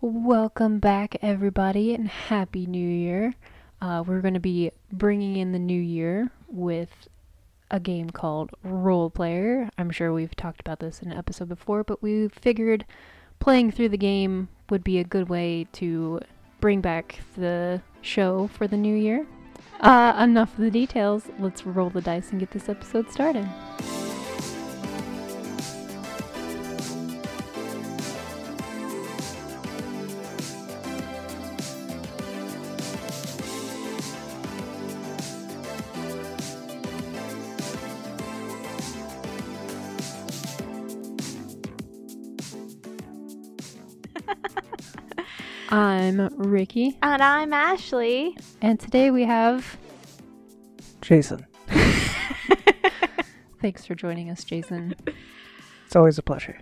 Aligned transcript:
Welcome 0.00 0.78
back, 0.78 1.16
everybody, 1.22 1.92
and 1.92 2.06
Happy 2.06 2.66
New 2.66 2.88
Year. 2.88 3.34
Uh, 3.82 4.04
we're 4.06 4.20
going 4.20 4.34
to 4.34 4.40
be 4.40 4.70
bringing 4.92 5.34
in 5.34 5.50
the 5.50 5.58
new 5.58 5.80
year 5.80 6.30
with 6.46 7.08
a 7.68 7.80
game 7.80 8.10
called 8.10 8.50
Roll 8.62 9.10
Player. 9.10 9.68
I'm 9.76 9.90
sure 9.90 10.12
we've 10.12 10.36
talked 10.36 10.60
about 10.60 10.78
this 10.78 11.02
in 11.02 11.10
an 11.10 11.18
episode 11.18 11.48
before, 11.48 11.82
but 11.82 12.00
we 12.00 12.28
figured 12.28 12.84
playing 13.40 13.72
through 13.72 13.88
the 13.88 13.98
game 13.98 14.48
would 14.70 14.84
be 14.84 15.00
a 15.00 15.04
good 15.04 15.28
way 15.28 15.66
to 15.72 16.20
bring 16.60 16.80
back 16.80 17.18
the 17.36 17.82
show 18.00 18.46
for 18.46 18.68
the 18.68 18.76
new 18.76 18.94
year. 18.94 19.26
Uh, 19.80 20.14
enough 20.22 20.52
of 20.52 20.60
the 20.60 20.70
details. 20.70 21.24
Let's 21.40 21.66
roll 21.66 21.90
the 21.90 22.02
dice 22.02 22.30
and 22.30 22.38
get 22.38 22.52
this 22.52 22.68
episode 22.68 23.10
started. 23.10 23.48
I'm 46.08 46.26
Ricky, 46.38 46.96
And 47.02 47.20
I'm 47.22 47.52
Ashley. 47.52 48.34
and 48.62 48.80
today 48.80 49.10
we 49.10 49.24
have. 49.24 49.76
Jason. 51.02 51.46
Thanks 53.60 53.84
for 53.84 53.94
joining 53.94 54.30
us, 54.30 54.42
Jason. 54.44 54.94
It's 55.86 55.96
always 55.96 56.18
a 56.18 56.22
pleasure. 56.22 56.58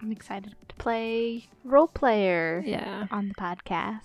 I'm 0.00 0.10
excited 0.12 0.54
to 0.68 0.74
play 0.76 1.48
Roll 1.64 1.88
Player 1.88 2.62
Yeah, 2.64 3.06
on 3.12 3.26
the 3.28 3.34
podcast. 3.34 4.00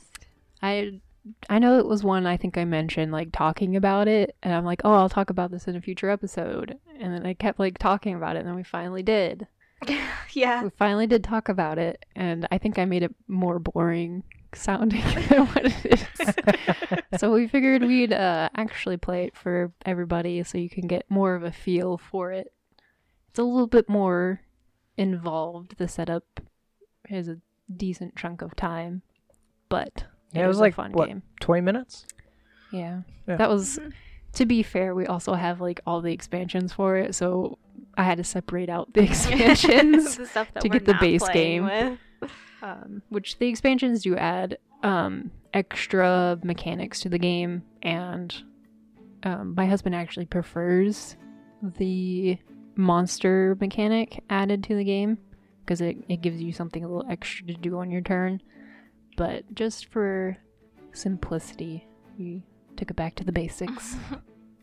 I 0.61 1.01
I 1.49 1.59
know 1.59 1.77
it 1.77 1.85
was 1.87 2.03
one 2.03 2.25
I 2.27 2.35
think 2.37 2.57
I 2.57 2.65
mentioned 2.65 3.11
like 3.11 3.31
talking 3.31 3.75
about 3.75 4.07
it, 4.07 4.35
and 4.43 4.53
I'm 4.55 4.65
like, 4.65 4.81
oh, 4.83 4.93
I'll 4.93 5.09
talk 5.09 5.29
about 5.31 5.49
this 5.51 5.67
in 5.67 5.75
a 5.75 5.81
future 5.81 6.09
episode, 6.11 6.77
and 6.99 7.13
then 7.13 7.25
I 7.27 7.33
kept 7.35 7.59
like 7.59 7.77
talking 7.77 8.15
about 8.15 8.35
it, 8.35 8.39
and 8.39 8.47
then 8.47 8.55
we 8.55 8.63
finally 8.63 9.03
did. 9.03 9.47
yeah. 10.33 10.63
We 10.63 10.69
finally 10.71 11.07
did 11.07 11.23
talk 11.23 11.49
about 11.49 11.77
it, 11.77 12.05
and 12.15 12.47
I 12.51 12.57
think 12.57 12.77
I 12.79 12.85
made 12.85 13.03
it 13.03 13.13
more 13.27 13.59
boring 13.59 14.23
sounding 14.53 15.01
than 15.29 15.45
what 15.47 15.65
it 15.65 15.85
is. 17.13 17.19
so 17.19 17.31
we 17.33 17.47
figured 17.47 17.83
we'd 17.83 18.13
uh, 18.13 18.49
actually 18.55 18.97
play 18.97 19.25
it 19.25 19.35
for 19.37 19.71
everybody, 19.85 20.43
so 20.43 20.57
you 20.57 20.69
can 20.69 20.87
get 20.87 21.05
more 21.09 21.35
of 21.35 21.43
a 21.43 21.51
feel 21.51 21.97
for 21.97 22.31
it. 22.31 22.51
It's 23.29 23.39
a 23.39 23.43
little 23.43 23.67
bit 23.67 23.87
more 23.89 24.41
involved. 24.97 25.77
The 25.77 25.87
setup 25.87 26.41
is 27.09 27.27
a 27.27 27.37
decent 27.75 28.15
chunk 28.15 28.41
of 28.41 28.55
time, 28.55 29.01
but 29.69 30.03
Yeah, 30.33 30.45
it 30.45 30.47
was 30.47 30.57
a 30.57 30.61
like, 30.61 30.75
fun 30.75 30.91
what? 30.91 31.07
game. 31.07 31.23
20 31.39 31.61
minutes? 31.61 32.05
Yeah. 32.71 33.01
Yeah. 33.27 33.37
That 33.37 33.49
was 33.49 33.79
to 34.33 34.45
be 34.45 34.63
fair, 34.63 34.95
we 34.95 35.05
also 35.05 35.33
have 35.33 35.61
like 35.61 35.81
all 35.85 36.01
the 36.01 36.13
expansions 36.13 36.73
for 36.73 36.97
it, 36.97 37.15
so 37.15 37.57
I 37.97 38.03
had 38.03 38.17
to 38.17 38.23
separate 38.23 38.69
out 38.69 38.93
the 38.93 39.03
expansions. 39.09 40.17
the 40.17 40.25
stuff 40.25 40.53
that 40.53 40.61
to 40.61 40.69
get 40.69 40.85
the 40.85 40.95
base 40.95 41.27
game. 41.29 41.65
with. 41.65 41.99
um, 42.61 43.01
which 43.09 43.39
the 43.39 43.47
expansions 43.47 44.03
do 44.03 44.15
add 44.15 44.57
um, 44.83 45.31
extra 45.53 46.39
mechanics 46.43 47.01
to 47.01 47.09
the 47.09 47.17
game, 47.17 47.63
and 47.81 48.43
um, 49.23 49.53
my 49.55 49.65
husband 49.65 49.95
actually 49.95 50.25
prefers 50.25 51.15
the 51.61 52.37
monster 52.75 53.57
mechanic 53.59 54.23
added 54.29 54.63
to 54.63 54.75
the 54.75 54.83
game 54.83 55.17
because 55.63 55.81
it, 55.81 55.97
it 56.09 56.21
gives 56.21 56.41
you 56.41 56.51
something 56.51 56.83
a 56.83 56.87
little 56.87 57.09
extra 57.09 57.45
to 57.45 57.53
do 57.53 57.77
on 57.77 57.91
your 57.91 58.01
turn. 58.01 58.41
But 59.17 59.53
just 59.53 59.87
for 59.87 60.37
simplicity, 60.93 61.87
we 62.17 62.43
took 62.77 62.89
it 62.89 62.95
back 62.95 63.15
to 63.15 63.23
the 63.23 63.31
basics. 63.31 63.95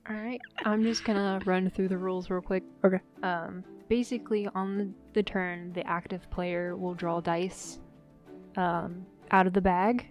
All 0.09 0.17
right, 0.17 0.41
I'm 0.64 0.83
just 0.83 1.05
gonna 1.05 1.41
run 1.44 1.69
through 1.71 1.88
the 1.88 1.99
rules 1.99 2.31
real 2.31 2.41
quick. 2.41 2.62
Okay. 2.84 3.00
Um, 3.22 3.62
basically, 3.88 4.49
on 4.55 4.78
the, 4.78 4.91
the 5.12 5.22
turn, 5.22 5.72
the 5.75 5.87
active 5.87 6.31
player 6.31 6.77
will 6.77 6.94
draw 6.94 7.21
dice 7.21 7.78
um, 8.56 9.05
out 9.31 9.47
of 9.47 9.53
the 9.53 9.60
bag, 9.60 10.06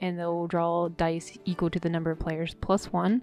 and 0.00 0.18
they'll 0.18 0.46
draw 0.46 0.88
dice 0.88 1.38
equal 1.44 1.70
to 1.70 1.80
the 1.80 1.88
number 1.88 2.10
of 2.10 2.18
players 2.18 2.54
plus 2.60 2.92
one. 2.92 3.22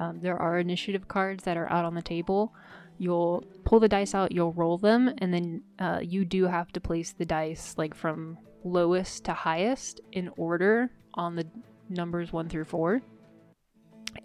Um, 0.00 0.20
there 0.20 0.36
are 0.36 0.58
initiative 0.58 1.08
cards 1.08 1.44
that 1.44 1.56
are 1.56 1.70
out 1.72 1.84
on 1.84 1.94
the 1.94 2.02
table. 2.02 2.54
You'll 2.98 3.44
pull 3.64 3.80
the 3.80 3.88
dice 3.88 4.14
out, 4.14 4.32
you'll 4.32 4.52
roll 4.52 4.78
them, 4.78 5.12
and 5.18 5.32
then 5.32 5.62
uh, 5.78 6.00
you 6.02 6.24
do 6.24 6.44
have 6.44 6.72
to 6.72 6.80
place 6.80 7.12
the 7.12 7.24
dice 7.24 7.74
like 7.76 7.94
from 7.94 8.38
lowest 8.64 9.24
to 9.24 9.32
highest 9.32 10.00
in 10.12 10.30
order 10.36 10.90
on 11.14 11.36
the 11.36 11.46
numbers 11.88 12.32
one 12.32 12.48
through 12.48 12.64
four. 12.64 13.02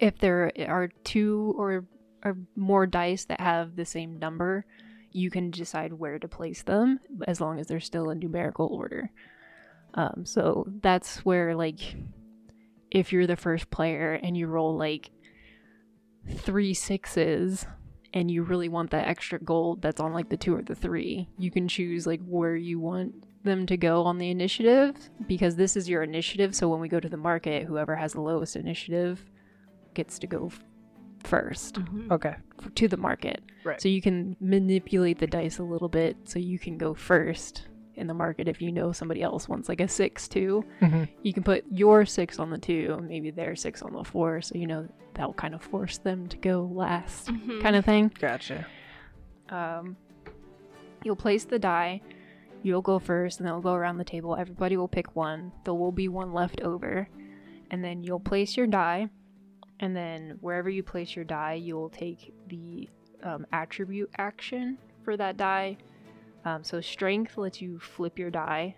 If 0.00 0.18
there 0.18 0.52
are 0.68 0.88
two 1.04 1.54
or, 1.56 1.84
or 2.24 2.36
more 2.56 2.86
dice 2.86 3.24
that 3.26 3.40
have 3.40 3.76
the 3.76 3.84
same 3.84 4.18
number, 4.18 4.66
you 5.10 5.30
can 5.30 5.50
decide 5.50 5.92
where 5.92 6.18
to 6.18 6.28
place 6.28 6.62
them 6.62 6.98
as 7.26 7.40
long 7.40 7.60
as 7.60 7.68
they're 7.68 7.80
still 7.80 8.10
in 8.10 8.18
numerical 8.18 8.66
order. 8.66 9.10
Um, 9.94 10.24
so 10.26 10.66
that's 10.80 11.24
where, 11.24 11.54
like, 11.54 11.96
if 12.90 13.12
you're 13.12 13.26
the 13.26 13.36
first 13.36 13.70
player 13.70 14.14
and 14.14 14.36
you 14.36 14.46
roll 14.46 14.76
like 14.76 15.10
three 16.36 16.74
sixes 16.74 17.66
and 18.12 18.30
you 18.30 18.42
really 18.42 18.68
want 18.68 18.90
that 18.90 19.06
extra 19.06 19.38
gold 19.38 19.82
that's 19.82 20.00
on 20.00 20.12
like 20.12 20.28
the 20.28 20.36
two 20.36 20.56
or 20.56 20.62
the 20.62 20.74
three, 20.74 21.28
you 21.38 21.50
can 21.50 21.68
choose 21.68 22.06
like 22.06 22.20
where 22.24 22.56
you 22.56 22.78
want 22.80 23.24
them 23.44 23.66
to 23.66 23.76
go 23.76 24.04
on 24.04 24.18
the 24.18 24.30
initiative 24.30 24.96
because 25.26 25.56
this 25.56 25.76
is 25.76 25.88
your 25.88 26.02
initiative. 26.02 26.54
So 26.54 26.68
when 26.68 26.80
we 26.80 26.88
go 26.88 27.00
to 27.00 27.08
the 27.08 27.16
market, 27.16 27.66
whoever 27.66 27.94
has 27.94 28.12
the 28.12 28.20
lowest 28.20 28.56
initiative 28.56 29.24
gets 29.94 30.18
to 30.20 30.26
go 30.26 30.46
f- 30.46 30.60
first 31.24 31.78
Okay. 32.10 32.34
f- 32.58 32.74
to 32.74 32.88
the 32.88 32.96
market. 32.96 33.42
Right. 33.64 33.80
So 33.80 33.88
you 33.88 34.02
can 34.02 34.36
manipulate 34.40 35.18
the 35.18 35.26
dice 35.26 35.58
a 35.58 35.62
little 35.62 35.88
bit 35.88 36.16
so 36.24 36.38
you 36.38 36.58
can 36.58 36.76
go 36.76 36.92
first 36.94 37.68
in 37.94 38.06
the 38.08 38.14
market 38.14 38.48
if 38.48 38.60
you 38.60 38.72
know 38.72 38.90
somebody 38.92 39.22
else 39.22 39.48
wants 39.48 39.68
like 39.68 39.80
a 39.80 39.86
six 39.88 40.26
too. 40.28 40.64
Mhm. 40.80 41.08
You 41.22 41.32
can 41.32 41.42
put 41.44 41.64
your 41.70 42.04
six 42.04 42.38
on 42.40 42.50
the 42.50 42.58
two, 42.58 42.94
and 42.98 43.08
maybe 43.08 43.30
their 43.30 43.54
six 43.56 43.82
on 43.82 43.92
the 43.92 44.02
four, 44.04 44.42
so 44.42 44.56
you 44.58 44.66
know 44.66 44.88
that'll 45.14 45.32
kind 45.34 45.54
of 45.54 45.62
force 45.62 45.98
them 45.98 46.26
to 46.26 46.36
go 46.36 46.68
last, 46.72 47.28
Mhm. 47.28 47.62
kind 47.62 47.76
of 47.76 47.84
thing. 47.84 48.10
Gotcha. 48.18 48.66
Um, 49.48 49.96
you'll 51.04 51.14
place 51.16 51.44
the 51.44 51.58
die. 51.58 52.00
You'll 52.64 52.82
go 52.82 52.98
first, 52.98 53.38
and 53.38 53.46
then 53.46 53.52
it'll 53.52 53.62
go 53.62 53.74
around 53.74 53.98
the 53.98 54.04
table. 54.04 54.34
Everybody 54.36 54.76
will 54.76 54.88
pick 54.88 55.14
one. 55.14 55.52
There 55.64 55.74
will 55.74 55.92
be 55.92 56.08
one 56.08 56.32
left 56.32 56.60
over, 56.62 57.08
and 57.70 57.84
then 57.84 58.02
you'll 58.02 58.18
place 58.20 58.56
your 58.56 58.66
die. 58.66 59.08
And 59.80 59.94
then 59.94 60.38
wherever 60.40 60.70
you 60.70 60.82
place 60.82 61.14
your 61.16 61.24
die, 61.24 61.54
you'll 61.54 61.90
take 61.90 62.32
the 62.48 62.88
um, 63.22 63.46
attribute 63.52 64.10
action 64.18 64.78
for 65.02 65.16
that 65.16 65.36
die. 65.36 65.76
Um, 66.44 66.62
so 66.62 66.80
strength 66.80 67.36
lets 67.38 67.60
you 67.60 67.78
flip 67.78 68.18
your 68.18 68.30
die, 68.30 68.76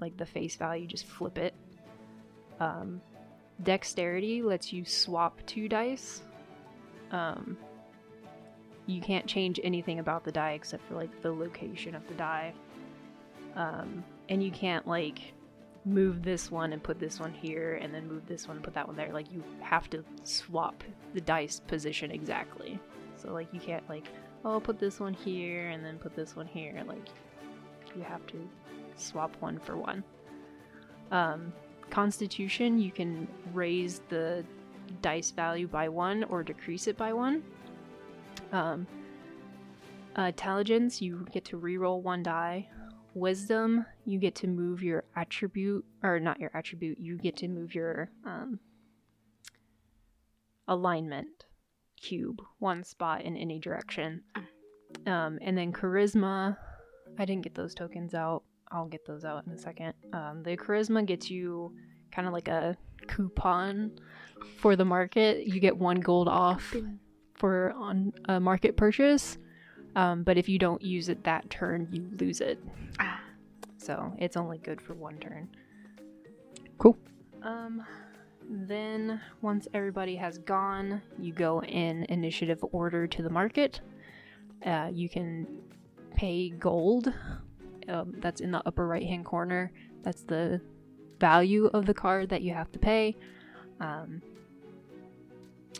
like 0.00 0.16
the 0.16 0.26
face 0.26 0.56
value, 0.56 0.86
just 0.86 1.06
flip 1.06 1.38
it. 1.38 1.54
Um, 2.60 3.00
dexterity 3.62 4.42
lets 4.42 4.72
you 4.72 4.84
swap 4.84 5.40
two 5.46 5.68
dice. 5.68 6.22
Um, 7.10 7.56
you 8.86 9.00
can't 9.00 9.26
change 9.26 9.60
anything 9.62 9.98
about 9.98 10.24
the 10.24 10.32
die 10.32 10.52
except 10.52 10.86
for 10.88 10.94
like 10.94 11.22
the 11.22 11.32
location 11.32 11.94
of 11.94 12.06
the 12.08 12.14
die. 12.14 12.52
Um, 13.56 14.04
and 14.28 14.42
you 14.42 14.50
can't 14.50 14.86
like 14.86 15.20
move 15.84 16.22
this 16.22 16.50
one 16.50 16.72
and 16.72 16.82
put 16.82 16.98
this 16.98 17.20
one 17.20 17.32
here 17.32 17.78
and 17.82 17.94
then 17.94 18.08
move 18.08 18.26
this 18.26 18.48
one 18.48 18.56
and 18.56 18.64
put 18.64 18.74
that 18.74 18.86
one 18.86 18.96
there. 18.96 19.12
Like 19.12 19.30
you 19.30 19.42
have 19.60 19.90
to 19.90 20.04
swap 20.22 20.82
the 21.12 21.20
dice 21.20 21.60
position 21.60 22.10
exactly. 22.10 22.78
So 23.16 23.32
like 23.32 23.52
you 23.52 23.60
can't 23.60 23.86
like, 23.88 24.08
oh, 24.44 24.60
put 24.60 24.78
this 24.78 25.00
one 25.00 25.14
here 25.14 25.68
and 25.68 25.84
then 25.84 25.98
put 25.98 26.16
this 26.16 26.36
one 26.36 26.46
here. 26.46 26.82
Like 26.86 27.08
you 27.94 28.02
have 28.02 28.26
to 28.28 28.48
swap 28.96 29.36
one 29.40 29.58
for 29.58 29.76
one. 29.76 30.02
Um, 31.10 31.52
Constitution, 31.90 32.78
you 32.78 32.90
can 32.90 33.28
raise 33.52 34.00
the 34.08 34.44
dice 35.02 35.30
value 35.30 35.68
by 35.68 35.88
one 35.88 36.24
or 36.24 36.42
decrease 36.42 36.86
it 36.86 36.96
by 36.96 37.12
one. 37.12 37.42
Um, 38.52 38.86
uh, 40.18 40.22
intelligence, 40.22 41.02
you 41.02 41.26
get 41.32 41.44
to 41.46 41.58
reroll 41.58 42.00
one 42.00 42.22
die. 42.22 42.68
Wisdom, 43.14 43.86
you 44.04 44.18
get 44.18 44.34
to 44.36 44.46
move 44.46 44.82
your 44.82 45.04
attribute, 45.16 45.84
or 46.02 46.20
not 46.20 46.40
your 46.40 46.50
attribute, 46.54 46.98
you 46.98 47.16
get 47.16 47.36
to 47.38 47.48
move 47.48 47.74
your 47.74 48.10
um, 48.24 48.58
alignment 50.68 51.46
cube 52.00 52.42
one 52.58 52.84
spot 52.84 53.22
in 53.22 53.36
any 53.36 53.58
direction. 53.58 54.22
Um, 55.06 55.38
and 55.42 55.56
then 55.56 55.72
charisma, 55.72 56.56
I 57.18 57.24
didn't 57.24 57.42
get 57.42 57.54
those 57.54 57.74
tokens 57.74 58.14
out. 58.14 58.42
I'll 58.70 58.86
get 58.86 59.06
those 59.06 59.24
out 59.24 59.46
in 59.46 59.52
a 59.52 59.58
second. 59.58 59.94
Um, 60.12 60.42
the 60.42 60.56
charisma 60.56 61.06
gets 61.06 61.30
you 61.30 61.74
kind 62.12 62.26
of 62.26 62.32
like 62.32 62.48
a 62.48 62.76
coupon 63.06 63.92
for 64.58 64.76
the 64.76 64.84
market. 64.84 65.46
You 65.46 65.60
get 65.60 65.76
one 65.76 66.00
gold 66.00 66.28
off 66.28 66.74
for 67.34 67.72
on 67.72 68.12
a 68.26 68.40
market 68.40 68.76
purchase. 68.76 69.38
Um, 69.96 70.22
but 70.24 70.36
if 70.36 70.48
you 70.48 70.58
don't 70.58 70.82
use 70.82 71.08
it 71.08 71.24
that 71.24 71.48
turn, 71.50 71.88
you 71.90 72.08
lose 72.18 72.40
it. 72.40 72.58
Ah. 72.98 73.20
So 73.76 74.12
it's 74.18 74.36
only 74.36 74.58
good 74.58 74.80
for 74.80 74.94
one 74.94 75.18
turn. 75.18 75.48
Cool. 76.78 76.98
Um, 77.42 77.84
then 78.48 79.20
once 79.42 79.68
everybody 79.74 80.16
has 80.16 80.38
gone, 80.38 81.02
you 81.18 81.32
go 81.32 81.62
in 81.62 82.04
initiative 82.08 82.64
order 82.72 83.06
to 83.06 83.22
the 83.22 83.30
market. 83.30 83.80
Uh, 84.64 84.90
you 84.92 85.08
can 85.08 85.46
pay 86.14 86.50
gold. 86.50 87.12
Um, 87.88 88.14
that's 88.18 88.40
in 88.40 88.50
the 88.50 88.62
upper 88.66 88.86
right 88.86 89.06
hand 89.06 89.24
corner. 89.24 89.70
That's 90.02 90.22
the 90.22 90.60
value 91.20 91.66
of 91.74 91.86
the 91.86 91.94
card 91.94 92.28
that 92.30 92.42
you 92.42 92.54
have 92.54 92.72
to 92.72 92.78
pay. 92.78 93.16
Um, 93.80 94.22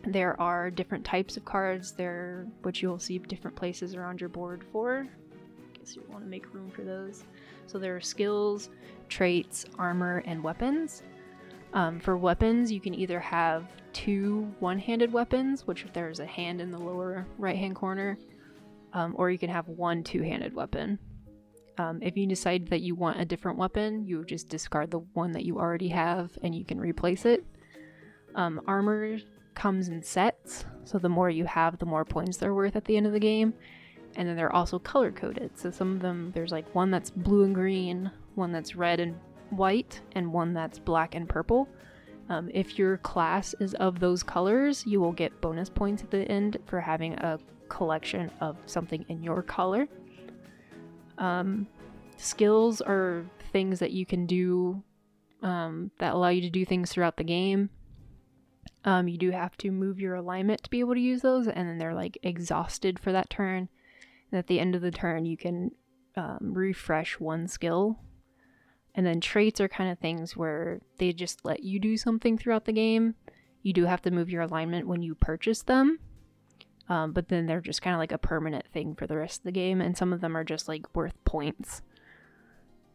there 0.07 0.41
are 0.41 0.71
different 0.71 1.05
types 1.05 1.37
of 1.37 1.45
cards 1.45 1.93
there, 1.93 2.47
which 2.63 2.83
you'll 2.83 2.99
see 2.99 3.19
different 3.19 3.57
places 3.57 3.95
around 3.95 4.21
your 4.21 4.29
board 4.29 4.65
for. 4.73 5.07
I 5.07 5.79
guess 5.79 5.97
you 5.97 6.03
want 6.09 6.25
to 6.25 6.31
make 6.31 6.53
room 6.53 6.71
for 6.71 6.83
those. 6.83 7.25
So 7.67 7.79
there 7.79 7.97
are 7.97 8.01
skills, 8.01 8.71
traits, 9.09 9.67
armor, 9.79 10.23
and 10.27 10.43
weapons. 10.43 11.03
Um, 11.73 11.99
for 11.99 12.17
weapons, 12.17 12.71
you 12.71 12.81
can 12.81 12.95
either 12.95 13.19
have 13.21 13.65
two 13.93 14.53
one 14.61 14.79
handed 14.79 15.13
weapons, 15.13 15.67
which 15.67 15.87
there's 15.93 16.21
a 16.21 16.27
hand 16.27 16.61
in 16.61 16.71
the 16.71 16.79
lower 16.79 17.27
right 17.39 17.57
hand 17.57 17.75
corner, 17.75 18.19
um, 18.93 19.15
or 19.17 19.31
you 19.31 19.39
can 19.39 19.51
have 19.51 19.69
one 19.69 20.03
two 20.05 20.23
handed 20.23 20.55
weapon. 20.55 20.99
Um, 21.79 22.01
if 22.03 22.17
you 22.17 22.27
decide 22.27 22.69
that 22.69 22.83
you 22.83 22.95
want 22.95 23.21
a 23.21 23.25
different 23.25 23.59
weapon, 23.59 24.07
you 24.07 24.25
just 24.25 24.49
discard 24.49 24.91
the 24.91 25.01
one 25.15 25.33
that 25.33 25.45
you 25.45 25.59
already 25.59 25.89
have 25.89 26.39
and 26.43 26.55
you 26.55 26.65
can 26.65 26.79
replace 26.79 27.25
it. 27.25 27.45
Um, 28.37 28.61
armor 28.67 29.19
comes 29.55 29.89
in 29.89 30.03
sets, 30.03 30.65
so 30.85 30.99
the 30.99 31.09
more 31.09 31.31
you 31.31 31.45
have, 31.45 31.79
the 31.79 31.87
more 31.87 32.05
points 32.05 32.37
they're 32.37 32.55
worth 32.55 32.77
at 32.77 32.85
the 32.85 32.97
end 32.97 33.07
of 33.07 33.13
the 33.13 33.21
game. 33.21 33.55
And 34.17 34.29
then 34.29 34.37
they're 34.37 34.55
also 34.55 34.79
color 34.79 35.11
coded. 35.11 35.59
So 35.59 35.71
some 35.71 35.93
of 35.93 36.01
them, 36.01 36.31
there's 36.35 36.53
like 36.53 36.73
one 36.75 36.91
that's 36.91 37.11
blue 37.11 37.43
and 37.45 37.55
green, 37.55 38.11
one 38.37 38.53
that's 38.53 38.77
red 38.77 39.01
and 39.01 39.19
white, 39.51 40.01
and 40.13 40.33
one 40.33 40.55
that's 40.55 40.79
black 40.79 41.15
and 41.15 41.29
purple. 41.29 41.69
Um, 42.29 42.49
if 42.55 42.79
your 42.79 42.99
class 42.99 43.55
is 43.61 43.75
of 43.75 44.01
those 44.01 44.23
colors, 44.23 44.87
you 44.87 45.01
will 45.01 45.13
get 45.13 45.41
bonus 45.41 45.69
points 45.69 46.03
at 46.03 46.11
the 46.11 46.23
end 46.31 46.59
for 46.67 46.81
having 46.81 47.15
a 47.15 47.39
collection 47.69 48.31
of 48.41 48.57
something 48.67 49.05
in 49.09 49.23
your 49.23 49.43
color. 49.43 49.89
Um, 51.19 51.67
skills 52.17 52.81
are 52.81 53.25
things 53.53 53.79
that 53.81 53.91
you 53.91 54.07
can 54.07 54.27
do 54.27 54.83
um, 55.43 55.91
that 55.99 56.15
allow 56.15 56.29
you 56.29 56.41
to 56.41 56.51
do 56.51 56.65
things 56.65 56.91
throughout 56.91 57.17
the 57.17 57.25
game. 57.25 57.71
Um, 58.85 59.09
you 59.09 59.17
do 59.17 59.31
have 59.31 59.57
to 59.59 59.71
move 59.71 59.99
your 59.99 60.15
alignment 60.15 60.63
to 60.63 60.71
be 60.71 60.81
able 60.81 60.95
to 60.95 61.01
use 61.01 61.23
those, 61.23 61.49
and 61.49 61.69
then 61.69 61.79
they're 61.79 61.95
like 61.95 62.19
exhausted 62.23 62.99
for 62.99 63.13
that 63.13 63.31
turn. 63.31 63.69
And 64.31 64.39
at 64.39 64.47
the 64.47 64.61
end 64.61 64.75
of 64.75 64.83
the 64.83 64.91
turn, 64.91 65.25
you 65.25 65.37
can 65.37 65.71
um, 66.17 66.39
refresh 66.41 67.19
one 67.19 67.49
skill. 67.49 67.99
And 68.95 69.07
then 69.07 69.21
traits 69.21 69.61
are 69.61 69.69
kind 69.69 69.91
of 69.91 69.99
things 69.99 70.37
where 70.37 70.81
they 70.99 71.13
just 71.13 71.45
let 71.45 71.63
you 71.65 71.81
do 71.81 71.97
something 71.97 72.39
throughout 72.39 72.65
the 72.65 72.73
game. 72.73 73.15
You 73.63 73.73
do 73.73 73.87
have 73.87 74.03
to 74.03 74.11
move 74.11 74.31
your 74.31 74.43
alignment 74.43 74.87
when 74.87 75.03
you 75.03 75.15
purchase 75.15 75.63
them, 75.63 75.99
um, 76.89 77.13
but 77.13 77.29
then 77.29 77.47
they're 77.47 77.63
just 77.63 77.83
kind 77.83 77.95
of 77.95 77.99
like 77.99 78.13
a 78.13 78.19
permanent 78.19 78.67
thing 78.73 78.95
for 78.95 79.07
the 79.07 79.17
rest 79.17 79.41
of 79.41 79.45
the 79.45 79.53
game. 79.53 79.81
And 79.81 79.97
some 79.97 80.13
of 80.13 80.21
them 80.21 80.37
are 80.37 80.45
just 80.45 80.69
like 80.69 80.95
worth 80.95 81.15
points. 81.25 81.83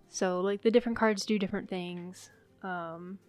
So, 0.09 0.41
like, 0.41 0.63
the 0.63 0.71
different 0.71 0.97
cards 0.97 1.25
do 1.25 1.37
different 1.37 1.69
things. 1.69 2.31
Um, 2.63 3.19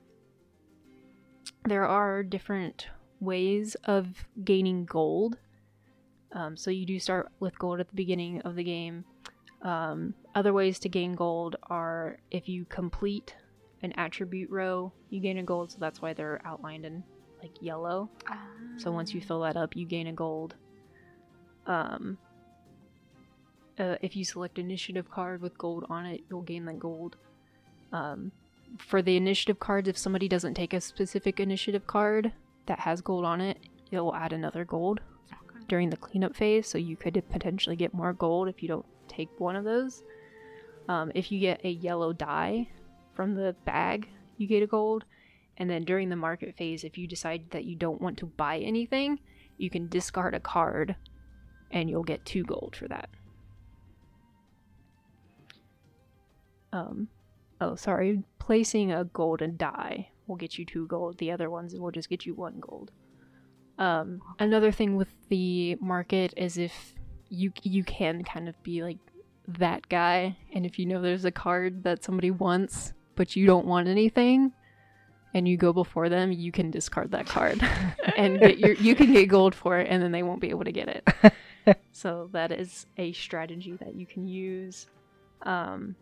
there 1.65 1.87
are 1.87 2.23
different 2.23 2.89
ways 3.21 3.77
of 3.85 4.07
gaining 4.45 4.85
gold. 4.85 5.37
Um, 6.33 6.57
so 6.57 6.71
you 6.71 6.87
do 6.87 6.99
start 6.99 7.31
with 7.41 7.59
gold 7.59 7.81
at 7.81 7.89
the 7.89 7.95
beginning 7.95 8.41
of 8.43 8.55
the 8.55 8.65
game. 8.65 9.05
Um, 9.63 10.15
other 10.35 10.53
ways 10.53 10.79
to 10.81 10.89
gain 10.89 11.15
gold 11.15 11.57
are 11.65 12.19
if 12.31 12.49
you 12.49 12.65
complete 12.65 13.35
an 13.83 13.93
attribute 13.97 14.51
row, 14.51 14.93
you 15.11 15.21
gain 15.21 15.39
a 15.39 15.43
gold. 15.43 15.73
So 15.73 15.79
that's 15.81 16.01
why 16.01 16.13
they're 16.13 16.41
outlined 16.45 16.87
in 16.87 17.03
like 17.43 17.53
yellow. 17.61 18.11
So 18.77 18.91
once 18.93 19.13
you 19.13 19.21
fill 19.21 19.41
that 19.43 19.57
up, 19.57 19.77
you 19.77 19.87
gain 19.87 20.07
a 20.07 20.13
gold. 20.13 20.55
Um, 21.67 22.19
uh, 23.79 23.97
if 24.03 24.15
you 24.15 24.25
select 24.25 24.59
initiative 24.59 25.11
card 25.11 25.41
with 25.41 25.57
gold 25.57 25.87
on 25.89 26.07
it, 26.07 26.23
you'll 26.29 26.43
gain 26.43 26.65
that 26.67 26.79
gold. 26.79 27.17
Um, 27.93 28.33
for 28.79 29.03
the 29.03 29.17
initiative 29.17 29.59
cards, 29.59 29.89
if 29.89 29.99
somebody 29.99 30.29
doesn't 30.29 30.55
take 30.55 30.73
a 30.73 30.81
specific 30.81 31.41
initiative 31.41 31.87
card 31.87 32.33
that 32.67 32.81
has 32.81 33.01
gold 33.01 33.25
on 33.25 33.41
it, 33.41 33.59
it 33.91 34.01
will 34.01 34.15
add 34.15 34.33
another 34.33 34.65
gold 34.65 35.01
Okay. 35.33 35.65
during 35.69 35.91
the 35.91 35.97
cleanup 35.97 36.37
phase. 36.37 36.67
So 36.67 36.79
you 36.79 36.97
could 36.97 37.23
potentially 37.31 37.77
get 37.77 37.95
more 37.95 38.13
gold 38.13 38.49
if 38.49 38.63
you 38.63 38.69
don't 38.69 38.87
take 39.09 39.29
one 39.39 39.57
of 39.57 39.65
those. 39.65 40.03
Um, 40.89 41.13
if 41.15 41.31
you 41.31 41.41
get 41.41 41.65
a 41.65 41.71
yellow 41.71 42.13
die 42.13 42.69
from 43.15 43.35
the 43.35 43.55
bag, 43.65 44.09
you 44.37 44.47
get 44.47 44.63
a 44.63 44.67
gold. 44.67 45.05
And 45.57 45.69
then 45.69 45.85
during 45.85 46.09
the 46.09 46.17
market 46.17 46.57
phase, 46.57 46.85
if 46.85 46.97
you 46.97 47.07
decide 47.07 47.51
that 47.51 47.65
you 47.65 47.77
don't 47.77 48.01
want 48.01 48.19
to 48.19 48.27
buy 48.27 48.59
anything, 48.59 49.21
you 49.59 49.69
can 49.69 49.89
discard 49.89 50.35
a 50.35 50.41
card 50.41 50.97
and 51.71 51.91
you'll 51.91 52.03
get 52.03 52.25
two 52.25 52.45
gold 52.45 52.75
for 52.77 52.89
that. 52.89 53.11
Um, 56.73 57.09
oh, 57.61 57.75
sorry. 57.75 58.23
Placing 58.39 58.93
a 58.93 59.05
golden 59.05 59.57
die 59.57 60.11
will 60.27 60.37
get 60.37 60.59
you 60.59 60.65
two 60.65 60.87
gold. 60.87 61.19
The 61.19 61.31
other 61.31 61.51
ones 61.51 61.75
will 61.75 61.91
just 61.91 62.09
get 62.09 62.27
you 62.27 62.35
one 62.35 62.61
gold. 62.61 62.91
Um, 63.79 64.21
another 64.39 64.73
thing 64.73 64.97
with 64.97 65.09
the 65.29 65.77
market 65.81 66.35
is 66.37 66.59
if 66.59 66.95
you 67.29 67.53
you 67.63 67.83
can 67.85 68.23
kind 68.25 68.49
of 68.49 68.63
be 68.63 68.83
like 68.83 68.99
that 69.49 69.89
guy, 69.89 70.37
and 70.53 70.67
if 70.67 70.79
you 70.79 70.87
know 70.87 71.01
there's 71.01 71.25
a 71.25 71.31
card 71.31 71.85
that 71.85 72.05
somebody 72.05 72.31
wants 72.31 72.93
but 73.17 73.37
you 73.37 73.47
don't 73.47 73.67
want 73.67 73.89
anything, 73.89 74.53
and 75.35 75.49
you 75.49 75.57
go 75.57 75.73
before 75.73 76.09
them, 76.09 76.33
you 76.33 76.53
can 76.53 76.71
discard 76.71 77.11
that 77.13 77.27
card 77.27 77.61
and 78.17 78.39
get 78.39 78.59
your 78.59 78.75
you 78.75 78.95
can 78.95 79.13
get 79.13 79.29
gold 79.29 79.55
for 79.55 79.79
it, 79.79 79.89
and 79.91 80.03
then 80.03 80.13
they 80.13 80.23
won't 80.23 80.41
be 80.41 80.51
able 80.51 80.65
to 80.65 80.73
get 80.73 80.89
it. 80.89 81.79
so 81.93 82.29
that 82.33 82.53
is 82.53 82.87
a 82.99 83.13
strategy 83.13 83.77
that 83.81 83.95
you 83.95 84.07
can 84.07 84.27
use. 84.27 84.89
Um, 85.43 85.97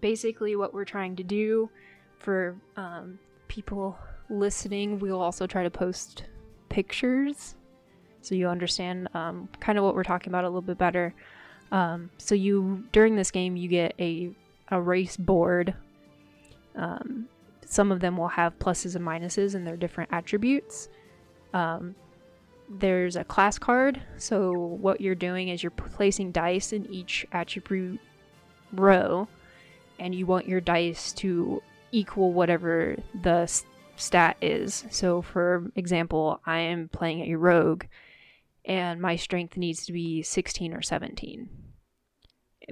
basically, 0.00 0.56
what 0.56 0.74
we're 0.74 0.84
trying 0.84 1.16
to 1.16 1.22
do 1.22 1.70
for 2.18 2.56
um, 2.76 3.18
people 3.48 3.98
listening, 4.30 4.98
we'll 4.98 5.20
also 5.20 5.46
try 5.46 5.62
to 5.62 5.70
post 5.70 6.24
pictures 6.68 7.54
so 8.24 8.34
you 8.34 8.48
understand 8.48 9.08
um, 9.14 9.48
kind 9.60 9.76
of 9.76 9.84
what 9.84 9.94
we're 9.94 10.02
talking 10.02 10.30
about 10.30 10.44
a 10.44 10.48
little 10.48 10.62
bit 10.62 10.78
better. 10.78 11.14
Um, 11.70 12.10
so 12.18 12.34
you 12.34 12.84
during 12.92 13.16
this 13.16 13.30
game 13.30 13.56
you 13.56 13.68
get 13.68 13.94
a 14.00 14.30
a 14.68 14.80
race 14.80 15.16
board. 15.16 15.74
Um, 16.74 17.28
some 17.66 17.92
of 17.92 18.00
them 18.00 18.16
will 18.16 18.28
have 18.28 18.58
pluses 18.58 18.96
and 18.96 19.04
minuses 19.04 19.54
and 19.54 19.66
their 19.66 19.76
different 19.76 20.10
attributes. 20.12 20.88
Um, 21.52 21.94
there's 22.68 23.16
a 23.16 23.24
class 23.24 23.58
card. 23.58 24.00
So 24.16 24.52
what 24.52 25.00
you're 25.00 25.14
doing 25.14 25.48
is 25.48 25.62
you're 25.62 25.70
placing 25.70 26.32
dice 26.32 26.72
in 26.72 26.90
each 26.90 27.26
attribute 27.32 28.00
row, 28.72 29.28
and 29.98 30.14
you 30.14 30.26
want 30.26 30.48
your 30.48 30.60
dice 30.60 31.12
to 31.12 31.62
equal 31.92 32.32
whatever 32.32 32.96
the 33.22 33.48
stat 33.96 34.36
is. 34.40 34.84
So 34.90 35.22
for 35.22 35.70
example, 35.76 36.40
I 36.44 36.58
am 36.58 36.88
playing 36.88 37.32
a 37.32 37.38
rogue 37.38 37.84
and 38.64 39.00
my 39.00 39.16
strength 39.16 39.56
needs 39.56 39.86
to 39.86 39.92
be 39.92 40.22
16 40.22 40.74
or 40.74 40.82
17. 40.82 41.48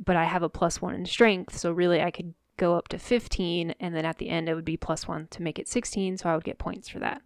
But 0.04 0.16
I 0.16 0.24
have 0.24 0.42
a 0.42 0.48
plus 0.48 0.80
1 0.80 0.94
in 0.94 1.06
strength, 1.06 1.56
so 1.56 1.70
really 1.70 2.00
I 2.00 2.10
could 2.10 2.34
go 2.56 2.76
up 2.76 2.88
to 2.88 2.98
15 2.98 3.74
and 3.78 3.94
then 3.94 4.04
at 4.04 4.18
the 4.18 4.28
end 4.28 4.48
it 4.48 4.54
would 4.54 4.64
be 4.64 4.76
plus 4.76 5.06
1 5.06 5.28
to 5.28 5.42
make 5.42 5.58
it 5.58 5.68
16, 5.68 6.18
so 6.18 6.30
I 6.30 6.34
would 6.34 6.44
get 6.44 6.58
points 6.58 6.88
for 6.88 6.98
that. 7.00 7.22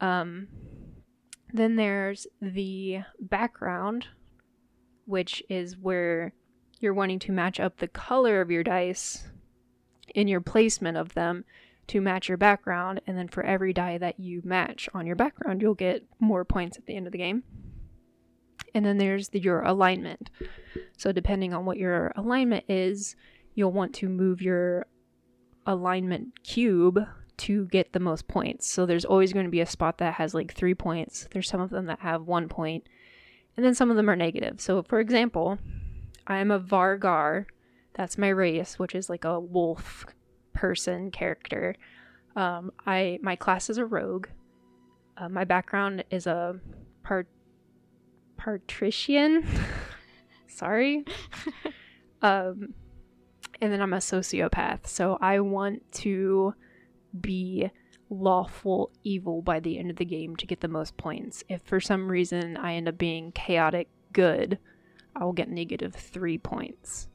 Um 0.00 0.48
then 1.52 1.76
there's 1.76 2.26
the 2.42 2.98
background 3.20 4.08
which 5.06 5.42
is 5.48 5.76
where 5.76 6.34
you're 6.80 6.94
wanting 6.94 7.18
to 7.20 7.32
match 7.32 7.58
up 7.60 7.78
the 7.78 7.88
color 7.88 8.40
of 8.40 8.50
your 8.50 8.62
dice 8.62 9.24
in 10.14 10.28
your 10.28 10.40
placement 10.40 10.96
of 10.96 11.14
them 11.14 11.44
to 11.88 12.00
match 12.00 12.28
your 12.28 12.38
background, 12.38 13.00
and 13.06 13.16
then 13.16 13.28
for 13.28 13.44
every 13.44 13.72
die 13.72 13.98
that 13.98 14.18
you 14.18 14.42
match 14.44 14.88
on 14.92 15.06
your 15.06 15.16
background, 15.16 15.62
you'll 15.62 15.74
get 15.74 16.04
more 16.18 16.44
points 16.44 16.76
at 16.76 16.86
the 16.86 16.96
end 16.96 17.06
of 17.06 17.12
the 17.12 17.18
game. 17.18 17.44
And 18.74 18.84
then 18.84 18.98
there's 18.98 19.28
the, 19.28 19.38
your 19.38 19.62
alignment. 19.62 20.30
So, 20.96 21.12
depending 21.12 21.54
on 21.54 21.64
what 21.64 21.78
your 21.78 22.12
alignment 22.16 22.64
is, 22.68 23.14
you'll 23.54 23.72
want 23.72 23.94
to 23.96 24.08
move 24.08 24.42
your 24.42 24.86
alignment 25.66 26.42
cube 26.42 26.98
to 27.38 27.66
get 27.66 27.92
the 27.92 28.00
most 28.00 28.26
points. 28.26 28.68
So, 28.68 28.84
there's 28.84 29.04
always 29.04 29.32
going 29.32 29.46
to 29.46 29.50
be 29.50 29.60
a 29.60 29.66
spot 29.66 29.98
that 29.98 30.14
has 30.14 30.34
like 30.34 30.52
three 30.52 30.74
points. 30.74 31.28
There's 31.30 31.48
some 31.48 31.60
of 31.60 31.70
them 31.70 31.86
that 31.86 32.00
have 32.00 32.22
one 32.22 32.48
point, 32.48 32.84
and 33.56 33.64
then 33.64 33.74
some 33.74 33.90
of 33.90 33.96
them 33.96 34.10
are 34.10 34.16
negative. 34.16 34.60
So, 34.60 34.82
for 34.82 34.98
example, 34.98 35.58
I'm 36.26 36.50
a 36.50 36.60
Vargar. 36.60 37.46
That's 37.94 38.18
my 38.18 38.28
race, 38.28 38.78
which 38.78 38.94
is 38.94 39.08
like 39.08 39.24
a 39.24 39.40
wolf 39.40 40.06
person 40.52 41.10
character. 41.10 41.76
Um, 42.34 42.72
I 42.86 43.18
my 43.22 43.36
class 43.36 43.70
is 43.70 43.78
a 43.78 43.86
rogue. 43.86 44.28
Uh, 45.16 45.28
my 45.28 45.44
background 45.44 46.04
is 46.10 46.26
a 46.26 46.56
part 47.02 47.28
patrician. 48.36 49.46
Sorry. 50.46 51.04
um, 52.22 52.74
and 53.60 53.72
then 53.72 53.80
I'm 53.80 53.94
a 53.94 53.98
sociopath. 53.98 54.86
So 54.86 55.18
I 55.20 55.40
want 55.40 55.90
to 55.92 56.54
be 57.18 57.70
lawful 58.10 58.90
evil 59.02 59.42
by 59.42 59.60
the 59.60 59.78
end 59.78 59.90
of 59.90 59.96
the 59.96 60.04
game 60.04 60.36
to 60.36 60.46
get 60.46 60.60
the 60.60 60.68
most 60.68 60.96
points. 60.96 61.42
If 61.48 61.62
for 61.62 61.80
some 61.80 62.08
reason 62.08 62.56
I 62.56 62.74
end 62.74 62.88
up 62.88 62.98
being 62.98 63.32
chaotic 63.32 63.88
good, 64.12 64.58
I 65.16 65.24
will 65.24 65.32
get 65.32 65.48
negative 65.48 65.94
three 65.94 66.38
points. 66.38 67.08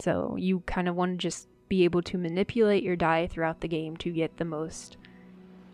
So 0.00 0.36
you 0.36 0.60
kind 0.66 0.88
of 0.88 0.96
want 0.96 1.12
to 1.12 1.16
just 1.16 1.48
be 1.68 1.84
able 1.84 2.02
to 2.02 2.18
manipulate 2.18 2.82
your 2.82 2.96
die 2.96 3.28
throughout 3.28 3.60
the 3.60 3.68
game 3.68 3.96
to 3.98 4.10
get 4.10 4.36
the 4.36 4.44
most 4.44 4.96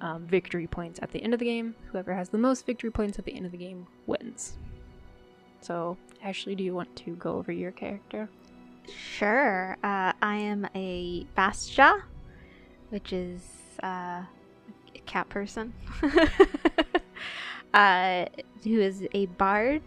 um, 0.00 0.26
victory 0.26 0.66
points 0.66 1.00
at 1.02 1.10
the 1.10 1.22
end 1.22 1.32
of 1.32 1.40
the 1.40 1.46
game. 1.46 1.74
Whoever 1.90 2.14
has 2.14 2.28
the 2.28 2.38
most 2.38 2.66
victory 2.66 2.90
points 2.90 3.18
at 3.18 3.24
the 3.24 3.34
end 3.34 3.46
of 3.46 3.52
the 3.52 3.58
game 3.58 3.86
wins. 4.06 4.58
So, 5.60 5.96
Ashley, 6.22 6.54
do 6.54 6.62
you 6.62 6.74
want 6.74 6.94
to 6.96 7.16
go 7.16 7.36
over 7.36 7.50
your 7.50 7.72
character? 7.72 8.28
Sure. 8.86 9.76
Uh, 9.82 10.12
I 10.22 10.36
am 10.36 10.68
a 10.74 11.26
Bastja, 11.36 12.02
which 12.90 13.12
is 13.12 13.42
uh, 13.82 14.22
a 14.94 15.00
cat 15.06 15.28
person, 15.30 15.72
uh, 17.74 18.26
who 18.62 18.80
is 18.80 19.06
a 19.14 19.26
bard 19.26 19.82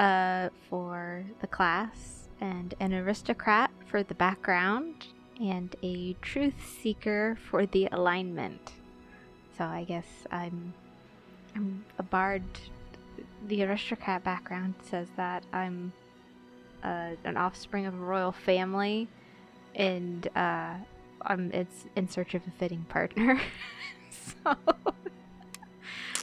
uh, 0.00 0.48
for 0.70 1.22
the 1.42 1.46
class, 1.46 2.28
and 2.40 2.74
an 2.80 2.94
aristocrat 2.94 3.70
for 3.86 4.02
the 4.02 4.14
background, 4.14 5.06
and 5.38 5.76
a 5.82 6.14
truth 6.22 6.54
seeker 6.82 7.36
for 7.50 7.66
the 7.66 7.86
alignment. 7.92 8.72
So 9.58 9.64
I 9.64 9.84
guess 9.84 10.06
I'm 10.32 10.72
I'm 11.54 11.84
a 11.98 12.02
bard. 12.02 12.42
The 13.46 13.62
aristocrat 13.64 14.24
background 14.24 14.74
says 14.82 15.08
that 15.16 15.44
I'm 15.52 15.92
uh, 16.82 17.10
an 17.24 17.36
offspring 17.36 17.84
of 17.84 17.92
a 17.92 17.98
royal 17.98 18.32
family, 18.32 19.06
and 19.74 20.26
uh, 20.34 20.76
I'm 21.20 21.52
it's 21.52 21.84
in 21.94 22.08
search 22.08 22.32
of 22.34 22.46
a 22.46 22.50
fitting 22.52 22.86
partner. 22.88 23.38
so 24.10 24.56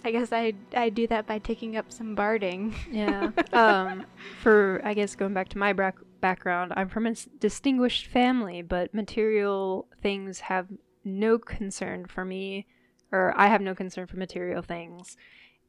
I 0.08 0.12
guess 0.12 0.32
I 0.32 0.54
I 0.74 0.88
do 0.90 1.06
that 1.08 1.28
by 1.28 1.38
taking 1.40 1.76
up 1.76 1.92
some 1.92 2.16
barding. 2.16 2.74
Yeah. 2.90 3.32
um, 3.54 4.06
for 4.42 4.80
I 4.86 4.94
guess 4.94 5.16
going 5.16 5.34
back 5.34 5.50
to 5.50 5.58
my 5.58 5.74
bra- 5.74 5.92
background, 6.22 6.72
I'm 6.78 6.88
from 6.88 7.08
a 7.08 7.12
s- 7.12 7.28
distinguished 7.40 8.08
family, 8.08 8.62
but 8.62 8.94
material 8.94 9.86
things 10.02 10.40
have 10.40 10.68
no 11.04 11.38
concern 11.38 12.06
for 12.06 12.24
me, 12.24 12.68
or 13.12 13.34
I 13.36 13.48
have 13.48 13.60
no 13.60 13.76
concern 13.76 14.08
for 14.08 14.16
material 14.16 14.62
things, 14.62 15.18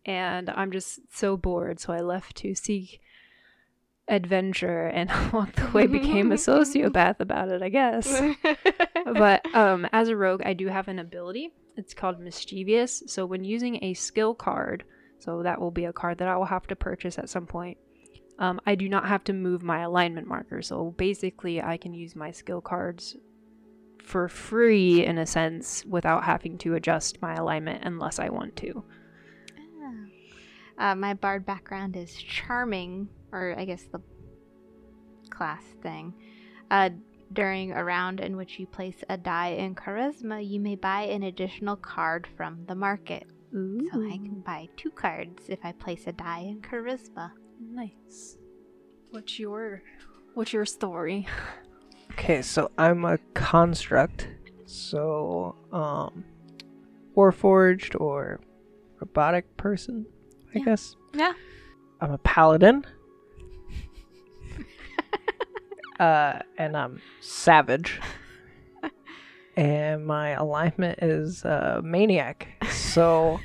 and 0.06 0.48
I'm 0.50 0.70
just 0.70 1.00
so 1.12 1.36
bored, 1.36 1.80
so 1.80 1.92
I 1.92 1.98
left 1.98 2.36
to 2.36 2.54
seek 2.54 3.00
adventure, 4.06 4.86
and 4.86 5.10
along 5.32 5.52
the 5.56 5.68
way 5.72 5.88
became 5.88 6.30
a 6.30 6.34
sociopath 6.50 7.18
about 7.18 7.48
it, 7.48 7.60
I 7.60 7.70
guess. 7.70 8.22
but 9.04 9.52
um, 9.52 9.88
as 9.92 10.08
a 10.08 10.16
rogue, 10.16 10.42
I 10.44 10.52
do 10.52 10.68
have 10.68 10.86
an 10.86 11.00
ability. 11.00 11.50
It's 11.78 11.94
called 11.94 12.20
mischievous. 12.20 13.04
So 13.06 13.24
when 13.24 13.44
using 13.44 13.82
a 13.82 13.94
skill 13.94 14.34
card, 14.34 14.84
so 15.20 15.42
that 15.42 15.60
will 15.60 15.70
be 15.70 15.84
a 15.86 15.92
card 15.92 16.18
that 16.18 16.28
I 16.28 16.36
will 16.36 16.44
have 16.44 16.66
to 16.66 16.76
purchase 16.76 17.18
at 17.18 17.30
some 17.30 17.46
point. 17.46 17.78
Um, 18.38 18.60
I 18.66 18.74
do 18.74 18.88
not 18.88 19.08
have 19.08 19.24
to 19.24 19.32
move 19.32 19.62
my 19.62 19.80
alignment 19.80 20.26
marker. 20.26 20.60
So 20.60 20.90
basically, 20.96 21.62
I 21.62 21.76
can 21.76 21.94
use 21.94 22.14
my 22.14 22.30
skill 22.30 22.60
cards 22.60 23.16
for 24.02 24.28
free 24.28 25.04
in 25.04 25.18
a 25.18 25.26
sense 25.26 25.84
without 25.86 26.24
having 26.24 26.58
to 26.58 26.74
adjust 26.74 27.22
my 27.22 27.34
alignment 27.34 27.84
unless 27.84 28.18
I 28.18 28.28
want 28.28 28.56
to. 28.56 28.84
Uh, 30.78 30.94
my 30.94 31.12
bard 31.12 31.44
background 31.44 31.96
is 31.96 32.14
charming, 32.14 33.08
or 33.32 33.54
I 33.58 33.64
guess 33.64 33.82
the 33.90 34.00
class 35.28 35.62
thing. 35.82 36.14
Uh, 36.70 36.90
during 37.32 37.72
a 37.72 37.84
round 37.84 38.20
in 38.20 38.36
which 38.36 38.58
you 38.58 38.66
place 38.66 39.02
a 39.08 39.16
die 39.16 39.48
in 39.50 39.74
charisma, 39.74 40.46
you 40.46 40.60
may 40.60 40.76
buy 40.76 41.02
an 41.02 41.22
additional 41.24 41.76
card 41.76 42.26
from 42.36 42.64
the 42.66 42.74
market. 42.74 43.26
So 43.52 44.02
I 44.06 44.18
can 44.18 44.42
buy 44.44 44.68
two 44.76 44.90
cards 44.90 45.44
if 45.48 45.58
I 45.64 45.72
place 45.72 46.06
a 46.06 46.12
die 46.12 46.40
in 46.48 46.60
charisma. 46.60 47.30
nice. 47.60 48.36
What's 49.10 49.38
your 49.38 49.82
what's 50.34 50.52
your 50.52 50.66
story? 50.66 51.26
Okay, 52.12 52.42
so 52.42 52.70
I'm 52.76 53.04
a 53.04 53.18
construct. 53.34 54.26
So, 54.66 55.54
um, 55.72 56.24
warforged 57.16 57.98
or 58.00 58.40
robotic 59.00 59.56
person, 59.56 60.04
I 60.54 60.58
Yeah. 60.58 60.64
guess. 60.64 60.96
Yeah. 61.14 61.32
I'm 62.00 62.10
a 62.10 62.18
paladin. 62.18 62.84
Uh, 65.98 66.40
and 66.56 66.76
I'm 66.76 67.00
savage. 67.20 68.00
and 69.56 70.06
my 70.06 70.30
alignment 70.30 71.00
is 71.02 71.44
uh, 71.44 71.80
maniac. 71.82 72.48
So 72.70 73.40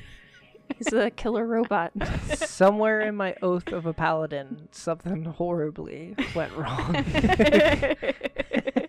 He's 0.77 0.93
a 0.93 1.11
killer 1.11 1.45
robot. 1.45 1.91
somewhere 2.35 3.01
in 3.01 3.15
my 3.15 3.35
oath 3.41 3.67
of 3.69 3.85
a 3.85 3.93
paladin, 3.93 4.67
something 4.71 5.25
horribly 5.25 6.15
went 6.35 6.53
wrong. 6.55 7.05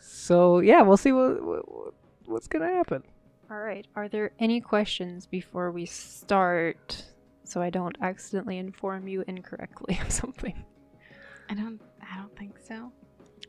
so 0.00 0.60
yeah, 0.60 0.82
we'll 0.82 0.96
see 0.96 1.12
what, 1.12 1.42
what 1.42 1.94
what's 2.26 2.46
gonna 2.46 2.68
happen. 2.68 3.02
All 3.50 3.58
right. 3.58 3.86
Are 3.96 4.08
there 4.08 4.30
any 4.38 4.60
questions 4.60 5.26
before 5.26 5.72
we 5.72 5.86
start 5.86 7.04
so 7.44 7.60
I 7.60 7.70
don't 7.70 7.96
accidentally 8.00 8.58
inform 8.58 9.08
you 9.08 9.24
incorrectly 9.26 9.98
of 10.04 10.12
something? 10.12 10.64
I 11.50 11.54
don't. 11.54 11.80
I 12.00 12.16
don't 12.16 12.36
think 12.36 12.58
so. 12.66 12.92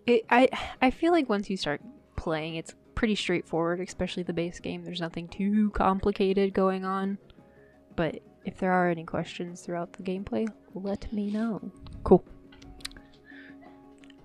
It, 0.05 0.25
I 0.29 0.49
I 0.81 0.91
feel 0.91 1.11
like 1.11 1.29
once 1.29 1.49
you 1.49 1.57
start 1.57 1.81
playing 2.15 2.55
it's 2.55 2.73
pretty 2.95 3.15
straightforward, 3.15 3.79
especially 3.79 4.23
the 4.23 4.33
base 4.33 4.59
game. 4.59 4.83
There's 4.83 5.01
nothing 5.01 5.27
too 5.27 5.71
complicated 5.71 6.53
going 6.53 6.85
on. 6.85 7.17
But 7.95 8.19
if 8.45 8.57
there 8.57 8.71
are 8.71 8.89
any 8.89 9.03
questions 9.03 9.61
throughout 9.61 9.93
the 9.93 10.03
gameplay, 10.03 10.47
let 10.73 11.11
me 11.11 11.31
know. 11.31 11.71
Cool. 12.03 12.23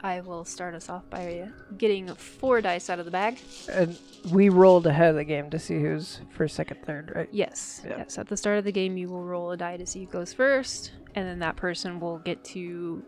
I 0.00 0.20
will 0.20 0.44
start 0.44 0.74
us 0.74 0.88
off 0.88 1.08
by 1.08 1.48
getting 1.78 2.14
four 2.14 2.60
dice 2.60 2.90
out 2.90 2.98
of 2.98 3.06
the 3.06 3.10
bag. 3.10 3.38
And 3.70 3.98
we 4.30 4.50
rolled 4.50 4.86
ahead 4.86 5.10
of 5.10 5.16
the 5.16 5.24
game 5.24 5.50
to 5.50 5.58
see 5.58 5.80
who's 5.80 6.20
first, 6.30 6.54
second, 6.54 6.84
third, 6.84 7.12
right? 7.14 7.28
Yes. 7.32 7.82
Yeah. 7.84 7.98
Yes. 7.98 8.18
At 8.18 8.28
the 8.28 8.36
start 8.36 8.58
of 8.58 8.64
the 8.64 8.72
game, 8.72 8.96
you 8.96 9.08
will 9.08 9.24
roll 9.24 9.52
a 9.52 9.56
die 9.56 9.78
to 9.78 9.86
see 9.86 10.04
who 10.04 10.10
goes 10.10 10.32
first, 10.32 10.92
and 11.14 11.26
then 11.26 11.38
that 11.38 11.56
person 11.56 11.98
will 11.98 12.18
get 12.18 12.44
to 12.44 13.02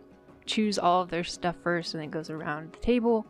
choose 0.49 0.79
all 0.79 1.03
of 1.03 1.11
their 1.11 1.25
stuff 1.25 1.57
first, 1.63 1.95
and 1.95 2.01
then 2.01 2.09
it 2.09 2.13
goes 2.13 2.31
around 2.31 2.73
the 2.73 2.79
table. 2.79 3.27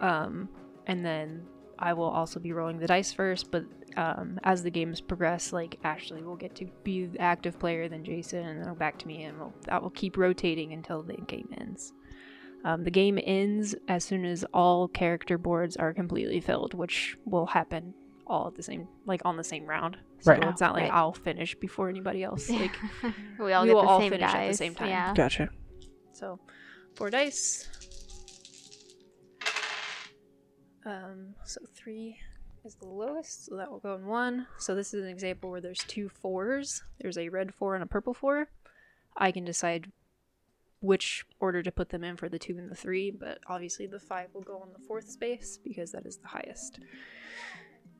Um, 0.00 0.48
and 0.86 1.04
then 1.04 1.46
I 1.78 1.92
will 1.92 2.08
also 2.10 2.38
be 2.40 2.52
rolling 2.52 2.78
the 2.78 2.86
dice 2.86 3.12
first, 3.12 3.50
but 3.50 3.64
um, 3.96 4.38
as 4.44 4.62
the 4.62 4.70
games 4.70 5.00
progress, 5.00 5.52
like 5.52 5.78
Ashley 5.84 6.22
will 6.22 6.36
get 6.36 6.54
to 6.56 6.66
be 6.84 7.06
the 7.06 7.20
active 7.20 7.58
player, 7.58 7.88
then 7.88 8.04
Jason, 8.04 8.46
and 8.46 8.64
then 8.64 8.74
back 8.74 8.98
to 8.98 9.06
me, 9.06 9.24
and 9.24 9.38
we'll, 9.38 9.52
that 9.66 9.82
will 9.82 9.90
keep 9.90 10.16
rotating 10.16 10.72
until 10.72 11.02
the 11.02 11.14
game 11.14 11.48
ends. 11.60 11.92
Um, 12.64 12.84
the 12.84 12.90
game 12.90 13.18
ends 13.22 13.74
as 13.88 14.04
soon 14.04 14.24
as 14.24 14.44
all 14.52 14.88
character 14.88 15.38
boards 15.38 15.76
are 15.76 15.92
completely 15.94 16.40
filled, 16.40 16.74
which 16.74 17.16
will 17.24 17.46
happen 17.46 17.94
all 18.26 18.48
at 18.48 18.56
the 18.56 18.62
same, 18.62 18.86
like 19.06 19.22
on 19.24 19.36
the 19.36 19.44
same 19.44 19.64
round. 19.64 19.96
So 20.20 20.32
Right. 20.32 20.42
it's 20.44 20.60
not 20.60 20.74
like 20.74 20.82
Right. 20.84 20.92
I'll 20.92 21.12
finish 21.12 21.54
before 21.54 21.88
anybody 21.88 22.22
else. 22.24 22.50
Like 22.50 22.76
we 23.38 23.52
all 23.52 23.62
we 23.62 23.68
get 23.68 23.74
will 23.74 23.82
the 23.82 23.88
all 23.88 24.00
same 24.00 24.10
finish 24.10 24.32
dice. 24.32 24.34
at 24.34 24.48
the 24.50 24.56
same 24.56 24.74
time. 24.74 24.88
Yeah. 24.88 25.14
Gotcha. 25.14 25.48
So, 26.18 26.40
four 26.94 27.10
dice. 27.10 27.68
Um, 30.84 31.34
so 31.44 31.60
three 31.74 32.18
is 32.64 32.74
the 32.76 32.88
lowest, 32.88 33.46
so 33.46 33.56
that 33.56 33.70
will 33.70 33.78
go 33.78 33.94
in 33.94 34.06
one. 34.06 34.46
So 34.58 34.74
this 34.74 34.94
is 34.94 35.04
an 35.04 35.10
example 35.10 35.50
where 35.50 35.60
there's 35.60 35.84
two 35.84 36.08
fours. 36.08 36.82
There's 37.00 37.18
a 37.18 37.28
red 37.28 37.54
four 37.54 37.74
and 37.74 37.84
a 37.84 37.86
purple 37.86 38.14
four. 38.14 38.48
I 39.16 39.32
can 39.32 39.44
decide 39.44 39.92
which 40.80 41.24
order 41.40 41.62
to 41.62 41.72
put 41.72 41.90
them 41.90 42.04
in 42.04 42.16
for 42.16 42.28
the 42.28 42.38
two 42.38 42.56
and 42.56 42.70
the 42.70 42.74
three, 42.74 43.10
but 43.10 43.38
obviously 43.46 43.86
the 43.86 43.98
five 43.98 44.28
will 44.32 44.42
go 44.42 44.58
on 44.58 44.68
the 44.72 44.84
fourth 44.86 45.08
space 45.10 45.58
because 45.62 45.92
that 45.92 46.06
is 46.06 46.18
the 46.18 46.28
highest. 46.28 46.80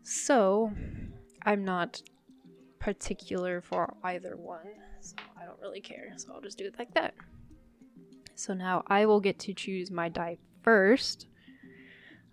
So 0.03 0.73
I'm 1.45 1.65
not 1.65 2.03
particular 2.79 3.61
for 3.61 3.95
either 4.05 4.37
one, 4.37 4.67
so 5.01 5.15
I 5.41 5.45
don't 5.45 5.61
really 5.61 5.81
care. 5.81 6.13
So 6.17 6.33
I'll 6.33 6.41
just 6.41 6.59
do 6.59 6.67
it 6.67 6.79
like 6.79 6.95
that. 6.95 7.15
So 8.39 8.55
now 8.55 8.85
I 8.87 9.05
will 9.07 9.19
get 9.19 9.41
to 9.41 9.53
choose 9.53 9.91
my 9.91 10.09
die 10.09 10.39
first. 10.63 11.27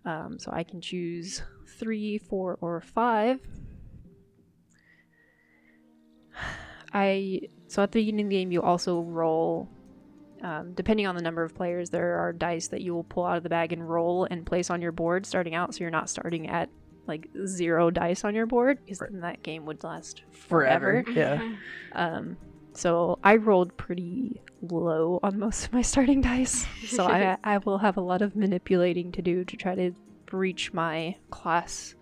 Um, 0.05 0.37
so 0.37 0.51
I 0.53 0.63
can 0.63 0.79
choose 0.79 1.41
three, 1.79 2.19
four, 2.19 2.59
or 2.61 2.79
five. 2.79 3.39
I 6.93 7.41
so 7.67 7.81
at 7.81 7.91
the 7.91 8.01
beginning 8.01 8.27
of 8.27 8.29
the 8.29 8.35
game 8.35 8.51
you 8.51 8.61
also 8.61 9.01
roll. 9.01 9.67
Um, 10.43 10.73
depending 10.75 11.07
on 11.07 11.15
the 11.15 11.23
number 11.23 11.41
of 11.41 11.55
players, 11.55 11.89
there 11.89 12.19
are 12.19 12.31
dice 12.31 12.67
that 12.67 12.81
you 12.81 12.93
will 12.93 13.03
pull 13.03 13.25
out 13.25 13.37
of 13.37 13.43
the 13.43 13.49
bag 13.49 13.73
and 13.73 13.89
roll 13.89 14.27
and 14.29 14.45
place 14.45 14.69
on 14.69 14.83
your 14.83 14.91
board 14.91 15.25
starting 15.25 15.55
out. 15.55 15.73
So 15.73 15.79
you're 15.79 15.89
not 15.89 16.07
starting 16.07 16.47
at 16.47 16.69
like 17.07 17.29
zero 17.47 17.89
dice 17.89 18.23
on 18.23 18.35
your 18.35 18.45
board 18.45 18.77
because 18.85 18.99
then 18.99 19.21
that 19.21 19.41
game 19.41 19.65
would 19.65 19.83
last 19.83 20.21
forever. 20.29 21.03
Forever. 21.03 21.19
Yeah. 21.19 21.55
Um, 21.93 22.37
So 22.75 23.19
I 23.23 23.37
rolled 23.37 23.75
pretty 23.77 24.41
low 24.61 25.19
on 25.23 25.39
most 25.39 25.65
of 25.65 25.73
my 25.73 25.81
starting 25.81 26.21
dice. 26.21 26.65
So 26.87 27.05
I 27.05 27.37
I 27.43 27.57
will 27.59 27.77
have 27.77 27.97
a 27.97 28.01
lot 28.01 28.21
of 28.21 28.35
manipulating 28.35 29.11
to 29.13 29.21
do 29.21 29.45
to 29.45 29.57
try 29.57 29.75
to 29.75 29.91
reach 30.31 30.73
my 30.73 31.15
class 31.31 31.95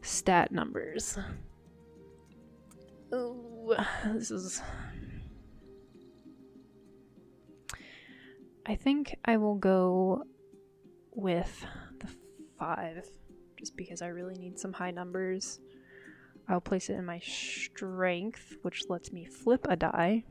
stat 0.00 0.50
numbers. 0.50 1.18
Ooh, 3.12 3.74
this 4.12 4.30
is 4.30 4.62
I 8.66 8.74
think 8.76 9.16
I 9.24 9.36
will 9.36 9.56
go 9.56 10.24
with 11.12 11.66
the 12.00 12.08
5 12.58 13.06
just 13.58 13.76
because 13.76 14.00
I 14.00 14.06
really 14.06 14.34
need 14.36 14.58
some 14.58 14.72
high 14.72 14.90
numbers. 14.90 15.60
I'll 16.48 16.60
place 16.60 16.90
it 16.90 16.94
in 16.94 17.04
my 17.06 17.20
strength, 17.20 18.56
which 18.62 18.82
lets 18.88 19.10
me 19.12 19.24
flip 19.24 19.66
a 19.68 19.76
die. 19.76 20.24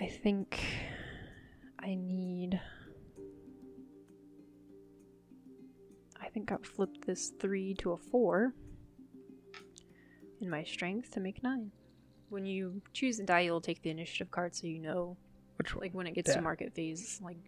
I 0.00 0.06
think 0.06 0.60
I 1.78 1.94
need. 1.94 2.60
I 6.20 6.28
think 6.28 6.50
I'll 6.52 6.58
flip 6.62 6.90
this 7.06 7.32
3 7.40 7.74
to 7.78 7.92
a 7.92 7.96
4 7.96 8.52
in 10.40 10.50
my 10.50 10.64
strength 10.64 11.12
to 11.12 11.20
make 11.20 11.42
9. 11.42 11.70
When 12.28 12.44
you 12.44 12.82
choose 12.92 13.20
a 13.20 13.22
die, 13.24 13.40
you'll 13.40 13.60
take 13.60 13.80
the 13.82 13.90
initiative 13.90 14.30
card 14.30 14.54
so 14.54 14.66
you 14.66 14.80
know, 14.80 15.16
Which 15.56 15.74
one? 15.74 15.82
like, 15.82 15.94
when 15.94 16.06
it 16.06 16.14
gets 16.14 16.28
Yeah. 16.30 16.36
to 16.36 16.42
market 16.42 16.74
phase, 16.74 17.20
like, 17.22 17.38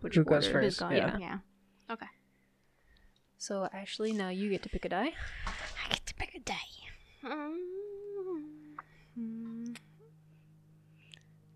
which 0.00 0.16
Who 0.16 0.24
goes 0.24 0.46
order. 0.46 0.60
first? 0.62 0.80
Who's 0.80 0.88
going? 0.88 0.96
yeah. 0.96 1.18
yeah. 1.18 1.38
So, 3.44 3.68
Ashley, 3.74 4.14
now 4.14 4.30
you 4.30 4.48
get 4.48 4.62
to 4.62 4.70
pick 4.70 4.86
a 4.86 4.88
die. 4.88 5.12
I 5.46 5.90
get 5.90 6.06
to 6.06 6.14
pick 6.14 6.34
a 6.34 6.40
day. 6.40 6.54
Mm, 9.20 9.76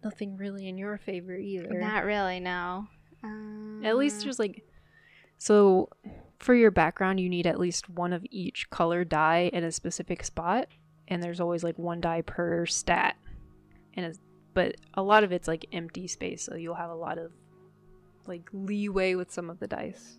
Nothing 0.05 0.37
really 0.37 0.69
in 0.69 0.77
your 0.77 0.99
favor 0.99 1.35
either. 1.35 1.81
Not 1.81 2.05
really, 2.05 2.41
no. 2.41 2.89
Um, 3.25 3.81
At 3.83 3.97
least 3.97 4.23
there's 4.23 4.39
like 4.39 4.67
so 5.39 5.89
for 6.39 6.55
your 6.55 6.71
background 6.71 7.21
you 7.21 7.31
need 7.31 7.47
at 7.47 7.59
least 7.59 7.89
one 7.89 8.13
of 8.13 8.23
each 8.31 8.69
color 8.69 9.03
die 9.03 9.49
in 9.55 9.65
a 9.65 9.73
specific 9.73 10.23
spot 10.25 10.69
and 11.09 11.23
there's 11.23 11.41
always 11.41 11.65
like 11.65 11.79
one 11.79 12.03
die 12.03 12.21
per 12.21 12.67
stat. 12.67 13.17
And 13.95 14.05
it's, 14.05 14.19
but 14.53 14.75
a 14.93 15.03
lot 15.03 15.25
of 15.25 15.33
it's 15.33 15.49
like 15.49 15.65
empty 15.73 16.07
space 16.07 16.43
so 16.45 16.55
you'll 16.55 16.75
have 16.75 16.91
a 16.91 16.95
lot 16.95 17.17
of 17.17 17.33
like 18.27 18.47
leeway 18.53 19.15
with 19.15 19.33
some 19.33 19.49
of 19.49 19.59
the 19.59 19.67
dice. 19.67 20.19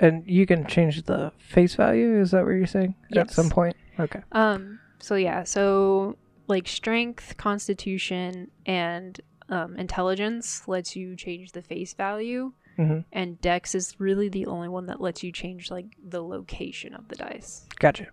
And 0.00 0.24
you 0.26 0.46
can 0.46 0.66
change 0.66 1.02
the 1.02 1.32
face 1.38 1.74
value. 1.74 2.20
Is 2.20 2.30
that 2.30 2.44
what 2.44 2.52
you're 2.52 2.66
saying? 2.66 2.94
At 3.14 3.30
some 3.30 3.50
point. 3.50 3.76
Okay. 3.98 4.22
Um 4.32 4.80
so 4.98 5.14
yeah, 5.14 5.44
so 5.44 6.16
like 6.48 6.66
strength, 6.66 7.36
constitution 7.36 8.50
and 8.66 9.20
um, 9.48 9.76
intelligence 9.76 10.68
lets 10.68 10.94
you 10.94 11.16
change 11.16 11.52
the 11.52 11.62
face 11.62 11.94
value 11.94 12.52
mm-hmm. 12.78 13.00
and 13.12 13.40
dex 13.40 13.74
is 13.74 13.94
really 13.98 14.28
the 14.28 14.46
only 14.46 14.68
one 14.68 14.86
that 14.86 15.00
lets 15.00 15.22
you 15.22 15.32
change 15.32 15.70
like 15.70 15.86
the 16.02 16.22
location 16.22 16.94
of 16.94 17.08
the 17.08 17.16
dice. 17.16 17.66
Gotcha. 17.78 18.06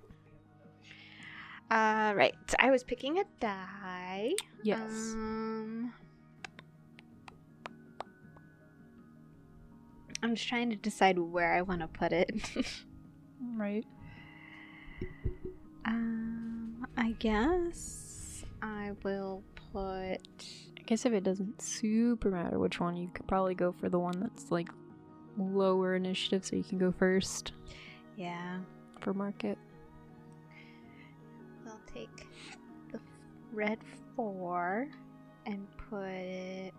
Uh, 1.70 2.14
right. 2.16 2.36
So 2.48 2.56
I 2.60 2.72
was 2.72 2.84
picking 2.84 3.20
a 3.20 3.24
die. 3.40 4.32
Yes. 4.64 4.80
Um, 5.14 5.94
I'm 10.24 10.36
just 10.36 10.48
trying 10.48 10.70
to 10.72 10.76
decide 10.76 11.20
where 11.20 11.54
I 11.54 11.62
want 11.62 11.82
to 11.82 11.88
put 11.88 12.12
it. 12.12 12.50
right. 13.56 13.86
um, 15.86 16.88
I 16.98 17.12
guess 17.20 18.44
I 18.62 18.92
will 19.04 19.44
put. 19.74 20.22
I 20.78 20.82
guess 20.86 21.06
if 21.06 21.14
it 21.14 21.24
doesn't 21.24 21.62
super 21.62 22.32
matter 22.32 22.58
which 22.60 22.80
one, 22.80 22.96
you 22.98 23.10
could 23.14 23.28
probably 23.28 23.56
go 23.56 23.72
for 23.74 23.90
the 23.90 24.00
one 24.00 24.20
that's 24.20 24.52
like 24.52 24.70
lower 25.38 25.96
initiative 25.96 26.46
so 26.46 26.56
you 26.56 26.64
can 26.64 26.78
go 26.78 26.92
first 26.92 27.52
Yeah, 28.16 28.60
for 29.02 29.14
market. 29.14 29.58
I'll 31.68 31.80
take 31.94 32.28
the 32.92 33.00
red 33.52 33.78
four 34.16 34.88
and 35.46 35.68
put 35.90 36.06
it 36.06 36.74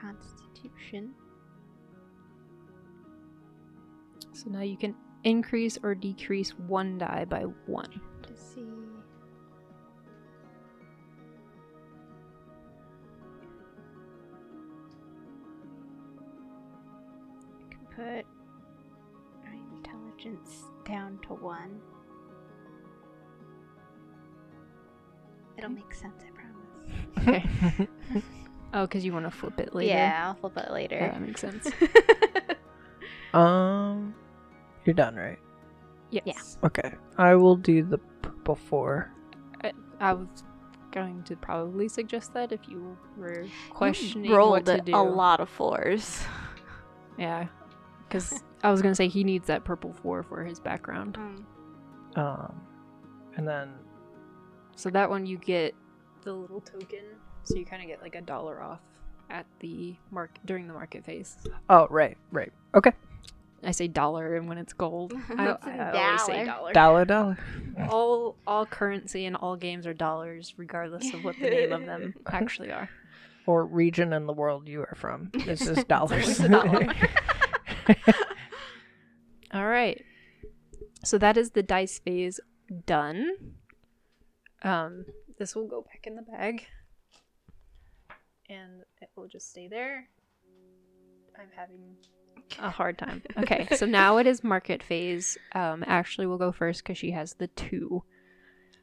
Constitution. 0.00 1.14
So 4.32 4.48
now 4.48 4.62
you 4.62 4.76
can 4.76 4.94
increase 5.24 5.78
or 5.82 5.94
decrease 5.94 6.50
one 6.50 6.98
die 6.98 7.26
by 7.28 7.42
one. 7.66 8.00
to 8.22 8.36
see. 8.36 8.62
I 17.58 17.74
can 17.74 17.86
put 17.94 18.26
my 19.44 19.58
intelligence 19.76 20.64
down 20.86 21.18
to 21.26 21.34
one. 21.34 21.80
It'll 25.58 25.70
make 25.70 25.92
sense, 25.92 26.22
I 26.26 26.30
promise. 26.30 26.46
Okay. 28.16 28.22
oh, 28.74 28.82
because 28.82 29.04
you 29.04 29.12
want 29.12 29.26
to 29.26 29.30
flip 29.30 29.58
it 29.60 29.74
later. 29.74 29.92
Yeah, 29.94 30.28
I'll 30.28 30.34
flip 30.34 30.56
it 30.56 30.72
later. 30.72 30.96
Yeah, 30.96 31.12
that 31.12 31.20
makes 31.20 31.40
sense. 31.40 31.68
um, 33.34 34.14
you're 34.84 34.94
done, 34.94 35.16
right? 35.16 35.38
Yes. 36.10 36.58
Okay. 36.64 36.94
I 37.18 37.34
will 37.34 37.56
do 37.56 37.82
the 37.82 37.98
purple 38.22 38.56
four. 38.56 39.12
I 40.00 40.14
was 40.14 40.26
going 40.92 41.22
to 41.24 41.36
probably 41.36 41.86
suggest 41.86 42.32
that 42.34 42.52
if 42.52 42.68
you 42.68 42.96
were 43.16 43.44
questioning 43.70 44.30
rolled 44.30 44.50
what 44.50 44.66
to 44.66 44.80
do. 44.80 44.96
a 44.96 44.98
lot 45.02 45.40
of 45.40 45.48
fours. 45.48 46.22
Yeah. 47.18 47.46
Because 48.08 48.42
I 48.64 48.72
was 48.72 48.82
going 48.82 48.90
to 48.90 48.96
say 48.96 49.06
he 49.06 49.22
needs 49.22 49.46
that 49.46 49.62
purple 49.62 49.92
four 49.92 50.24
for 50.24 50.42
his 50.42 50.58
background. 50.58 51.16
Um, 52.16 52.60
and 53.36 53.46
then 53.46 53.70
So 54.74 54.90
that 54.90 55.08
one 55.08 55.26
you 55.26 55.38
get 55.38 55.76
the 56.22 56.32
little 56.32 56.60
token. 56.60 57.04
So 57.50 57.56
you 57.56 57.64
kind 57.66 57.82
of 57.82 57.88
get 57.88 58.00
like 58.00 58.14
a 58.14 58.20
dollar 58.20 58.62
off 58.62 58.78
at 59.28 59.44
the 59.58 59.96
mark 60.12 60.30
during 60.44 60.66
the 60.68 60.72
market 60.74 61.04
phase. 61.04 61.36
oh 61.68 61.86
right, 61.90 62.16
right. 62.30 62.52
Okay. 62.74 62.92
I 63.62 63.72
say 63.72 63.88
dollar, 63.88 64.36
and 64.36 64.48
when 64.48 64.56
it's 64.56 64.72
gold, 64.72 65.12
I, 65.36 65.50
It's 65.50 65.66
a 65.66 65.70
I 65.70 66.06
always 66.06 66.22
say 66.22 66.44
dollar. 66.46 66.72
dollar. 66.72 67.04
Dollar, 67.04 67.36
dollar. 67.76 67.88
All 67.90 68.36
all 68.46 68.64
currency 68.66 69.26
and 69.26 69.36
all 69.36 69.56
games 69.56 69.86
are 69.86 69.92
dollars, 69.92 70.54
regardless 70.56 71.12
of 71.12 71.24
what 71.24 71.36
the 71.38 71.50
name 71.50 71.72
of 71.72 71.84
them 71.86 72.14
actually 72.26 72.70
are. 72.72 72.88
Or 73.46 73.66
region 73.66 74.12
in 74.12 74.26
the 74.26 74.32
world 74.32 74.68
you 74.68 74.80
are 74.82 74.94
from. 74.96 75.30
This 75.44 75.66
is 75.66 75.82
dollars. 75.84 76.40
always 76.40 76.40
a 76.40 76.48
dollar. 76.48 76.86
All 79.52 79.66
right. 79.66 80.02
So 81.04 81.18
that 81.18 81.36
is 81.36 81.50
the 81.50 81.62
dice 81.62 81.98
phase 81.98 82.38
done. 82.86 83.30
Um, 84.62 85.06
this 85.38 85.54
will 85.56 85.66
go 85.66 85.82
back 85.82 86.06
in 86.06 86.14
the 86.16 86.22
bag, 86.22 86.66
and 88.50 88.82
it 89.00 89.08
will 89.16 89.28
just 89.28 89.50
stay 89.50 89.68
there. 89.68 90.08
I'm 91.38 91.48
having 91.56 91.96
a 92.58 92.68
hard 92.68 92.98
time. 92.98 93.22
Okay, 93.38 93.66
so 93.76 93.86
now 93.86 94.18
it 94.18 94.26
is 94.26 94.44
market 94.44 94.82
phase. 94.82 95.38
Um, 95.54 95.84
Ashley 95.86 96.26
will 96.26 96.38
go 96.38 96.52
first 96.52 96.82
because 96.82 96.98
she 96.98 97.12
has 97.12 97.34
the 97.34 97.46
two, 97.46 98.02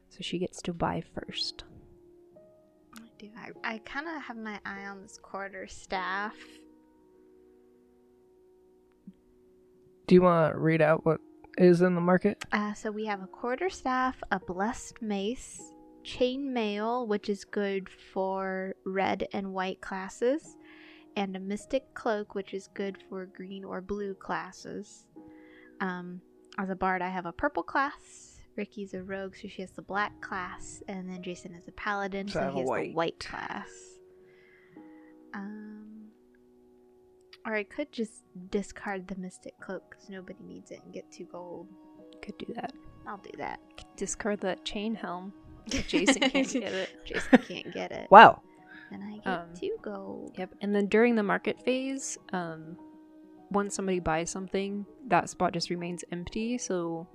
so 0.09 0.17
she 0.21 0.39
gets 0.39 0.61
to 0.63 0.73
buy 0.73 1.03
first. 1.13 1.65
I 2.95 3.01
do. 3.19 3.29
I, 3.37 3.73
I 3.75 3.77
kind 3.79 4.07
of 4.07 4.23
have 4.23 4.37
my 4.37 4.59
eye 4.65 4.85
on 4.85 5.03
this 5.03 5.19
quarter 5.21 5.67
staff. 5.67 6.33
do 10.07 10.15
you 10.15 10.21
want 10.21 10.53
to 10.53 10.57
read 10.57 10.81
out 10.81 11.05
what 11.05 11.19
is 11.57 11.81
in 11.81 11.93
the 11.93 12.01
market? 12.01 12.43
Uh, 12.51 12.73
so 12.73 12.89
we 12.89 13.05
have 13.05 13.21
a 13.21 13.27
quarter 13.27 13.69
staff, 13.69 14.15
a 14.31 14.39
blessed 14.39 15.01
mace, 15.01 15.61
chain 16.07 16.53
mail, 16.53 17.05
which 17.05 17.27
is 17.29 17.43
good 17.43 17.89
for 17.89 18.73
red 18.85 19.27
and 19.33 19.53
white 19.53 19.81
classes, 19.81 20.55
and 21.17 21.35
a 21.35 21.39
mystic 21.39 21.93
cloak, 21.93 22.33
which 22.33 22.53
is 22.53 22.69
good 22.73 22.97
for 23.09 23.25
green 23.25 23.65
or 23.65 23.81
blue 23.81 24.13
classes. 24.13 25.05
Um, 25.81 26.21
as 26.57 26.69
a 26.69 26.75
bard, 26.75 27.01
I 27.01 27.09
have 27.09 27.25
a 27.25 27.31
purple 27.33 27.61
class. 27.63 28.39
Ricky's 28.55 28.93
a 28.93 29.03
rogue, 29.03 29.35
so 29.35 29.47
she 29.47 29.61
has 29.61 29.71
the 29.71 29.81
black 29.81 30.19
class, 30.21 30.81
and 30.87 31.07
then 31.09 31.21
Jason 31.21 31.53
is 31.53 31.67
a 31.67 31.71
paladin, 31.73 32.27
So 32.27 32.39
so 32.39 32.39
he 32.39 32.45
a 32.45 32.51
has 32.51 32.55
the 32.55 32.63
white. 32.69 32.95
white 32.95 33.19
class. 33.19 33.69
Um, 35.33 36.07
or 37.45 37.53
I 37.53 37.63
could 37.63 37.91
just 37.91 38.23
discard 38.49 39.07
the 39.07 39.15
mystic 39.17 39.59
cloak 39.59 39.83
because 39.89 40.09
nobody 40.09 40.39
needs 40.43 40.71
it 40.71 40.79
and 40.83 40.93
get 40.93 41.11
two 41.11 41.25
gold. 41.25 41.67
Could 42.23 42.37
do 42.39 42.51
that. 42.55 42.73
I'll 43.05 43.17
do 43.17 43.31
that. 43.37 43.59
Discard 43.97 44.39
that 44.41 44.65
chain 44.65 44.95
helm. 44.95 45.33
Jason 45.87 46.29
can't 46.29 46.51
get 46.51 46.73
it. 46.73 46.89
Jason 47.05 47.39
can't 47.47 47.73
get 47.73 47.91
it. 47.91 48.09
Wow. 48.11 48.41
And 48.91 49.03
I 49.03 49.17
get 49.17 49.27
Um, 49.27 49.47
two 49.59 49.75
gold. 49.81 50.33
Yep. 50.37 50.55
And 50.61 50.73
then 50.75 50.87
during 50.87 51.15
the 51.15 51.23
market 51.23 51.61
phase, 51.63 52.17
um, 52.33 52.77
once 53.51 53.75
somebody 53.75 53.99
buys 53.99 54.29
something, 54.29 54.85
that 55.07 55.29
spot 55.29 55.53
just 55.53 55.69
remains 55.69 56.03
empty. 56.11 56.57
So 56.57 57.07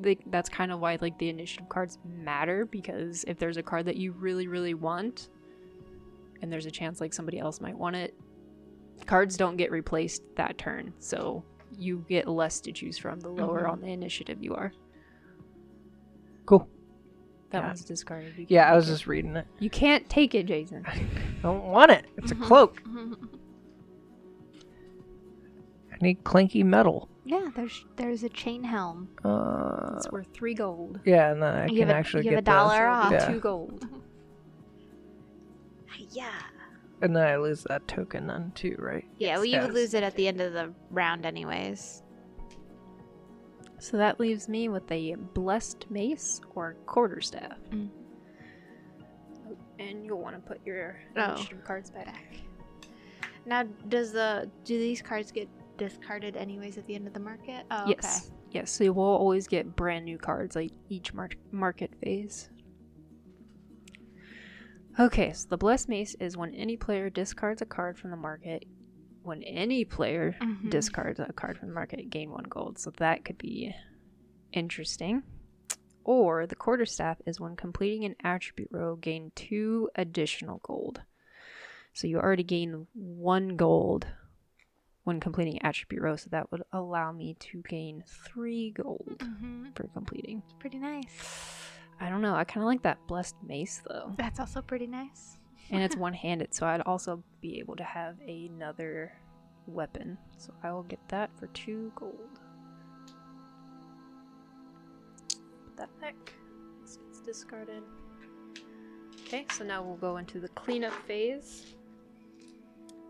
they, 0.00 0.18
that's 0.26 0.48
kind 0.48 0.70
of 0.72 0.80
why 0.80 0.98
like 1.00 1.18
the 1.18 1.28
initiative 1.28 1.68
cards 1.68 1.98
matter 2.04 2.64
because 2.66 3.24
if 3.26 3.38
there's 3.38 3.56
a 3.56 3.62
card 3.62 3.86
that 3.86 3.96
you 3.96 4.12
really 4.12 4.46
really 4.46 4.74
want 4.74 5.28
and 6.40 6.52
there's 6.52 6.66
a 6.66 6.70
chance 6.70 7.00
like 7.00 7.12
somebody 7.12 7.38
else 7.40 7.60
might 7.60 7.76
want 7.76 7.96
it, 7.96 8.14
cards 9.06 9.36
don't 9.36 9.56
get 9.56 9.70
replaced 9.72 10.22
that 10.36 10.56
turn. 10.58 10.92
So 11.00 11.42
you 11.76 12.04
get 12.08 12.28
less 12.28 12.60
to 12.60 12.72
choose 12.72 12.96
from 12.98 13.20
the 13.20 13.28
lower 13.28 13.62
Mhm. 13.64 13.70
on 13.72 13.80
the 13.80 13.88
initiative 13.88 14.42
you 14.42 14.54
are. 14.54 14.72
Cool. 16.46 16.68
That 17.50 17.60
Yeah. 17.62 17.66
one's 17.68 17.84
discarded. 17.84 18.36
You 18.36 18.46
Yeah, 18.48 18.70
I 18.70 18.76
was 18.76 18.84
take 18.84 18.90
it. 18.90 18.94
just 18.94 19.06
reading 19.06 19.36
it. 19.36 19.46
You 19.58 19.70
can't 19.70 20.08
take 20.10 20.34
it, 20.34 20.44
Jason. 20.46 20.84
I 20.86 21.00
don't 21.42 21.64
want 21.64 21.90
it. 21.90 22.04
It's 22.18 22.30
a 22.32 22.34
Mhm. 22.34 22.42
cloak. 22.42 22.82
I 25.92 25.96
need 26.00 26.22
clanky 26.24 26.64
metal. 26.64 27.08
yeah, 27.24 27.50
there's 27.54 27.84
there's 27.96 28.22
a 28.22 28.28
chain 28.28 28.62
helm. 28.64 29.08
Uh, 29.24 29.94
It's 29.96 30.10
worth 30.10 30.28
three 30.32 30.54
gold. 30.54 31.00
yeah, 31.04 31.30
and 31.32 31.42
then 31.42 31.54
I 31.54 31.62
You 31.66 31.78
can 31.80 31.88
have 31.88 31.96
a- 31.96 31.98
actually 31.98 32.24
you 32.24 32.30
get 32.30 32.36
have 32.36 32.38
a 32.38 32.44
the- 32.44 32.50
dollar 32.50 32.76
So 32.76 32.90
off. 32.90 33.12
Yeah. 33.12 33.28
two 33.32 33.40
gold. 33.40 33.86
Yeah. 36.10 36.30
and 37.02 37.14
then 37.16 37.26
I 37.26 37.36
lose 37.36 37.64
that 37.64 37.86
token 37.88 38.26
then 38.28 38.52
too, 38.54 38.76
right? 38.78 39.04
Yeah, 39.18 39.34
well, 39.36 39.44
you 39.44 39.52
Yes. 39.52 39.66
would 39.66 39.74
lose 39.74 39.94
it 39.94 40.02
at 40.02 40.14
the 40.14 40.26
end 40.28 40.40
of 40.40 40.52
the 40.52 40.72
round, 40.90 41.26
anyways. 41.26 42.02
So 43.80 43.96
that 43.96 44.18
leaves 44.18 44.48
me 44.48 44.68
with 44.68 44.90
a 44.90 45.14
blessed 45.34 45.86
mace 45.90 46.40
or 46.54 46.74
quarterstaff. 46.86 47.58
Mm. 47.70 47.88
And 49.78 50.04
you'll 50.04 50.20
want 50.20 50.34
to 50.34 50.40
put 50.40 50.60
your 50.66 50.96
Oh. 51.16 51.46
cards 51.64 51.90
back. 51.90 52.06
Back. 52.06 52.36
Now, 53.46 53.62
does 53.88 54.12
the 54.12 54.50
do 54.64 54.78
these 54.78 55.00
cards 55.00 55.30
get 55.30 55.48
discarded 55.78 56.36
anyways 56.36 56.76
at 56.76 56.86
the 56.86 56.94
end 56.94 57.06
of 57.06 57.14
the 57.14 57.20
market? 57.20 57.64
Oh, 57.70 57.84
Yes. 57.86 58.30
Yes, 58.50 58.70
so 58.70 58.82
you 58.84 58.92
will 58.94 59.04
always 59.04 59.46
get 59.46 59.76
brand 59.76 60.06
new 60.06 60.16
cards 60.18 60.56
like 60.56 60.70
each 60.88 61.12
mar- 61.12 61.28
market 61.52 61.92
phase. 62.02 62.48
Okay, 64.98 65.32
so 65.32 65.46
the 65.50 65.56
Blessed 65.58 65.88
Mace 65.88 66.16
is 66.18 66.36
when 66.36 66.54
any 66.54 66.76
player 66.76 67.10
discards 67.10 67.60
a 67.62 67.66
card 67.66 67.98
from 67.98 68.10
the 68.10 68.16
market. 68.16 68.64
When 69.28 69.42
any 69.42 69.84
player 69.84 70.34
Mhm. 70.40 70.70
discards 70.70 71.20
a 71.20 71.32
card 71.34 71.58
from 71.58 71.68
the 71.68 71.74
market, 71.74 72.08
gain 72.08 72.30
one 72.30 72.44
gold. 72.44 72.78
So 72.78 72.90
that 72.92 73.24
could 73.26 73.36
be 73.36 73.74
interesting. 74.52 75.22
Or 76.02 76.46
the 76.46 76.56
quarterstaff 76.56 77.20
is 77.26 77.38
when 77.38 77.54
completing 77.54 78.04
an 78.06 78.16
attribute 78.24 78.70
row, 78.72 78.96
gain 78.96 79.30
two 79.34 79.90
additional 79.94 80.60
gold. 80.62 81.02
So 81.92 82.06
you 82.06 82.18
already 82.18 82.42
gain 82.42 82.86
one 82.94 83.56
gold 83.56 84.06
when 85.04 85.20
completing 85.20 85.60
attribute 85.62 86.00
row, 86.02 86.16
so 86.16 86.28
that 86.30 86.50
would 86.50 86.62
allow 86.72 87.12
me 87.12 87.34
to 87.40 87.62
gain 87.68 88.04
three 88.06 88.70
gold 88.70 89.18
Mm-hmm. 89.20 89.66
for 89.74 89.88
completing. 89.88 90.42
It's 90.44 90.54
pretty 90.58 90.78
nice. 90.78 91.68
I 92.00 92.08
don't 92.08 92.22
know. 92.22 92.34
I 92.34 92.44
kind 92.44 92.62
of 92.62 92.68
like 92.68 92.82
that 92.82 93.06
blessed 93.06 93.36
mace 93.42 93.82
though, 93.86 94.14
That's 94.16 94.40
also 94.40 94.62
pretty 94.62 94.86
nice. 94.86 95.37
And 95.70 95.82
it's 95.82 95.96
one-handed, 96.06 96.54
so 96.54 96.66
I'd 96.66 96.80
also 96.82 97.22
be 97.40 97.58
able 97.58 97.76
to 97.76 97.84
have 97.84 98.16
another 98.20 99.12
weapon. 99.66 100.18
So 100.36 100.52
I 100.62 100.72
will 100.72 100.84
get 100.84 101.00
that 101.08 101.30
for 101.38 101.46
two 101.48 101.92
gold. 101.94 102.40
Put 105.64 105.76
that 105.76 106.00
back. 106.00 106.32
So 106.84 107.00
it's 107.08 107.20
discarded. 107.20 107.82
Okay, 109.22 109.44
so 109.52 109.64
now 109.64 109.82
we'll 109.82 109.96
go 109.96 110.16
into 110.16 110.40
the 110.40 110.48
cleanup 110.48 110.94
phase. 111.06 111.74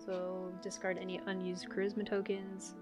So 0.05 0.53
discard 0.63 0.99
any 0.99 1.21
unused 1.27 1.69
charisma 1.69 2.09
tokens. 2.09 2.75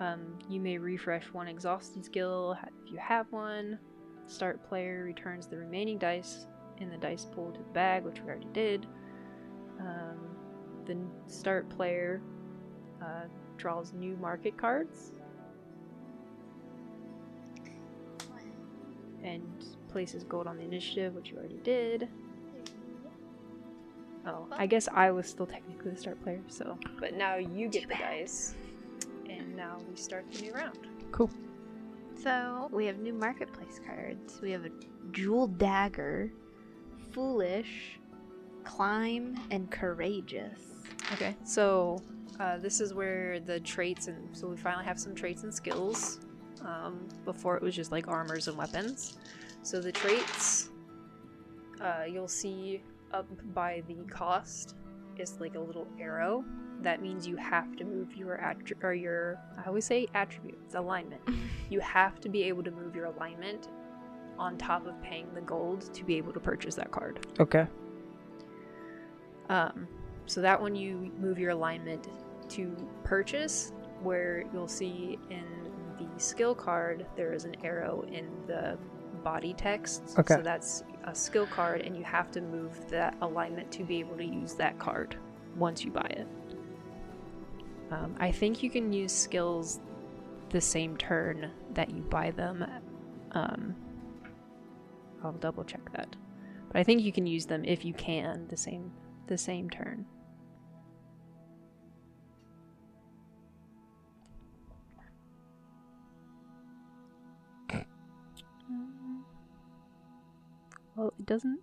Um, 0.00 0.38
you 0.50 0.60
may 0.60 0.76
refresh 0.76 1.24
one 1.32 1.48
exhausted 1.48 2.04
skill 2.04 2.58
if 2.84 2.92
you 2.92 2.98
have 2.98 3.26
one. 3.30 3.78
Start 4.26 4.62
player 4.68 5.04
returns 5.04 5.46
the 5.46 5.56
remaining 5.56 5.96
dice 5.96 6.46
in 6.78 6.90
the 6.90 6.98
dice 6.98 7.24
pool 7.24 7.52
to 7.52 7.58
the 7.58 7.70
bag, 7.70 8.04
which 8.04 8.20
we 8.20 8.28
already 8.28 8.48
did. 8.52 8.86
Um, 9.80 10.18
the 10.86 10.96
start 11.26 11.68
player 11.68 12.20
uh, 13.02 13.24
draws 13.56 13.92
new 13.92 14.16
market 14.16 14.56
cards 14.56 15.12
and 19.22 19.42
places 19.88 20.24
gold 20.24 20.46
on 20.46 20.56
the 20.56 20.62
initiative, 20.62 21.14
which 21.14 21.30
you 21.30 21.38
already 21.38 21.60
did. 21.64 22.08
Oh, 24.26 24.46
I 24.52 24.66
guess 24.66 24.88
I 24.92 25.10
was 25.10 25.26
still 25.26 25.46
technically 25.46 25.92
the 25.92 25.96
start 25.96 26.22
player, 26.22 26.40
so. 26.48 26.78
But 26.98 27.14
now 27.14 27.36
you 27.36 27.68
get 27.68 27.88
the 27.88 27.94
dice, 27.94 28.54
and 29.28 29.54
now 29.56 29.78
we 29.88 29.96
start 29.96 30.24
the 30.32 30.42
new 30.42 30.52
round. 30.52 30.78
Cool. 31.12 31.30
So 32.20 32.68
we 32.72 32.86
have 32.86 32.98
new 32.98 33.12
marketplace 33.12 33.80
cards. 33.86 34.40
We 34.40 34.50
have 34.50 34.64
a 34.64 34.70
jewel 35.12 35.46
dagger, 35.46 36.32
foolish, 37.12 37.98
climb, 38.66 39.38
and 39.50 39.70
courageous. 39.70 40.60
Okay, 41.14 41.36
so 41.44 42.02
uh, 42.40 42.58
this 42.58 42.80
is 42.80 42.92
where 42.92 43.40
the 43.40 43.60
traits 43.60 44.08
and 44.08 44.36
so 44.36 44.48
we 44.48 44.56
finally 44.56 44.84
have 44.84 44.98
some 44.98 45.14
traits 45.14 45.44
and 45.44 45.54
skills. 45.54 46.20
Um, 46.62 47.06
before 47.24 47.56
it 47.56 47.62
was 47.62 47.76
just 47.76 47.92
like 47.92 48.08
armors 48.08 48.48
and 48.48 48.56
weapons. 48.56 49.14
So 49.62 49.80
the 49.80 49.92
traits 49.92 50.70
uh, 51.80 52.04
you'll 52.08 52.28
see 52.28 52.82
up 53.12 53.26
by 53.54 53.82
the 53.86 53.94
cost 54.10 54.74
is 55.18 55.38
like 55.40 55.54
a 55.54 55.60
little 55.60 55.86
arrow. 56.00 56.44
That 56.82 57.02
means 57.02 57.26
you 57.26 57.36
have 57.36 57.76
to 57.76 57.84
move 57.84 58.14
your 58.16 58.38
attri- 58.38 58.82
or 58.82 58.94
your 58.94 59.38
I 59.58 59.68
always 59.68 59.84
say 59.84 60.08
attributes 60.14 60.74
alignment. 60.74 61.22
you 61.70 61.80
have 61.80 62.20
to 62.20 62.28
be 62.28 62.42
able 62.44 62.62
to 62.64 62.70
move 62.70 62.96
your 62.96 63.06
alignment 63.06 63.68
on 64.38 64.58
top 64.58 64.86
of 64.86 65.00
paying 65.02 65.32
the 65.34 65.40
gold 65.40 65.94
to 65.94 66.04
be 66.04 66.16
able 66.16 66.32
to 66.32 66.40
purchase 66.40 66.74
that 66.74 66.90
card. 66.90 67.26
Okay. 67.40 67.66
Um, 69.48 69.86
so 70.26 70.40
that 70.40 70.60
one 70.60 70.74
you 70.74 71.12
move 71.18 71.38
your 71.38 71.50
alignment 71.50 72.08
to 72.50 72.76
purchase, 73.04 73.72
where 74.02 74.44
you'll 74.52 74.68
see 74.68 75.18
in 75.30 75.44
the 75.98 76.20
skill 76.20 76.54
card 76.54 77.06
there 77.16 77.32
is 77.32 77.44
an 77.44 77.56
arrow 77.64 78.04
in 78.10 78.28
the 78.46 78.76
body 79.22 79.54
text. 79.54 80.14
Okay. 80.18 80.34
So 80.34 80.42
that's 80.42 80.84
a 81.04 81.14
skill 81.14 81.46
card, 81.46 81.80
and 81.80 81.96
you 81.96 82.04
have 82.04 82.30
to 82.32 82.40
move 82.40 82.88
that 82.90 83.16
alignment 83.20 83.70
to 83.72 83.84
be 83.84 83.98
able 84.00 84.16
to 84.16 84.24
use 84.24 84.54
that 84.54 84.78
card 84.78 85.16
once 85.56 85.84
you 85.84 85.90
buy 85.90 86.08
it. 86.10 86.26
Um, 87.90 88.14
I 88.18 88.32
think 88.32 88.62
you 88.62 88.70
can 88.70 88.92
use 88.92 89.12
skills 89.12 89.80
the 90.50 90.60
same 90.60 90.96
turn 90.96 91.50
that 91.74 91.90
you 91.90 92.02
buy 92.02 92.30
them. 92.32 92.64
Um, 93.32 93.74
I'll 95.22 95.32
double 95.32 95.64
check 95.64 95.92
that. 95.92 96.14
But 96.68 96.78
I 96.78 96.82
think 96.82 97.02
you 97.02 97.12
can 97.12 97.26
use 97.26 97.46
them 97.46 97.64
if 97.64 97.84
you 97.84 97.94
can 97.94 98.46
the 98.48 98.56
same 98.56 98.90
the 99.26 99.38
same 99.38 99.70
turn. 99.70 100.06
Well, 110.96 111.12
it 111.18 111.26
doesn't. 111.26 111.60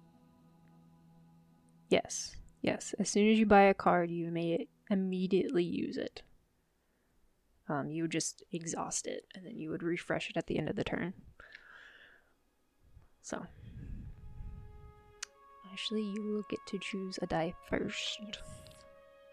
Yes, 1.90 2.36
yes. 2.62 2.94
As 3.00 3.10
soon 3.10 3.30
as 3.32 3.40
you 3.40 3.46
buy 3.46 3.64
a 3.64 3.74
card, 3.74 4.12
you 4.12 4.30
may 4.30 4.68
immediately 4.90 5.64
use 5.64 5.98
it. 5.98 6.22
Um, 7.68 7.90
you 7.90 8.04
would 8.04 8.12
just 8.12 8.44
exhaust 8.52 9.08
it, 9.08 9.26
and 9.34 9.46
then 9.46 9.58
you 9.58 9.72
would 9.72 9.82
refresh 9.82 10.30
it 10.30 10.38
at 10.38 10.48
the 10.48 10.58
end 10.58 10.70
of 10.70 10.76
the 10.76 10.84
turn. 10.84 11.14
So, 13.22 13.48
actually, 15.74 16.04
you 16.04 16.22
will 16.22 16.46
get 16.50 16.60
to 16.68 16.78
choose 16.78 17.18
a 17.24 17.26
die 17.26 17.54
first. 17.68 18.22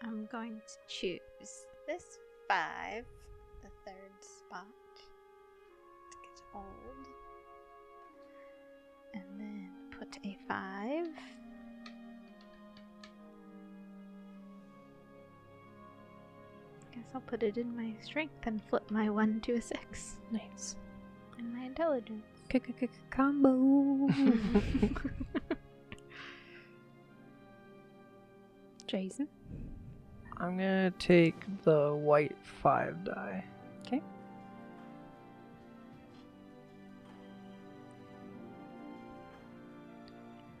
I'm 0.01 0.27
going 0.31 0.59
to 0.67 0.73
choose 0.87 1.19
this 1.87 2.17
five, 2.47 3.05
the 3.61 3.69
third 3.85 4.11
spot. 4.19 4.65
Get 6.23 6.41
old. 6.55 7.07
And 9.13 9.23
then 9.39 9.69
put 9.97 10.17
a 10.25 10.35
five. 10.47 11.07
Guess 16.91 17.05
I'll 17.13 17.21
put 17.21 17.43
it 17.43 17.57
in 17.57 17.75
my 17.75 17.93
strength 18.03 18.33
and 18.47 18.59
flip 18.67 18.89
my 18.89 19.09
one 19.11 19.41
to 19.41 19.53
a 19.53 19.61
six. 19.61 20.15
Nice. 20.31 20.75
And 21.37 21.53
my 21.53 21.65
intelligence. 21.65 22.25
Combo. 23.11 24.09
Jason. 28.91 29.29
I'm 30.35 30.57
gonna 30.57 30.91
take 30.91 31.35
the 31.63 31.93
white 31.93 32.35
five 32.43 33.05
die. 33.05 33.41
Okay. 33.87 34.01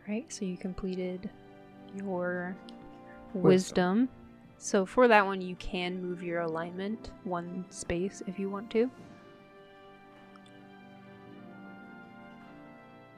Right, 0.07 0.31
so 0.31 0.45
you 0.45 0.55
completed 0.55 1.29
your 1.93 2.55
wisdom. 3.33 3.43
Wisdom. 3.43 4.09
So 4.57 4.85
for 4.85 5.09
that 5.09 5.25
one, 5.25 5.41
you 5.41 5.55
can 5.55 6.01
move 6.01 6.23
your 6.23 6.39
alignment 6.39 7.11
one 7.25 7.65
space 7.69 8.23
if 8.27 8.39
you 8.39 8.49
want 8.49 8.69
to. 8.71 8.89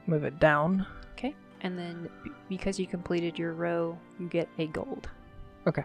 Move 0.08 0.24
it 0.24 0.40
down. 0.40 0.84
Okay. 1.12 1.36
And 1.64 1.78
then 1.78 2.10
b- 2.22 2.30
because 2.48 2.78
you 2.78 2.86
completed 2.86 3.38
your 3.38 3.54
row, 3.54 3.98
you 4.20 4.28
get 4.28 4.48
a 4.58 4.66
gold. 4.66 5.08
Okay. 5.66 5.84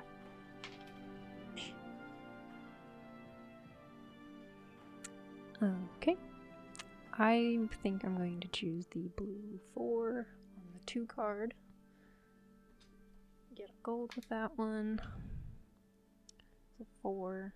Okay. 5.64 6.18
I 7.18 7.60
think 7.82 8.04
I'm 8.04 8.18
going 8.18 8.42
to 8.42 8.48
choose 8.50 8.88
the 8.88 9.10
blue 9.16 9.60
four 9.74 10.28
on 10.58 10.64
the 10.78 10.86
two 10.86 11.06
card. 11.06 11.54
Get 13.56 13.70
a 13.70 13.82
gold 13.82 14.14
with 14.18 14.28
that 14.28 14.58
one. 14.58 15.00
So 16.78 16.86
four. 17.02 17.54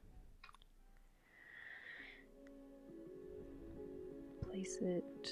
Place 4.41 4.77
it 4.81 5.29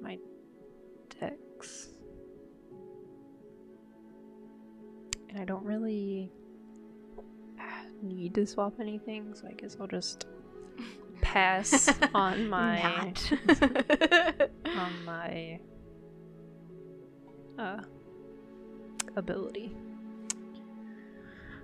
my 0.00 0.18
decks. 1.20 1.88
And 5.28 5.38
I 5.38 5.44
don't 5.44 5.64
really 5.64 6.32
need 8.02 8.34
to 8.34 8.46
swap 8.46 8.74
anything, 8.80 9.34
so 9.34 9.46
I 9.48 9.52
guess 9.52 9.76
I'll 9.80 9.86
just 9.86 10.26
pass 11.20 11.90
on 12.14 12.48
my 12.50 12.82
on 14.66 15.04
my 15.04 15.60
uh, 17.58 17.82
ability. 19.16 19.76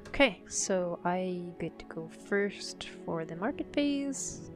Okay, 0.08 0.42
so 0.48 1.00
I 1.04 1.42
get 1.58 1.76
to 1.80 1.84
go 1.86 2.08
first 2.28 2.88
for 3.04 3.24
the 3.24 3.34
market 3.34 3.72
phase. 3.72 4.50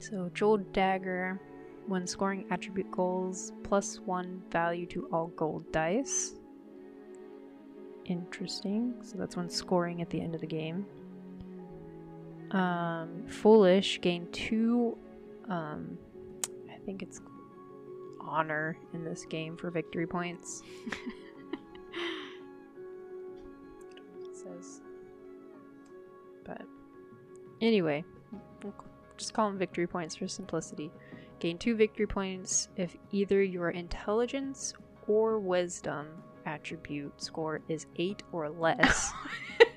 So 0.00 0.30
Jeweled 0.32 0.72
Dagger, 0.72 1.40
when 1.88 2.06
scoring 2.06 2.44
attribute 2.50 2.90
goals, 2.90 3.52
plus 3.62 3.98
one 4.00 4.42
value 4.50 4.86
to 4.86 5.08
all 5.12 5.28
gold 5.28 5.70
dice. 5.72 6.34
Interesting. 8.04 8.94
So 9.02 9.16
that's 9.16 9.36
when 9.36 9.48
scoring 9.48 10.00
at 10.02 10.10
the 10.10 10.20
end 10.20 10.34
of 10.34 10.40
the 10.40 10.46
game. 10.46 10.86
Um, 12.50 13.26
Foolish 13.26 14.00
gain 14.00 14.26
two 14.32 14.96
um, 15.48 15.98
I 16.70 16.76
think 16.84 17.02
it's 17.02 17.20
honor 18.20 18.76
in 18.92 19.04
this 19.04 19.24
game 19.24 19.56
for 19.56 19.70
victory 19.70 20.06
points. 20.06 20.62
it 24.20 24.36
says. 24.36 24.82
But 26.44 26.62
anyway, 27.60 28.04
we'll 28.62 28.74
just 29.16 29.32
call 29.32 29.48
them 29.48 29.58
victory 29.58 29.86
points 29.86 30.14
for 30.14 30.28
simplicity. 30.28 30.90
Gain 31.38 31.58
two 31.58 31.76
victory 31.76 32.06
points 32.06 32.68
if 32.76 32.96
either 33.12 33.42
your 33.42 33.70
intelligence 33.70 34.74
or 35.06 35.38
wisdom 35.38 36.08
attribute 36.46 37.22
score 37.22 37.60
is 37.68 37.86
eight 37.96 38.22
or 38.32 38.48
less. 38.48 39.12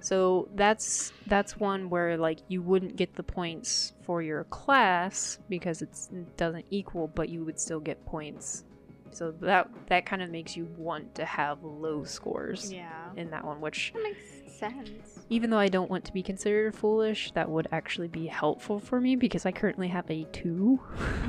So 0.00 0.48
that's 0.54 1.12
that's 1.26 1.58
one 1.58 1.90
where 1.90 2.16
like 2.16 2.38
you 2.48 2.62
wouldn't 2.62 2.96
get 2.96 3.14
the 3.14 3.22
points 3.22 3.92
for 4.02 4.22
your 4.22 4.44
class 4.44 5.38
because 5.48 5.82
it's, 5.82 6.08
it 6.12 6.36
doesn't 6.36 6.64
equal, 6.70 7.08
but 7.08 7.28
you 7.28 7.44
would 7.44 7.58
still 7.58 7.80
get 7.80 8.04
points. 8.06 8.64
So 9.10 9.32
that 9.40 9.68
that 9.88 10.06
kind 10.06 10.22
of 10.22 10.30
makes 10.30 10.56
you 10.56 10.66
want 10.76 11.14
to 11.16 11.24
have 11.24 11.62
low 11.62 12.04
scores 12.04 12.72
yeah. 12.72 13.10
in 13.16 13.30
that 13.30 13.44
one, 13.44 13.60
which 13.60 13.92
That 13.94 14.02
makes 14.02 14.58
sense. 14.58 15.24
even 15.28 15.50
though 15.50 15.58
I 15.58 15.68
don't 15.68 15.90
want 15.90 16.04
to 16.06 16.12
be 16.12 16.22
considered 16.22 16.74
foolish, 16.74 17.30
that 17.32 17.48
would 17.48 17.68
actually 17.72 18.08
be 18.08 18.26
helpful 18.26 18.78
for 18.78 19.00
me 19.00 19.16
because 19.16 19.46
I 19.46 19.52
currently 19.52 19.88
have 19.88 20.10
a 20.10 20.24
two 20.32 20.80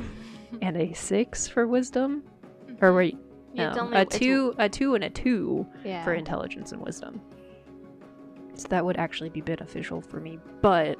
and 0.62 0.76
a 0.76 0.92
six 0.92 1.46
for 1.48 1.66
wisdom. 1.66 2.22
Or 2.80 2.88
mm-hmm. 2.88 2.96
wait, 2.96 3.18
no, 3.54 3.72
only- 3.78 3.96
a 3.96 4.04
two, 4.04 4.54
a 4.58 4.68
two, 4.68 4.94
and 4.94 5.04
a 5.04 5.10
two 5.10 5.66
Yeah. 5.84 6.04
for 6.04 6.14
intelligence 6.14 6.72
and 6.72 6.80
wisdom. 6.82 7.20
So 8.54 8.68
that 8.68 8.84
would 8.84 8.98
actually 8.98 9.30
be 9.30 9.40
beneficial 9.40 10.00
for 10.02 10.20
me, 10.20 10.38
but 10.60 10.98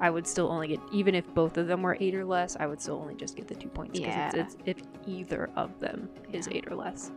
I 0.00 0.10
would 0.10 0.26
still 0.26 0.48
only 0.50 0.68
get 0.68 0.80
even 0.92 1.14
if 1.14 1.32
both 1.34 1.56
of 1.56 1.66
them 1.68 1.82
were 1.82 1.96
eight 2.00 2.14
or 2.14 2.24
less, 2.24 2.56
I 2.58 2.66
would 2.66 2.80
still 2.80 2.96
only 2.96 3.14
just 3.14 3.36
get 3.36 3.48
the 3.48 3.54
two 3.54 3.68
points 3.68 3.98
because 3.98 4.14
Yeah. 4.14 4.30
it's, 4.34 4.56
it's 4.64 4.78
if 4.80 4.86
either 5.06 5.48
of 5.56 5.78
them 5.80 6.08
is 6.32 6.48
eight 6.52 6.66
or 6.70 6.74
less. 6.76 7.10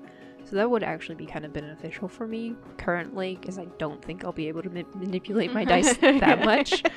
So 0.46 0.56
that 0.56 0.70
would 0.70 0.82
actually 0.84 1.16
be 1.16 1.26
kind 1.26 1.46
of 1.46 1.54
beneficial 1.54 2.08
for 2.08 2.26
me 2.26 2.56
currently 2.78 3.38
because 3.40 3.60
I 3.60 3.66
don't 3.78 4.04
think 4.04 4.24
I'll 4.24 4.32
be 4.32 4.48
able 4.48 4.64
to 4.64 4.70
ma- 4.70 4.82
manipulate 4.96 5.54
my 5.54 5.64
dice 5.66 5.96
that 6.02 6.44
much. 6.46 6.84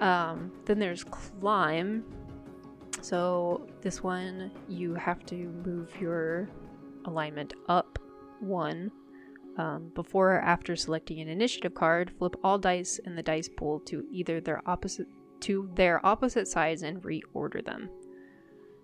Um, 0.00 0.50
then 0.64 0.80
there's 0.80 1.04
climb. 1.04 2.02
So 3.02 3.68
this 3.82 4.02
one, 4.02 4.50
you 4.68 4.94
have 4.94 5.24
to 5.26 5.34
move 5.64 5.92
your 6.00 6.48
alignment 7.04 7.54
up 7.68 8.00
one. 8.40 8.90
Um, 9.58 9.90
before 9.94 10.34
or 10.36 10.40
after 10.40 10.74
selecting 10.76 11.20
an 11.20 11.28
initiative 11.28 11.74
card, 11.74 12.10
flip 12.18 12.36
all 12.42 12.58
dice 12.58 12.98
in 12.98 13.16
the 13.16 13.22
dice 13.22 13.50
pool 13.54 13.80
to 13.80 14.04
either 14.10 14.40
their 14.40 14.62
opposite 14.66 15.06
to 15.40 15.68
their 15.74 16.04
opposite 16.06 16.48
sides 16.48 16.82
and 16.82 17.02
reorder 17.02 17.64
them. 17.64 17.90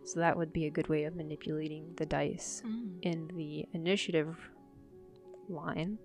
So 0.04 0.20
that 0.20 0.36
would 0.36 0.52
be 0.52 0.66
a 0.66 0.70
good 0.70 0.88
way 0.88 1.04
of 1.04 1.14
manipulating 1.14 1.94
the 1.96 2.06
dice 2.06 2.62
Mm. 2.66 2.98
in 3.02 3.28
the 3.28 3.66
initiative 3.72 4.50
line. 5.48 5.98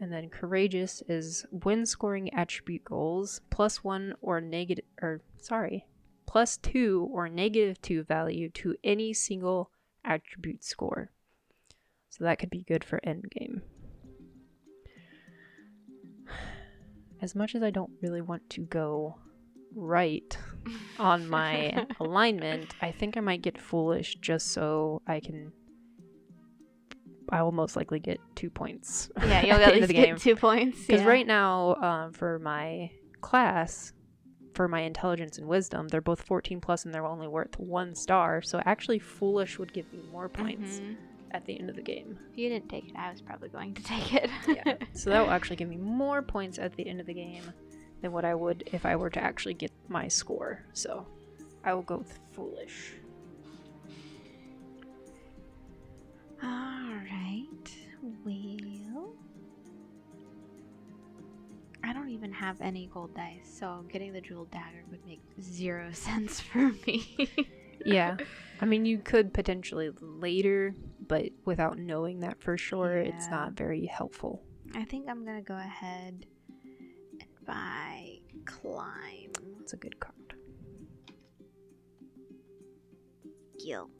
And 0.00 0.12
then 0.12 0.30
courageous 0.30 1.02
is 1.08 1.46
when 1.50 1.86
scoring 1.86 2.32
attribute 2.34 2.84
goals, 2.84 3.40
plus 3.50 3.84
one 3.84 4.14
or 4.20 4.40
negative, 4.40 4.84
or 5.00 5.20
sorry, 5.38 5.86
plus 6.26 6.56
two 6.56 7.08
or 7.12 7.28
negative 7.28 7.80
two 7.82 8.02
value 8.02 8.48
to 8.50 8.74
any 8.82 9.12
single 9.12 9.70
attribute 10.04 10.64
score. 10.64 11.12
So 12.12 12.24
that 12.24 12.38
could 12.38 12.50
be 12.50 12.62
good 12.68 12.84
for 12.84 13.00
endgame. 13.06 13.62
As 17.22 17.34
much 17.34 17.54
as 17.54 17.62
I 17.62 17.70
don't 17.70 17.90
really 18.02 18.20
want 18.20 18.48
to 18.50 18.62
go 18.62 19.16
right 19.74 20.36
on 20.98 21.26
my 21.30 21.86
alignment, 22.00 22.74
I 22.82 22.90
think 22.92 23.16
I 23.16 23.20
might 23.20 23.40
get 23.42 23.58
foolish 23.58 24.16
just 24.20 24.48
so 24.52 25.00
I 25.06 25.20
can. 25.20 25.52
I 27.30 27.42
will 27.42 27.52
most 27.52 27.76
likely 27.76 27.98
get 27.98 28.18
two 28.34 28.50
points. 28.50 29.10
Yeah, 29.22 29.42
you'll 29.42 29.52
at 29.54 29.58
the 29.60 29.64
at 29.66 29.74
end 29.74 29.76
of 29.76 29.80
least 29.80 29.88
the 29.88 29.94
get 29.94 30.06
game. 30.06 30.16
two 30.16 30.36
points. 30.36 30.80
Because 30.84 31.00
yeah. 31.00 31.08
right 31.08 31.26
now, 31.26 31.76
um, 31.76 32.12
for 32.12 32.38
my 32.40 32.90
class, 33.22 33.94
for 34.54 34.68
my 34.68 34.80
intelligence 34.80 35.38
and 35.38 35.46
wisdom, 35.46 35.88
they're 35.88 36.02
both 36.02 36.20
14 36.20 36.60
plus 36.60 36.84
and 36.84 36.92
they're 36.92 37.06
only 37.06 37.28
worth 37.28 37.58
one 37.58 37.94
star. 37.94 38.42
So 38.42 38.60
actually, 38.66 38.98
foolish 38.98 39.58
would 39.58 39.72
give 39.72 39.90
me 39.94 40.02
more 40.10 40.28
points 40.28 40.80
Mhm. 40.80 40.96
At 41.32 41.44
the 41.46 41.58
end 41.58 41.70
of 41.70 41.76
the 41.76 41.82
game. 41.82 42.18
If 42.30 42.38
you 42.38 42.48
didn't 42.48 42.68
take 42.68 42.88
it, 42.88 42.96
I 42.96 43.10
was 43.10 43.20
probably 43.20 43.48
going 43.48 43.74
to 43.74 43.82
take 43.94 44.14
it. 44.14 44.30
Yeah. 44.48 44.76
so 44.92 45.10
that 45.10 45.20
will 45.20 45.30
actually 45.36 45.56
give 45.56 45.68
me 45.68 45.76
more 45.76 46.22
points 46.22 46.58
at 46.58 46.76
the 46.76 46.86
end 46.86 47.00
of 47.00 47.06
the 47.06 47.14
game 47.14 47.44
than 48.00 48.12
what 48.12 48.24
I 48.24 48.34
would 48.34 48.64
if 48.72 48.84
I 48.84 48.96
were 48.96 49.10
to 49.10 49.20
actually 49.22 49.54
get 49.54 49.72
my 49.88 50.08
score. 50.08 50.64
So 50.72 51.06
I 51.64 51.74
will 51.74 51.82
go 51.82 51.98
with 51.98 52.18
foolish. 52.32 52.92
All 56.42 56.48
right. 56.94 57.46
Well, 58.24 59.14
I 61.84 61.92
don't 61.92 62.08
even 62.08 62.32
have 62.32 62.60
any 62.60 62.88
gold 62.92 63.14
dice, 63.14 63.48
so 63.58 63.84
getting 63.92 64.12
the 64.12 64.20
jeweled 64.20 64.50
dagger 64.50 64.82
would 64.90 65.04
make 65.06 65.20
zero 65.40 65.90
sense 65.92 66.40
for 66.40 66.72
me. 66.86 67.28
Yeah. 67.84 68.16
I 68.60 68.64
mean, 68.64 68.84
you 68.86 68.98
could 68.98 69.34
potentially 69.34 69.90
later, 70.00 70.74
but 71.08 71.30
without 71.44 71.78
knowing 71.78 72.20
that 72.20 72.40
for 72.40 72.56
sure, 72.56 72.96
it's 72.96 73.28
not 73.28 73.52
very 73.54 73.86
helpful. 73.86 74.42
I 74.74 74.84
think 74.84 75.08
I'm 75.08 75.24
gonna 75.24 75.42
go 75.42 75.56
ahead 75.56 76.26
and 77.20 77.28
buy 77.46 78.18
climb 78.46 79.32
It's 79.60 79.72
a 79.72 79.76
good 79.76 79.98
card. 79.98 80.14
gill. 83.64 83.90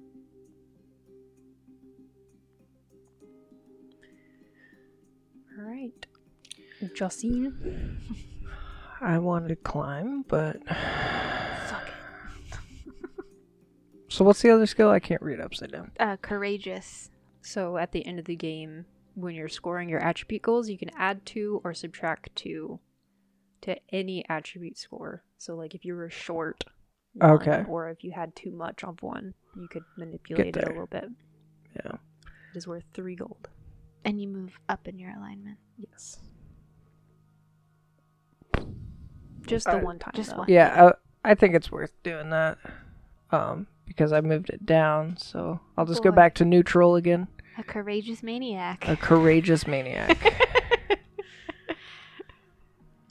All 5.59 5.65
right. 5.65 6.07
Justine. 6.95 8.01
I 9.01 9.19
wanted 9.19 9.49
to 9.49 9.57
climb, 9.57 10.23
but 10.29 10.57
Suck 10.67 10.77
it. 10.77 11.52
So 14.13 14.25
what's 14.25 14.43
the 14.43 14.51
other 14.51 14.67
skill? 14.67 14.91
I 14.91 15.01
can't 15.01 15.23
read 15.23 15.41
upside 15.41 15.73
down. 15.73 15.91
Uh, 15.99 16.17
courageous. 16.21 17.11
So 17.41 17.77
at 17.79 17.93
the 17.93 18.05
end 18.07 18.19
of 18.19 18.25
the 18.27 18.37
game, 18.37 18.85
when 19.15 19.35
you're 19.35 19.49
scoring 19.49 19.89
your 19.89 20.01
attribute 20.01 20.43
goals, 20.43 20.69
you 20.69 20.79
can 20.79 20.91
add 20.97 21.25
two 21.27 21.61
or 21.65 21.75
subtract 21.75 22.35
two 22.37 22.79
to 23.63 23.77
any 23.91 24.25
attribute 24.29 24.79
score. 24.79 25.23
So 25.39 25.55
like 25.55 25.75
if 25.75 25.85
you 25.85 25.95
were 25.95 26.11
short, 26.11 26.65
one, 27.15 27.31
Okay. 27.33 27.65
or 27.69 27.89
if 27.91 28.05
you 28.05 28.13
had 28.13 28.35
too 28.37 28.51
much 28.53 28.85
of 28.85 29.03
one, 29.03 29.35
you 29.57 29.69
could 29.69 29.85
manipulate 29.97 30.57
it 30.57 30.65
a 30.65 30.69
little 30.69 30.87
bit. 30.87 31.05
Yeah. 31.77 31.93
It 32.55 32.57
is 32.57 32.67
worth 32.67 32.85
three 32.95 33.17
gold. 33.17 33.49
And 34.05 34.21
you 34.21 34.29
move 34.29 34.59
up 34.69 34.89
in 34.89 34.99
your 34.99 35.11
alignment. 35.17 35.59
Yes. 35.79 36.19
Just 39.47 39.67
the 39.67 39.77
Uh, 39.79 39.81
one 39.81 39.99
time. 39.99 40.13
just 40.15 40.31
though. 40.31 40.39
one. 40.39 40.47
Yeah, 40.49 40.91
I, 41.25 41.31
I 41.31 41.35
think 41.35 41.55
it's 41.55 41.71
worth 41.71 41.93
doing 42.03 42.31
that. 42.31 42.59
Um, 43.31 43.67
because 43.87 44.13
I 44.13 44.21
moved 44.21 44.51
it 44.51 44.65
down, 44.67 45.17
so 45.17 45.61
I'll 45.77 45.87
just 45.87 46.03
go 46.03 46.11
Boy. 46.11 46.17
back 46.17 46.35
to 46.37 46.45
neutral 46.45 46.97
again. 46.97 47.29
A 47.59 47.63
courageous 47.63 48.23
maniac. 48.23 48.87
A 48.89 48.97
courageous 48.97 49.67
maniac. 49.67 50.19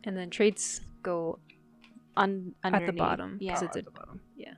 And 0.03 0.17
then 0.17 0.31
traits 0.31 0.81
go 1.03 1.37
Un- 2.17 2.55
at 2.63 2.71
the 2.71 2.77
underneath. 2.77 2.97
bottom 2.97 3.37
Yeah. 3.39 3.51
Oh, 3.51 3.53
because 3.53 3.63
it's 3.67 3.75
a 3.75 3.79
At 3.79 3.85
the 3.85 3.91
bottom. 3.91 4.21
yeah. 4.35 4.53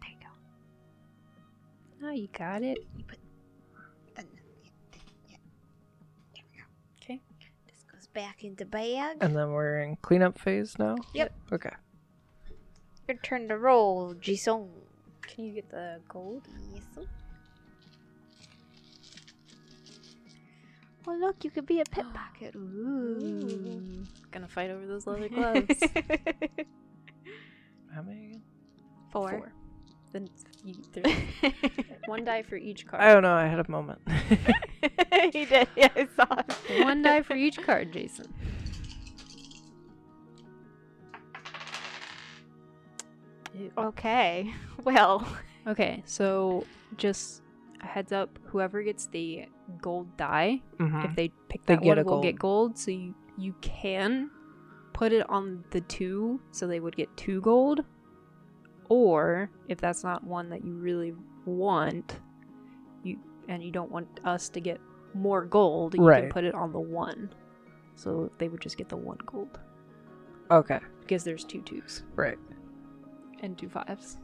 There 0.00 0.10
you 0.10 0.16
go. 2.00 2.06
Oh, 2.08 2.10
you 2.12 2.28
got 2.36 2.62
it. 2.62 2.78
You 2.96 3.04
put. 3.04 3.18
There 4.16 4.24
we 6.34 6.58
go. 6.58 6.64
Okay. 7.02 7.20
This 7.66 7.84
goes 7.92 8.06
back 8.08 8.44
into 8.44 8.64
bag. 8.64 9.18
And 9.20 9.36
then 9.36 9.50
we're 9.52 9.82
in 9.82 9.96
cleanup 9.96 10.38
phase 10.38 10.78
now. 10.78 10.96
Yep. 11.12 11.34
Okay. 11.52 11.70
Your 13.10 13.18
turn 13.24 13.48
to 13.48 13.58
roll, 13.58 14.14
Jason. 14.20 14.68
Can 15.22 15.44
you 15.46 15.54
get 15.54 15.68
the 15.68 15.98
gold? 16.08 16.46
Yes. 16.72 17.06
Oh 21.08 21.16
look, 21.18 21.42
you 21.42 21.50
could 21.50 21.66
be 21.66 21.80
a 21.80 21.84
pickpocket. 21.86 22.54
Ooh. 22.56 24.04
Gonna 24.30 24.46
fight 24.46 24.70
over 24.70 24.86
those 24.86 25.08
leather 25.08 25.28
gloves. 25.28 25.74
How 27.92 28.02
many 28.02 28.26
again? 28.26 28.42
Four. 29.10 29.52
Then 30.12 30.28
you, 30.64 30.74
there's 30.92 31.12
one 32.06 32.24
die 32.24 32.44
for 32.44 32.54
each 32.54 32.86
card. 32.86 33.02
Oh, 33.02 33.06
I 33.08 33.12
don't 33.12 33.22
know. 33.24 33.34
I 33.34 33.46
had 33.48 33.58
a 33.58 33.68
moment. 33.68 34.02
he 35.32 35.46
did. 35.46 35.66
Yeah, 35.74 35.88
I 35.96 36.06
saw 36.14 36.28
it. 36.38 36.84
one 36.84 37.02
die 37.02 37.22
for 37.22 37.34
each 37.34 37.60
card, 37.60 37.92
Jason. 37.92 38.32
Okay. 43.76 44.52
Well. 44.84 45.26
Okay, 45.66 46.02
so 46.06 46.66
just 46.96 47.42
a 47.82 47.86
heads 47.86 48.12
up: 48.12 48.38
whoever 48.46 48.82
gets 48.82 49.06
the 49.08 49.44
gold 49.82 50.16
die, 50.16 50.62
Mhm. 50.78 51.04
if 51.04 51.14
they 51.16 51.28
pick 51.50 51.64
They 51.66 51.74
that 51.74 51.82
get 51.82 51.88
one, 51.88 51.98
a 51.98 52.02
will 52.04 52.10
gold. 52.12 52.22
get 52.22 52.38
gold. 52.38 52.78
So 52.78 52.90
you 52.90 53.14
you 53.36 53.54
can 53.60 54.30
put 54.94 55.12
it 55.12 55.28
on 55.28 55.64
the 55.70 55.80
two, 55.82 56.40
so 56.50 56.66
they 56.66 56.80
would 56.80 56.96
get 56.96 57.14
two 57.16 57.40
gold. 57.42 57.84
Or 58.88 59.50
if 59.68 59.78
that's 59.80 60.02
not 60.02 60.24
one 60.24 60.48
that 60.50 60.64
you 60.64 60.74
really 60.74 61.14
want, 61.44 62.20
you 63.02 63.18
and 63.48 63.62
you 63.62 63.70
don't 63.70 63.90
want 63.90 64.08
us 64.24 64.48
to 64.50 64.60
get 64.60 64.80
more 65.14 65.44
gold, 65.44 65.94
you 65.94 66.02
Right. 66.02 66.22
can 66.22 66.30
put 66.30 66.44
it 66.44 66.54
on 66.54 66.72
the 66.72 66.80
one. 66.80 67.30
So 67.96 68.30
they 68.38 68.48
would 68.48 68.60
just 68.60 68.76
get 68.78 68.88
the 68.88 68.96
one 68.96 69.18
gold 69.26 69.58
Okay. 70.50 70.80
because 71.00 71.22
there's 71.24 71.44
two 71.44 71.60
twos 71.62 72.02
Right. 72.16 72.38
And 73.40 73.58
two 73.58 73.68
fives. 73.68 74.18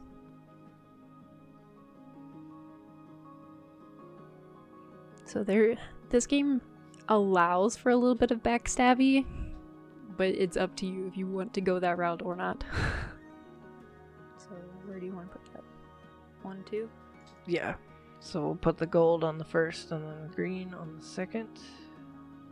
So 5.25 5.43
there, 5.43 5.77
this 6.09 6.25
game 6.25 6.61
allows 7.09 7.75
for 7.75 7.89
a 7.89 7.95
little 7.95 8.15
bit 8.15 8.31
of 8.31 8.41
backstabby, 8.41 9.25
but 10.15 10.27
it's 10.29 10.55
up 10.55 10.75
to 10.77 10.85
you 10.85 11.07
if 11.07 11.17
you 11.17 11.27
want 11.27 11.53
to 11.55 11.61
go 11.61 11.79
that 11.79 11.97
route 11.97 12.21
or 12.23 12.35
not. 12.35 12.63
so 14.37 14.49
where 14.85 14.99
do 14.99 15.05
you 15.05 15.11
want 15.11 15.31
to 15.31 15.37
put 15.37 15.53
that? 15.53 15.63
One, 16.43 16.63
two. 16.69 16.89
Yeah. 17.45 17.75
So 18.19 18.41
we'll 18.41 18.55
put 18.55 18.77
the 18.77 18.85
gold 18.85 19.23
on 19.23 19.37
the 19.37 19.43
first 19.43 19.91
and 19.91 20.03
then 20.03 20.27
the 20.29 20.35
green 20.35 20.73
on 20.73 20.97
the 20.97 21.05
second. 21.05 21.59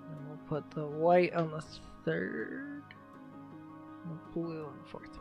And 0.10 0.28
we'll 0.28 0.38
put 0.48 0.70
the 0.72 0.86
white 0.86 1.34
on 1.34 1.52
the 1.52 1.64
third. 2.04 2.84
And 4.04 4.20
the 4.20 4.40
blue 4.40 4.66
on 4.66 4.78
the 4.84 4.90
fourth. 4.90 5.18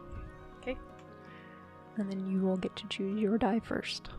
And 1.97 2.11
then 2.11 2.29
you 2.31 2.41
will 2.41 2.57
get 2.57 2.75
to 2.77 2.89
choose 2.89 3.21
your 3.21 3.39
die 3.39 3.61
first. 3.61 4.11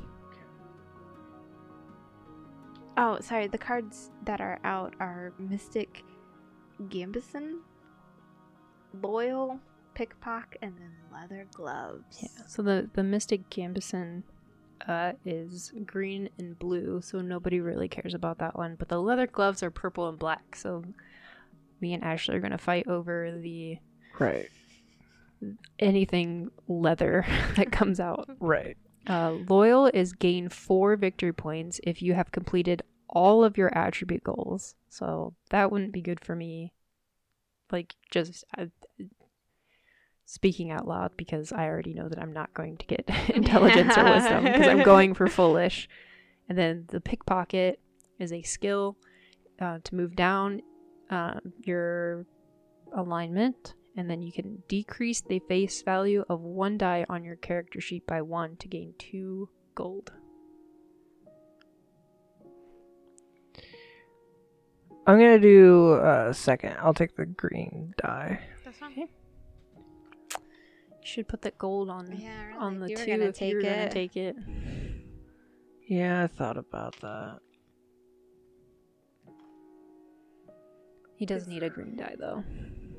Oh, 2.98 3.20
sorry. 3.20 3.48
The 3.48 3.58
cards 3.58 4.12
that 4.24 4.40
are 4.40 4.60
out 4.64 4.94
are 5.00 5.34
Mystic 5.38 6.04
Gambeson, 6.84 7.60
Loyal, 9.02 9.60
Pickpock, 9.96 10.56
and 10.62 10.74
then 10.78 10.92
Leather 11.12 11.48
Gloves. 11.54 12.20
Yeah. 12.22 12.46
So 12.48 12.62
the 12.62 12.90
the 12.94 13.04
Mystic 13.04 13.50
Gambeson 13.50 14.24
uh, 14.88 15.14
is 15.26 15.74
green 15.86 16.30
and 16.38 16.58
blue, 16.58 17.02
so 17.02 17.20
nobody 17.20 17.60
really 17.60 17.90
cares 17.90 18.14
about 18.14 18.38
that 18.40 18.58
one. 18.58 18.76
But 18.76 18.88
the 18.88 19.02
leather 19.02 19.28
gloves 19.28 19.62
are 19.64 19.72
purple 19.72 20.08
and 20.08 20.18
black, 20.18 20.56
so 20.56 20.84
me 21.82 21.94
and 21.94 22.04
Ashley 22.04 22.36
are 22.36 22.40
gonna 22.40 22.58
fight 22.58 22.88
over 22.88 23.38
the 23.38 23.80
Right. 24.18 24.50
Anything 25.80 26.50
leather 26.68 27.26
that 27.56 27.72
comes 27.72 28.00
out. 28.00 28.30
Right. 28.40 28.78
Uh, 29.08 29.38
loyal 29.48 29.88
is 29.88 30.14
gain 30.14 30.50
four 30.50 30.96
victory 30.96 31.34
points 31.34 31.80
if 31.84 32.02
you 32.02 32.14
have 32.14 32.32
completed 32.32 32.82
all 33.08 33.44
of 33.44 33.58
your 33.58 33.76
attribute 33.78 34.24
goals. 34.24 34.76
So 34.90 35.36
that 35.52 35.72
wouldn't 35.72 35.92
be 35.92 36.02
good 36.02 36.24
for 36.24 36.36
me. 36.36 36.74
Like 37.72 37.96
just 38.12 38.44
uh, 38.58 38.66
speaking 40.26 40.72
out 40.72 40.88
loud 40.88 41.12
because 41.18 41.52
I 41.52 41.66
already 41.66 41.94
know 41.94 42.10
that 42.10 42.20
I'm 42.20 42.34
not 42.34 42.54
going 42.54 42.78
to 42.78 42.86
get 42.86 43.10
intelligence 43.30 43.98
or 43.98 44.06
wisdom 44.06 44.44
because 44.44 44.68
I'm 44.68 44.84
going 44.84 45.14
for 45.14 45.28
foolish. 45.28 45.88
And 46.50 46.58
then 46.58 46.86
the 46.90 47.02
pickpocket 47.02 47.80
is 48.20 48.32
a 48.32 48.42
skill 48.42 48.98
uh, 49.60 49.80
to 49.84 49.96
move 49.96 50.16
down 50.16 50.62
um, 51.10 51.40
your 51.64 52.26
alignment, 52.96 53.74
and 53.98 54.10
then 54.10 54.22
you 54.22 54.32
can 54.32 54.64
decrease 54.68 55.22
the 55.22 55.40
face 55.48 55.82
value 55.82 56.24
of 56.30 56.42
one 56.42 56.78
die 56.78 57.06
on 57.10 57.24
your 57.24 57.36
character 57.38 57.80
sheet 57.80 58.06
by 58.06 58.22
one 58.22 58.56
to 58.58 58.68
gain 58.68 58.94
two 58.98 59.50
gold. 59.74 60.12
I'm 65.08 65.20
gonna 65.20 65.40
do 65.40 65.94
uh, 65.94 66.34
second. 66.34 66.76
I'll 66.80 66.94
take 66.94 67.16
the 67.16 67.26
green 67.28 67.94
die. 68.02 68.40
That's 68.64 68.78
fine. 68.80 68.94
You 68.98 69.08
should 71.04 71.28
put 71.28 71.44
the 71.44 71.52
gold 71.52 71.90
on 71.92 72.12
Yeah, 72.20 72.46
really. 72.48 72.58
on 72.60 72.80
the 72.80 72.90
you 72.90 72.96
were 72.98 73.06
two 73.06 73.12
gonna 73.12 73.26
if 73.26 73.36
take 73.36 73.52
you 73.52 73.58
were 73.58 73.62
gonna 73.62 73.76
it. 73.84 73.92
take 73.92 74.18
it. 74.18 74.36
Yeah, 75.88 76.24
I 76.24 76.28
thought 76.28 76.58
about 76.58 77.00
that. 77.02 77.38
He 81.18 81.26
does 81.28 81.48
need 81.48 81.62
a 81.62 81.70
green 81.70 81.96
die 81.96 82.16
though. 82.20 82.44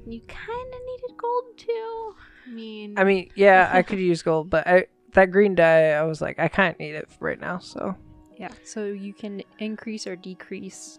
You 0.08 0.20
kind 0.28 0.74
of 0.74 0.80
needed 0.86 1.16
gold 1.18 1.44
too. 1.58 2.14
I 2.46 2.50
mean, 2.50 2.94
I 2.96 3.02
mean, 3.04 3.30
yeah, 3.34 3.68
I 3.72 3.82
could 3.82 3.98
use 3.98 4.22
gold, 4.22 4.48
but 4.48 4.66
I 4.66 4.86
that 5.12 5.32
green 5.32 5.54
die, 5.56 5.90
I 5.90 6.02
was 6.02 6.20
like, 6.20 6.38
I 6.38 6.46
can't 6.48 6.78
need 6.78 6.94
it 6.94 7.08
right 7.18 7.40
now. 7.40 7.58
So 7.58 7.96
Yeah, 8.38 8.50
so 8.64 8.84
you 8.86 9.12
can 9.12 9.42
increase 9.58 10.06
or 10.06 10.14
decrease 10.14 10.98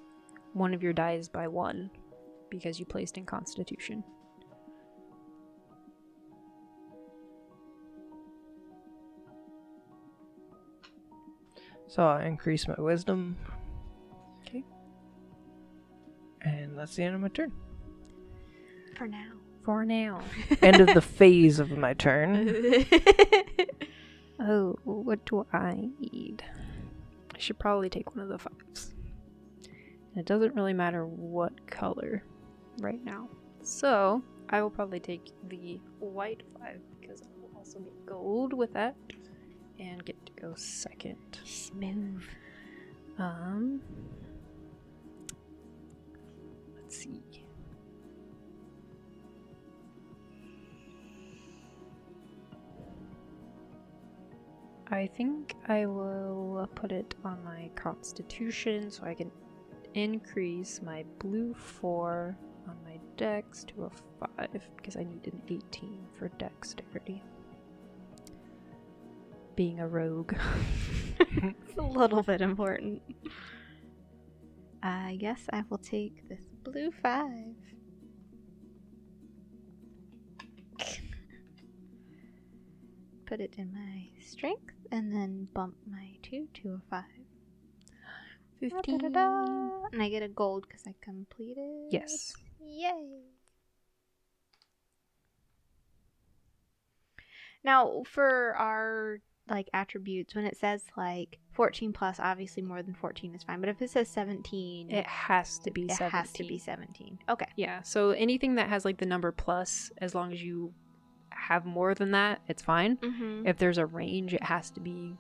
one 0.54 0.74
of 0.74 0.84
your 0.84 0.94
dies 0.94 1.30
by 1.30 1.48
one 1.48 1.90
because 2.50 2.80
you 2.80 2.86
placed 2.86 3.18
in 3.18 3.26
Constitution. 3.26 4.04
so 11.88 12.04
I'll 12.04 12.20
increase 12.26 12.68
my 12.68 12.76
wisdom, 12.78 13.38
Okay. 14.42 14.64
and 16.42 16.78
that's 16.78 16.96
the 16.96 17.04
end 17.04 17.16
of 17.16 17.22
my 17.22 17.30
turn. 17.30 17.52
For 18.98 19.08
now. 19.08 19.32
For 19.64 19.86
now. 19.86 20.22
end 20.62 20.80
of 20.82 20.94
the 20.94 21.02
phase 21.02 21.60
of 21.60 21.78
my 21.78 21.94
turn. 21.94 22.86
Oh, 24.40 24.78
what 24.84 25.26
do 25.26 25.46
I 25.52 25.90
need? 26.00 26.44
I 27.34 27.40
should 27.40 27.58
probably 27.58 27.90
take 27.90 28.16
one 28.16 28.24
of 28.24 28.30
the 28.30 28.38
fives. 28.38 28.94
And 30.12 30.20
it 30.20 30.26
doesn't 30.26 30.56
really 30.56 30.74
matter 30.74 31.06
what 31.06 31.68
color 31.68 32.24
right 32.80 33.04
now. 33.04 33.30
So, 33.64 34.22
I 34.50 34.62
will 34.62 34.70
probably 34.70 35.00
take 35.00 35.32
the 35.50 35.80
white 36.00 36.44
five 36.60 36.80
because 37.02 37.22
I 37.22 37.26
will 37.42 37.50
also 37.58 37.80
get 37.80 38.06
gold 38.06 38.54
with 38.54 38.74
that 38.74 38.96
and 39.80 40.06
get 40.06 40.24
to 40.28 40.32
go 40.34 40.54
second. 40.56 41.40
Smooth. 41.44 42.24
Um, 43.18 43.82
let's 46.76 46.98
see. 46.98 47.47
I 54.90 55.08
think 55.08 55.56
I 55.68 55.86
will 55.86 56.70
put 56.74 56.94
it 56.94 57.14
on 57.26 57.44
my 57.44 57.70
constitution 57.76 58.90
so 58.90 59.04
I 59.04 59.14
can 59.14 59.30
increase 59.96 60.82
my 60.82 61.04
blue 61.20 61.54
4 61.54 62.38
on 62.70 62.78
my 62.86 62.98
dex 63.18 63.66
to 63.66 63.84
a 63.84 63.90
5 64.38 64.50
because 64.78 64.96
I 64.96 65.04
need 65.04 65.28
an 65.28 65.42
18 65.50 66.08
for 66.18 66.30
dexterity. 66.38 67.22
Being 69.58 69.82
a 69.82 69.88
rogue. 69.88 70.34
it's 71.20 71.78
a 71.78 71.82
little 71.82 72.24
bit 72.24 72.40
important. 72.40 73.02
I 74.84 75.18
guess 75.20 75.42
I 75.52 75.64
will 75.70 75.80
take 75.80 76.30
this 76.30 76.46
blue 76.64 76.92
five. 76.92 77.56
Put 83.26 83.42
it 83.42 83.56
in 83.58 83.74
my 83.74 84.08
strength 84.24 84.77
and 84.92 85.14
then 85.14 85.48
bump 85.54 85.76
my 85.90 86.18
two 86.22 86.48
to 86.56 86.70
a 86.74 86.82
five. 86.90 87.04
Da-da-da-da. 88.60 89.86
And 89.94 90.02
I 90.02 90.10
get 90.10 90.24
a 90.24 90.28
gold 90.28 90.66
because 90.68 90.84
I 90.88 90.96
completed. 91.02 91.90
Yes. 91.92 92.34
Yay. 92.60 93.22
Now, 97.64 98.04
for 98.06 98.56
our 98.58 99.20
like 99.50 99.70
attributes, 99.74 100.36
when 100.36 100.46
it 100.46 100.58
says 100.58 100.84
like 100.98 101.40
14 101.54 101.94
plus, 101.94 102.20
obviously 102.20 102.62
more 102.64 102.82
than 102.84 102.94
14 102.96 103.36
is 103.36 103.44
fine. 103.44 103.60
But 103.60 103.70
if 103.70 103.82
it 103.82 103.90
says 103.90 104.08
17, 104.10 104.92
It 104.92 105.06
has 105.06 105.60
to 105.60 105.72
be 105.72 105.84
it 105.84 105.92
17. 105.92 106.10
has 106.12 106.32
to 106.34 106.44
be 106.44 106.58
17. 106.58 107.20
Okay. 107.30 107.46
Yeah, 107.56 107.82
so 107.84 108.12
anything 108.12 108.56
that 108.56 108.70
has 108.70 108.84
like 108.86 108.98
the 108.98 109.06
number 109.06 109.32
plus, 109.32 109.92
as 110.00 110.14
long 110.16 110.34
as 110.34 110.42
you 110.44 110.74
have 111.32 111.66
more 111.66 111.94
than 111.94 112.12
that, 112.12 112.42
it's 112.48 112.62
fine. 112.62 112.98
Mm-hmm. 112.98 113.48
If 113.48 113.58
there's 113.58 113.78
a 113.78 113.86
range, 113.86 114.34
it 114.34 114.44
has 114.44 114.70
to 114.72 114.80
be 114.80 115.16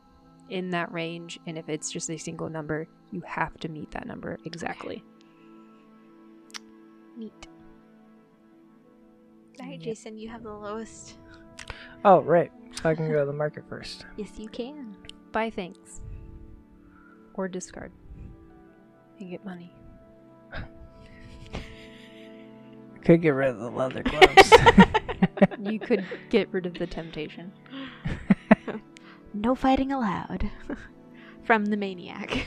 in 0.49 0.71
that 0.71 0.91
range. 0.91 1.39
And 1.47 1.57
if 1.57 1.69
it's 1.69 1.91
just 1.91 2.09
a 2.09 2.17
single 2.17 2.49
number, 2.49 2.87
you 3.11 3.21
have 3.25 3.57
to 3.59 3.69
meet 3.69 3.91
that 3.91 4.05
number 4.07 4.37
exactly. 4.45 5.03
Neat. 7.17 7.47
All 9.59 9.65
right, 9.65 9.73
Yep. 9.79 9.81
Jason, 9.81 10.17
you 10.17 10.29
have 10.29 10.43
the 10.43 10.53
lowest. 10.53 11.17
Oh, 12.05 12.21
right. 12.21 12.51
So 12.81 12.89
I 12.89 12.95
can 12.95 13.09
go 13.11 13.19
to 13.21 13.25
the 13.25 13.33
market 13.33 13.63
first. 13.67 14.05
Yes, 14.17 14.29
you 14.37 14.47
can. 14.49 14.95
Buy 15.31 15.49
things. 15.49 16.01
Or 17.33 17.47
discard. 17.47 17.91
And 19.19 19.29
get 19.31 19.43
money. 19.43 19.73
Could 23.03 23.21
get 23.21 23.29
rid 23.29 23.49
of 23.49 23.59
the 23.59 23.69
leather 23.69 24.03
gloves. 24.03 24.51
You 25.59 25.79
could 25.79 26.05
get 26.29 26.47
rid 26.51 26.65
of 26.65 26.73
the 26.75 26.87
temptation. 26.87 27.51
No 29.33 29.53
fighting 29.55 29.91
allowed. 29.91 30.49
From 31.43 31.65
the 31.65 31.77
maniac. 31.77 32.45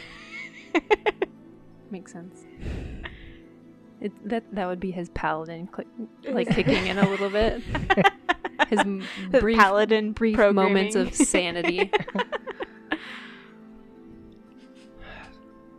Makes 1.91 2.13
sense. 2.13 2.45
It, 4.01 4.13
that 4.29 4.45
that 4.55 4.67
would 4.67 4.81
be 4.81 4.91
his 4.91 5.09
paladin, 5.11 5.69
cli 5.69 5.85
like 6.31 6.49
kicking 6.49 6.87
in 6.87 6.99
a 6.99 7.09
little 7.09 7.31
bit. 7.31 7.63
His 8.69 8.81
brief, 9.41 9.59
paladin 9.59 10.13
brief 10.13 10.37
moments 10.39 10.97
of 10.97 11.15
sanity. 11.15 11.93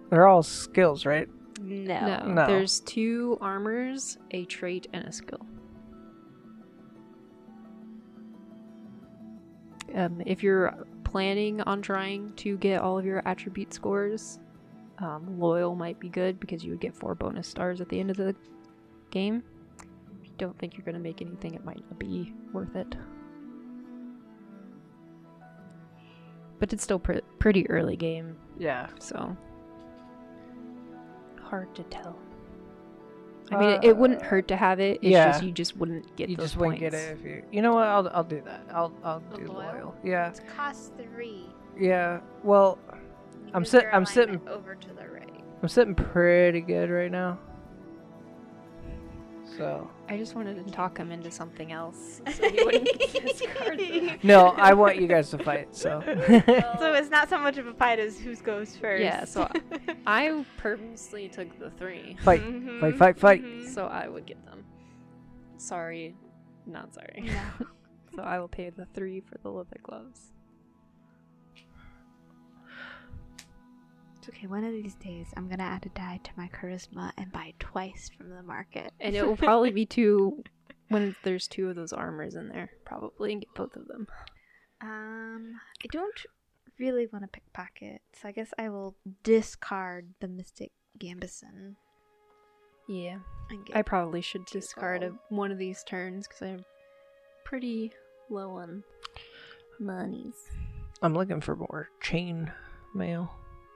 They're 0.10 0.28
all 0.28 0.44
skills, 0.44 1.06
right? 1.06 1.28
no. 1.60 2.00
No, 2.00 2.34
No. 2.34 2.48
there's 2.48 2.80
two 2.82 3.38
armors, 3.42 4.18
a 4.32 4.46
trait, 4.46 4.88
and 4.94 5.06
a 5.06 5.12
skill. 5.12 5.46
Um, 9.96 10.22
if 10.26 10.42
you're 10.44 10.74
planning 11.04 11.62
on 11.62 11.82
trying 11.82 12.34
to 12.38 12.58
get 12.58 12.82
all 12.82 12.98
of 12.98 13.06
your 13.06 13.22
attribute 13.28 13.74
scores, 13.74 14.40
um, 15.00 15.40
loyal 15.40 15.76
might 15.76 16.00
be 16.00 16.10
good 16.10 16.40
because 16.40 16.64
you 16.64 16.72
would 16.72 16.80
get 16.80 16.96
four 16.96 17.16
bonus 17.16 17.48
stars 17.48 17.82
at 17.82 17.90
the 17.90 18.00
end 18.00 18.10
of 18.12 18.18
the 18.18 18.36
game. 19.10 19.44
If 20.22 20.28
you 20.28 20.34
don't 20.38 20.58
think 20.60 20.76
you're 20.78 20.86
going 20.86 20.96
to 20.96 21.02
make 21.02 21.22
anything, 21.22 21.54
it 21.56 21.66
might 21.66 21.84
not 21.90 22.00
be 22.00 22.34
worth 22.54 22.76
it. 22.76 22.96
But 26.60 26.72
it's 26.74 26.84
still 26.84 27.00
pre- 27.00 27.22
pretty 27.40 27.68
early 27.70 27.96
game, 27.96 28.38
Yeah. 28.60 28.88
so 29.00 29.36
hard 31.42 31.74
to 31.76 31.84
tell. 31.84 32.16
I 33.52 33.60
mean, 33.60 33.70
it, 33.70 33.84
it 33.84 33.98
wouldn't 33.98 34.22
Uh, 34.22 34.26
hurt 34.26 34.48
to 34.50 34.56
have 34.56 34.80
it. 34.80 35.00
It's 35.02 35.12
yeah. 35.12 35.32
just 35.32 35.44
you 35.44 35.52
just 35.52 35.78
wouldn't 35.78 36.16
get 36.16 36.30
you 36.30 36.36
those 36.38 36.48
just 36.48 36.58
wouldn't 36.58 36.80
get 36.80 36.94
it 36.94 37.18
if 37.20 37.26
you. 37.26 37.44
You 37.52 37.62
know 37.62 37.74
what? 37.74 37.88
I'll 37.88 38.10
I'll 38.14 38.24
do 38.24 38.42
that. 38.46 38.62
I'll 38.74 38.94
I'll 39.04 39.22
The 39.32 39.38
do 39.38 39.48
loyal? 39.48 39.74
loyal. 39.74 39.96
Yeah. 40.04 40.30
It's 40.30 40.42
cost 40.56 40.94
three. 40.98 41.46
Yeah. 41.80 42.20
Well, 42.44 42.78
I'm 43.54 43.66
sitting. 43.66 43.90
I'm 43.92 44.06
sitting- 44.06 44.42
over 44.48 44.76
to 44.76 44.88
the 44.90 45.08
right. 45.08 45.44
I'm 45.62 45.68
sitting 45.70 45.96
pretty 45.96 46.62
good 46.62 46.90
right 46.90 47.12
now. 47.12 47.40
So 49.58 49.90
I 50.08 50.18
just 50.18 50.36
wanted 50.36 50.66
to 50.66 50.72
talk 50.72 50.98
him 50.98 51.12
into 51.12 51.30
something 51.32 51.72
else, 51.72 52.22
so 52.34 52.50
he 52.50 52.64
wouldn't 52.66 52.88
discard 53.26 53.80
them. 53.80 54.18
no, 54.24 54.50
I 54.58 54.74
want 54.74 54.98
you 54.98 55.08
guys 55.08 55.30
to 55.32 55.38
fight. 55.38 55.76
So 55.76 56.02
So 56.06 56.94
it's 56.94 57.10
not 57.10 57.30
so 57.30 57.38
much 57.38 57.58
of 57.58 57.68
a 57.68 57.74
fight 57.74 58.00
as 58.00 58.18
who 58.18 58.36
goes 58.38 58.76
first. 58.78 59.04
Yeah, 59.04 59.26
so 59.26 59.50
I 60.08 60.46
purposely 60.58 61.28
took 61.28 61.58
the 61.60 61.70
three, 61.72 62.18
fight, 62.24 62.42
Mhm, 62.42 62.80
fight, 62.80 62.96
fight, 62.98 63.20
fight. 63.20 63.44
mhm. 63.44 63.68
so 63.68 63.88
I 63.88 64.08
would 64.08 64.26
get 64.26 64.44
them. 64.46 64.64
Sorry, 65.58 66.16
not 66.66 66.94
sorry. 66.94 67.24
No. 67.60 67.68
so 68.16 68.22
I 68.24 68.40
will 68.40 68.48
pay 68.48 68.70
the 68.70 68.86
three 68.94 69.20
for 69.22 69.38
the 69.40 69.50
leather 69.50 69.78
gloves. 69.84 70.32
It's 74.22 74.30
okay. 74.30 74.46
One 74.46 74.64
of 74.64 74.72
these 74.72 74.94
days, 74.94 75.34
I'm 75.36 75.50
gonna 75.50 75.64
add 75.64 75.84
a 75.88 75.90
die 75.90 76.20
to 76.24 76.32
my 76.38 76.48
charisma 76.50 77.12
and 77.18 77.32
buy 77.32 77.56
twice 77.58 78.12
from 78.16 78.30
the 78.30 78.44
market. 78.44 78.94
And 79.00 79.16
it 79.16 79.26
will 79.26 79.36
probably 79.36 79.72
be 79.72 79.88
two 79.88 80.44
when 80.90 81.16
there's 81.24 81.48
two 81.48 81.70
of 81.70 81.76
those 81.76 81.92
armors 81.92 82.36
in 82.36 82.48
there, 82.48 82.70
probably, 82.86 83.32
and 83.32 83.42
get 83.42 83.52
both 83.56 83.76
of 83.76 83.88
them. 83.88 84.06
Um, 84.80 85.60
I 85.84 85.88
don't 85.92 86.22
really 86.78 87.08
want 87.12 87.24
to 87.24 87.30
pickpocket, 87.30 88.02
so 88.14 88.28
I 88.28 88.32
guess 88.32 88.54
I 88.60 88.70
will 88.70 88.96
discard 89.24 90.10
the 90.20 90.28
Mystic 90.28 90.72
Gambeson. 91.00 91.74
Yeah. 92.88 93.18
I 93.74 93.82
probably 93.82 94.22
should 94.22 94.46
discard 94.46 95.02
a, 95.02 95.14
one 95.30 95.52
of 95.52 95.58
these 95.58 95.84
turns 95.84 96.28
because 96.28 96.44
I'm 96.44 96.66
pretty 97.44 97.92
low 98.30 98.52
on 98.52 98.84
monies. 99.80 100.36
I'm 101.02 101.16
looking 101.16 101.42
for 101.42 101.56
more 101.56 101.90
chain 102.02 102.52
mail. 102.94 103.32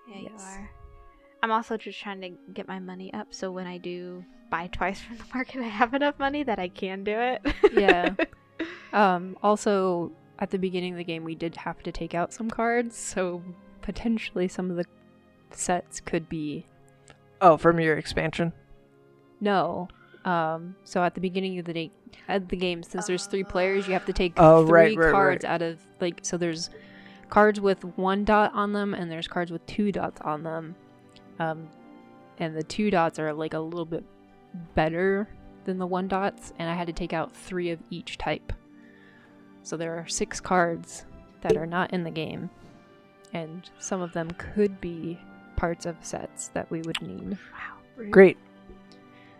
Yeah, 0.09 0.19
you 0.19 0.29
are. 0.39 0.69
I'm 1.43 1.51
also 1.51 1.77
just 1.77 1.99
trying 1.99 2.21
to 2.21 2.29
get 2.53 2.67
my 2.67 2.79
money 2.79 3.13
up, 3.13 3.27
so 3.33 3.51
when 3.51 3.67
I 3.67 3.77
do 3.77 4.23
buy 4.49 4.67
twice 4.67 4.99
from 5.07 5.17
the 5.17 5.23
market, 5.33 5.61
I 5.61 5.67
have 5.67 5.93
enough 5.93 6.17
money 6.19 6.43
that 6.43 6.59
I 6.59 6.67
can 6.69 7.03
do 7.03 7.17
it. 7.17 7.41
Yeah. 7.73 8.15
Um, 8.93 9.35
also, 9.43 10.13
at 10.39 10.51
the 10.51 10.57
beginning 10.57 10.93
of 10.93 10.97
the 10.97 11.03
game, 11.03 11.25
we 11.25 11.35
did 11.35 11.57
have 11.57 11.83
to 11.83 11.91
take 11.91 12.13
out 12.15 12.31
some 12.31 12.49
cards, 12.49 12.95
so 12.95 13.43
potentially 13.81 14.47
some 14.47 14.71
of 14.71 14.77
the 14.77 14.85
sets 15.51 15.99
could 15.99 16.29
be 16.29 16.65
Oh, 17.41 17.57
from 17.57 17.77
your 17.81 17.97
expansion. 17.97 18.53
no. 19.41 19.89
Um, 20.23 20.75
so 20.85 21.03
at 21.03 21.13
the 21.13 21.19
beginning 21.19 21.59
of 21.59 21.65
the 21.65 21.73
day, 21.73 21.91
at 22.29 22.47
the 22.47 22.55
game, 22.55 22.81
since 22.83 23.05
there's 23.05 23.25
three 23.27 23.43
players, 23.43 23.85
you 23.85 23.91
have 23.93 24.05
to 24.05 24.13
take 24.13 24.33
Oh, 24.37 24.65
three 24.65 24.71
right, 24.73 24.97
right, 24.97 25.11
cards 25.11 25.43
right. 25.43 25.51
out 25.51 25.61
of 25.61 25.77
like. 25.99 26.19
So 26.23 26.37
there's 26.37 26.69
cards 27.35 27.59
with 27.59 27.83
one 27.97 28.23
dot 28.23 28.49
on 28.53 28.71
them, 28.71 28.93
and 28.93 29.11
there's 29.11 29.27
cards 29.27 29.51
with 29.51 29.65
two 29.65 29.91
dots 29.91 30.21
on 30.21 30.41
them. 30.41 30.73
Um, 31.37 31.67
and 32.37 32.55
the 32.55 32.63
two 32.63 32.89
dots 32.89 33.19
are 33.19 33.33
like 33.33 33.53
a 33.53 33.59
little 33.59 33.83
bit 33.83 34.05
better 34.73 35.27
than 35.65 35.77
the 35.77 35.85
one 35.85 36.07
dots, 36.07 36.53
and 36.59 36.69
I 36.69 36.73
had 36.73 36.87
to 36.87 36.93
take 36.93 37.11
out 37.11 37.35
three 37.35 37.71
of 37.71 37.79
each 37.89 38.17
type. 38.17 38.53
So 39.63 39.75
there 39.75 39.97
are 39.97 40.07
six 40.07 40.39
cards 40.39 41.05
that 41.41 41.57
are 41.57 41.65
not 41.65 41.91
in 41.91 42.05
the 42.05 42.09
game, 42.09 42.49
and 43.33 43.69
some 43.79 44.01
of 44.01 44.13
them 44.13 44.31
could 44.37 44.79
be 44.79 45.19
parts 45.57 45.85
of 45.85 45.97
sets 46.05 46.47
that 46.53 46.71
we 46.71 46.83
would 46.83 47.01
need. 47.01 47.31
wow. 47.31 47.75
rude. 47.97 48.11
Great. 48.11 48.37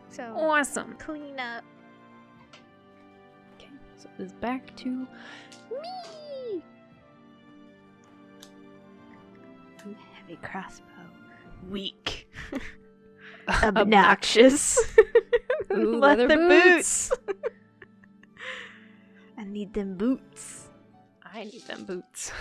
So 0.09 0.35
Awesome. 0.35 0.97
clean 0.99 1.39
up. 1.39 1.63
Okay, 3.55 3.69
so 3.95 4.09
it 4.19 4.23
is 4.23 4.33
back 4.33 4.75
to 4.75 4.89
me. 4.89 5.07
Ooh, 10.25 10.27
Heavy 10.27 10.39
crossbow. 10.43 10.85
Weak. 11.69 12.27
Obnoxious. 13.63 14.79
Ooh, 15.71 15.95
Leather, 15.99 16.27
leather 16.27 16.47
boots. 16.47 17.11
I 19.37 19.43
need 19.43 19.73
them 19.73 19.95
boots. 19.97 20.67
I 21.23 21.43
need 21.43 21.63
them 21.67 21.83
boots. 21.85 22.31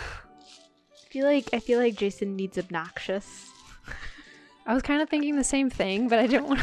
I 0.92 1.08
feel 1.10 1.26
like 1.26 1.50
I 1.52 1.58
feel 1.58 1.78
like 1.80 1.96
Jason 1.96 2.36
needs 2.36 2.56
obnoxious. 2.58 3.48
I 4.66 4.72
was 4.72 4.82
kind 4.82 5.02
of 5.02 5.10
thinking 5.10 5.36
the 5.36 5.44
same 5.44 5.68
thing, 5.68 6.08
but 6.08 6.18
I 6.18 6.26
didn't 6.26 6.48
want. 6.48 6.60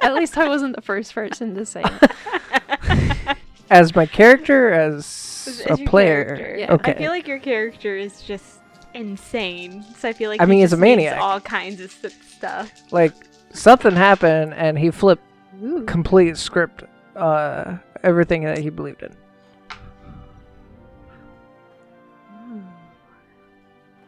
At 0.00 0.14
least 0.14 0.36
I 0.36 0.48
wasn't 0.48 0.76
the 0.76 0.82
first 0.82 1.14
person 1.14 1.54
to 1.54 1.64
say. 1.64 1.82
it. 1.84 3.36
As 3.70 3.94
my 3.94 4.06
character, 4.06 4.70
as, 4.72 5.64
As- 5.68 5.80
a 5.80 5.84
player. 5.84 6.56
Yeah. 6.58 6.72
Okay. 6.74 6.92
I 6.92 6.98
feel 6.98 7.10
like 7.10 7.26
your 7.28 7.38
character 7.38 7.96
is 7.96 8.20
just 8.22 8.57
insane. 8.98 9.84
So 9.96 10.08
I 10.08 10.12
feel 10.12 10.28
like 10.30 10.40
I 10.40 10.44
he 10.44 10.50
mean, 10.50 10.60
he's 10.60 10.72
a 10.72 10.76
maniac. 10.76 11.20
All 11.20 11.40
kinds 11.40 11.80
of 11.80 11.90
stuff. 11.90 12.70
like 12.92 13.12
something 13.52 13.94
happened, 13.94 14.54
and 14.54 14.78
he 14.78 14.90
flipped 14.90 15.22
Ooh. 15.62 15.84
complete 15.84 16.36
script, 16.36 16.84
uh, 17.16 17.76
everything 18.02 18.44
that 18.44 18.58
he 18.58 18.70
believed 18.70 19.02
in. 19.02 19.14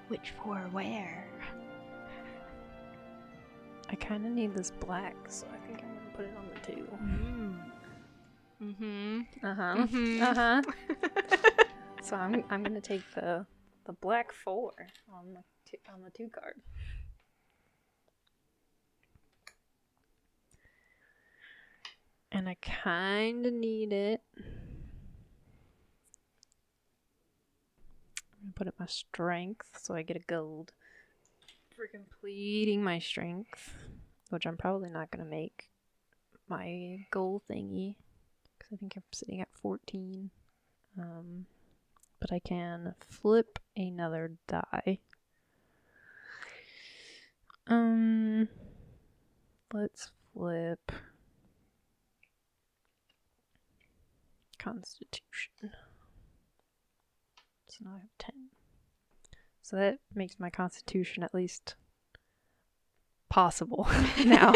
Which 0.09 0.32
for 0.43 0.57
where? 0.72 1.24
I 3.88 3.95
kind 3.95 4.26
of 4.26 4.32
need 4.32 4.55
this 4.55 4.72
black, 4.72 5.14
so 5.28 5.47
I 5.53 5.66
think 5.66 5.82
I'm 5.84 5.95
gonna 5.95 6.16
put 6.16 6.24
it 6.26 6.34
on 6.36 6.49
the 6.53 6.72
two. 6.72 6.88
Mm-hmm. 8.64 9.47
Uh 9.47 9.55
huh. 9.55 9.74
Mhm. 9.76 10.20
Uh 10.20 10.34
huh. 10.34 10.62
so 12.03 12.16
I'm 12.16 12.43
I'm 12.51 12.62
gonna 12.62 12.80
take 12.80 13.03
the 13.14 13.47
the 13.91 13.97
black 14.01 14.32
four 14.32 14.70
on 15.12 15.34
the 15.34 15.43
two, 15.68 15.76
on 15.93 16.03
the 16.05 16.11
two 16.11 16.28
card. 16.28 16.55
And 22.30 22.49
I 22.49 22.55
kind 22.61 23.45
of 23.45 23.53
need 23.53 23.93
it. 23.93 24.22
I'm 24.38 24.45
gonna 28.41 28.53
put 28.55 28.68
it 28.68 28.74
my 28.78 28.86
strength 28.86 29.80
so 29.82 29.97
I 29.97 30.03
get 30.03 30.16
a 30.16 30.20
gold 30.20 30.72
for 31.74 31.88
completing 31.88 32.84
my 32.84 33.01
strength, 33.01 33.74
which 34.28 34.47
I'm 34.47 34.57
probably 34.57 34.91
not 34.91 35.11
gonna 35.11 35.24
make 35.24 35.68
my 36.49 37.05
goal 37.11 37.43
thingy 37.51 37.97
because 38.57 38.72
I 38.72 38.76
think 38.76 38.93
I'm 38.95 39.03
sitting 39.11 39.41
at 39.41 39.49
14. 39.61 40.30
Um, 40.97 41.47
but 42.21 42.33
I 42.33 42.39
can 42.39 42.95
flip 43.09 43.59
another 43.77 44.33
die. 44.47 44.99
Um, 47.66 48.49
let's 49.73 50.11
flip 50.33 50.93
Constitution. 54.59 55.73
So 57.68 57.85
now 57.85 57.93
I 57.97 58.01
have 58.01 58.18
10. 58.18 58.31
So 59.62 59.77
that 59.77 59.99
makes 60.14 60.39
my 60.39 60.51
Constitution 60.51 61.23
at 61.23 61.33
least 61.35 61.77
possible 63.29 63.89
now. 64.25 64.53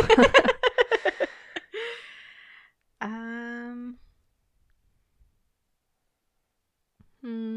um. 3.00 3.96
Hmm. 7.24 7.54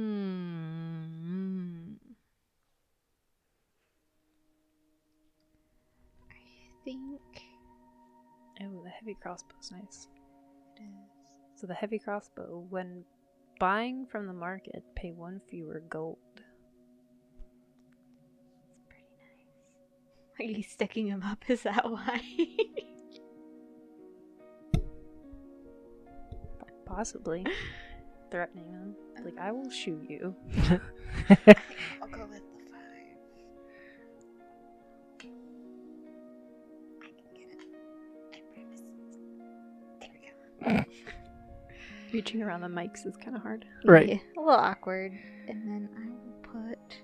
I 6.31 6.79
think 6.85 7.21
The 9.27 9.33
heavy 9.33 9.37
crossbow's 9.43 9.71
nice. 9.71 10.07
So 11.55 11.67
the 11.67 11.73
heavy 11.73 11.99
crossbow, 11.99 12.65
when 12.69 13.03
buying 13.59 14.05
from 14.05 14.27
the 14.27 14.33
market, 14.33 14.83
pay 14.95 15.11
one 15.11 15.41
fewer 15.49 15.81
gold. 15.89 16.17
it's 16.35 16.43
pretty 18.87 19.03
nice. 19.19 20.39
Are 20.39 20.43
you 20.57 20.63
sticking 20.63 21.07
him 21.07 21.23
up? 21.23 21.43
Is 21.49 21.63
that 21.63 21.89
why? 21.89 22.21
Possibly. 26.85 27.45
Threatening 28.31 28.71
him. 28.71 28.95
Like, 29.25 29.37
I 29.39 29.51
will 29.51 29.69
shoot 29.69 30.05
you. 30.07 30.33
I'll 32.01 32.07
go 32.07 32.25
with 32.27 32.43
Reaching 42.27 42.43
around 42.43 42.59
the 42.59 42.67
mics 42.67 43.07
is 43.07 43.15
kind 43.15 43.37
of 43.37 43.41
hard. 43.41 43.63
Right. 43.85 44.09
Yeah, 44.09 44.15
a 44.35 44.39
little 44.41 44.53
awkward. 44.53 45.13
And 45.47 45.65
then 45.65 45.87
I 45.95 46.09
will 46.09 46.73
put 46.75 46.97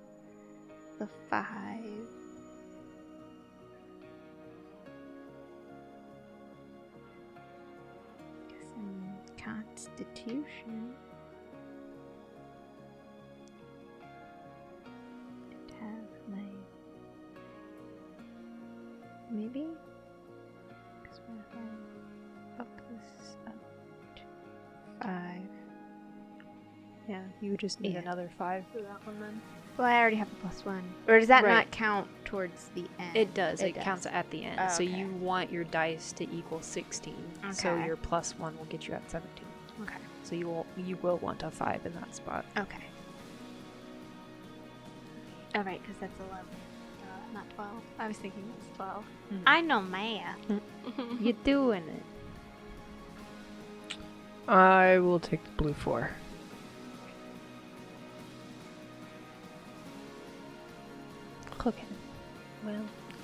the 0.99 1.07
five. 1.29 1.47
Constitution. 9.41 10.93
You 27.53 27.55
would 27.55 27.59
just 27.59 27.81
need 27.81 27.93
Yeah. 27.93 27.99
another 27.99 28.31
five 28.35 28.65
for 28.73 28.81
that 28.81 29.05
one 29.05 29.19
then. 29.19 29.39
Well, 29.77 29.85
I 29.87 29.99
already 29.99 30.15
have 30.15 30.31
a 30.31 30.35
plus 30.35 30.65
one. 30.65 30.83
Or 31.07 31.19
does 31.19 31.27
that 31.27 31.43
Right. 31.43 31.53
not 31.53 31.69
count 31.71 32.07
towards 32.25 32.69
the 32.69 32.85
end? 32.97 33.15
It 33.15 33.35
does. 33.35 33.61
It 33.61 33.67
It, 33.67 33.75
does. 33.75 33.83
counts 33.83 34.05
at 34.07 34.27
the 34.31 34.43
end. 34.43 34.59
Oh, 34.59 34.67
So 34.69 34.81
you 34.81 35.07
want 35.13 35.51
your 35.51 35.63
dice 35.65 36.11
to 36.13 36.23
equal 36.35 36.61
16. 36.63 37.13
So 37.51 37.75
your 37.83 37.95
plus 37.95 38.37
one 38.39 38.57
will 38.57 38.65
get 38.65 38.87
you 38.87 38.95
at 38.95 39.07
17. 39.11 39.45
Okay. 39.83 39.93
So 40.23 40.33
you 40.35 40.47
will 40.47 40.65
you 40.77 40.95
will 41.03 41.17
want 41.19 41.43
a 41.43 41.51
five 41.51 41.85
in 41.85 41.93
that 41.93 42.15
spot. 42.15 42.43
Okay. 42.57 42.83
All 45.55 45.61
right, 45.63 45.79
because 45.81 45.97
that's 45.99 46.19
11, 46.19 46.39
uh, 46.39 47.33
not 47.35 47.47
12. 47.53 47.83
I 47.99 48.07
was 48.07 48.17
thinking 48.17 48.41
it 48.41 48.55
was 48.55 48.75
12. 48.77 49.05
Mhm. 49.31 49.41
I 49.45 49.61
know 49.61 49.81
math. 49.81 50.39
You're 51.21 51.33
doing 51.43 51.83
it. 51.87 52.03
I 54.47 54.97
will 54.97 55.19
take 55.19 55.43
the 55.43 55.51
blue 55.51 55.73
four. 55.73 56.09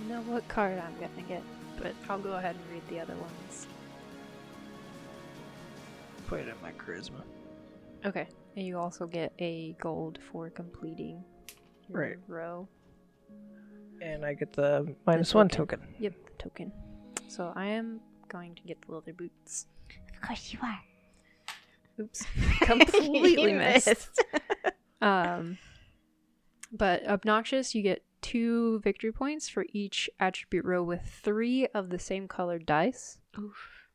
Know 0.09 0.21
what 0.21 0.47
card 0.47 0.77
I'm 0.79 0.93
gonna 0.95 1.27
get, 1.27 1.43
but 1.81 1.93
I'll 2.09 2.19
go 2.19 2.33
ahead 2.33 2.55
and 2.55 2.65
read 2.73 2.87
the 2.89 2.99
other 2.99 3.15
ones. 3.15 3.67
Put 6.27 6.41
it 6.41 6.47
in 6.49 6.55
my 6.61 6.71
charisma. 6.73 7.21
Okay. 8.05 8.27
And 8.55 8.65
you 8.65 8.77
also 8.77 9.07
get 9.07 9.33
a 9.39 9.75
gold 9.79 10.19
for 10.31 10.49
completing 10.49 11.23
your 11.87 11.99
Right. 12.01 12.17
row. 12.27 12.67
And 14.01 14.25
I 14.25 14.33
get 14.33 14.53
the 14.53 14.95
minus 15.05 15.33
one 15.33 15.49
token. 15.49 15.81
Yep, 15.99 16.13
the 16.25 16.43
token. 16.43 16.71
So 17.27 17.51
I 17.55 17.65
am 17.67 17.99
going 18.27 18.55
to 18.55 18.61
get 18.63 18.81
the 18.85 18.93
leather 18.93 19.13
boots. 19.13 19.67
Of 20.15 20.21
course 20.27 20.53
you 20.53 20.59
are. 20.61 20.79
Oops. 21.99 22.25
Completely 22.61 23.51
You 23.51 23.57
missed. 23.57 24.23
Um, 25.01 25.57
but 26.73 27.07
obnoxious, 27.07 27.73
you 27.73 27.81
get 27.81 28.03
two 28.21 28.79
victory 28.79 29.11
points 29.11 29.47
for 29.49 29.65
each 29.73 30.09
attribute 30.19 30.65
row 30.65 30.83
with 30.83 31.01
three 31.23 31.67
of 31.67 31.89
the 31.89 31.99
same 31.99 32.27
colored 32.27 32.65
dice. 32.65 33.19
Oof. 33.37 33.87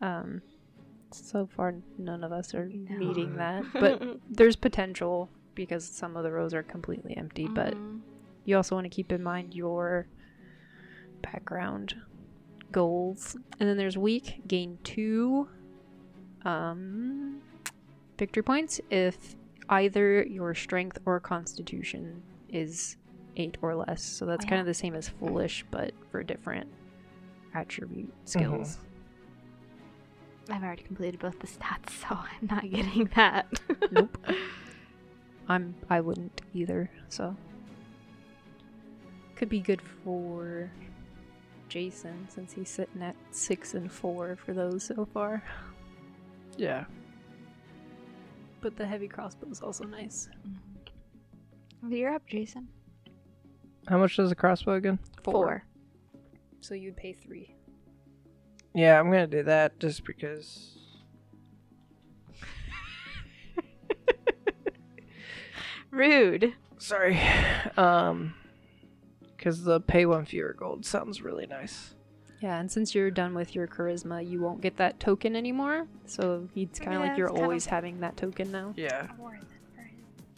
Um, 0.00 0.42
so 1.12 1.46
far, 1.46 1.76
none 1.96 2.24
of 2.24 2.32
us 2.32 2.54
are 2.54 2.68
No. 2.68 2.96
meeting 2.98 3.36
that, 3.36 3.64
but 3.78 4.02
there's 4.28 4.56
potential 4.56 5.30
because 5.54 5.84
some 5.86 6.16
of 6.16 6.24
the 6.24 6.32
rows 6.32 6.52
are 6.52 6.62
completely 6.62 7.16
empty. 7.16 7.46
But 7.48 7.74
Mhm. 7.74 8.00
you 8.44 8.56
also 8.56 8.74
want 8.74 8.84
to 8.86 8.90
keep 8.90 9.12
in 9.12 9.22
mind 9.22 9.54
your 9.54 10.08
background 11.22 11.94
goals. 12.72 13.36
And 13.60 13.68
then 13.68 13.76
there's 13.76 13.96
weak, 13.96 14.42
gain 14.46 14.78
two 14.82 15.48
um, 16.44 17.40
victory 18.18 18.42
points 18.42 18.80
if 18.90 19.34
either 19.70 20.22
your 20.24 20.54
strength 20.54 20.98
or 21.06 21.18
constitution 21.20 22.22
is 22.50 22.96
eight 23.36 23.58
or 23.62 23.74
less. 23.74 24.02
So 24.02 24.26
that's 24.26 24.44
Oh, 24.44 24.48
kind 24.48 24.60
of 24.60 24.66
the 24.66 24.74
same 24.74 24.94
as 24.94 25.08
foolish, 25.08 25.64
but 25.70 25.92
for 26.10 26.22
different 26.22 26.68
attribute 27.54 28.08
mm-hmm. 28.08 28.26
skills. 28.26 28.78
I've 30.50 30.62
already 30.62 30.82
completed 30.82 31.20
both 31.20 31.38
the 31.38 31.46
stats, 31.46 31.90
so 32.00 32.08
I'm 32.10 32.48
not 32.48 32.70
getting 32.70 33.10
that. 33.14 33.46
Nope. 33.90 34.18
I'm 35.48 35.74
I 35.90 36.00
wouldn't 36.00 36.40
either, 36.54 36.90
so 37.08 37.36
could 39.36 39.48
be 39.48 39.60
good 39.60 39.82
for 40.02 40.70
Jason 41.68 42.26
since 42.30 42.52
he's 42.52 42.70
sitting 42.70 43.02
at 43.02 43.16
six 43.30 43.74
and 43.74 43.90
four 43.90 44.36
for 44.36 44.52
those 44.52 44.84
so 44.84 45.06
far. 45.12 45.42
Yeah. 46.56 46.84
But 48.60 48.76
the 48.76 48.86
heavy 48.86 49.08
crossbow 49.08 49.48
is 49.50 49.60
also 49.60 49.84
nice. 49.84 50.28
You're 51.86 52.14
up, 52.14 52.26
Jason. 52.26 52.68
How 53.88 53.98
much 53.98 54.16
does 54.16 54.32
a 54.32 54.34
crossbow 54.34 54.74
again? 54.74 54.98
Four. 55.22 55.64
So 56.60 56.74
you'd 56.74 56.96
pay 56.96 57.12
three. 57.12 57.54
Yeah, 58.74 58.98
I'm 58.98 59.10
gonna 59.10 59.26
do 59.26 59.42
that 59.44 59.78
just 59.78 60.04
because. 60.04 60.78
Rude. 65.90 66.54
Sorry. 66.78 67.20
Um, 67.76 68.34
because 69.36 69.62
the 69.64 69.80
pay 69.80 70.06
one 70.06 70.24
fewer 70.24 70.54
gold 70.54 70.84
sounds 70.86 71.20
really 71.22 71.46
nice. 71.46 71.94
Yeah, 72.40 72.58
and 72.58 72.70
since 72.70 72.94
you're 72.94 73.10
done 73.10 73.34
with 73.34 73.54
your 73.54 73.66
charisma, 73.66 74.26
you 74.28 74.40
won't 74.40 74.60
get 74.60 74.76
that 74.78 74.98
token 75.00 75.36
anymore. 75.36 75.86
So 76.06 76.48
it's 76.56 76.78
kind 76.78 76.94
of 76.96 77.02
Yeah, 77.02 77.08
like 77.08 77.18
you're 77.18 77.26
it's 77.26 77.32
kinda- 77.34 77.44
always 77.44 77.66
having 77.66 78.00
that 78.00 78.16
token 78.16 78.50
now. 78.50 78.72
Yeah. 78.76 79.08
More 79.18 79.32
than 79.32 79.46
for 79.74 79.82
him. 79.82 79.96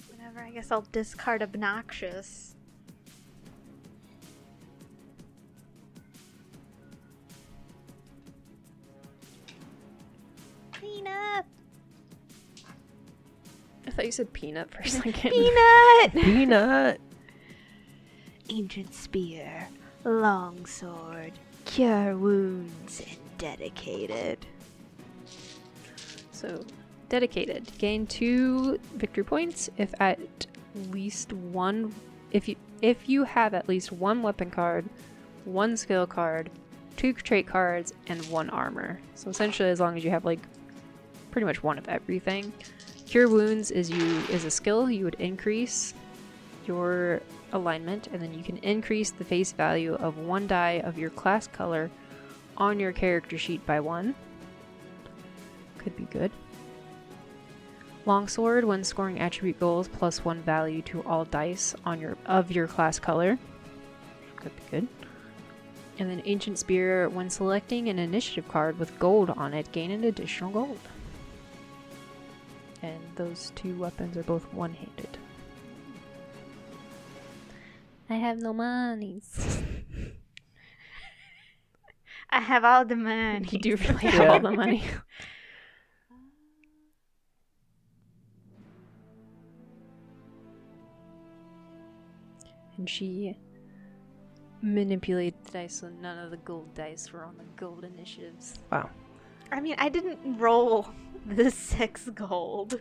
Whatever. 0.09 0.31
whatever. 0.33 0.41
I 0.47 0.51
guess 0.51 0.71
I'll 0.73 0.87
discard 0.93 1.43
obnoxious. 1.43 2.56
Clean. 11.07 12.65
I 13.87 13.91
thought 13.91 14.07
you 14.07 14.13
said 14.13 14.33
peanut 14.33 14.71
for 14.71 14.81
a 14.81 14.89
second. 14.89 15.13
Peanut. 15.33 16.13
Peanut. 16.13 17.01
Ancient 18.49 18.95
spear, 18.95 19.69
long 20.05 20.67
sword, 20.67 21.33
cure 21.65 22.17
wounds, 22.17 23.03
and 23.09 23.19
dedicated. 23.39 24.47
So, 26.31 26.65
dedicated. 27.09 27.71
Gain 27.79 28.07
two 28.07 28.79
victory 28.95 29.25
points 29.25 29.69
if 29.79 29.93
at 30.01 30.21
least 30.91 31.33
one. 31.33 31.93
If 32.31 32.49
you 32.49 32.57
if 32.83 33.09
you 33.09 33.25
have 33.25 33.55
at 33.55 33.69
least 33.69 33.91
one 33.91 34.23
weapon 34.23 34.51
card, 34.51 34.85
one 35.45 35.77
skill 35.77 36.07
card, 36.07 36.51
two 36.97 37.13
trait 37.13 37.47
cards, 37.47 37.93
and 38.07 38.25
one 38.27 38.51
armor. 38.51 39.01
So 39.15 39.31
essentially, 39.31 39.71
as 39.71 39.81
long 39.81 39.97
as 39.97 40.05
you 40.05 40.11
have 40.11 40.25
like 40.25 40.41
pretty 41.37 41.45
much 41.45 41.63
one 41.63 41.77
of 41.77 41.87
everything. 41.91 42.51
Cure 43.05 43.29
wounds 43.29 43.71
is 43.71 43.91
you 43.91 44.23
is 44.31 44.47
a 44.47 44.51
skill 44.51 44.91
you 44.91 45.05
would 45.05 45.17
increase 45.17 45.93
your 46.67 47.21
alignment, 47.53 48.07
and 48.07 48.23
then 48.23 48.33
you 48.33 48.43
can 48.43 48.57
increase 48.59 49.11
the 49.11 49.23
face 49.23 49.53
value 49.53 49.97
of 49.97 50.17
one 50.17 50.47
die 50.47 50.81
of 50.83 50.97
your 50.97 51.11
class 51.11 51.47
color 51.47 51.91
on 52.57 52.81
your 52.81 52.91
character 52.91 53.37
sheet 53.37 53.61
by 53.67 53.79
one. 53.79 54.15
Could 55.77 55.95
be 55.95 56.05
good. 56.05 56.31
Longsword, 58.07 58.65
when 58.65 58.83
scoring 58.83 59.21
attribute 59.21 59.61
goals, 59.61 59.89
plus 59.89 60.25
one 60.25 60.41
value 60.41 60.81
to 60.85 61.03
all 61.03 61.27
dice 61.27 61.75
on 61.85 62.01
your 62.01 62.17
of 62.25 62.51
your 62.51 62.67
class 62.67 62.99
color. 62.99 63.39
Could 64.37 64.57
be 64.57 64.63
good. 64.71 64.89
And 65.99 66.09
then 66.09 66.23
Ancient 66.25 66.59
Spear, 66.59 67.11
when 67.11 67.29
selecting 67.29 67.91
an 67.91 67.99
initiative 67.99 68.49
card 68.49 68.79
with 68.79 68.99
gold 68.99 69.29
on 69.29 69.53
it, 69.53 69.71
gain 69.73 69.91
an 69.91 70.05
additional 70.05 70.51
gold. 70.51 70.79
And 72.87 73.03
those 73.17 73.51
two 73.57 73.77
weapons 73.77 74.17
are 74.17 74.23
both 74.23 74.45
one-handed. 74.55 75.19
I 78.09 78.15
have 78.15 78.39
no 78.39 78.53
monies. 78.53 79.61
I 82.31 82.41
have 82.41 82.65
all 82.65 82.85
the 82.85 82.95
money. 82.95 83.45
You 83.51 83.59
do 83.59 83.75
really 83.77 83.99
Yeah. 84.05 84.11
have 84.11 84.31
all 84.45 84.51
the 84.51 84.57
money. 84.57 84.85
and 92.77 92.89
she 92.89 93.35
manipulated 94.63 95.35
the 95.45 95.53
dice 95.53 95.81
so 95.81 95.89
none 95.89 96.19
of 96.19 96.31
the 96.31 96.37
gold 96.39 96.75
dice 96.75 97.13
were 97.13 97.25
on 97.25 97.37
the 97.37 97.45
gold 97.57 97.85
initiatives. 97.85 98.59
I 99.53 99.61
mean, 99.61 99.77
I 99.79 99.89
didn't 99.89 100.39
roll 100.39 100.89
the 101.27 101.51
six 101.51 102.09
gold. 102.11 102.81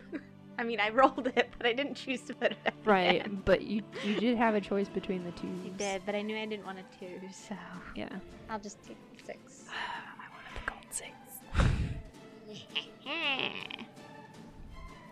I 0.58 0.64
mean, 0.64 0.80
I 0.80 0.88
rolled 0.90 1.26
it, 1.36 1.50
but 1.58 1.66
I 1.66 1.72
didn't 1.74 1.94
choose 1.96 2.22
to 2.22 2.34
put 2.34 2.52
it 2.52 2.58
at 2.64 2.74
the 2.82 2.90
Right, 2.90 3.22
end. 3.24 3.44
but 3.44 3.62
you 3.62 3.82
you 4.04 4.18
did 4.18 4.38
have 4.38 4.54
a 4.54 4.60
choice 4.60 4.88
between 4.88 5.22
the 5.24 5.32
two. 5.32 5.48
You 5.64 5.70
did, 5.76 6.02
but 6.06 6.14
I 6.14 6.22
knew 6.22 6.36
I 6.36 6.46
didn't 6.46 6.64
want 6.64 6.78
a 6.78 6.84
two, 6.98 7.20
so 7.30 7.54
Yeah. 7.94 8.08
I'll 8.48 8.58
just 8.60 8.82
take 8.82 8.96
the 9.16 9.24
six. 9.24 9.64
I 9.68 10.24
wanted 10.32 10.54
the 10.54 10.70
gold 10.70 10.86
six. 10.90 11.12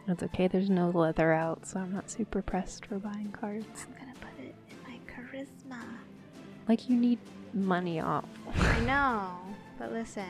That's 0.07 0.23
okay, 0.23 0.49
there's 0.49 0.69
no 0.71 0.91
leather 0.91 1.33
out, 1.33 1.67
so 1.67 1.81
I'm 1.81 1.93
not 1.93 2.11
super 2.11 2.43
pressed 2.43 2.87
for 2.87 2.99
buying 2.99 3.33
cards. 3.33 3.87
I'm 3.87 3.95
gonna 3.99 4.15
put 4.21 4.45
it 4.45 4.55
in 4.71 4.77
my 4.83 4.99
charisma. 5.11 5.81
Like 6.69 6.89
you 6.91 6.97
need 6.97 7.19
money 7.55 8.01
off. 8.01 8.25
I 8.57 8.81
know, 8.81 9.31
but 9.79 9.93
listen, 9.93 10.29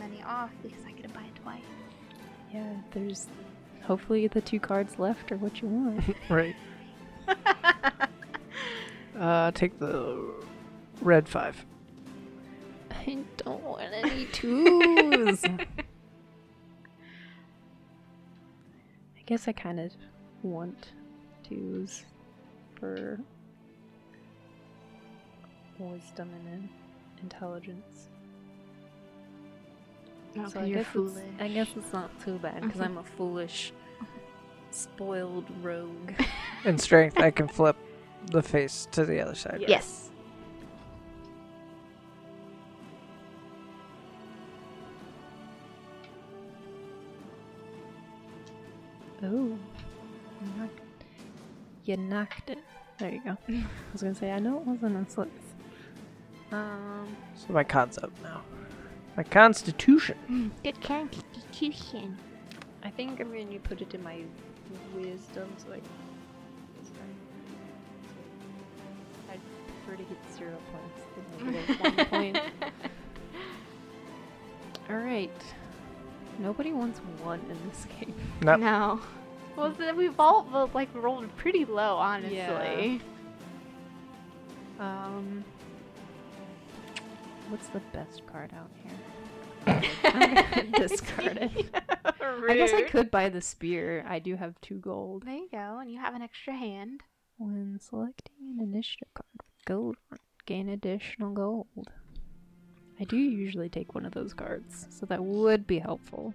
I, 0.00 0.04
I 0.04 0.08
money 0.08 0.22
off 0.26 0.50
because 0.62 0.84
I 0.86 0.92
get 0.92 1.04
to 1.04 1.08
buy 1.10 1.22
it 1.22 1.34
twice. 1.42 1.62
Yeah, 2.52 2.72
there's 2.92 3.26
hopefully 3.82 4.26
the 4.28 4.40
two 4.40 4.60
cards 4.60 4.98
left 4.98 5.32
are 5.32 5.36
what 5.36 5.60
you 5.62 5.68
want. 5.68 6.16
Right. 6.28 6.56
Uh, 9.18 9.52
take 9.52 9.78
the 9.78 10.34
red 11.00 11.28
five. 11.28 11.64
I 12.90 13.18
don't 13.36 13.62
want 13.62 13.92
any 13.92 14.24
twos. 14.32 15.44
I 15.44 15.58
guess 19.24 19.46
I 19.46 19.52
kind 19.52 19.78
of 19.78 19.92
want 20.42 20.88
twos 21.48 22.02
for 22.74 23.20
wisdom 25.78 26.30
and 26.52 26.68
intelligence. 27.22 28.08
No, 30.34 30.48
So 30.48 30.60
I 30.60 30.64
you're 30.64 30.78
guess 30.78 30.86
foolish. 30.92 31.22
It's, 31.32 31.42
I 31.42 31.48
guess 31.48 31.68
it's 31.76 31.92
not 31.92 32.10
too 32.24 32.38
bad 32.38 32.60
because 32.62 32.80
Mhm. 32.80 32.84
I'm 32.84 32.98
a 32.98 33.04
foolish, 33.04 33.72
spoiled 34.70 35.44
rogue. 35.62 36.12
In 36.64 36.78
strength, 36.78 37.18
I 37.18 37.30
can 37.30 37.46
flip 37.48 37.76
the 38.26 38.42
face 38.42 38.88
to 38.92 39.04
the 39.04 39.20
other 39.20 39.34
side. 39.34 39.62
Yes. 39.66 40.10
Oh, 49.22 49.26
you 50.40 50.48
knocked, 50.58 50.80
you 51.84 51.96
knocked 51.96 52.50
it. 52.50 52.58
There 52.98 53.10
you 53.12 53.20
go. 53.24 53.36
I 53.48 53.64
was 53.92 54.02
gonna 54.02 54.14
say 54.14 54.30
I 54.32 54.38
know 54.38 54.58
it 54.60 54.66
wasn't 54.66 54.96
a 55.06 55.10
six. 55.10 55.30
Um, 56.52 57.16
So 57.34 57.52
my 57.52 57.64
con's 57.64 57.98
up 57.98 58.10
now. 58.22 58.42
My 59.16 59.22
constitution. 59.22 60.50
Good 60.62 60.80
constitution. 60.82 62.18
I 62.82 62.90
think 62.90 63.20
I'm 63.20 63.30
gonna 63.30 63.58
put 63.60 63.80
it 63.80 63.94
in 63.94 64.02
my 64.02 64.22
wisdom 64.94 65.48
so 65.58 65.72
I. 65.72 65.80
I'd 69.32 69.40
prefer 69.84 69.96
to 69.96 70.08
get 70.08 70.18
zero 70.36 70.56
points 70.72 71.02
than 71.38 71.52
negative 71.52 71.80
one 71.80 72.06
point. 72.06 72.38
All 74.90 74.96
right. 74.96 75.30
Nobody 76.38 76.72
wants 76.72 76.98
one 77.22 77.40
in 77.48 77.68
this 77.68 77.86
game. 78.00 78.14
Nope. 78.42 78.60
No. 78.60 79.00
Well, 79.56 79.72
th- 79.72 79.94
we've 79.94 80.18
all 80.18 80.48
well, 80.52 80.68
like 80.74 80.88
rolled 80.94 81.34
pretty 81.36 81.64
low, 81.64 81.96
honestly. 81.96 82.36
Yeah. 82.36 82.98
Um, 84.80 85.44
what's 87.48 87.68
the 87.68 87.80
best 87.92 88.26
card 88.26 88.52
out 88.54 88.70
here? 88.82 88.92
I'm 89.66 90.34
gonna 90.34 90.78
discard 90.78 91.38
it. 91.40 91.66
I 92.48 92.54
guess 92.54 92.72
I 92.72 92.82
could 92.82 93.10
buy 93.10 93.28
the 93.28 93.40
spear. 93.40 94.04
I 94.06 94.18
do 94.18 94.36
have 94.36 94.60
two 94.60 94.76
gold. 94.76 95.24
There 95.24 95.34
you 95.34 95.48
go, 95.50 95.78
and 95.80 95.90
you 95.90 95.98
have 95.98 96.14
an 96.14 96.22
extra 96.22 96.54
hand. 96.54 97.02
When 97.38 97.78
selecting 97.80 98.36
an 98.58 98.60
initiative 98.62 99.08
card 99.14 99.26
with 99.38 99.64
gold, 99.64 99.96
gain 100.46 100.68
additional 100.68 101.32
gold. 101.32 101.90
I 103.00 103.04
do 103.04 103.16
usually 103.16 103.68
take 103.68 103.94
one 103.94 104.06
of 104.06 104.12
those 104.12 104.32
cards, 104.32 104.86
so 104.90 105.06
that 105.06 105.24
would 105.24 105.66
be 105.66 105.80
helpful. 105.80 106.32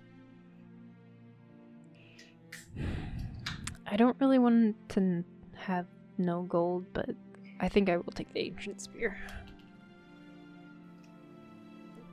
I 3.88 3.96
don't 3.96 4.18
really 4.20 4.40
want 4.40 4.76
to 4.90 5.24
have 5.56 5.86
no 6.18 6.44
gold, 6.44 6.86
but 6.94 7.10
I 7.60 7.70
think 7.70 7.90
I 7.90 7.98
will 7.98 8.12
take 8.14 8.34
the 8.34 8.42
ancient 8.42 8.82
spear. 8.82 9.18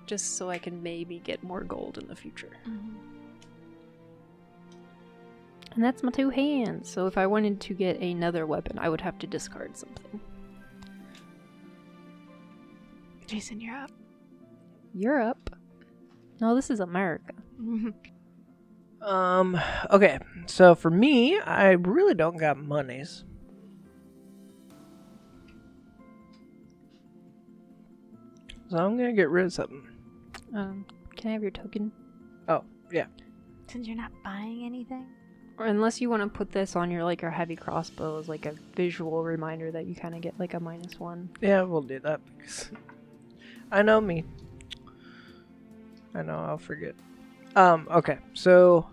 Just 0.06 0.36
so 0.36 0.48
I 0.48 0.58
can 0.58 0.82
maybe 0.82 1.18
get 1.18 1.42
more 1.42 1.62
gold 1.62 1.98
in 1.98 2.06
the 2.06 2.16
future. 2.16 2.56
And 5.74 5.84
that's 5.84 6.02
my 6.02 6.10
two 6.10 6.30
hands. 6.30 6.88
So 6.88 7.06
if 7.06 7.18
I 7.18 7.26
wanted 7.26 7.60
to 7.60 7.74
get 7.74 8.00
another 8.00 8.46
weapon, 8.46 8.78
I 8.78 8.88
would 8.88 9.00
have 9.02 9.18
to 9.18 9.26
discard 9.26 9.76
something. 9.76 10.20
Jason, 13.26 13.60
you're 13.60 13.76
up. 13.76 13.90
Europe? 14.94 15.54
No, 16.40 16.54
this 16.54 16.70
is 16.70 16.80
America. 16.80 17.32
Um. 19.02 19.60
Okay. 19.90 20.18
So 20.46 20.74
for 20.74 20.90
me, 20.90 21.38
I 21.38 21.72
really 21.72 22.14
don't 22.14 22.38
got 22.38 22.58
monies. 22.58 23.24
So 28.68 28.78
I'm 28.78 28.96
gonna 28.96 29.12
get 29.12 29.30
rid 29.30 29.44
of 29.44 29.52
something. 29.52 29.86
Um, 30.56 30.86
can 31.16 31.30
I 31.30 31.32
have 31.34 31.42
your 31.42 31.50
token? 31.50 31.92
Oh 32.48 32.64
yeah. 32.90 33.06
Since 33.68 33.86
you're 33.86 33.96
not 33.96 34.10
buying 34.24 34.64
anything. 34.64 35.06
Or 35.58 35.66
unless 35.66 36.00
you 36.00 36.10
want 36.10 36.22
to 36.22 36.28
put 36.28 36.50
this 36.52 36.76
on 36.76 36.90
your 36.90 37.02
like 37.04 37.22
your 37.22 37.30
heavy 37.30 37.56
crossbow 37.56 38.18
as 38.18 38.28
like 38.28 38.46
a 38.46 38.52
visual 38.74 39.22
reminder 39.22 39.70
that 39.72 39.86
you 39.86 39.94
kind 39.94 40.14
of 40.14 40.20
get 40.20 40.38
like 40.38 40.54
a 40.54 40.60
minus 40.60 40.98
one. 41.00 41.30
Yeah, 41.40 41.62
we'll 41.62 41.82
do 41.82 41.98
that 42.00 42.20
because 42.36 42.70
I 43.72 43.82
know 43.82 44.00
me. 44.00 44.24
I 46.14 46.22
know 46.22 46.38
I'll 46.38 46.58
forget. 46.58 46.94
Um. 47.54 47.88
Okay. 47.90 48.18
So 48.34 48.86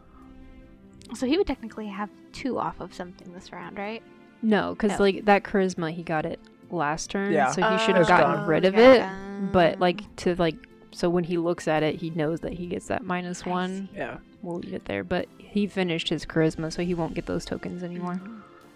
So 1.14 1.26
he 1.26 1.38
would 1.38 1.48
technically 1.48 1.88
have 1.88 2.10
two 2.32 2.58
off 2.60 2.80
of 2.80 2.94
something 2.94 3.32
this 3.34 3.52
round, 3.52 3.78
right? 3.78 4.02
No, 4.42 4.74
because 4.74 4.92
No. 5.00 5.06
like 5.06 5.26
that 5.26 5.44
charisma, 5.44 5.92
he 5.92 6.04
got 6.04 6.26
it 6.26 6.40
last 6.72 7.10
turn, 7.12 7.32
Yeah. 7.32 7.52
so 7.52 7.62
he 7.62 7.78
should 7.86 7.96
have 7.96 8.08
gotten 8.08 8.36
gone. 8.40 8.48
rid 8.48 8.66
of 8.66 8.74
yeah. 8.74 9.14
it. 9.46 9.52
But 9.52 9.80
like 9.80 10.14
to 10.18 10.36
like, 10.36 10.56
so 10.94 11.10
when 11.10 11.24
he 11.24 11.38
looks 11.38 11.68
at 11.68 11.84
it, 11.84 11.96
he 11.96 12.10
knows 12.12 12.42
that 12.42 12.54
he 12.54 12.68
gets 12.68 12.88
that 12.88 13.04
minus 13.04 13.46
I 13.46 13.50
one. 13.50 13.90
Yeah. 13.96 14.18
We'll 14.42 14.60
leave 14.60 14.74
it 14.74 14.86
there. 14.86 15.04
But 15.04 15.28
he 15.38 15.68
finished 15.68 16.10
his 16.10 16.26
charisma, 16.26 16.72
so 16.72 16.84
he 16.84 16.94
won't 16.94 17.14
get 17.14 17.26
those 17.26 17.46
tokens 17.46 17.82
mm-hmm. 17.82 17.96
anymore. 17.96 18.22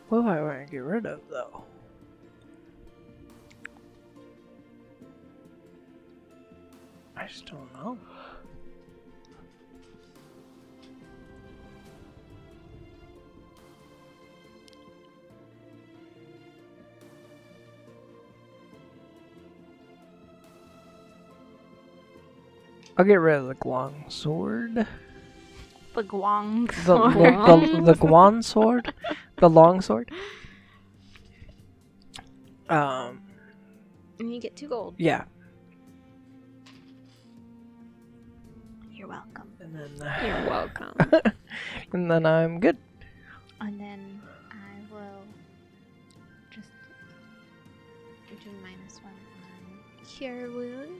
What 0.10 0.22
do 0.22 0.28
I 0.28 0.42
want 0.42 0.66
to 0.68 0.72
get 0.72 0.78
rid 0.80 1.06
of 1.06 1.22
though? 1.30 1.64
I 7.16 7.28
just 7.28 7.46
don't 7.46 7.74
know. 7.74 7.98
I'll 22.98 23.06
get 23.06 23.16
rid 23.16 23.36
of 23.36 23.48
the 23.48 23.56
Guang 23.56 24.12
sword. 24.12 24.88
the 25.94 26.04
Guang 26.04 26.72
sword. 26.84 27.14
the, 27.14 27.82
the, 27.82 27.94
the 27.94 27.94
Guan 27.94 28.44
sword? 28.44 28.94
The 29.38 29.50
long 29.50 29.82
sword? 29.82 30.12
Um, 32.70 33.22
and 34.20 34.34
you 34.34 34.42
get 34.42 34.56
two 34.56 34.68
gold. 34.68 34.96
yeah. 34.98 35.26
You're 38.92 39.08
welcome. 39.08 39.48
And 39.60 39.76
then, 39.76 40.08
uh, 40.08 40.20
You're 40.26 40.50
welcome. 40.50 40.96
and 41.94 42.10
then 42.12 42.26
I'm 42.26 42.60
good. 42.60 42.78
And 43.62 43.80
then 43.80 44.20
I 44.52 44.94
will 44.94 45.24
just 46.50 46.70
do 48.44 48.50
minus 48.64 49.00
one 49.04 49.14
on 49.14 50.06
cure 50.06 50.52
wounds. 50.52 50.97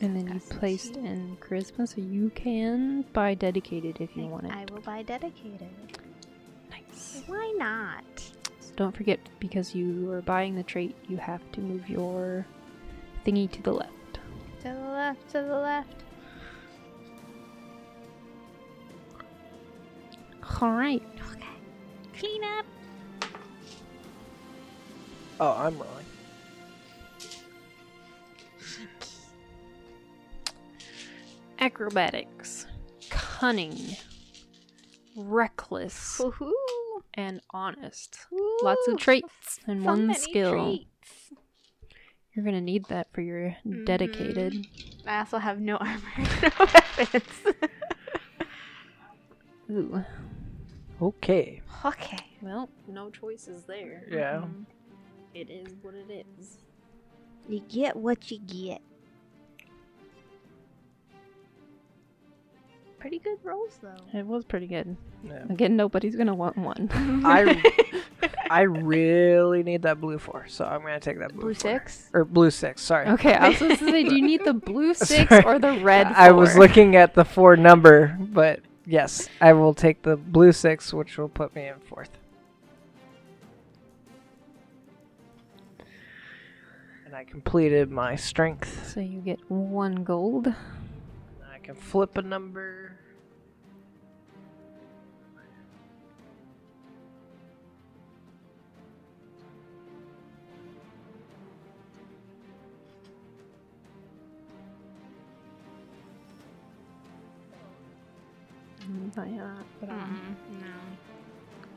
And 0.00 0.16
then 0.16 0.28
you 0.32 0.40
placed 0.40 0.94
two. 0.94 1.00
in 1.00 1.36
charisma, 1.40 1.88
so 1.88 2.00
you 2.00 2.30
can 2.34 3.02
buy 3.12 3.34
dedicated 3.34 4.00
if 4.00 4.16
you 4.16 4.24
I- 4.24 4.28
want 4.28 4.44
it. 4.46 4.52
I 4.52 4.64
will 4.72 4.80
buy 4.80 5.02
dedicated. 5.02 5.68
Nice. 6.70 7.22
Why 7.26 7.54
not? 7.58 8.04
So 8.60 8.72
don't 8.76 8.96
forget, 8.96 9.18
because 9.40 9.74
you 9.74 10.10
are 10.12 10.22
buying 10.22 10.54
the 10.54 10.62
trait, 10.62 10.94
you 11.08 11.16
have 11.16 11.40
to 11.52 11.60
move 11.60 11.88
your 11.88 12.46
thingy 13.26 13.50
to 13.50 13.62
the 13.62 13.72
left. 13.72 13.92
To 14.62 14.68
the 14.68 14.90
left, 14.90 15.28
to 15.30 15.42
the 15.42 15.58
left. 15.58 15.94
All 20.60 20.72
right. 20.72 21.02
Okay. 21.32 21.46
Clean 22.18 22.42
up. 22.44 22.64
Oh, 25.40 25.52
I'm 25.56 25.74
rolling. 25.78 26.04
Acrobatics, 31.60 32.66
cunning, 33.10 33.96
reckless, 35.16 36.18
Woohoo. 36.20 36.52
and 37.14 37.40
honest. 37.50 38.18
Lots 38.62 38.86
of 38.88 38.96
traits 38.98 39.58
and 39.66 39.82
So 39.82 39.86
one 39.86 40.06
many 40.06 40.18
skill. 40.20 40.52
traits. 40.52 41.32
You're 42.34 42.44
gonna 42.44 42.60
need 42.60 42.84
that 42.86 43.08
for 43.12 43.20
your 43.22 43.56
dedicated. 43.84 44.54
I 45.06 45.18
also 45.20 45.38
have 45.38 45.60
no 45.60 45.76
armor, 45.80 46.00
no 46.42 46.50
weapons. 46.58 47.24
Ooh. 49.70 50.04
Okay. 51.02 51.60
okay. 51.84 52.24
Well, 52.40 52.68
no 52.86 53.10
choices 53.10 53.64
there. 53.64 54.04
Yeah. 54.10 54.42
Mhm. 54.46 54.64
It 55.34 55.50
is 55.50 55.74
what 55.82 55.94
it 55.94 56.26
is. 56.38 56.58
You 57.48 57.60
get 57.68 57.96
what 57.96 58.30
you 58.30 58.38
get. 58.40 58.80
Pretty 62.98 63.20
good 63.20 63.38
rolls 63.44 63.78
though. 63.80 64.18
It 64.18 64.26
was 64.26 64.44
pretty 64.44 64.66
good. 64.66 64.96
Yeah. 65.22 65.44
Again, 65.50 65.76
nobody's 65.76 66.16
gonna 66.16 66.34
want 66.34 66.56
one. 66.58 66.88
I 67.24 67.62
I 68.50 68.62
really 68.62 69.62
need 69.62 69.82
that 69.82 70.00
blue 70.00 70.18
four, 70.18 70.46
so 70.48 70.64
I'm 70.64 70.80
gonna 70.82 70.98
take 70.98 71.18
that 71.20 71.32
blue, 71.32 71.42
Blue 71.42 71.54
four. 71.54 71.70
six. 71.72 72.10
or 72.12 72.24
blue 72.24 72.50
six. 72.50 72.82
Sorry. 72.82 73.06
okay, 73.10 73.34
I 73.34 73.48
was 73.50 73.58
supposed 73.58 73.78
to 73.80 73.90
say, 73.90 74.02
do 74.02 74.16
you 74.16 74.22
need 74.26 74.44
the 74.44 74.54
blue 74.72 74.94
six 74.94 75.28
Sorry. 75.28 75.44
or 75.44 75.58
the 75.60 75.78
red? 75.80 76.08
I 76.08 76.32
was 76.32 76.56
looking 76.56 76.96
at 76.96 77.14
the 77.14 77.24
four 77.24 77.56
number, 77.56 78.16
but 78.18 78.60
yes, 78.84 79.28
I 79.40 79.52
will 79.52 79.74
take 79.74 80.02
the 80.02 80.16
blue 80.16 80.50
six, 80.50 80.92
which 80.92 81.18
will 81.18 81.28
put 81.28 81.54
me 81.54 81.68
in 81.68 81.78
fourth. 81.78 82.10
And 87.06 87.14
I 87.14 87.24
completed 87.24 87.90
my 87.90 88.16
strength. 88.16 88.92
So 88.92 89.00
you 89.00 89.20
get 89.20 89.38
one 89.50 90.04
gold. 90.04 90.48
I 90.48 91.58
can 91.62 91.74
flip 91.74 92.16
a 92.18 92.22
number. 92.22 92.87
Mm, 108.88 109.16
Not 109.16 109.30
yet, 109.30 109.66
but, 109.80 109.90
um, 109.90 110.36
no. 110.60 110.66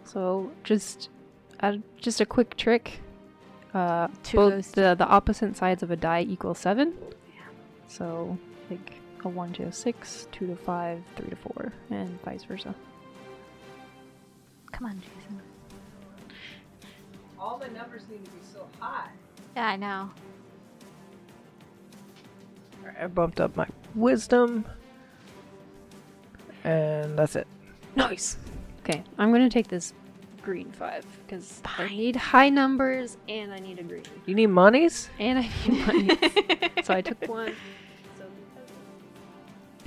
So 0.04 0.52
just 0.64 1.10
uh, 1.62 1.78
just 2.00 2.22
a 2.22 2.26
quick 2.26 2.56
trick. 2.58 3.02
Uh, 3.74 4.08
Two 4.24 4.38
both 4.38 4.54
goes 4.54 4.72
the 4.72 4.96
the 4.96 5.06
opposite 5.08 5.56
sides 5.56 5.84
of 5.84 5.92
a 5.92 5.96
die 5.96 6.22
equal 6.22 6.54
seven. 6.54 6.94
Yeah. 7.34 7.42
So 7.88 8.38
like 8.70 8.94
a 9.24 9.30
one 9.30 9.54
to 9.54 9.64
a 9.64 9.72
six, 9.72 10.28
two 10.32 10.48
to 10.48 10.56
five, 10.56 11.02
three 11.16 11.30
to 11.30 11.36
four, 11.36 11.74
and 11.90 12.22
vice 12.24 12.44
versa. 12.44 12.74
Come 14.72 14.88
on, 14.88 15.00
Jason. 15.02 15.42
All 17.40 17.58
the 17.58 17.68
numbers 17.70 18.04
need 18.10 18.24
to 18.26 18.32
be 18.32 18.38
so 18.54 18.68
high. 18.80 19.10
Yeah, 19.56 19.68
I 19.68 19.76
know. 19.76 20.10
I 23.02 23.08
bumped 23.08 23.40
up 23.40 23.56
my 23.56 23.68
wisdom. 23.96 24.66
And 26.64 27.18
that's 27.18 27.36
it. 27.36 27.48
Nice. 27.96 28.38
Okay, 28.84 29.04
I'm 29.18 29.32
gonna 29.32 29.50
take 29.50 29.68
this 29.68 29.94
green 30.42 30.72
five 30.72 31.06
because 31.26 31.62
I 31.66 31.88
need 31.90 32.16
high 32.16 32.50
numbers 32.50 33.18
and 33.30 33.54
I 33.54 33.60
need 33.60 33.78
a 33.80 33.84
green 33.84 34.04
You 34.26 34.34
need 34.34 34.48
monies? 34.48 35.10
and 35.20 35.40
I 35.40 35.50
need 35.68 35.88
money. 35.88 36.10
so 36.84 36.94
I 36.94 37.02
took 37.02 37.28
one. 37.28 37.54
So 38.18 38.26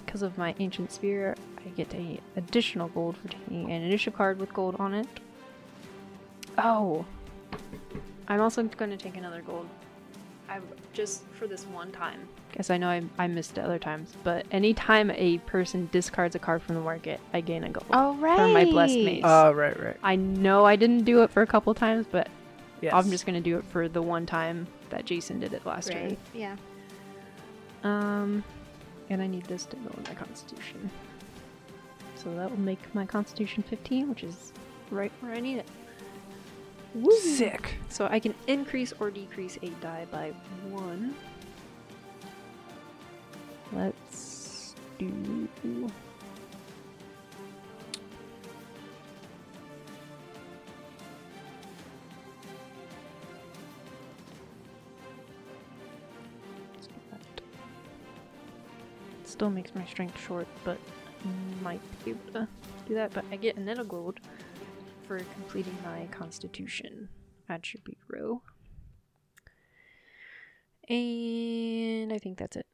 because 0.05 0.22
of 0.22 0.39
my 0.39 0.55
ancient 0.61 0.93
spear, 0.93 1.35
I 1.64 1.68
get 1.70 1.93
a 1.95 2.20
additional 2.37 2.89
gold 2.89 3.16
for 3.16 3.29
taking 3.29 3.70
an 3.70 3.83
initiative 3.83 4.16
card 4.16 4.39
with 4.39 4.53
gold 4.55 4.77
on 4.79 4.95
it. 4.95 5.09
Oh, 6.59 7.05
I'm 8.29 8.41
also 8.41 8.62
going 8.62 8.91
to 8.91 8.97
take 8.97 9.16
another 9.16 9.43
gold. 9.43 9.68
I 10.49 10.61
just 10.93 11.25
for 11.33 11.47
this 11.49 11.64
one 11.66 11.91
time, 11.91 12.29
because 12.55 12.71
I 12.71 12.77
know 12.77 12.89
I, 12.89 13.03
I 13.19 13.27
missed 13.27 13.59
it 13.59 13.63
other 13.63 13.81
times. 13.81 14.15
But 14.23 14.47
anytime 14.53 15.11
a 15.11 15.39
person 15.39 15.89
discards 15.91 16.37
a 16.37 16.39
card 16.39 16.63
from 16.63 16.77
the 16.77 16.81
market, 16.81 17.19
I 17.33 17.41
gain 17.41 17.65
a 17.65 17.69
gold. 17.69 17.87
Oh 17.91 18.15
right. 18.15 18.37
For 18.37 18.47
my 18.47 18.65
blessed 18.65 18.95
mace. 18.95 19.23
Oh, 19.25 19.51
right, 19.51 19.79
right. 19.83 19.97
I 20.05 20.15
know 20.15 20.65
I 20.65 20.77
didn't 20.77 21.03
do 21.03 21.25
it 21.25 21.33
for 21.33 21.43
a 21.43 21.49
couple 21.49 21.75
times, 21.75 22.07
but 22.09 22.29
Yes. 22.81 22.93
I'm 22.95 23.11
just 23.11 23.27
gonna 23.27 23.41
do 23.41 23.59
it 23.59 23.65
for 23.65 23.89
the 23.89 24.01
one 24.01 24.25
time 24.25 24.69
that 24.91 25.05
Jason 25.05 25.41
did 25.41 25.53
it 25.53 25.67
last 25.67 25.89
Right. 25.89 26.17
Yeah. 26.33 26.55
Um, 27.83 28.45
and 29.11 29.21
I 29.21 29.27
need 29.27 29.45
this 29.47 29.67
to 29.67 29.77
go 29.77 29.91
in 29.97 30.05
my 30.05 30.15
Constitution. 30.15 30.91
So 32.15 32.33
that 32.37 32.51
will 32.51 32.61
make 32.61 32.95
my 32.95 33.05
Constitution 33.05 33.65
15, 33.65 34.09
which 34.11 34.23
is 34.23 34.53
right 34.93 35.11
where 35.21 35.33
I 35.33 35.41
need 35.41 35.59
it. 35.59 35.67
Woo. 36.95 37.11
sick. 37.19 37.75
So 37.89 38.07
I 38.09 38.21
can 38.21 38.33
increase 38.47 38.93
or 39.01 39.11
decrease 39.11 39.59
a 39.63 39.71
die 39.81 40.07
by 40.13 40.33
one. 40.71 41.17
Let's 43.75 44.75
do. 44.99 45.11
Still 59.25 59.51
makes 59.51 59.75
my 59.75 59.85
strength 59.87 60.20
short, 60.25 60.47
but 60.64 60.79
might 61.61 61.81
be 62.05 62.12
able 62.12 62.33
to 62.33 62.49
do 62.87 62.95
that. 62.95 63.12
But 63.12 63.25
I 63.33 63.37
get 63.37 63.57
another 63.57 63.83
gold 63.83 64.20
for 65.09 65.18
completing 65.18 65.77
my 65.85 66.07
constitution 66.12 67.09
attribute 67.49 67.99
row. 68.09 68.43
And 70.89 72.12
I 72.12 72.18
think 72.18 72.39
that's 72.39 72.57
it. 72.57 72.66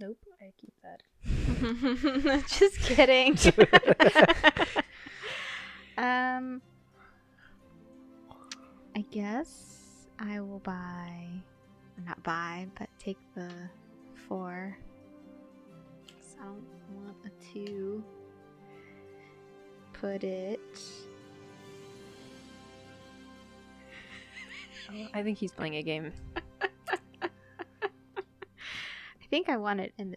Nope, 0.00 0.18
I 0.40 0.52
keep 0.56 0.72
that. 0.82 1.02
Just 2.48 2.80
kidding. 2.80 3.36
um, 5.98 6.62
I 8.96 9.02
guess 9.10 10.08
I 10.18 10.40
will 10.40 10.60
buy, 10.60 11.26
not 12.06 12.22
buy, 12.22 12.66
but 12.78 12.88
take 12.98 13.18
the 13.34 13.50
four. 14.28 14.78
'Cause 16.08 16.36
I 16.40 16.44
don't 16.44 16.64
want 16.94 17.16
a 17.26 17.30
two. 17.52 18.02
Put 19.92 20.24
it. 20.24 20.60
Oh, 24.92 25.06
I 25.14 25.22
think 25.22 25.38
he's 25.38 25.52
playing 25.52 25.76
a 25.76 25.82
game. 25.82 26.12
Think 29.30 29.48
I 29.48 29.56
want 29.56 29.78
it 29.78 29.92
in 29.96 30.10
the 30.10 30.16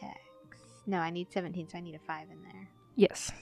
dex. 0.00 0.16
No, 0.86 0.98
I 0.98 1.10
need 1.10 1.32
17, 1.32 1.68
so 1.68 1.78
I 1.78 1.80
need 1.80 1.96
a 1.96 1.98
5 1.98 2.28
in 2.30 2.42
there. 2.44 2.68
Yes. 2.94 3.32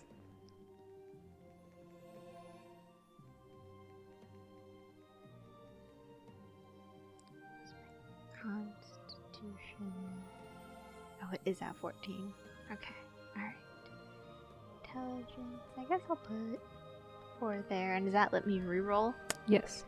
Constitution. 8.43 9.93
Oh, 11.23 11.29
it 11.33 11.41
is 11.45 11.61
at 11.61 11.77
14. 11.77 12.33
Okay, 12.73 12.95
alright. 13.37 13.55
Intelligence. 14.85 15.63
I 15.77 15.85
guess 15.85 16.01
I'll 16.09 16.17
put 16.17 16.61
4 17.41 17.63
there. 17.69 17.95
And 17.95 18.07
does 18.07 18.15
that 18.15 18.33
let 18.33 18.47
me 18.47 18.61
reroll? 18.61 19.13
Yes. 19.47 19.85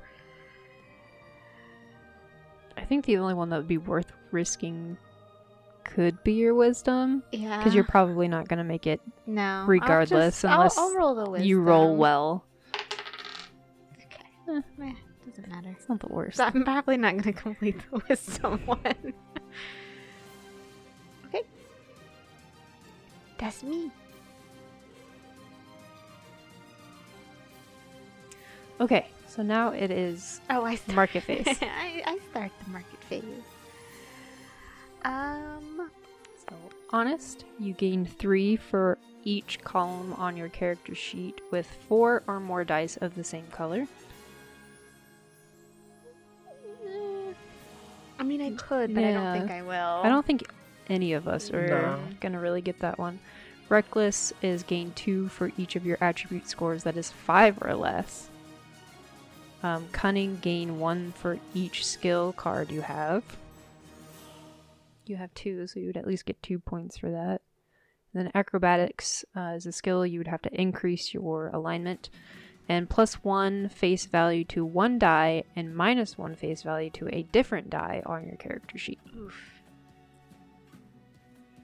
I 2.77 2.85
think 2.85 3.05
the 3.05 3.18
only 3.18 3.35
one 3.35 3.51
that 3.51 3.57
would 3.57 3.68
be 3.68 3.79
worth 3.79 4.09
risking 4.33 4.97
could 5.85 6.22
be 6.22 6.35
your 6.35 6.55
wisdom, 6.55 7.22
Yeah. 7.33 7.59
because 7.59 7.74
you're 7.74 7.85
probably 7.85 8.28
not 8.28 8.47
going 8.49 8.59
to 8.59 8.64
make 8.64 8.87
it. 8.87 9.01
No. 9.26 9.43
I'll 9.43 9.66
regardless, 9.66 10.37
just- 10.43 10.45
I'll- 10.45 10.59
unless 10.61 10.78
I'll, 10.78 10.95
roll 10.95 11.14
the 11.14 11.28
wisdom. 11.31 11.49
You 11.49 11.61
roll 11.62 11.97
well. 11.97 12.45
Okay. 13.97 14.24
Eh. 14.49 14.61
Eh, 14.85 14.93
doesn't 15.26 15.49
matter. 15.49 15.70
It's 15.78 15.89
not 15.89 16.01
the 16.01 16.09
worst. 16.12 16.37
So 16.37 16.45
I'm 16.45 16.64
probably 16.64 16.97
not 16.97 17.12
going 17.12 17.22
to 17.33 17.33
complete 17.33 17.76
the 17.91 18.01
wisdom 18.09 18.61
one. 18.66 18.78
okay. 21.26 21.43
That's 23.39 23.62
me. 23.64 23.91
Okay, 28.81 29.09
so 29.26 29.43
now 29.43 29.72
it 29.72 29.91
is 29.91 30.41
Oh, 30.49 30.64
I 30.64 30.74
start. 30.76 30.97
market 30.97 31.22
phase. 31.24 31.47
I, 31.47 32.03
I 32.07 32.18
start 32.31 32.51
the 32.64 32.70
market 32.70 33.03
phase. 33.09 33.24
Um. 35.05 35.90
So, 36.48 36.55
honest, 36.90 37.44
you 37.59 37.72
gain 37.74 38.05
three 38.05 38.57
for 38.57 38.98
each 39.24 39.61
column 39.64 40.12
on 40.14 40.36
your 40.36 40.48
character 40.48 40.94
sheet 40.94 41.40
with 41.51 41.66
four 41.88 42.22
or 42.26 42.40
more 42.40 42.64
dice 42.64 42.96
of 42.96 43.14
the 43.14 43.24
same 43.24 43.46
color. 43.48 43.86
eh, 46.86 47.32
I 48.18 48.22
mean, 48.22 48.40
I 48.40 48.51
could, 48.53 48.94
but 48.94 49.05
I 49.05 49.12
don't 49.12 49.32
think 49.38 49.51
I 49.51 49.62
will. 49.62 50.01
I 50.03 50.09
don't 50.09 50.24
think 50.26 50.44
any 50.88 51.12
of 51.12 51.28
us 51.28 51.51
are 51.51 51.66
No. 51.66 52.01
gonna 52.20 52.40
really 52.40 52.61
get 52.62 52.78
that 52.80 52.98
one. 52.98 53.18
Reckless 53.68 54.32
is 54.42 54.62
gain 54.64 54.92
two 54.96 55.28
for 55.28 55.53
each 55.57 55.76
of 55.76 55.86
your 55.86 55.96
attribute 56.01 56.48
scores 56.48 56.82
that 56.84 56.96
is 56.96 57.11
five 57.11 57.59
or 57.62 57.74
less. 57.74 58.28
Um, 59.62 59.86
cunning 59.92 60.38
gain 60.40 60.80
one 60.80 61.12
for 61.12 61.38
each 61.55 61.86
skill 61.86 62.32
card 62.32 62.70
you 62.70 62.80
have. 62.80 63.22
You 65.11 65.16
have 65.16 65.34
two, 65.34 65.66
so 65.66 65.80
you 65.80 65.88
would 65.88 65.96
at 65.96 66.06
least 66.06 66.24
get 66.24 66.40
two 66.40 66.61
points 66.61 66.96
for 66.96 67.11
that. 67.11 67.42
And 68.14 68.24
then 68.24 68.30
acrobatics 68.32 69.24
uh, 69.36 69.54
is 69.56 69.66
a 69.66 69.72
skill 69.72 70.06
you 70.06 70.20
would 70.20 70.28
have 70.28 70.42
to 70.42 70.54
increase 70.54 71.12
your 71.12 71.48
alignment, 71.48 72.11
and 72.68 72.88
plus 72.88 73.14
one 73.24 73.68
face 73.70 74.06
value 74.06 74.44
to 74.44 74.64
one 74.64 75.00
die, 75.00 75.42
and 75.56 75.74
minus 75.74 76.16
one 76.16 76.36
face 76.36 76.62
value 76.62 76.90
to 76.90 77.08
a 77.12 77.24
different 77.24 77.70
die 77.70 78.04
on 78.06 78.24
your 78.24 78.36
character 78.36 78.78
sheet. 78.78 79.00
Oof. 79.18 79.34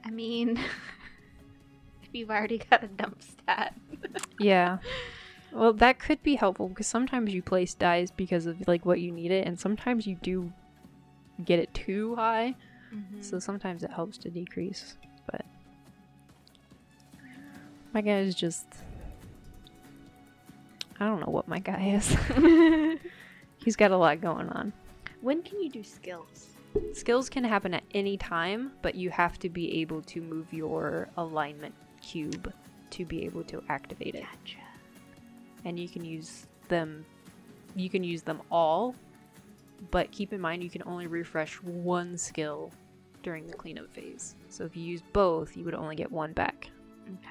I 0.04 0.10
mean, 0.10 0.56
if 2.02 2.08
you've 2.12 2.30
already 2.30 2.58
got 2.58 2.82
a 2.82 2.88
dump 2.88 3.22
stat. 3.22 3.74
Yeah. 4.40 4.78
Well, 5.52 5.72
that 5.74 6.00
could 6.00 6.20
be 6.24 6.34
helpful 6.34 6.68
because 6.68 6.88
sometimes 6.88 7.32
you 7.32 7.42
place 7.42 7.74
dice 7.74 8.10
because 8.10 8.46
of 8.46 8.66
like 8.66 8.84
what 8.84 9.00
you 9.00 9.12
need 9.12 9.30
it, 9.30 9.46
and 9.46 9.56
sometimes 9.56 10.04
you 10.04 10.16
do 10.16 10.52
get 11.44 11.60
it 11.60 11.72
too 11.72 12.16
high. 12.16 12.56
Mm-hmm. 12.96 13.22
So 13.22 13.38
sometimes 13.38 13.82
it 13.82 13.90
helps 13.90 14.16
to 14.18 14.30
decrease. 14.30 14.96
But 15.30 15.44
my 17.92 18.00
guy 18.00 18.18
is 18.20 18.34
just. 18.34 18.66
I 20.98 21.04
don't 21.06 21.20
know 21.20 21.30
what 21.32 21.46
my 21.46 21.58
guy 21.58 21.98
is. 21.98 22.16
He's 23.64 23.76
got 23.76 23.90
a 23.90 23.96
lot 23.96 24.20
going 24.20 24.48
on. 24.48 24.72
when 25.20 25.42
can 25.42 25.60
you 25.60 25.68
do 25.68 25.82
skills? 25.84 26.46
Skills 26.92 27.28
can 27.28 27.42
happen 27.44 27.74
at 27.74 27.82
any 27.94 28.16
time, 28.16 28.72
but 28.82 28.94
you 28.94 29.10
have 29.10 29.38
to 29.40 29.48
be 29.48 29.80
able 29.80 30.02
to 30.02 30.20
move 30.20 30.52
your 30.52 31.08
alignment 31.16 31.74
cube 32.02 32.52
to 32.90 33.04
be 33.04 33.24
able 33.24 33.42
to 33.44 33.62
activate 33.68 34.14
it. 34.14 34.22
Gotcha. 34.22 34.58
and 35.64 35.78
you 35.78 35.88
can 35.88 36.04
use 36.04 36.46
them 36.68 37.04
you 37.74 37.90
can 37.90 38.04
use 38.04 38.22
them 38.22 38.40
all 38.50 38.94
but 39.90 40.10
keep 40.12 40.32
in 40.32 40.40
mind 40.40 40.62
you 40.62 40.70
can 40.70 40.82
only 40.86 41.06
refresh 41.06 41.56
one 41.62 42.16
skill 42.16 42.70
during 43.26 43.44
the 43.48 43.54
cleanup 43.54 43.92
phase 43.92 44.36
so 44.48 44.64
if 44.64 44.76
you 44.76 44.84
use 44.84 45.02
both 45.12 45.56
you 45.56 45.64
would 45.64 45.74
only 45.74 45.96
get 45.96 46.12
one 46.12 46.32
back 46.32 46.70
Okay. 47.08 47.28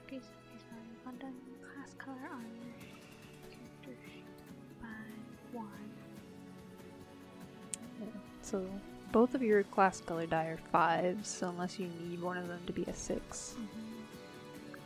Increase 0.00 0.22
face 0.22 0.64
value 0.70 0.90
of 0.98 1.04
one 1.04 1.16
done 1.18 1.34
class 1.60 1.92
color 1.98 2.16
on 2.32 2.44
your 2.56 2.72
character 3.50 3.94
sheet 4.10 4.24
by 4.80 4.88
one. 5.52 5.68
so 8.40 8.64
both 9.12 9.34
of 9.34 9.42
your 9.42 9.64
class 9.64 10.00
color 10.00 10.24
die 10.24 10.46
are 10.46 10.58
fives 10.72 11.28
so 11.28 11.50
unless 11.50 11.78
you 11.78 11.90
need 12.08 12.22
one 12.22 12.38
of 12.38 12.48
them 12.48 12.60
to 12.66 12.72
be 12.72 12.84
a 12.84 12.94
6 12.94 13.56
mm-hmm. 13.58 14.78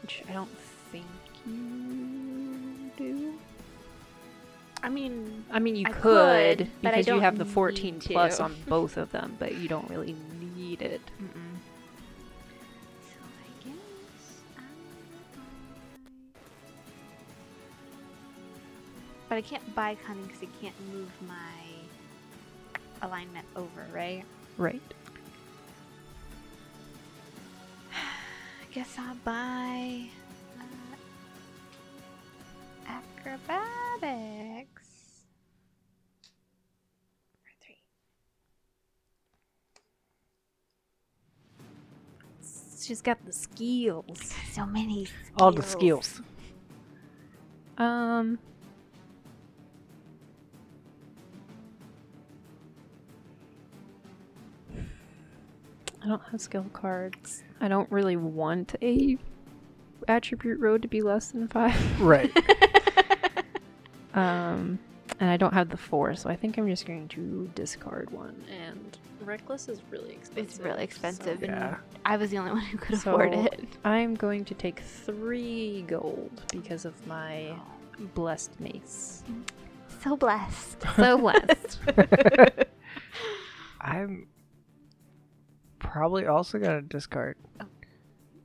which 0.00 0.22
i 0.26 0.32
don't 0.32 0.48
think 0.90 1.04
do 1.44 3.32
I 4.82 4.88
mean, 4.88 5.44
i 5.50 5.58
mean 5.58 5.76
you 5.76 5.86
I 5.86 5.90
could, 5.92 6.58
could, 6.58 6.68
but 6.82 6.88
I 6.88 6.96
because 6.96 7.06
you 7.06 7.12
don't 7.14 7.22
have 7.22 7.38
the 7.38 7.44
14 7.44 8.00
plus 8.00 8.36
to. 8.38 8.44
on 8.44 8.56
both 8.68 8.96
of 8.96 9.10
them 9.12 9.36
but 9.38 9.54
you 9.56 9.68
don't 9.68 9.88
really 9.90 10.14
need 10.50 10.82
it 10.82 11.00
so 13.08 13.18
I 13.22 13.64
guess 13.64 13.74
I'm 14.58 14.64
But 19.28 19.38
I 19.38 19.40
can't 19.42 19.74
buy 19.74 19.96
cunning 20.06 20.24
because 20.26 20.42
I 20.42 20.48
can't 20.60 20.74
move 20.92 21.10
my 21.26 21.34
alignment 23.02 23.46
over, 23.56 23.86
right? 23.92 24.22
right 24.58 24.82
I 27.92 28.72
guess 28.72 28.96
I'll 28.98 29.16
buy 29.24 30.08
acrobatics 32.86 34.82
for 37.42 37.50
three. 37.60 37.78
she's 42.80 43.00
got 43.00 43.24
the 43.24 43.32
skills 43.32 44.34
So 44.52 44.66
many. 44.66 45.08
All 45.38 45.52
the 45.52 45.62
skills. 45.62 46.20
Um. 47.78 48.38
I 56.02 56.08
don't 56.08 56.22
have 56.30 56.40
skill 56.40 56.66
cards. 56.74 57.42
I 57.60 57.68
don't 57.68 57.90
really 57.90 58.16
want 58.16 58.74
a 58.82 59.16
attribute 60.06 60.60
road 60.60 60.82
to 60.82 60.88
be 60.88 61.00
less 61.00 61.28
than 61.28 61.48
five. 61.48 62.00
Right. 62.00 62.30
Um, 64.14 64.78
and 65.20 65.28
I 65.30 65.36
don't 65.36 65.52
have 65.52 65.68
the 65.68 65.76
four, 65.76 66.14
so 66.14 66.30
I 66.30 66.36
think 66.36 66.56
I'm 66.58 66.68
just 66.68 66.86
going 66.86 67.08
to 67.08 67.50
discard 67.54 68.10
one. 68.10 68.34
And 68.50 68.96
reckless 69.20 69.68
is 69.68 69.82
really 69.90 70.12
expensive. 70.12 70.44
It's 70.50 70.60
really 70.60 70.82
expensive, 70.84 71.38
so- 71.40 71.46
and 71.46 71.54
Yeah. 71.60 71.76
I 72.06 72.16
was 72.16 72.30
the 72.30 72.38
only 72.38 72.52
one 72.52 72.60
who 72.62 72.78
could 72.78 72.98
So- 72.98 73.12
afford 73.12 73.34
it. 73.34 73.60
I'm 73.84 74.14
going 74.14 74.44
to 74.46 74.54
take 74.54 74.80
three 74.80 75.82
gold 75.86 76.42
because 76.52 76.84
of 76.84 77.06
my 77.06 77.54
blessed 78.14 78.58
mace. 78.60 79.22
So 80.02 80.16
blessed. 80.16 80.82
So 80.96 81.18
blessed. 81.18 81.80
I'm 83.80 84.26
probably 85.78 86.26
also 86.26 86.58
gonna 86.58 86.82
discard. 86.82 87.36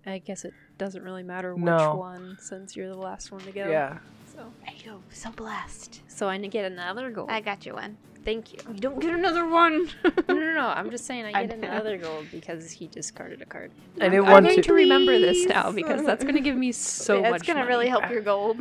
I 0.05 0.17
guess 0.19 0.43
it 0.45 0.53
doesn't 0.77 1.03
really 1.03 1.23
matter 1.23 1.53
which 1.55 1.63
No. 1.63 1.95
one 1.95 2.37
since 2.39 2.75
you're 2.75 2.89
the 2.89 2.97
last 2.97 3.31
one 3.31 3.41
to 3.41 3.51
go. 3.51 3.69
Yeah. 3.69 3.99
So, 4.39 4.53
I 4.65 4.73
go 4.85 5.01
so 5.11 5.31
blessed. 5.31 5.99
so 6.07 6.29
I 6.29 6.37
get 6.37 6.63
another 6.71 7.11
gold. 7.11 7.29
I 7.29 7.41
got 7.41 7.65
you 7.65 7.73
one. 7.73 7.97
Thank 8.23 8.53
you. 8.53 8.59
You 8.73 8.79
don't 8.79 8.97
get 9.01 9.13
another 9.13 9.45
one. 9.45 9.89
no, 10.05 10.11
no, 10.33 10.53
no. 10.53 10.67
I'm 10.67 10.89
just 10.91 11.05
saying 11.05 11.25
I 11.25 11.31
I 11.39 11.45
get 11.45 11.59
know. 11.59 11.67
another 11.67 11.97
gold 11.97 12.27
because 12.31 12.71
he 12.71 12.87
discarded 12.87 13.41
a 13.41 13.45
card. 13.45 13.69
I 13.99 14.07
didn't 14.07 14.27
I'm 14.27 14.31
want 14.31 14.45
going 14.45 14.55
to. 14.55 14.61
to 14.61 14.73
remember 14.73 15.19
this 15.19 15.45
now 15.45 15.73
because 15.73 16.05
that's 16.05 16.23
going 16.23 16.35
to 16.35 16.41
give 16.41 16.55
me 16.55 16.71
so 16.71 17.21
That's 17.21 17.31
much. 17.31 17.47
gonna 17.47 17.65
really 17.65 17.89
help 17.89 18.09
your 18.09 18.21
gold. 18.21 18.59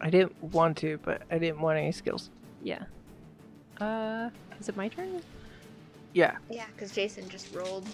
I 0.00 0.10
didn't 0.10 0.42
want 0.42 0.76
to, 0.78 0.98
but 1.04 1.22
I 1.30 1.38
didn't 1.38 1.60
want 1.60 1.78
any 1.78 1.92
skills. 1.92 2.30
Yeah. 2.60 2.82
Uh, 3.80 4.30
is 4.58 4.68
it 4.68 4.76
my 4.76 4.88
turn? 4.88 5.22
Yeah. 6.14 6.36
yeah, 6.50 6.66
because 6.74 6.90
Jason 6.92 7.28
just 7.28 7.54
rolled. 7.54 7.86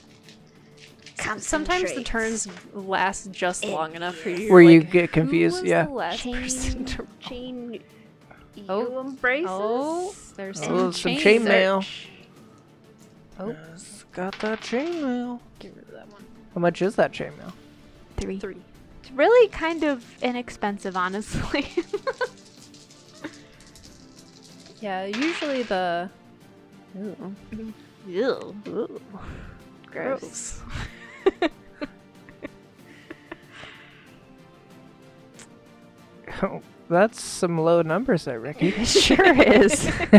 Sometimes 1.39 1.93
the 1.93 2.03
turns 2.03 2.49
last 2.75 3.31
just 3.31 3.64
It- 3.64 3.71
long 3.71 3.95
enough 3.95 4.16
for 4.16 4.31
you. 4.31 4.53
Where 4.53 4.62
to, 4.62 4.73
you 4.73 4.83
get 4.83 5.12
confused. 5.12 5.64
Yeah. 5.64 5.85
The 5.87 5.91
last 5.93 6.25
person 6.25 6.85
to 6.85 7.07
chain. 7.21 7.73
Chain. 7.73 7.83
Oh. 8.68 8.81
You 8.83 8.99
embraces. 9.01 9.47
Oh, 9.49 10.14
there's 10.37 10.61
some, 10.62 10.73
Oh, 10.75 10.91
some 10.91 11.16
chain 11.16 11.43
chainmail. 11.43 11.83
search. 11.83 12.09
Oh, 13.39 13.49
Yes, 13.73 14.05
got 14.12 14.39
that 14.41 14.61
chainmail. 14.61 15.41
get 15.59 15.75
rid 15.75 15.85
of 15.87 15.93
that 15.93 16.09
one. 16.12 16.25
How 16.55 16.61
much 16.61 16.83
is 16.83 16.97
that 16.97 17.12
chainmail? 17.12 17.53
Three. 18.18 18.39
Three. 18.39 18.57
It's 19.03 19.11
really 19.12 19.49
kind 19.49 19.83
of 19.85 20.05
inexpensive, 20.23 20.97
honestly. 20.97 21.66
Yeah, 24.81 25.05
usually 25.05 25.62
the. 25.64 26.09
Ooh. 26.99 27.35
Ew. 28.07 28.57
Ooh. 28.68 29.01
Gross. 29.91 30.61
Oh, 36.43 36.62
that's 36.89 37.23
some 37.23 37.59
low 37.59 37.83
numbers 37.83 38.25
there, 38.25 38.41
Ricky. 38.41 38.68
It 38.77 38.87
sure 38.87 39.43
is. 39.43 39.87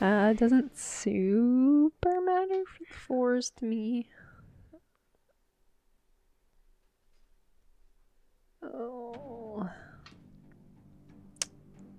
uh, 0.00 0.30
it 0.30 0.36
doesn't 0.38 0.78
super 0.78 2.20
matter 2.20 2.62
for 2.66 2.84
the 2.88 2.94
fours 2.94 3.50
to 3.58 3.64
me. 3.64 4.08
Oh. 8.62 9.68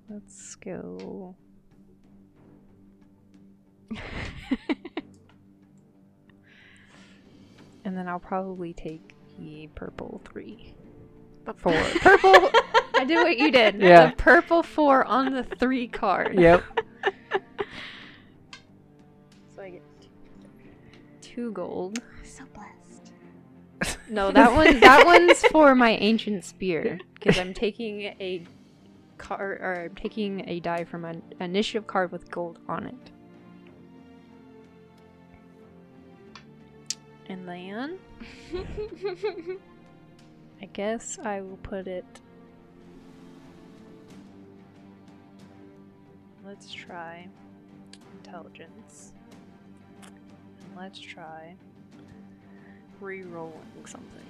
Let's 0.09 0.55
go. 0.55 1.35
And 7.85 7.97
then 7.97 8.07
I'll 8.07 8.19
probably 8.19 8.73
take 8.73 9.13
the 9.37 9.67
purple 9.75 10.21
three. 10.31 10.73
Four. 11.57 11.73
Purple. 11.99 12.49
I 12.95 13.03
did 13.05 13.17
what 13.17 13.37
you 13.37 13.51
did. 13.51 13.81
Yeah. 13.81 14.11
The 14.11 14.15
purple 14.15 14.63
four 14.63 15.03
on 15.03 15.33
the 15.33 15.43
three 15.43 15.87
card. 15.87 16.39
yep. 16.39 16.63
So 19.55 19.61
I 19.61 19.69
get 19.71 19.83
two 21.21 21.51
gold. 21.51 21.99
so 22.23 22.43
blessed. 22.53 23.11
No, 24.09 24.31
that 24.31 24.53
one 24.53 24.79
that 24.79 25.05
one's 25.05 25.43
for 25.45 25.75
my 25.75 25.91
ancient 25.91 26.45
spear 26.45 26.99
because 27.13 27.37
I'm 27.37 27.53
taking 27.53 28.01
a 28.01 28.45
card 29.17 29.59
or 29.61 29.85
I'm 29.85 29.95
taking 29.95 30.47
a 30.49 30.59
die 30.59 30.85
from 30.85 31.05
an 31.05 31.21
initiative 31.39 31.87
card 31.87 32.11
with 32.11 32.31
gold 32.31 32.59
on 32.67 32.87
it. 32.87 33.11
And 37.29 37.47
then 37.47 37.99
I 40.61 40.65
guess 40.73 41.19
I 41.23 41.41
will 41.41 41.57
put 41.57 41.87
it. 41.87 42.05
Let's 46.45 46.71
try 46.71 47.27
intelligence. 48.17 49.13
And 50.03 50.77
let's 50.77 50.99
try 50.99 51.55
re-rolling 52.99 53.85
something. 53.85 54.25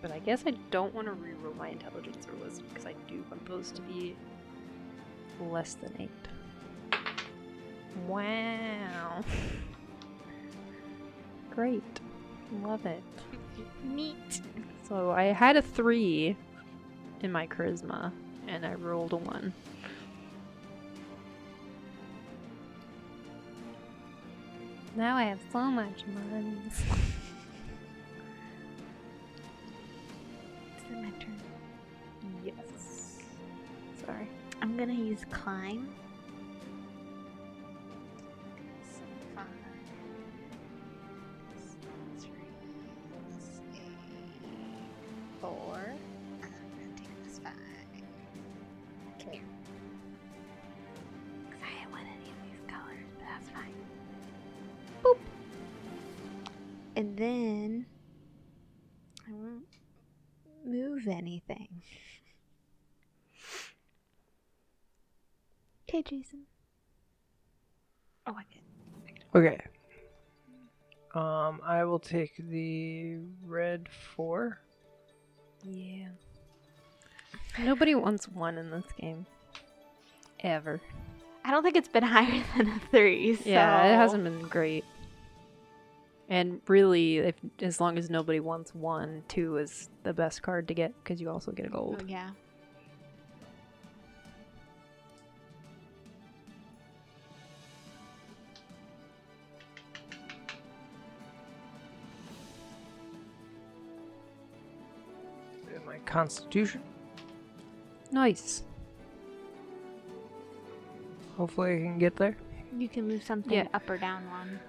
But 0.00 0.12
I 0.12 0.20
guess 0.20 0.44
I 0.46 0.52
don't 0.70 0.94
want 0.94 1.06
to 1.08 1.12
re-roll 1.12 1.54
my 1.54 1.68
intelligence 1.68 2.26
or 2.26 2.44
wisdom 2.44 2.66
because 2.68 2.86
I 2.86 2.94
do 3.08 3.24
want 3.30 3.44
those 3.46 3.72
to 3.72 3.82
be 3.82 4.16
less 5.40 5.74
than 5.74 5.92
eight. 5.98 6.10
Wow. 8.06 9.24
Great. 11.58 12.00
Love 12.62 12.86
it. 12.86 13.02
Neat. 13.82 14.42
So 14.88 15.10
I 15.10 15.24
had 15.24 15.56
a 15.56 15.62
three 15.62 16.36
in 17.20 17.32
my 17.32 17.48
charisma, 17.48 18.12
and 18.46 18.64
I 18.64 18.74
rolled 18.74 19.12
a 19.12 19.16
one. 19.16 19.52
Now 24.94 25.16
I 25.16 25.24
have 25.24 25.40
so 25.52 25.64
much 25.64 26.04
money. 26.30 26.56
Is 26.68 26.80
it 30.88 30.92
my 30.92 31.10
turn? 31.18 31.42
yes. 32.44 33.18
Sorry. 34.06 34.28
I'm 34.62 34.76
gonna 34.76 34.94
use 34.94 35.24
climb. 35.32 35.92
I 59.28 59.32
won't 59.32 59.64
move 60.64 61.06
anything. 61.06 61.68
Okay, 65.88 66.02
Jason. 66.02 66.44
Oh, 68.26 68.34
I 68.36 68.44
can. 68.52 68.62
Okay. 69.34 69.60
Um, 71.14 71.60
I 71.64 71.84
will 71.84 71.98
take 71.98 72.36
the 72.36 73.18
red 73.44 73.88
four. 74.14 74.60
Yeah. 75.62 76.08
Nobody 77.58 77.94
wants 77.94 78.28
one 78.28 78.56
in 78.58 78.70
this 78.70 78.84
game. 79.00 79.26
Ever. 80.40 80.80
I 81.44 81.50
don't 81.50 81.62
think 81.62 81.76
it's 81.76 81.88
been 81.88 82.02
higher 82.04 82.44
than 82.56 82.68
a 82.68 82.80
three. 82.90 83.36
So. 83.36 83.48
Yeah, 83.48 83.86
it 83.86 83.96
hasn't 83.96 84.24
been 84.24 84.42
great. 84.48 84.84
And 86.30 86.60
really, 86.68 87.18
if 87.18 87.36
as 87.62 87.80
long 87.80 87.96
as 87.96 88.10
nobody 88.10 88.38
wants 88.40 88.74
one, 88.74 89.22
two 89.28 89.56
is 89.56 89.88
the 90.02 90.12
best 90.12 90.42
card 90.42 90.68
to 90.68 90.74
get 90.74 90.92
because 91.02 91.20
you 91.20 91.30
also 91.30 91.52
get 91.52 91.66
a 91.66 91.68
Oh, 91.70 91.92
gold. 91.96 92.04
yeah. 92.06 92.30
And 105.74 105.84
my 105.84 105.98
constitution. 105.98 106.82
Nice. 108.10 108.62
Hopefully 111.36 111.74
I 111.74 111.78
can 111.86 111.98
get 111.98 112.16
there. 112.16 112.36
You 112.76 112.88
can 112.88 113.06
move 113.06 113.22
something 113.22 113.52
Yeah. 113.52 113.68
up 113.74 113.88
or 113.88 113.96
down 113.98 114.28
one. 114.30 114.60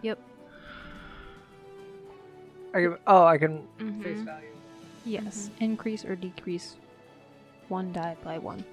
I 2.73 2.81
can, 2.81 2.97
oh, 3.07 3.25
I 3.25 3.37
can 3.37 3.67
Mhm. 3.79 4.03
face 4.03 4.19
value. 4.21 4.47
Yes. 5.05 5.49
Increase 5.59 6.05
or 6.05 6.15
decrease 6.15 6.75
one 7.67 7.91
die 7.93 8.15
by 8.23 8.37
one. 8.37 8.63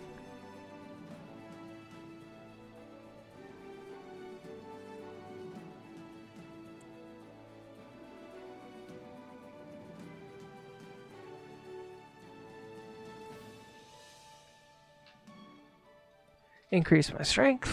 Increase 16.71 17.13
my 17.13 17.23
strength. 17.23 17.73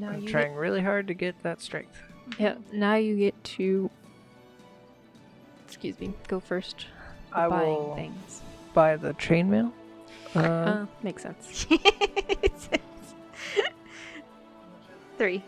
Now 0.00 0.08
I'm 0.08 0.14
you 0.20 0.20
get, 0.22 0.30
trying 0.30 0.54
really 0.54 0.80
hard 0.82 1.06
to 1.08 1.14
get 1.14 1.40
that 1.42 1.60
strength. 1.60 2.00
yeah. 2.38 2.54
Now 2.72 2.94
you 2.96 3.16
get 3.16 3.42
to. 3.44 3.90
Excuse 5.66 5.98
me. 6.00 6.12
Go 6.28 6.40
first. 6.40 6.86
I 7.32 7.48
buying 7.48 7.68
will 7.68 7.94
things. 7.94 8.42
buy 8.74 8.96
the 8.96 9.14
chainmail. 9.14 9.72
Uh, 10.34 10.38
Uh, 10.40 10.86
makes 11.02 11.22
sense. 11.22 11.66
Three. 15.18 15.42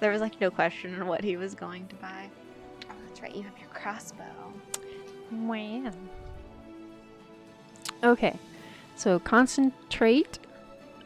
There 0.00 0.10
was 0.10 0.20
like 0.20 0.40
no 0.40 0.50
question 0.50 0.98
on 1.00 1.06
what 1.06 1.22
he 1.24 1.36
was 1.36 1.54
going 1.54 1.86
to 1.88 1.94
buy. 1.96 2.28
Oh, 2.88 2.94
that's 3.06 3.20
right. 3.22 3.34
You 3.34 3.42
have 3.42 3.58
your 3.58 3.68
crossbow. 3.68 4.24
Wow. 5.32 5.92
Okay, 8.02 8.38
so 8.96 9.18
concentrate. 9.18 10.38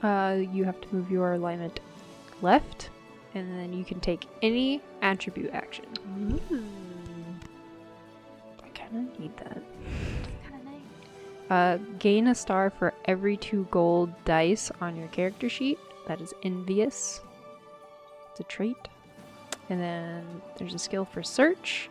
Uh, 0.02 0.38
you 0.52 0.64
have 0.64 0.80
to 0.80 0.94
move 0.94 1.10
your 1.10 1.32
alignment 1.32 1.80
left, 2.42 2.90
and 3.34 3.50
then 3.58 3.72
you 3.72 3.84
can 3.84 4.00
take 4.00 4.26
any 4.42 4.82
attribute 5.02 5.52
action. 5.52 5.86
I 8.62 8.68
kind 8.68 9.08
of 9.08 9.18
need 9.18 9.36
that. 9.38 9.62
Kind 10.42 10.60
of 10.60 10.64
nice. 10.64 11.50
Uh, 11.50 11.78
gain 11.98 12.26
a 12.26 12.34
star 12.34 12.70
for 12.70 12.92
every 13.06 13.36
two 13.36 13.66
gold 13.70 14.12
dice 14.24 14.70
on 14.80 14.96
your 14.96 15.08
character 15.08 15.48
sheet. 15.48 15.78
That 16.06 16.20
is 16.20 16.34
envious. 16.42 17.22
It's 18.30 18.40
a 18.40 18.44
trait. 18.44 18.76
And 19.70 19.80
then 19.80 20.42
there's 20.58 20.74
a 20.74 20.78
skill 20.78 21.06
for 21.06 21.22
search. 21.22 21.88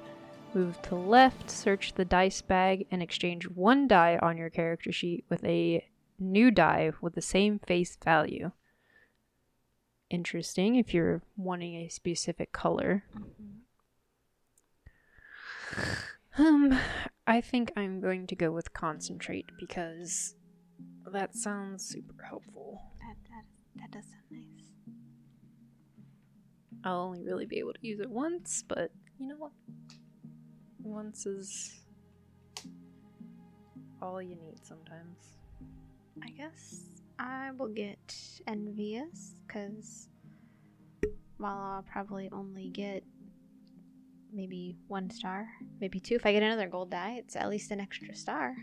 Move 0.54 0.80
to 0.84 0.94
left, 0.94 1.50
search 1.50 1.94
the 1.94 2.06
dice 2.06 2.44
bag, 2.44 2.86
and 2.92 3.02
exchange 3.02 3.48
one 3.48 3.88
die 3.88 4.20
on 4.22 4.38
your 4.38 4.52
character 4.52 4.92
sheet 4.92 5.26
with 5.28 5.44
a 5.44 5.84
new 6.20 6.52
die 6.52 6.92
with 7.02 7.16
the 7.16 7.22
same 7.22 7.60
face 7.60 7.98
value. 8.04 8.52
Interesting 10.10 10.76
if 10.76 10.94
you're 10.94 11.22
wanting 11.36 11.76
a 11.76 11.90
specific 11.90 12.52
color. 12.52 13.04
Um, 16.38 16.78
I 17.28 17.42
think 17.42 17.72
I'm 17.76 18.02
going 18.02 18.28
to 18.28 18.36
go 18.36 18.52
with 18.52 18.74
concentrate 18.74 19.46
because 19.60 20.36
that 21.12 21.36
sounds 21.36 21.86
super 21.86 22.24
helpful. 22.24 22.82
That, 23.00 23.18
that, 23.30 23.46
that 23.82 23.92
does 23.92 24.10
sound 24.10 24.24
nice. 24.32 24.72
I'll 26.84 27.00
only 27.02 27.22
really 27.22 27.46
be 27.46 27.60
able 27.60 27.74
to 27.74 27.88
use 27.88 28.00
it 28.00 28.10
once, 28.10 28.64
but 28.68 28.92
you 29.20 29.28
know 29.28 29.36
what? 29.38 29.52
Once 30.80 31.26
is 31.26 31.80
all 34.02 34.22
you 34.22 34.36
need 34.36 34.66
sometimes. 34.66 35.38
I 36.22 36.30
guess 36.30 36.82
I 37.20 37.52
will 37.58 37.70
get 37.70 38.16
envious 38.48 39.36
because 39.48 40.10
while 41.38 41.58
I'll 41.58 41.86
probably 41.92 42.30
only 42.32 42.70
get 42.70 43.04
maybe 44.34 44.78
one 44.88 45.10
star, 45.10 45.48
maybe 45.80 46.00
two. 46.00 46.16
If 46.16 46.26
I 46.26 46.32
get 46.34 46.44
another 46.44 46.68
gold 46.68 46.92
die, 46.92 47.16
it's 47.18 47.36
at 47.36 47.50
least 47.50 47.72
an 47.72 47.80
extra 47.80 48.16
star. 48.16 48.56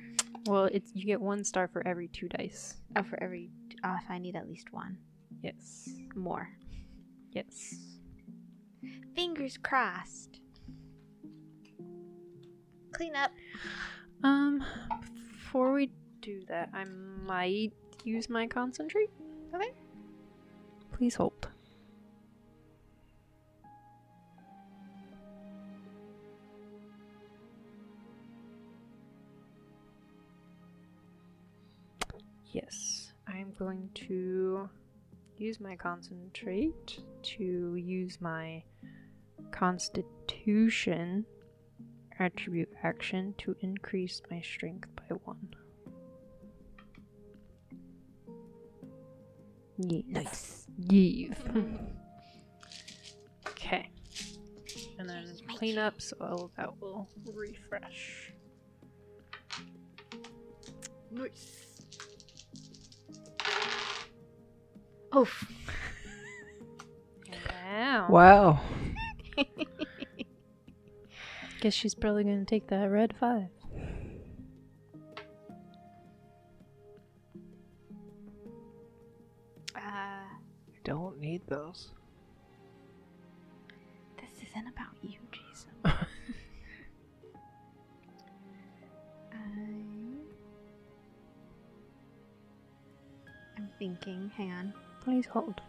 Well, 0.46 0.64
it's 0.64 0.90
you 0.94 1.05
get 1.07 1.20
one 1.20 1.44
star 1.44 1.68
for 1.68 1.86
every 1.86 2.09
two 2.09 2.28
dice. 2.28 2.76
Oh, 2.96 3.03
for 3.03 3.22
every. 3.22 3.51
Oh, 3.84 3.96
if 4.03 4.11
I 4.11 4.18
need 4.18 4.36
at 4.36 4.48
least 4.48 4.72
one 4.72 4.98
Yes. 5.42 5.88
more. 6.14 6.48
Yes. 7.32 7.74
Fingers 9.14 9.57
crossed. 9.59 10.40
Clean 12.92 13.14
up. 13.16 13.30
Um, 14.22 14.62
before 15.32 15.72
we 15.72 15.90
do 16.21 16.43
that, 16.49 16.71
I 16.73 16.85
might 16.85 17.73
use 18.05 18.29
my 18.29 18.47
concentrate. 18.47 19.11
Okay. 19.55 19.73
Please 20.93 21.14
hold. 21.14 21.49
Yes, 32.53 33.12
I'm 33.29 33.53
going 33.59 33.91
to 33.95 34.68
use 35.39 35.61
my 35.61 35.77
concentrate 35.77 37.01
to 37.23 37.77
use 37.77 38.21
my 38.21 38.62
constitution 39.53 41.25
attribute 42.18 42.68
action 42.83 43.35
to 43.39 43.57
increase 43.61 44.21
my 44.31 44.41
strength 44.43 44.89
by 44.97 45.14
one. 45.25 45.55
Yes. 49.89 50.05
Nice. 50.09 50.66
Yes. 50.78 51.37
okay. 53.49 53.89
And 54.99 55.09
then 55.09 55.26
clean 55.57 55.78
up 55.78 56.01
so 56.01 56.16
all 56.20 56.45
of 56.45 56.51
that 56.57 56.78
will 56.81 57.09
refresh. 57.35 58.33
Nice. 61.11 61.57
Oof. 65.16 65.45
Wow. 67.70 68.07
Wow. 68.11 68.61
Guess 71.61 71.74
she's 71.74 71.95
probably 71.95 72.24
gonna 72.24 72.45
take 72.45 72.68
that 72.68 72.85
red 72.91 73.14
five. 73.18 73.49
Those. 81.51 81.90
this 84.16 84.30
isn't 84.48 84.66
about 84.68 84.94
you, 85.03 85.18
Jason. 85.32 85.72
I'm... 89.32 90.20
I'm 93.59 93.68
thinking. 93.78 94.30
Hang 94.36 94.53
on. 94.53 94.72
Please 95.03 95.26
hold. 95.26 95.61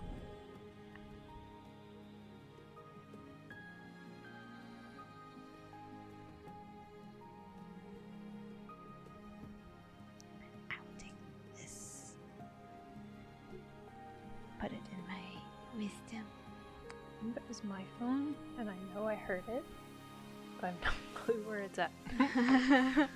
Clue 21.73 21.87
where 22.27 23.09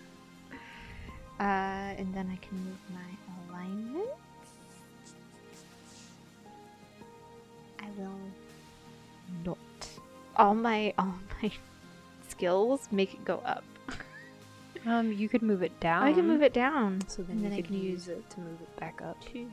uh, 1.39 1.93
and 1.97 2.14
then 2.14 2.30
I 2.32 2.38
can 2.38 2.58
move 2.64 2.80
my 2.93 3.53
alignment. 3.53 4.10
I 7.80 7.88
will 7.97 8.20
not. 9.43 9.58
All 10.38 10.56
my 10.56 10.93
all 10.97 11.16
my 11.41 11.51
skills 12.30 12.88
make 12.91 13.14
it 13.14 13.26
go 13.26 13.41
up. 13.45 13.64
Um, 14.86 15.12
you 15.12 15.28
could 15.28 15.41
move 15.41 15.64
it 15.64 15.78
down. 15.80 16.03
I 16.03 16.14
can 16.14 16.28
move 16.28 16.41
it 16.43 16.53
down. 16.53 17.01
So 17.08 17.24
then 17.24 17.38
and 17.38 17.45
you 17.45 17.51
I 17.51 17.56
could 17.58 17.66
can 17.66 17.82
use 17.82 18.08
it 18.08 18.30
to 18.32 18.39
move 18.39 18.62
it 18.62 18.76
back 18.80 19.01
up. 19.01 19.18
Two. 19.26 19.49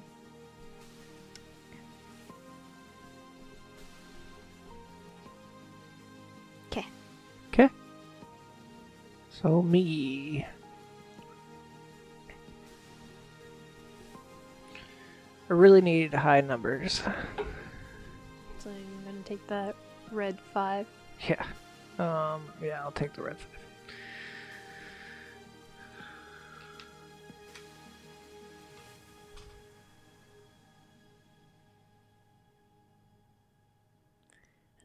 So 9.43 9.61
me. 9.61 10.47
I 15.51 15.53
really 15.53 15.81
need 15.81 16.15
high 16.15 16.41
numbers. 16.41 17.03
So 18.61 18.71
you're 18.71 19.05
gonna 19.05 19.25
take 19.25 19.45
that 19.49 19.75
red 20.13 20.39
five. 20.55 20.87
Yeah. 21.29 21.45
Um. 21.99 22.43
Yeah, 22.63 22.81
I'll 22.83 22.93
take 22.93 23.13
the 23.15 23.23
red 23.23 23.37
five. 23.37 23.59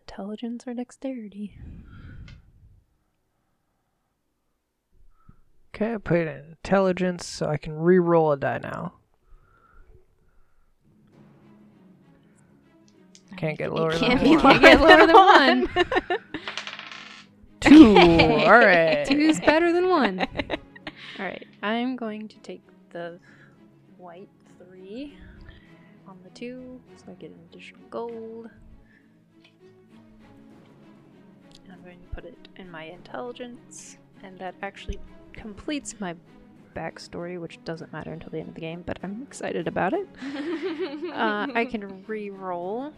Intelligence 0.07 0.65
or 0.65 0.73
dexterity? 0.73 1.53
Okay, 5.77 5.93
I 5.93 5.97
put 5.97 6.17
it 6.17 6.27
in 6.27 6.49
intelligence, 6.49 7.23
so 7.23 7.45
I 7.45 7.57
can 7.57 7.77
re-roll 7.77 8.31
a 8.31 8.37
die 8.37 8.57
now. 8.57 8.93
Can't 13.35 13.59
get 13.59 13.71
lower 13.71 13.93
You 13.93 13.99
than 13.99 14.17
can't 14.17 14.43
one. 14.43 14.59
be 14.59 14.59
Can't 14.59 14.61
get 14.63 14.81
lower 14.81 15.05
than 15.05 15.15
one. 15.15 15.69
Two. 17.59 17.95
All 17.95 18.49
right. 18.57 19.05
Two's 19.05 19.39
better 19.39 19.71
than 19.71 19.87
one. 19.87 20.19
All 21.19 21.25
right, 21.25 21.45
I'm 21.61 21.95
going 21.95 22.27
to 22.27 22.39
take 22.39 22.63
the 22.89 23.19
white 23.97 24.29
three 24.57 25.15
on 26.07 26.17
the 26.23 26.31
two, 26.31 26.81
so 26.95 27.11
I 27.11 27.13
get 27.13 27.29
an 27.29 27.37
additional 27.51 27.81
gold. 27.91 28.49
And 31.65 31.71
I'm 31.71 31.83
going 31.83 31.99
to 31.99 32.15
put 32.15 32.25
it 32.25 32.47
in 32.55 32.71
my 32.71 32.85
intelligence, 32.85 33.97
and 34.23 34.39
that 34.39 34.55
actually 34.63 34.99
completes 35.37 35.95
my 35.99 36.15
backstory, 36.75 37.39
which 37.39 37.63
doesn't 37.63 37.91
matter 37.93 38.11
until 38.11 38.29
the 38.29 38.39
end 38.39 38.49
of 38.49 38.55
the 38.55 38.61
game, 38.61 38.83
but 38.85 38.99
I'm 39.03 39.23
excited 39.23 39.67
about 39.67 39.93
it. 39.93 40.07
Uh, 41.17 41.47
I 41.55 41.65
can 41.65 42.03
re-roll. 42.05 42.93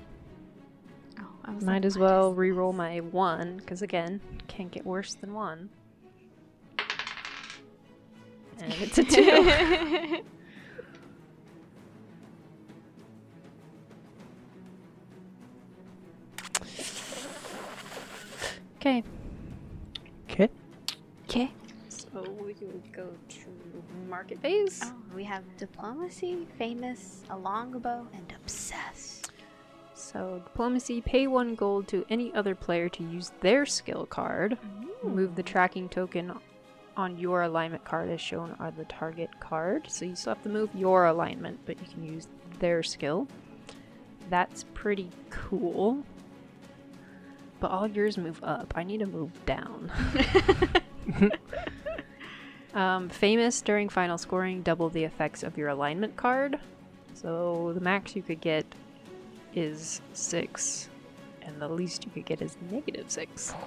Oh, 1.21 1.23
I 1.45 1.53
was 1.53 1.63
Might 1.63 1.73
like, 1.75 1.85
as 1.85 1.97
well 1.97 2.31
is 2.31 2.37
re-roll 2.37 2.73
my 2.73 2.99
one, 2.99 3.55
because 3.57 3.81
again, 3.81 4.19
can't 4.49 4.69
get 4.71 4.85
worse 4.85 5.13
than 5.13 5.33
one. 5.33 5.69
And 8.59 8.73
it's 8.81 8.97
a 8.97 9.03
two. 9.05 10.19
Okay. 18.79 19.03
Okay. 20.29 20.49
Okay. 21.27 21.51
So 22.11 22.21
we 22.43 22.53
can 22.53 22.81
go 22.91 23.07
to 23.29 23.83
market 24.09 24.41
phase. 24.41 24.81
Oh, 24.83 24.93
we 25.15 25.23
have 25.25 25.43
diplomacy, 25.57 26.47
famous, 26.57 27.23
a 27.29 27.37
longbow, 27.37 28.07
and 28.13 28.33
obsessed. 28.41 29.31
So 29.93 30.41
diplomacy, 30.43 31.01
pay 31.01 31.27
one 31.27 31.55
gold 31.55 31.87
to 31.89 32.05
any 32.09 32.33
other 32.33 32.55
player 32.55 32.89
to 32.89 33.03
use 33.03 33.31
their 33.41 33.65
skill 33.65 34.05
card. 34.05 34.57
Move 35.03 35.35
the 35.35 35.43
tracking 35.43 35.87
token 35.87 36.33
on 36.97 37.17
your 37.17 37.43
alignment 37.43 37.83
card 37.85 38.09
as 38.09 38.19
shown 38.19 38.55
on 38.59 38.73
the 38.75 38.85
target 38.85 39.29
card. 39.39 39.85
So 39.87 40.05
you 40.05 40.15
still 40.15 40.33
have 40.33 40.43
to 40.43 40.49
move 40.49 40.69
your 40.73 41.05
alignment, 41.05 41.59
but 41.65 41.79
you 41.79 41.87
can 41.93 42.03
use 42.03 42.27
their 42.59 42.81
skill. 42.81 43.27
That's 44.29 44.65
pretty 44.73 45.09
cool. 45.29 46.03
But 47.59 47.71
all 47.71 47.87
yours 47.87 48.17
move 48.17 48.39
up. 48.43 48.73
I 48.75 48.83
need 48.83 48.99
to 48.99 49.05
move 49.05 49.31
down. 49.45 49.91
um, 52.73 53.09
famous 53.09 53.61
during 53.61 53.89
final 53.89 54.17
scoring, 54.17 54.61
double 54.61 54.89
the 54.89 55.03
effects 55.03 55.43
of 55.43 55.57
your 55.57 55.69
alignment 55.69 56.15
card. 56.15 56.59
So 57.13 57.71
the 57.73 57.81
max 57.81 58.15
you 58.15 58.21
could 58.21 58.41
get 58.41 58.65
is 59.53 60.01
six, 60.13 60.89
and 61.41 61.59
the 61.61 61.67
least 61.67 62.05
you 62.05 62.11
could 62.11 62.25
get 62.25 62.41
is 62.41 62.57
negative 62.69 63.09
six. 63.09 63.53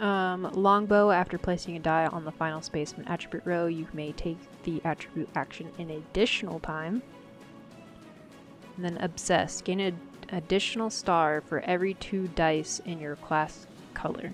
Um, 0.00 0.50
longbow, 0.54 1.10
after 1.10 1.36
placing 1.36 1.76
a 1.76 1.78
die 1.78 2.06
on 2.06 2.24
the 2.24 2.32
final 2.32 2.62
space 2.62 2.92
of 2.92 3.00
an 3.00 3.08
attribute 3.08 3.44
row, 3.44 3.66
you 3.66 3.86
may 3.92 4.12
take 4.12 4.38
the 4.62 4.80
attribute 4.82 5.28
action 5.34 5.68
in 5.76 5.90
additional 5.90 6.58
time. 6.58 7.02
And 8.76 8.84
then 8.86 8.96
obsessed, 8.96 9.64
gain 9.64 9.78
an 9.78 10.00
additional 10.32 10.88
star 10.88 11.42
for 11.42 11.60
every 11.60 11.92
two 11.94 12.28
dice 12.28 12.80
in 12.86 12.98
your 12.98 13.16
class 13.16 13.66
color. 13.92 14.32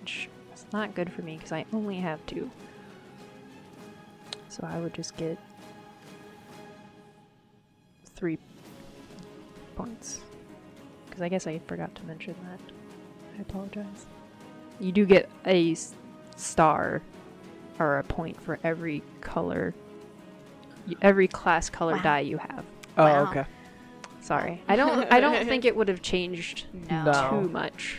Which 0.00 0.28
not 0.72 0.94
good 0.94 1.12
for 1.12 1.22
me 1.22 1.36
because 1.36 1.52
I 1.52 1.64
only 1.72 1.96
have 1.96 2.24
two. 2.26 2.50
So 4.48 4.66
I 4.66 4.78
would 4.78 4.94
just 4.94 5.16
get 5.16 5.38
three 8.04 8.38
points. 9.76 10.20
Because 11.06 11.22
I 11.22 11.28
guess 11.28 11.46
I 11.46 11.58
forgot 11.66 11.94
to 11.94 12.04
mention 12.04 12.34
that. 12.48 12.60
I 13.38 13.42
apologize. 13.42 14.06
You 14.80 14.92
do 14.92 15.06
get 15.06 15.28
a 15.46 15.76
star 16.36 17.02
or 17.78 17.98
a 17.98 18.04
point 18.04 18.40
for 18.40 18.58
every 18.64 19.02
color, 19.20 19.74
every 21.02 21.28
class 21.28 21.70
color 21.70 21.94
Wow. 21.96 22.02
die 22.02 22.20
you 22.20 22.38
have. 22.38 22.64
Oh, 22.96 23.04
Wow. 23.04 23.30
okay. 23.30 23.44
Sorry, 24.20 24.60
I 24.68 24.74
don't. 24.76 25.10
I 25.12 25.20
don't 25.20 25.46
think 25.48 25.64
it 25.64 25.74
would 25.76 25.88
have 25.88 26.02
changed 26.02 26.66
No. 26.72 27.04
No. 27.04 27.30
too 27.42 27.48
much. 27.48 27.96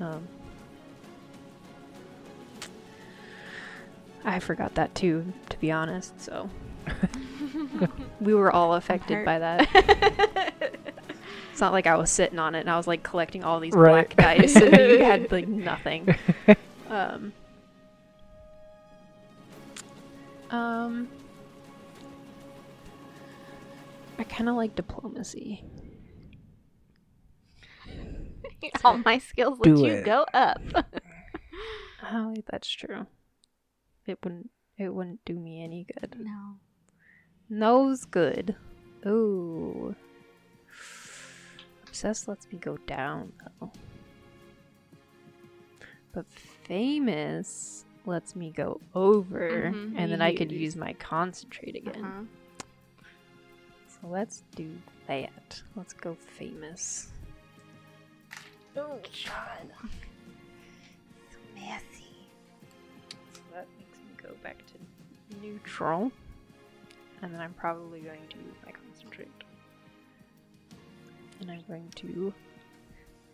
Um, 0.00 0.26
I 4.24 4.38
forgot 4.40 4.74
that 4.76 4.94
too, 4.94 5.32
to 5.50 5.58
be 5.58 5.70
honest. 5.70 6.18
So 6.20 6.48
we 8.20 8.34
were 8.34 8.50
all 8.50 8.74
affected 8.74 9.24
by 9.24 9.38
that. 9.38 10.50
It's 11.52 11.60
not 11.60 11.72
like 11.72 11.86
I 11.86 11.94
was 11.94 12.10
sitting 12.10 12.40
on 12.40 12.56
it 12.56 12.60
and 12.62 12.68
I 12.68 12.76
was 12.76 12.88
like 12.88 13.04
collecting 13.04 13.44
all 13.44 13.60
these 13.60 13.74
Right. 13.74 14.08
black 14.12 14.16
dice 14.40 14.56
and 14.56 14.76
you 14.76 15.04
had 15.04 15.30
like 15.30 15.46
nothing. 15.46 16.12
Um, 16.90 17.32
um, 20.50 21.08
I 24.18 24.24
kind 24.24 24.48
of 24.48 24.56
like 24.56 24.74
diplomacy. 24.74 25.62
All 28.84 28.98
my 29.04 29.18
skills 29.18 29.58
let 29.60 29.74
Do 29.76 29.80
you 29.86 29.92
it. 29.94 30.04
go 30.04 30.24
up. 30.34 30.60
Oh, 32.12 32.34
that's 32.50 32.68
true. 32.68 33.06
It 34.06 34.18
wouldn't. 34.22 34.50
It 34.76 34.92
wouldn't 34.92 35.24
do 35.24 35.38
me 35.38 35.62
any 35.64 35.84
good. 35.84 36.16
no. 36.18 36.56
No's 37.48 38.04
good. 38.04 38.56
Ooh. 39.06 39.94
Obsessed 41.86 42.28
lets 42.28 42.46
me 42.52 42.58
go 42.58 42.76
down 42.86 43.32
though. 43.60 43.72
But 46.12 46.26
famous 46.28 47.86
lets 48.04 48.36
me 48.36 48.50
go 48.50 48.80
over, 48.94 49.72
Mhm, 49.74 49.94
and 49.96 50.12
then 50.12 50.20
I 50.20 50.34
could 50.34 50.52
use. 50.52 50.60
use 50.60 50.76
my 50.76 50.92
concentrate 50.94 51.74
again. 51.76 52.04
Uh-huh. 52.04 52.22
So 53.88 54.08
let's 54.08 54.42
do 54.54 54.70
that. 55.06 55.62
Let's 55.74 55.94
go 55.94 56.14
famous. 56.36 57.08
Oh, 58.76 58.98
God. 59.26 59.70
So 61.30 61.38
messy. 61.54 62.28
So 63.32 63.40
that 63.54 63.66
makes 63.78 63.98
me 63.98 64.14
go 64.22 64.30
back 64.42 64.58
to 64.66 65.36
neutral. 65.40 66.10
And 67.22 67.32
then 67.32 67.40
I'm 67.40 67.54
probably 67.54 68.00
going 68.00 68.26
to 68.30 68.36
use 68.36 68.56
my 68.66 68.72
concentrate. 68.72 69.28
And 71.40 71.50
I'm 71.50 71.62
going 71.68 71.88
to 71.96 72.34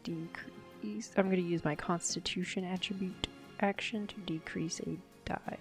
decrease. 0.05 1.13
I'm 1.17 1.25
going 1.25 1.43
to 1.43 1.49
use 1.49 1.65
my 1.65 1.75
constitution 1.75 2.65
attribute 2.65 3.29
action 3.61 4.07
to 4.07 4.15
decrease 4.27 4.81
a 4.81 4.97
die. 5.25 5.59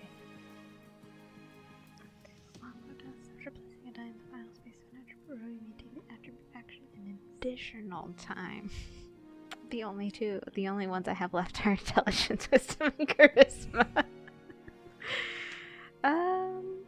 Additional 7.41 8.09
time. 8.17 8.69
The 9.69 9.83
only 9.83 10.09
two, 10.09 10.41
the 10.55 10.67
only 10.67 10.87
ones 10.87 11.07
I 11.07 11.13
have 11.13 11.33
left 11.33 11.61
are 11.65 11.71
intelligence, 11.71 12.49
wisdom, 12.51 12.91
and 12.97 13.07
charisma. 13.07 13.85
um, 16.03 16.79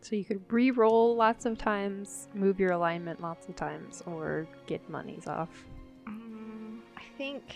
So 0.00 0.16
you 0.16 0.24
could 0.24 0.42
re-roll 0.52 1.14
lots 1.16 1.46
of 1.46 1.58
times, 1.58 2.28
move 2.34 2.58
your 2.58 2.72
alignment 2.72 3.20
lots 3.20 3.48
of 3.48 3.56
times, 3.56 4.02
or 4.06 4.46
get 4.66 4.88
monies 4.90 5.26
off. 5.26 5.64
mm, 6.08 6.78
I 6.96 7.02
think. 7.16 7.54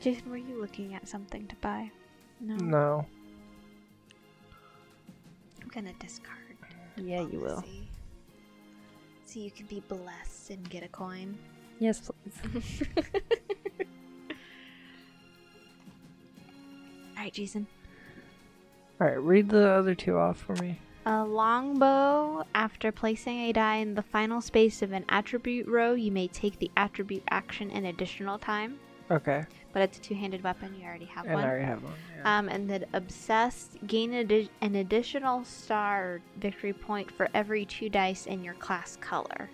Jason, 0.00 0.30
were 0.30 0.36
you 0.36 0.60
looking 0.60 0.94
at 0.94 1.08
something 1.08 1.46
to 1.46 1.56
buy? 1.56 1.90
No. 2.40 2.56
No. 2.56 3.06
I'm 5.62 5.68
gonna 5.68 5.92
discard. 6.00 6.36
Yeah, 6.96 7.20
you 7.22 7.38
will. 7.40 7.60
diplomacy. 7.60 7.88
So 9.26 9.40
you 9.40 9.50
can 9.50 9.66
be 9.66 9.80
blessed 9.80 10.50
and 10.50 10.68
get 10.70 10.82
a 10.82 10.88
coin. 10.88 11.36
Yes, 11.78 12.00
please. 12.00 12.82
Alright, 17.16 17.32
Jason. 17.32 17.66
All 19.00 19.06
right, 19.06 19.20
read 19.20 19.48
the 19.50 19.68
other 19.68 19.94
two 19.94 20.16
off 20.16 20.38
for 20.38 20.54
me. 20.56 20.78
A 21.04 21.24
longbow, 21.24 22.44
after 22.54 22.90
placing 22.90 23.38
a 23.40 23.52
die 23.52 23.76
in 23.76 23.94
the 23.94 24.02
final 24.02 24.40
space 24.40 24.82
of 24.82 24.92
an 24.92 25.04
attribute 25.08 25.68
row, 25.68 25.92
you 25.94 26.10
may 26.10 26.26
take 26.28 26.58
the 26.58 26.70
attribute 26.76 27.22
action 27.30 27.70
an 27.70 27.86
additional 27.86 28.38
time. 28.38 28.78
Okay. 29.10 29.44
But 29.72 29.82
it's 29.82 29.98
a 29.98 30.00
two 30.00 30.14
handed 30.14 30.42
weapon, 30.42 30.74
you 30.78 30.84
already 30.84 31.04
have 31.04 31.26
And 31.26 31.34
one. 31.34 31.44
I 31.44 31.48
already 31.48 31.64
have 31.64 31.82
one. 31.82 31.92
Yeah. 32.16 32.38
Um, 32.38 32.48
and 32.48 32.68
then 32.68 32.86
obsessed, 32.92 33.76
gain 33.86 34.10
addi- 34.12 34.48
an 34.62 34.74
additional 34.76 35.44
star 35.44 36.20
victory 36.38 36.72
point 36.72 37.10
for 37.10 37.28
every 37.34 37.66
two 37.66 37.88
dice 37.88 38.26
in 38.26 38.42
your 38.42 38.54
class 38.54 38.96
color. 39.00 39.48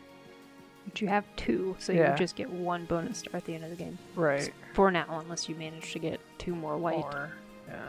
But 0.84 1.00
you 1.00 1.08
have 1.08 1.24
two, 1.36 1.76
so 1.78 1.92
you 1.92 2.00
Yeah. 2.00 2.10
would 2.10 2.18
just 2.18 2.34
get 2.36 2.50
one 2.50 2.84
bonus 2.86 3.18
star 3.18 3.36
at 3.36 3.44
the 3.44 3.54
end 3.54 3.64
of 3.64 3.70
the 3.70 3.76
game. 3.76 3.98
right. 4.16 4.52
For 4.74 4.90
now, 4.90 5.04
unless 5.08 5.48
you 5.48 5.54
manage 5.54 5.92
to 5.92 5.98
get 5.98 6.20
two 6.38 6.54
more 6.54 6.76
white. 6.76 7.04
Or, 7.04 7.30
yeah. 7.68 7.88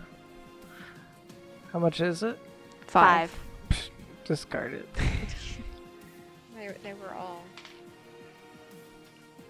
How 1.72 1.80
much 1.80 2.02
is 2.02 2.22
it? 2.24 2.38
Five. 2.88 3.34
Discard 4.26 4.74
it. 4.74 4.88
They, 6.56 6.68
they 6.82 6.94
were 6.94 7.14
all. 7.14 7.44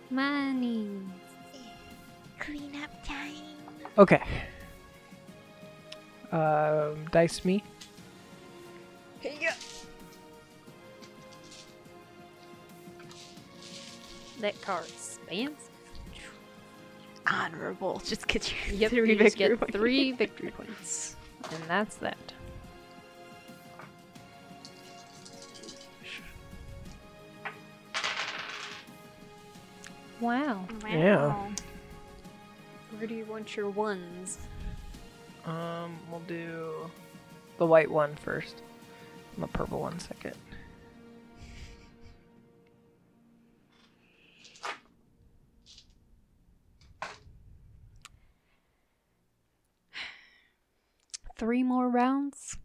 Money. 0.09 0.99
Clean 2.39 2.75
up 2.83 3.05
time. 3.05 3.35
Okay. 3.99 4.21
Um, 6.31 7.05
dice 7.11 7.45
me. 7.45 7.63
That 14.43 14.61
card 14.61 14.89
spans. 14.89 15.69
Honorable. 17.25 18.01
Just 18.03 18.27
get 18.27 18.51
your 18.67 18.75
Yep, 18.75 18.89
three 18.91 19.09
you 19.11 19.17
victory 19.17 19.47
get 19.49 19.57
points. 19.61 19.73
three 19.73 20.11
victory 20.11 20.51
points, 20.51 21.15
and 21.49 21.63
that's 21.69 21.95
that. 21.95 22.17
Wow. 30.19 30.65
Yeah. 30.89 31.49
Where 32.97 33.07
do 33.07 33.15
you 33.15 33.23
want 33.23 33.55
your 33.55 33.69
ones? 33.69 34.39
Um, 35.45 35.97
we'll 36.11 36.19
do 36.21 36.89
the 37.59 37.65
white 37.65 37.89
one 37.89 38.13
first, 38.17 38.61
and 39.35 39.43
the 39.43 39.47
purple 39.47 39.79
one 39.79 39.99
second. 39.99 40.35
Three 51.43 51.61
more 51.61 51.89
rounds 51.89 52.57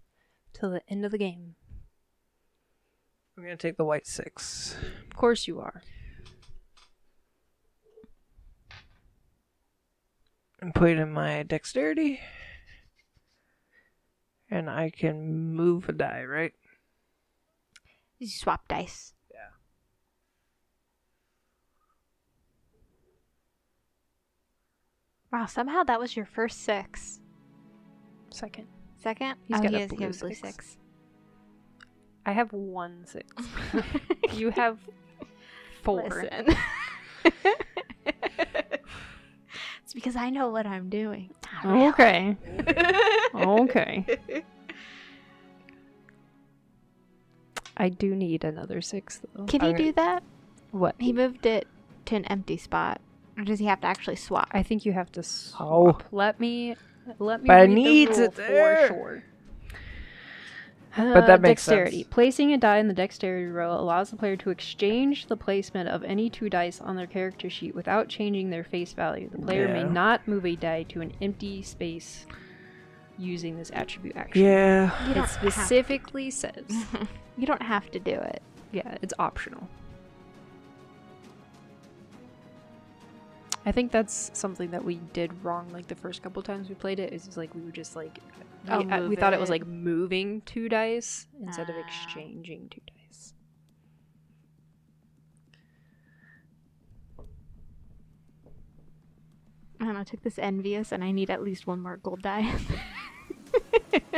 till 0.53 0.71
the 0.71 0.83
end 0.87 1.05
of 1.05 1.11
the 1.11 1.19
game. 1.19 1.57
I'm 3.37 3.43
gonna 3.43 3.57
take 3.57 3.77
the 3.77 3.85
white 3.85 4.07
six. 4.07 4.77
Of 5.11 5.17
course 5.17 5.49
you 5.49 5.59
are. 5.59 5.83
and 10.61 10.73
put 10.73 10.91
it 10.91 10.99
in 10.99 11.13
my 11.13 11.43
dexterity. 11.43 12.21
And 14.49 14.71
I 14.71 14.91
can 14.91 15.57
move 15.57 15.89
a 15.89 15.93
die, 15.93 16.23
right? 16.23 16.53
You 18.21 18.29
swap 18.29 18.69
dice. 18.69 19.13
Yeah. 19.29 19.39
Wow, 25.33 25.47
somehow 25.47 25.83
that 25.83 25.99
was 25.99 26.15
your 26.15 26.27
first 26.27 26.61
six. 26.61 27.19
Second. 28.39 28.69
Second? 28.97 29.35
He's 29.49 29.59
oh, 29.59 29.63
got 29.63 29.71
he 29.71 29.77
a 29.77 29.81
has, 29.81 29.91
he 29.91 29.97
blue 29.97 30.07
has 30.07 30.21
blue 30.21 30.35
six. 30.35 30.43
six. 30.43 30.77
I 32.25 32.31
have 32.31 32.53
one 32.53 33.05
six. 33.05 33.27
you 34.35 34.51
have 34.51 34.79
four. 35.83 36.09
Listen. 36.09 36.57
it's 39.83 39.93
because 39.93 40.15
I 40.15 40.31
know 40.31 40.51
what 40.51 40.67
I'm 40.67 40.89
doing. 40.89 41.31
Not 41.65 41.65
really. 41.65 41.89
Okay. 41.89 42.37
okay. 43.35 44.19
I 47.77 47.89
do 47.89 48.15
need 48.15 48.45
another 48.45 48.81
six 48.81 49.21
though. 49.35 49.47
Can 49.47 49.63
he 49.63 49.69
Okay. 49.69 49.85
do 49.87 49.93
that? 49.95 50.23
What? 50.71 50.95
He 51.01 51.13
moved 51.13 51.45
it 51.45 51.67
to 52.05 52.15
an 52.15 52.25
empty 52.27 52.57
spot. 52.57 53.01
Or 53.37 53.43
does 53.43 53.59
he 53.59 53.67
have 53.67 53.81
to 53.81 53.89
actually 53.89 54.17
swap? 54.17 54.49
I 54.53 54.63
think 54.63 54.85
you 54.85 54.93
have 54.93 55.11
to 55.13 55.25
swap. 55.25 56.05
Oh. 56.05 56.17
Let 56.17 56.39
me 56.39 56.77
let 57.19 57.43
me 57.43 57.47
But 57.47 57.57
I 57.57 57.61
read 57.63 57.71
the 57.71 57.75
needs 57.75 58.19
rule 58.19 58.27
it 58.27 58.35
there. 58.37 58.89
for 58.89 58.95
sure. 58.95 59.25
But 60.97 61.27
that 61.29 61.41
makes 61.41 61.65
dexterity. 61.65 62.03
sense. 62.03 62.09
Placing 62.13 62.53
a 62.53 62.59
die 62.59 62.79
in 62.79 62.89
the 62.89 62.95
dexterity 62.95 63.47
row 63.47 63.73
allows 63.73 64.11
the 64.11 64.17
player 64.17 64.37
to 64.39 64.51
exchange 64.51 65.27
the 65.27 65.37
placement 65.37 65.89
of 65.89 66.03
any 66.03 66.29
two 66.29 66.51
dice 66.51 66.81
on 66.81 66.97
their 66.97 67.07
character 67.07 67.49
sheet 67.49 67.75
without 67.75 68.09
changing 68.09 68.51
their 68.51 68.65
face 68.65 68.95
value. 68.95 69.29
The 69.31 69.39
player 69.39 69.69
may 69.69 69.85
not 69.85 70.27
move 70.27 70.45
a 70.45 70.57
die 70.57 70.83
to 70.85 71.01
an 71.01 71.13
empty 71.23 71.63
space 71.63 72.27
using 73.17 73.57
this 73.57 73.71
attribute 73.75 74.17
action. 74.17 74.43
Yeah. 74.45 75.09
You 75.15 75.23
It 75.23 75.29
specifically 75.29 76.31
says, 76.31 76.65
you 77.39 77.47
don't 77.47 77.63
have 77.63 77.91
to 77.93 78.01
do 78.01 78.13
it. 78.13 78.43
yeah, 78.73 78.97
it's 79.01 79.15
optional. 79.21 79.69
I 83.69 83.73
think 83.73 83.93
that's 83.93 84.31
something 84.33 84.71
that 84.71 84.83
we 84.83 84.95
did 85.13 85.45
wrong. 85.45 85.69
Like 85.69 85.89
the 85.89 85.95
first 85.95 86.23
couple 86.23 86.43
times 86.43 86.71
we 86.71 86.75
played 86.75 86.99
it, 86.99 87.13
it, 87.13 87.23
just 87.23 87.37
like 87.37 87.55
we 87.55 87.61
were 87.61 87.71
just 87.71 87.95
like 87.97 88.19
we, 88.65 88.71
Oh, 88.71 88.81
uh, 88.89 89.07
we 89.07 89.15
thought 89.15 89.35
it 89.35 89.41
was 89.41 89.51
like 89.51 89.67
moving 89.67 90.41
two 90.47 90.71
dice 90.71 91.27
instead 91.43 91.69
of 91.69 91.77
Ah. 91.77 91.81
exchanging 91.81 92.71
two 92.71 92.81
dice. 92.87 93.35
I 99.79 99.85
don't 99.85 99.93
know, 99.93 100.01
I 100.01 100.05
took 100.05 100.23
this 100.23 100.39
envious 100.39 100.91
and 100.91 101.05
I 101.05 101.11
need 101.11 101.29
at 101.29 101.43
least 101.43 101.67
one 101.67 101.81
more 101.81 101.99
gold 101.99 102.23
die. 102.23 102.51
I 103.93 104.11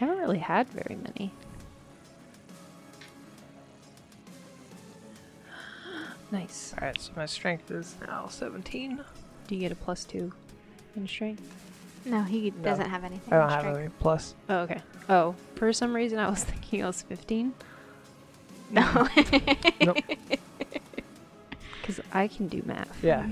haven't 0.00 0.18
really 0.18 0.40
had 0.40 0.68
very 0.70 0.96
many. 0.96 1.32
Nice. 6.40 6.74
Alright, 6.78 7.00
so 7.00 7.12
my 7.16 7.26
strength 7.26 7.70
is 7.70 7.94
now 8.06 8.26
17. 8.28 9.00
Do 9.48 9.54
you 9.54 9.60
get 9.60 9.72
a 9.72 9.74
plus 9.76 10.04
two 10.04 10.32
in 10.96 11.06
strength? 11.08 11.42
no, 12.04 12.22
he 12.22 12.50
No. 12.50 12.62
doesn't 12.62 12.88
have 12.90 13.02
anything. 13.04 13.32
I 13.32 13.36
don't 13.38 13.44
in 13.46 13.50
have 13.50 13.60
strength. 13.60 13.78
any 13.78 13.88
plus. 14.00 14.34
Oh, 14.48 14.58
okay. 14.60 14.80
Oh, 15.08 15.34
for 15.56 15.72
some 15.72 15.94
reason 15.94 16.18
I 16.18 16.28
was 16.28 16.44
thinking 16.50 16.82
I 16.84 16.86
was 16.86 17.02
15. 17.02 17.54
No. 18.70 19.08
Nope. 19.82 19.98
Because 21.80 22.00
I 22.12 22.26
can 22.26 22.48
do 22.48 22.62
math. 22.66 22.98
Yeah. 23.00 23.24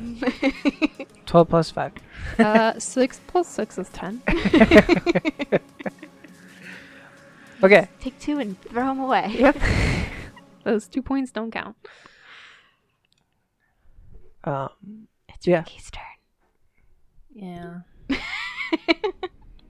12 1.27 1.49
plus 1.49 1.73
5. 1.73 1.93
uh, 2.39 2.79
6 2.79 3.21
plus 3.27 3.49
6 3.49 3.79
is 3.79 3.89
10. 3.89 4.23
Okay. 7.63 7.89
Take 8.01 8.19
two 8.21 8.39
and 8.39 8.61
throw 8.63 8.87
them 8.87 9.01
away. 9.01 9.35
Yep. 9.39 9.57
Those 10.65 10.87
two 10.87 11.03
points 11.03 11.31
don't 11.33 11.51
count. 11.51 11.77
Um, 14.45 15.09
It's 15.29 15.47
Yeah. 15.47 15.59
Ricky's 15.61 15.91
turn. 15.91 16.03
Yeah. 17.35 17.81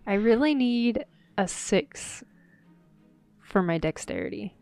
I 0.06 0.14
really 0.14 0.54
need 0.54 1.04
a 1.38 1.48
6 1.48 2.24
for 3.40 3.62
my 3.62 3.78
dexterity. 3.78 4.54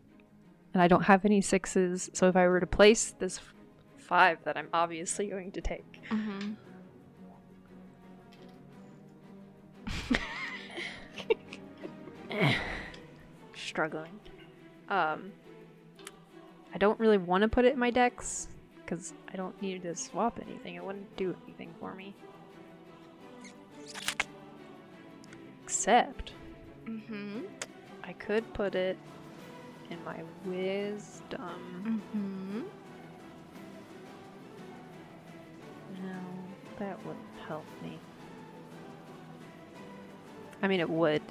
And 0.73 0.81
I 0.81 0.87
don't 0.87 1.03
have 1.03 1.25
any 1.25 1.41
sixes, 1.41 2.09
so 2.13 2.27
if 2.29 2.35
I 2.35 2.47
were 2.47 2.59
to 2.59 2.65
place 2.67 3.11
this 3.19 3.37
f- 3.39 3.53
5 3.97 4.43
that 4.45 4.57
I'm 4.57 4.69
obviously 4.73 5.27
going 5.27 5.51
to 5.51 5.61
take, 5.61 5.99
Mm-hmm. 6.09 6.53
struggling. 13.55 14.19
Um, 14.89 15.31
I 16.73 16.77
don't 16.77 16.99
really 16.99 17.17
want 17.17 17.43
to 17.43 17.47
put 17.47 17.65
it 17.65 17.73
in 17.73 17.79
my 17.79 17.91
dex 17.91 18.47
because 18.85 19.13
I 19.31 19.37
don't 19.37 19.59
need 19.61 19.83
to 19.83 19.95
swap 19.95 20.39
anything. 20.45 20.75
It 20.75 20.83
wouldn't 20.83 21.15
do 21.17 21.35
anything 21.45 21.73
for 21.79 21.93
me. 21.95 22.15
Except 25.63 26.33
Mm-hmm. 26.85 27.39
I 28.03 28.13
could 28.13 28.51
put 28.53 28.75
it 28.75 28.97
in 29.89 30.03
my 30.03 30.21
wisdom. 30.45 32.01
Mm-hmm. 32.13 32.61
No, 36.05 36.19
that 36.79 37.05
wouldn't 37.05 37.25
help 37.47 37.65
me. 37.81 37.99
I 40.61 40.67
mean, 40.67 40.79
it 40.79 40.89
would, 40.89 41.21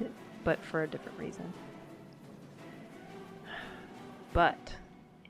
but 0.45 0.65
for 0.65 0.83
a 0.83 0.89
different 0.89 1.19
reason. 1.19 1.53
But 4.33 4.75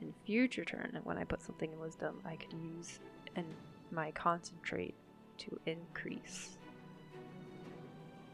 in 0.03 0.13
future 0.25 0.65
turn, 0.65 0.99
when 1.03 1.17
I 1.17 1.23
put 1.23 1.41
something 1.41 1.71
in 1.71 1.79
wisdom, 1.79 2.19
I 2.25 2.35
could 2.35 2.53
use 2.53 2.99
and 3.35 3.45
my 3.91 4.11
concentrate 4.11 4.95
to 5.39 5.59
increase 5.65 6.57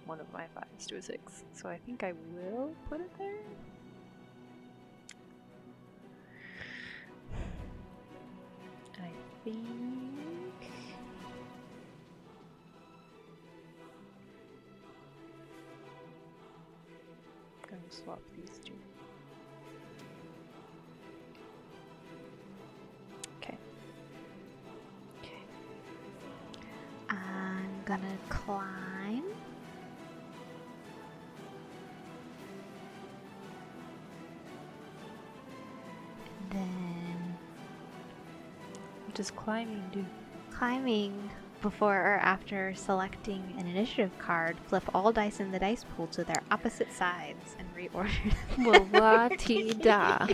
one 0.06 0.20
of 0.20 0.32
my 0.34 0.46
fives 0.56 0.88
to 0.88 0.98
a 0.98 1.02
six. 1.02 1.44
So 1.54 1.70
I 1.70 1.78
think 1.86 2.04
I 2.04 2.14
will 2.34 2.74
put 2.90 3.02
it 3.02 3.12
there. 3.18 3.36
I 8.96 9.12
think 9.44 9.58
I'm 17.64 17.70
gonna 17.70 17.82
swap 17.90 18.22
these 18.36 18.60
two. 18.66 18.69
Gonna 27.90 28.18
climb. 28.30 29.24
Then 36.52 37.38
What 39.06 39.16
does 39.16 39.32
climbing 39.32 39.84
do? 39.92 40.06
climbing 40.52 41.30
before 41.62 41.96
or 41.96 42.18
after 42.22 42.74
selecting 42.74 43.54
an 43.58 43.68
initiative 43.68 44.12
card, 44.18 44.56
flip 44.68 44.84
all 44.94 45.12
dice 45.12 45.40
in 45.42 45.52
the 45.52 45.60
dice 45.60 45.84
pool 45.96 46.08
to 46.08 46.24
their 46.24 46.42
opposite 46.52 46.92
sides 46.94 47.56
and 47.60 47.68
reorder. 47.76 48.10
Well, 48.58 48.88
la 48.94 49.28
ti 49.30 49.74
da. 49.74 50.26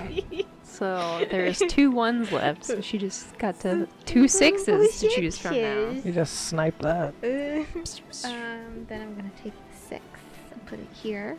So 0.64 1.26
there's 1.32 1.60
two 1.68 1.90
ones 1.92 2.32
left. 2.32 2.66
So 2.66 2.80
she 2.82 2.98
just 3.00 3.36
got 3.40 3.60
to 3.62 3.88
two 4.06 4.28
sixes 4.28 5.00
to 5.00 5.10
choose 5.16 5.38
from 5.38 5.56
now. 5.56 5.90
You 5.90 6.12
just 6.12 6.48
snipe 6.48 6.78
that. 6.80 7.14
Um, 8.24 8.86
then 8.88 9.02
I'm 9.02 9.16
gonna 9.16 9.32
take 9.44 9.54
the 9.54 9.78
six 9.78 10.04
and 10.52 10.66
put 10.66 10.80
it 10.80 10.88
here. 10.94 11.38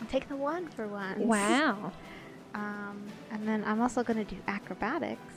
I'll 0.00 0.08
take 0.08 0.28
the 0.28 0.36
one 0.36 0.68
for 0.68 0.86
once. 0.86 1.18
Wow. 1.18 1.92
Um, 2.54 3.06
and 3.30 3.46
then 3.46 3.62
I'm 3.64 3.82
also 3.82 4.02
going 4.02 4.24
to 4.24 4.34
do 4.34 4.40
acrobatics, 4.46 5.34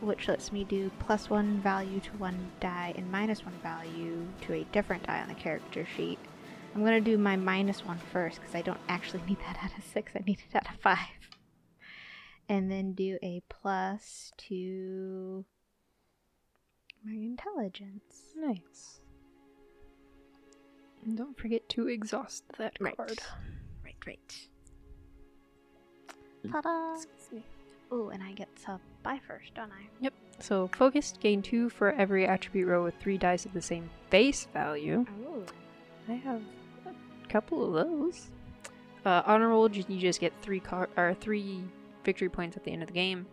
which 0.00 0.26
lets 0.26 0.50
me 0.50 0.64
do 0.64 0.90
plus 0.98 1.30
one 1.30 1.60
value 1.60 2.00
to 2.00 2.10
one 2.16 2.50
die 2.58 2.92
and 2.96 3.10
minus 3.12 3.44
one 3.44 3.54
value 3.62 4.26
to 4.42 4.54
a 4.54 4.64
different 4.72 5.06
die 5.06 5.20
on 5.20 5.28
the 5.28 5.34
character 5.34 5.86
sheet. 5.96 6.18
I'm 6.74 6.80
going 6.82 7.02
to 7.02 7.10
do 7.10 7.16
my 7.16 7.36
minus 7.36 7.84
one 7.84 8.00
first 8.12 8.40
because 8.40 8.54
I 8.54 8.62
don't 8.62 8.80
actually 8.88 9.22
need 9.28 9.38
that 9.40 9.58
out 9.62 9.76
of 9.78 9.84
six. 9.84 10.12
I 10.16 10.22
need 10.26 10.40
it 10.48 10.56
out 10.56 10.68
of 10.68 10.80
five. 10.80 10.98
And 12.48 12.70
then 12.70 12.94
do 12.94 13.16
a 13.22 13.42
plus 13.48 14.32
to 14.48 15.44
my 17.04 17.12
intelligence. 17.12 18.34
Nice. 18.36 19.00
And 21.04 21.16
don't 21.16 21.36
forget 21.38 21.68
to 21.70 21.88
exhaust 21.88 22.44
that 22.58 22.76
Right. 22.80 22.96
card. 22.96 23.18
Right, 23.84 23.96
right. 24.06 24.48
Ta-da! 26.50 26.94
Excuse 26.94 27.32
me. 27.32 27.44
Oh, 27.90 28.08
and 28.10 28.22
I 28.22 28.32
get 28.32 28.54
to 28.64 28.78
buy 29.02 29.18
first, 29.26 29.54
don't 29.54 29.72
I? 29.72 29.88
Yep. 30.00 30.12
So 30.38 30.68
focused, 30.68 31.20
gain 31.20 31.42
two 31.42 31.68
for 31.70 31.92
every 31.92 32.26
attribute 32.26 32.68
row 32.68 32.84
with 32.84 32.94
three 33.00 33.18
dice 33.18 33.44
of 33.46 33.52
the 33.52 33.62
same 33.62 33.90
base 34.10 34.46
value. 34.52 35.04
Oh. 35.26 35.44
I 36.08 36.12
have 36.14 36.42
a 36.86 37.28
couple 37.28 37.64
of 37.76 37.88
those. 37.88 38.28
Uh, 39.04 39.22
honorable, 39.26 39.70
you 39.70 39.98
just 39.98 40.20
get 40.20 40.32
three 40.42 40.60
car- 40.60 40.88
or 40.96 41.14
three 41.14 41.62
victory 42.04 42.28
points 42.28 42.56
at 42.56 42.64
the 42.64 42.70
end 42.72 42.82
of 42.82 42.86
the 42.88 42.94
game. 42.94 43.26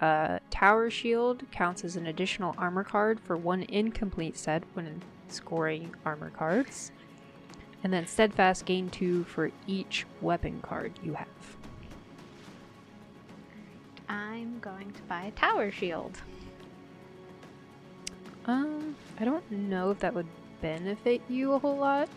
Uh, 0.00 0.38
Tower 0.50 0.90
Shield 0.90 1.42
counts 1.50 1.84
as 1.84 1.96
an 1.96 2.06
additional 2.06 2.54
armor 2.56 2.84
card 2.84 3.18
for 3.20 3.36
one 3.36 3.64
incomplete 3.64 4.36
set 4.36 4.62
when 4.74 5.02
scoring 5.28 5.94
armor 6.04 6.30
cards. 6.30 6.92
And 7.82 7.92
then 7.92 8.06
Steadfast 8.06 8.64
gain 8.64 8.90
two 8.90 9.24
for 9.24 9.50
each 9.66 10.06
weapon 10.20 10.60
card 10.62 10.92
you 11.02 11.14
have. 11.14 11.28
I'm 14.08 14.58
going 14.60 14.92
to 14.92 15.02
buy 15.02 15.24
a 15.24 15.30
tower 15.32 15.70
shield. 15.70 16.20
Um, 18.46 18.96
I 19.20 19.24
don't 19.24 19.48
know 19.50 19.90
if 19.90 19.98
that 20.00 20.14
would 20.14 20.26
benefit 20.62 21.20
you 21.28 21.52
a 21.52 21.58
whole 21.58 21.76
lot, 21.76 22.08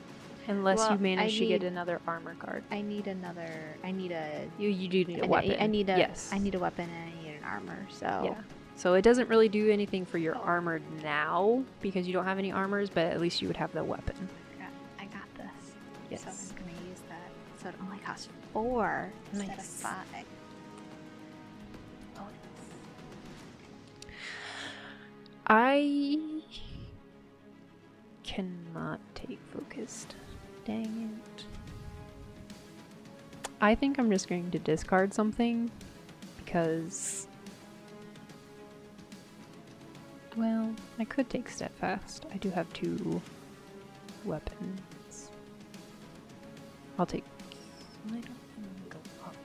unless 0.47 0.77
Well, 0.79 0.93
you 0.93 0.97
manage 0.99 1.35
I 1.35 1.39
to 1.39 1.45
get 1.47 1.63
another 1.63 1.99
armor 2.07 2.35
card. 2.39 2.63
I 2.71 2.81
need 2.81 3.07
another. 3.07 3.51
I 3.83 3.91
need 3.91 4.11
a. 4.11 4.47
You 4.57 4.69
you 4.69 4.87
do 4.87 5.03
need 5.03 5.23
a 5.23 5.27
weapon. 5.27 5.57
I 5.59 5.67
need 5.67 5.89
a. 5.89 5.97
yes. 5.97 6.29
I 6.31 6.37
need 6.37 6.55
a 6.55 6.59
weapon 6.59 6.89
and 6.89 7.09
I 7.09 7.23
need 7.23 7.30
an 7.41 7.49
armor. 7.49 7.87
So. 7.89 8.05
Yeah. 8.05 8.35
So 8.75 8.95
it 8.95 9.03
doesn't 9.03 9.29
really 9.29 9.49
do 9.49 9.69
anything 9.69 10.05
for 10.05 10.17
your 10.17 10.35
armor 10.35 10.81
now 11.03 11.63
because 11.81 12.07
you 12.07 12.13
don't 12.13 12.25
have 12.25 12.39
any 12.39 12.51
armors, 12.51 12.89
but 12.89 13.05
at 13.05 13.21
least 13.21 13.41
you 13.41 13.47
would 13.47 13.57
have 13.57 13.71
the 13.73 13.83
weapon. 13.83 14.15
I 14.57 14.63
got, 14.63 14.71
I 14.99 15.05
got 15.13 15.35
this. 15.37 15.73
Yes. 16.09 16.23
So 16.23 16.29
I'm 16.29 16.65
gonna 16.65 16.89
use 16.89 16.99
that. 17.09 17.61
So 17.61 17.69
it 17.69 17.75
only 17.83 17.99
costs 17.99 18.29
four 18.53 19.11
instead 19.31 19.49
of 19.49 19.57
Nice. 19.57 19.81
five. 19.81 20.25
I 25.53 26.17
cannot 28.23 29.01
take 29.15 29.39
focused. 29.53 30.15
Dang 30.63 31.19
it. 31.35 31.43
I 33.59 33.75
think 33.75 33.99
I'm 33.99 34.09
just 34.09 34.29
going 34.29 34.49
to 34.51 34.59
discard 34.59 35.13
something 35.13 35.69
because. 36.37 37.27
Well, 40.37 40.73
I 40.97 41.03
could 41.03 41.29
take 41.29 41.49
steadfast. 41.49 42.25
I 42.33 42.37
do 42.37 42.49
have 42.51 42.71
two 42.73 43.21
weapons. 44.23 45.29
I'll 46.97 47.05
take. 47.05 47.25
I 48.07 48.11
don't 48.11 48.23
want 48.23 48.25
to 48.25 48.97
go 48.97 48.99
up. 49.25 49.35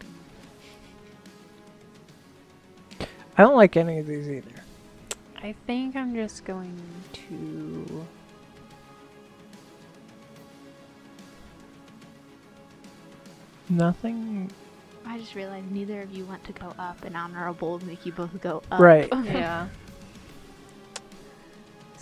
I 3.36 3.42
don't 3.42 3.56
like 3.56 3.76
any 3.76 3.98
of 3.98 4.06
these 4.06 4.28
either. 4.28 4.62
I 5.42 5.54
think 5.66 5.96
I'm 5.96 6.14
just 6.14 6.44
going 6.44 6.80
to. 7.12 8.06
Nothing. 13.68 14.50
I 15.04 15.18
just 15.18 15.34
realized 15.34 15.70
neither 15.72 16.02
of 16.02 16.12
you 16.12 16.24
want 16.24 16.44
to 16.44 16.52
go 16.52 16.72
up, 16.78 17.04
and 17.04 17.16
honorable 17.16 17.80
make 17.80 18.06
you 18.06 18.12
both 18.12 18.40
go 18.40 18.62
up. 18.70 18.80
Right. 18.80 19.08
yeah. 19.24 19.68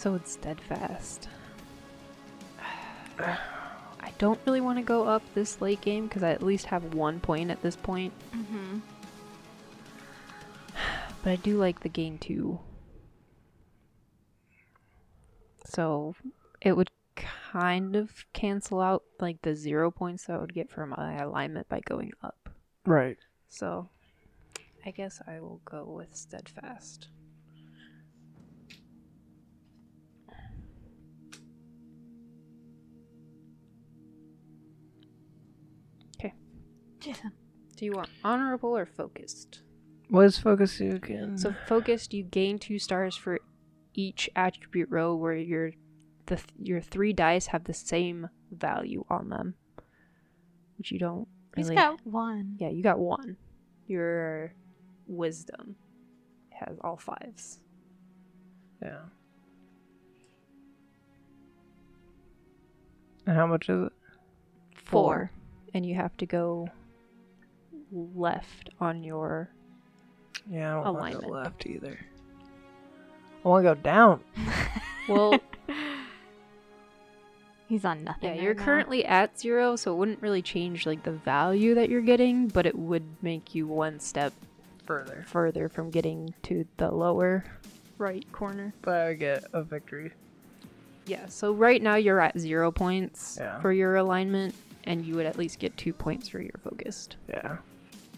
So 0.04 0.14
it's 0.16 0.32
steadfast. 0.32 1.30
I 3.18 4.12
don't 4.18 4.38
really 4.44 4.60
want 4.60 4.76
to 4.76 4.84
go 4.84 5.04
up 5.04 5.22
this 5.32 5.62
late 5.62 5.80
game 5.80 6.08
because 6.08 6.22
I 6.22 6.32
at 6.32 6.42
least 6.42 6.66
have 6.66 6.92
one 6.92 7.20
point 7.20 7.50
at 7.50 7.62
this 7.62 7.74
point, 7.74 8.12
Mm-hmm. 8.36 8.80
but 11.22 11.30
I 11.30 11.36
do 11.36 11.56
like 11.56 11.80
the 11.80 11.88
gain 11.88 12.18
too. 12.18 12.60
So 15.64 16.14
it 16.60 16.76
would 16.76 16.90
kind 17.16 17.96
of 17.96 18.26
cancel 18.34 18.82
out 18.82 19.04
like 19.20 19.40
the 19.40 19.56
zero 19.56 19.90
points 19.90 20.26
that 20.26 20.34
I 20.34 20.38
would 20.38 20.52
get 20.52 20.70
for 20.70 20.84
my 20.84 21.16
alignment 21.16 21.70
by 21.70 21.80
going 21.80 22.12
up. 22.22 22.50
Right. 22.84 23.16
So 23.48 23.88
I 24.84 24.90
guess 24.90 25.22
I 25.26 25.40
will 25.40 25.62
go 25.64 25.86
with 25.86 26.14
steadfast. 26.14 27.08
Jason. 37.04 37.32
Do 37.76 37.84
you 37.84 37.92
want 37.92 38.08
honorable 38.22 38.76
or 38.76 38.86
focused? 38.86 39.60
What 40.08 40.26
is 40.26 40.38
focus 40.38 40.78
you 40.80 40.92
again? 40.92 41.36
So 41.38 41.54
focused, 41.66 42.14
you 42.14 42.22
gain 42.22 42.58
two 42.58 42.78
stars 42.78 43.16
for 43.16 43.40
each 43.94 44.30
attribute 44.36 44.88
row 44.90 45.14
where 45.14 45.34
your 45.36 45.72
the 46.26 46.40
your 46.60 46.80
three 46.80 47.12
dice 47.12 47.46
have 47.48 47.64
the 47.64 47.74
same 47.74 48.28
value 48.50 49.04
on 49.10 49.28
them, 49.28 49.54
which 50.78 50.90
you 50.92 50.98
don't 50.98 51.26
He's 51.56 51.66
really. 51.68 51.76
got 51.76 52.06
one. 52.06 52.56
Yeah, 52.58 52.68
you 52.70 52.82
got 52.82 52.98
one. 52.98 53.36
Your 53.86 54.52
wisdom 55.06 55.76
has 56.50 56.76
all 56.82 56.96
fives. 56.96 57.60
yeah. 58.82 58.98
And 63.26 63.36
how 63.36 63.46
much 63.46 63.68
is 63.68 63.86
it? 63.86 63.92
Four, 64.74 65.30
and 65.72 65.84
you 65.86 65.94
have 65.94 66.16
to 66.18 66.26
go 66.26 66.68
left 68.14 68.70
on 68.80 69.02
your. 69.04 69.48
Yeah, 70.50 70.80
I 70.80 70.84
don't 70.84 70.94
want 70.94 71.12
to 71.12 71.18
Alignment. 71.18 71.26
go 71.26 71.32
left 71.38 71.66
either. 71.66 71.98
I 73.44 73.48
want 73.48 73.64
to 73.64 73.74
go 73.74 73.80
down. 73.80 74.20
Well, 75.06 75.38
He's 77.68 77.84
on 77.84 78.04
nothing. 78.04 78.24
yeah, 78.24 78.30
right 78.32 78.42
you're 78.42 78.54
now. 78.54 78.64
currently 78.64 79.04
at 79.04 79.38
zero, 79.38 79.76
so 79.76 79.92
it 79.92 79.96
wouldn't 79.96 80.20
really 80.22 80.42
change 80.42 80.86
like 80.86 81.02
the 81.02 81.12
value 81.12 81.74
that 81.74 81.88
you're 81.88 82.02
getting, 82.02 82.48
but 82.48 82.66
it 82.66 82.74
would 82.78 83.04
make 83.22 83.54
you 83.54 83.66
one 83.66 84.00
step 84.00 84.32
Further. 84.86 85.24
further 85.28 85.68
from 85.68 85.90
getting 85.90 86.34
to 86.44 86.66
the 86.76 86.90
lower 86.90 87.44
right 87.98 88.24
corner. 88.32 88.74
But 88.82 88.94
I 89.00 89.12
get 89.14 89.44
a 89.52 89.62
victory. 89.62 90.12
Yeah, 91.06 91.26
so 91.28 91.52
right 91.52 91.82
now 91.82 91.96
you're 91.96 92.20
at 92.20 92.38
zero 92.38 92.70
points 92.70 93.36
Yeah. 93.40 93.60
for 93.60 93.72
your 93.72 93.96
alignment, 93.96 94.54
and 94.84 95.04
you 95.04 95.14
would 95.16 95.26
at 95.26 95.36
least 95.38 95.58
get 95.58 95.76
two 95.76 95.92
points 95.92 96.28
for 96.28 96.40
your 96.40 96.58
focused. 96.62 97.16
Yeah. 97.28 97.56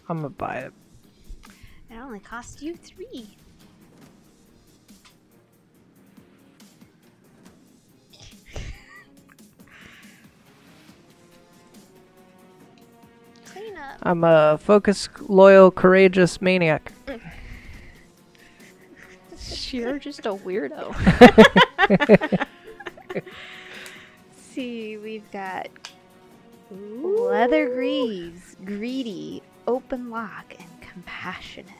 I'm 0.09 0.23
to 0.23 0.28
buy 0.28 0.59
it. 0.59 0.73
It 1.91 1.97
only 1.97 2.20
cost 2.20 2.62
you 2.62 2.77
three. 2.77 3.37
Clean 13.47 13.77
up. 13.77 13.99
I'm 14.03 14.23
a 14.24 14.59
focused, 14.59 15.11
loyal, 15.28 15.70
courageous 15.70 16.41
maniac. 16.41 16.93
You're 19.70 19.99
just 19.99 20.27
a 20.27 20.35
weirdo. 20.35 20.95
see, 24.37 24.97
we've 24.97 25.31
got 25.31 25.69
leather 26.70 27.69
greaves, 27.69 28.57
greedy, 28.65 29.43
open 29.67 30.11
lock, 30.11 30.55
and 30.59 30.69
compassionate. 30.81 31.71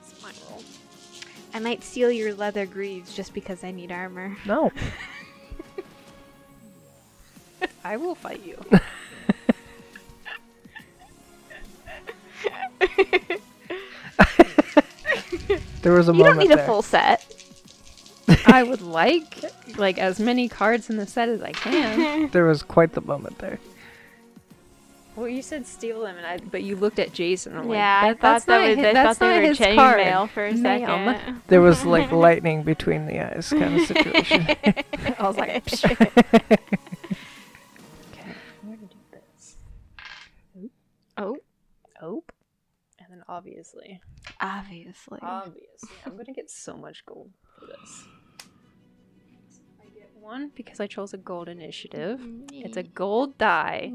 It's 0.00 0.22
my 0.22 0.32
role. 0.50 0.62
I 1.54 1.58
might 1.60 1.82
steal 1.82 2.10
your 2.10 2.34
leather 2.34 2.66
greaves 2.66 3.14
just 3.14 3.34
because 3.34 3.64
I 3.64 3.70
need 3.70 3.92
armor. 3.92 4.36
No. 4.46 4.72
I 7.84 7.96
will 7.96 8.14
fight 8.14 8.42
you. 8.44 8.58
There 15.82 15.92
was 15.92 16.08
a 16.08 16.12
you 16.12 16.24
don't 16.24 16.38
need 16.38 16.50
there. 16.50 16.58
a 16.58 16.66
full 16.66 16.82
set. 16.82 17.24
I 18.46 18.62
would 18.62 18.82
like 18.82 19.42
like 19.78 19.96
as 19.98 20.20
many 20.20 20.48
cards 20.48 20.90
in 20.90 20.96
the 20.96 21.06
set 21.06 21.28
as 21.28 21.40
I 21.40 21.52
can. 21.52 22.28
There 22.30 22.44
was 22.44 22.62
quite 22.62 22.92
the 22.92 23.00
moment 23.00 23.38
there. 23.38 23.58
Well, 25.18 25.28
you 25.28 25.42
said 25.42 25.66
steal 25.66 26.02
them, 26.02 26.16
and 26.16 26.26
I, 26.26 26.38
but 26.38 26.62
you 26.62 26.76
looked 26.76 26.98
at 26.98 27.12
Jason. 27.12 27.56
I'm 27.56 27.68
yeah, 27.70 28.00
like, 28.02 28.24
I 28.24 28.38
thought 28.38 28.46
that 28.46 28.68
was, 28.68 28.76
his- 28.76 28.86
I 28.86 28.92
that's 28.92 29.18
thought 29.18 29.24
not 29.26 29.32
they 29.34 29.40
were 29.40 29.46
his 29.48 29.58
chain 29.58 29.76
card. 29.76 29.96
mail 29.98 30.26
for 30.28 30.46
a 30.46 30.52
Ma'am. 30.54 31.16
second. 31.16 31.42
There 31.48 31.60
was 31.60 31.84
like 31.84 32.12
lightning 32.26 32.62
between 32.62 33.06
the 33.06 33.18
eyes 33.20 33.50
kind 33.50 33.80
of 33.80 33.86
situation. 33.86 34.46
I 35.18 35.22
was 35.26 35.36
like, 35.36 35.64
Psh. 35.64 35.90
okay, 35.90 36.10
I'm 38.62 38.70
gonna 38.70 38.76
do 38.76 38.86
this. 39.10 39.56
Oh. 40.56 40.70
oh, 41.20 41.36
Oh, 42.00 42.22
and 43.00 43.08
then 43.10 43.24
obviously, 43.28 44.00
obviously. 44.40 45.18
obviously, 45.20 45.88
I'm 46.06 46.16
gonna 46.16 46.32
get 46.32 46.48
so 46.48 46.76
much 46.76 47.04
gold 47.06 47.30
for 47.58 47.66
this. 47.66 48.04
I 49.82 49.88
get 49.98 50.12
one 50.14 50.52
because 50.54 50.78
I 50.78 50.86
chose 50.86 51.12
a 51.12 51.16
gold 51.18 51.48
initiative. 51.48 52.20
It's 52.52 52.76
a 52.76 52.84
gold 52.84 53.36
die. 53.36 53.90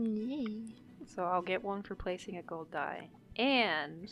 So 1.14 1.23
I'll 1.23 1.41
get 1.41 1.64
one 1.64 1.84
for 1.84 1.95
placing 1.95 2.38
a 2.38 2.41
gold 2.41 2.72
die. 2.72 3.10
And 3.38 4.11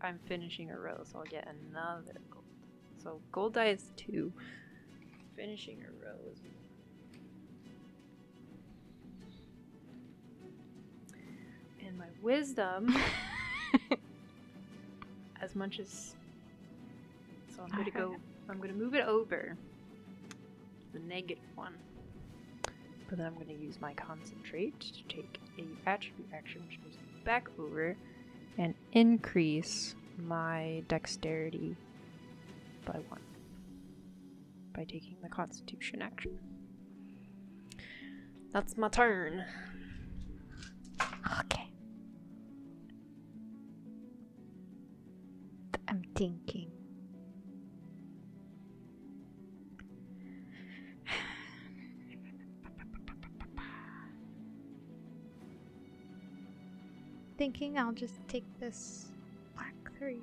I'm 0.00 0.18
finishing 0.26 0.70
a 0.70 0.78
row, 0.78 1.02
so 1.04 1.18
I'll 1.18 1.24
get 1.24 1.46
another 1.46 2.20
gold. 2.30 2.44
So 3.02 3.20
gold 3.30 3.54
die 3.54 3.68
is 3.68 3.90
two. 3.96 4.32
Finishing 5.36 5.82
a 5.82 6.04
row 6.04 6.16
is 6.32 6.38
And 11.86 11.98
my 11.98 12.06
wisdom, 12.22 12.96
as 15.42 15.54
much 15.54 15.78
as. 15.78 16.14
So 17.54 17.62
I'm 17.62 17.68
gonna 17.70 17.90
go. 17.90 18.16
I'm 18.48 18.58
gonna 18.60 18.72
move 18.72 18.94
it 18.94 19.04
over. 19.04 19.56
The 20.92 21.00
negative 21.00 21.44
one. 21.54 21.74
But 23.08 23.18
then 23.18 23.26
I'm 23.26 23.34
going 23.34 23.46
to 23.48 23.54
use 23.54 23.80
my 23.80 23.92
concentrate 23.94 24.80
to 24.80 25.02
take 25.14 25.38
a 25.58 25.88
attribute 25.88 26.28
action, 26.32 26.62
which 26.66 26.78
me 26.78 27.22
back 27.24 27.48
over, 27.58 27.96
and 28.58 28.74
increase 28.92 29.94
my 30.18 30.82
dexterity 30.88 31.76
by 32.84 32.98
one 33.08 33.20
by 34.74 34.84
taking 34.84 35.16
the 35.22 35.28
constitution 35.28 36.02
action. 36.02 36.38
That's 38.52 38.76
my 38.76 38.88
turn. 38.88 39.44
Okay. 41.40 41.70
I'm 45.88 46.02
thinking. 46.14 46.70
Thinking 57.36 57.78
I'll 57.78 57.92
just 57.92 58.14
take 58.28 58.44
this 58.60 59.06
black 59.56 59.74
three. 59.98 60.22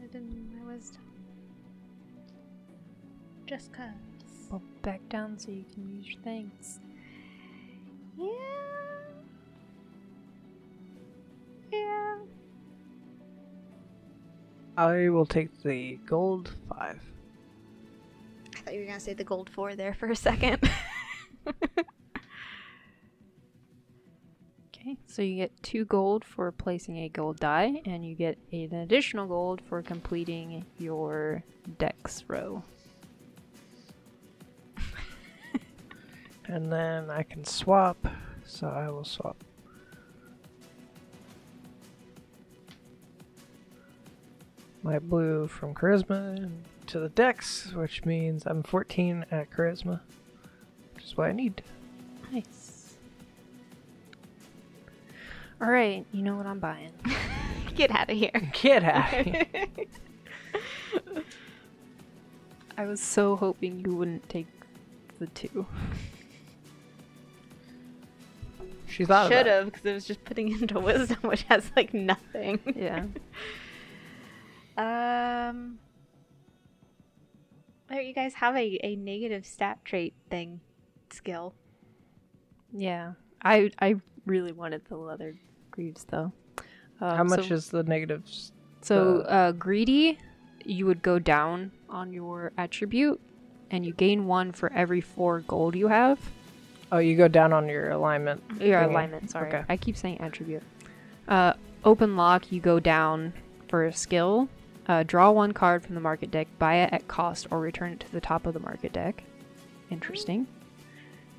Put 0.00 0.10
it 0.10 0.16
in 0.16 0.50
my 0.58 0.72
wisdom. 0.72 1.02
Just 3.46 3.72
cause. 3.72 3.90
Well, 4.50 4.62
back 4.82 5.00
down 5.08 5.38
so 5.38 5.50
you 5.52 5.64
can 5.72 5.96
use 5.96 6.12
your 6.12 6.22
things. 6.22 6.80
Yeah. 8.18 8.26
Yeah. 11.72 12.16
I 14.76 15.08
will 15.08 15.26
take 15.26 15.62
the 15.62 15.98
gold 16.06 16.52
five. 16.68 17.00
I 18.56 18.60
thought 18.60 18.74
you 18.74 18.80
were 18.80 18.86
gonna 18.86 18.98
say 18.98 19.14
the 19.14 19.24
gold 19.24 19.50
four 19.50 19.76
there 19.76 19.94
for 19.94 20.10
a 20.10 20.16
second. 20.16 20.68
so 25.14 25.22
you 25.22 25.36
get 25.36 25.62
two 25.62 25.84
gold 25.84 26.24
for 26.24 26.50
placing 26.50 26.98
a 26.98 27.08
gold 27.08 27.38
die, 27.38 27.80
and 27.84 28.04
you 28.04 28.16
get 28.16 28.36
an 28.50 28.74
additional 28.74 29.28
gold 29.28 29.60
for 29.68 29.80
completing 29.80 30.64
your 30.76 31.44
dex 31.78 32.24
row. 32.26 32.64
And 36.46 36.72
then 36.72 37.10
I 37.10 37.22
can 37.22 37.44
swap, 37.44 38.08
so 38.44 38.66
I 38.66 38.90
will 38.90 39.04
swap. 39.04 39.36
My 44.82 44.98
blue 44.98 45.46
from 45.46 45.74
charisma 45.74 46.50
to 46.88 46.98
the 46.98 47.08
dex, 47.10 47.72
which 47.72 48.04
means 48.04 48.42
I'm 48.46 48.64
14 48.64 49.26
at 49.30 49.48
charisma, 49.52 50.00
which 50.94 51.04
is 51.04 51.16
what 51.16 51.28
I 51.28 51.32
need. 51.32 51.62
Nice. 52.32 52.63
All 55.60 55.70
right, 55.70 56.04
you 56.12 56.22
know 56.22 56.36
what 56.36 56.46
I'm 56.46 56.58
buying. 56.58 56.92
Get 57.74 57.90
out 57.90 58.10
of 58.10 58.16
here. 58.16 58.30
Get 58.52 58.84
out 58.84 59.12
of 59.14 59.26
here. 59.26 59.46
I 62.76 62.84
was 62.86 63.00
so 63.00 63.36
hoping 63.36 63.84
you 63.84 63.94
wouldn't 63.94 64.28
take 64.28 64.46
the 65.18 65.26
two. 65.28 65.66
She 68.88 69.04
thought 69.04 69.28
Should 69.28 69.32
about 69.32 69.46
it. 69.46 69.50
have, 69.50 69.64
because 69.66 69.84
it 69.86 69.92
was 69.92 70.04
just 70.04 70.24
putting 70.24 70.52
into 70.60 70.78
wisdom, 70.78 71.18
which 71.22 71.42
has 71.44 71.70
like 71.76 71.94
nothing. 71.94 72.60
Yeah. 72.76 73.06
Um. 74.76 75.78
There, 77.88 78.00
you 78.00 78.14
guys 78.14 78.34
have 78.34 78.56
a, 78.56 78.78
a 78.82 78.96
negative 78.96 79.46
stat 79.46 79.78
trait 79.84 80.14
thing 80.30 80.60
skill. 81.12 81.54
Yeah. 82.72 83.12
I 83.42 83.70
I 83.80 83.96
really 84.26 84.52
wanted 84.52 84.84
the 84.86 84.96
leather 84.96 85.34
greaves 85.70 86.04
though. 86.04 86.32
Um, 87.00 87.16
How 87.16 87.24
much 87.24 87.48
so, 87.48 87.54
is 87.54 87.68
the 87.70 87.82
negatives? 87.82 88.52
so 88.82 89.18
the- 89.18 89.30
uh, 89.30 89.52
greedy? 89.52 90.18
You 90.64 90.86
would 90.86 91.02
go 91.02 91.18
down 91.18 91.72
on 91.90 92.12
your 92.12 92.52
attribute, 92.56 93.20
and 93.70 93.84
you 93.84 93.92
gain 93.92 94.26
one 94.26 94.52
for 94.52 94.72
every 94.72 95.00
four 95.02 95.40
gold 95.40 95.74
you 95.74 95.88
have. 95.88 96.18
Oh, 96.90 96.98
you 96.98 97.16
go 97.16 97.28
down 97.28 97.52
on 97.52 97.68
your 97.68 97.90
alignment. 97.90 98.42
Your 98.60 98.80
thingy. 98.80 98.90
alignment. 98.90 99.30
Sorry, 99.30 99.48
Okay. 99.48 99.64
I 99.68 99.76
keep 99.76 99.96
saying 99.96 100.20
attribute. 100.20 100.62
Uh, 101.28 101.52
open 101.84 102.16
lock. 102.16 102.50
You 102.50 102.60
go 102.60 102.80
down 102.80 103.34
for 103.68 103.84
a 103.84 103.92
skill. 103.92 104.48
Uh, 104.86 105.02
draw 105.02 105.30
one 105.30 105.52
card 105.52 105.82
from 105.84 105.94
the 105.96 106.00
market 106.00 106.30
deck, 106.30 106.46
buy 106.58 106.76
it 106.76 106.92
at 106.92 107.08
cost, 107.08 107.46
or 107.50 107.58
return 107.60 107.92
it 107.92 108.00
to 108.00 108.12
the 108.12 108.20
top 108.20 108.46
of 108.46 108.54
the 108.54 108.60
market 108.60 108.92
deck. 108.92 109.24
Interesting. 109.90 110.46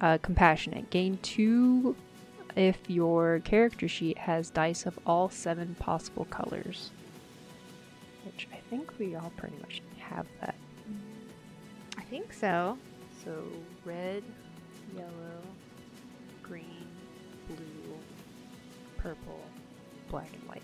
Uh, 0.01 0.17
compassionate. 0.21 0.89
Gain 0.89 1.17
two 1.23 1.95
if 2.55 2.89
your 2.89 3.41
character 3.43 3.87
sheet 3.87 4.17
has 4.17 4.49
dice 4.49 4.85
of 4.85 4.97
all 5.05 5.29
seven 5.29 5.75
possible 5.79 6.25
colors. 6.25 6.91
Which 8.25 8.47
I 8.53 8.57
think 8.69 8.97
we 8.97 9.15
all 9.15 9.31
pretty 9.37 9.57
much 9.61 9.81
have 9.99 10.25
that. 10.41 10.55
I 11.97 12.01
think 12.03 12.33
so. 12.33 12.77
So 13.23 13.43
red, 13.83 14.23
yellow, 14.95 15.41
green, 16.41 16.87
blue, 17.47 17.97
purple, 18.97 19.41
black, 20.09 20.29
and 20.33 20.47
white. 20.47 20.61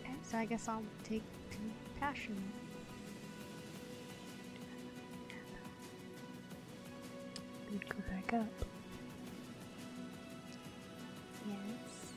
Okay, 0.00 0.12
so 0.22 0.38
I 0.38 0.44
guess 0.44 0.68
I'll 0.68 0.82
take 1.04 1.22
compassion. 1.50 2.36
We'd 7.70 7.88
go 7.88 7.96
back 8.10 8.32
up. 8.34 8.46
Yes. 11.46 12.12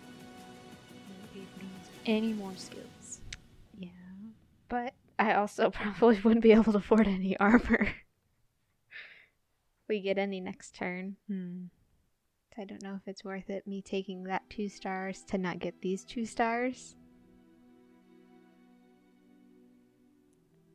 Any 2.06 2.34
more 2.34 2.56
skills? 2.56 3.20
Yeah. 3.78 3.90
But 4.70 4.94
I 5.20 5.34
also 5.34 5.70
probably 5.72 6.20
wouldn't 6.22 6.44
be 6.44 6.52
able 6.52 6.72
to 6.72 6.80
afford 6.80 7.08
any 7.08 7.38
armor. 7.38 7.90
we 9.88 10.02
get 10.02 10.18
any 10.18 10.40
next 10.40 10.76
turn. 10.76 11.18
Hmm. 11.28 11.66
I 12.58 12.66
don't 12.66 12.84
know 12.84 12.96
if 12.96 13.08
it's 13.08 13.24
worth 13.24 13.50
it 13.50 13.66
me 13.66 13.82
taking 13.82 14.24
that 14.26 14.50
two 14.50 14.68
stars 14.68 15.24
to 15.30 15.38
not 15.38 15.60
get 15.60 15.82
these 15.82 16.04
two 16.04 16.26
stars. 16.26 16.96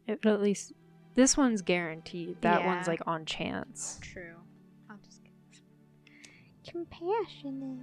It, 0.06 0.24
at 0.24 0.40
least 0.40 0.72
this 1.14 1.36
one's 1.36 1.62
guaranteed. 1.62 2.40
That 2.42 2.64
one's 2.64 2.86
like 2.86 3.02
on 3.06 3.24
chance. 3.24 3.98
True. 4.00 4.36
Compassionate. 6.76 7.78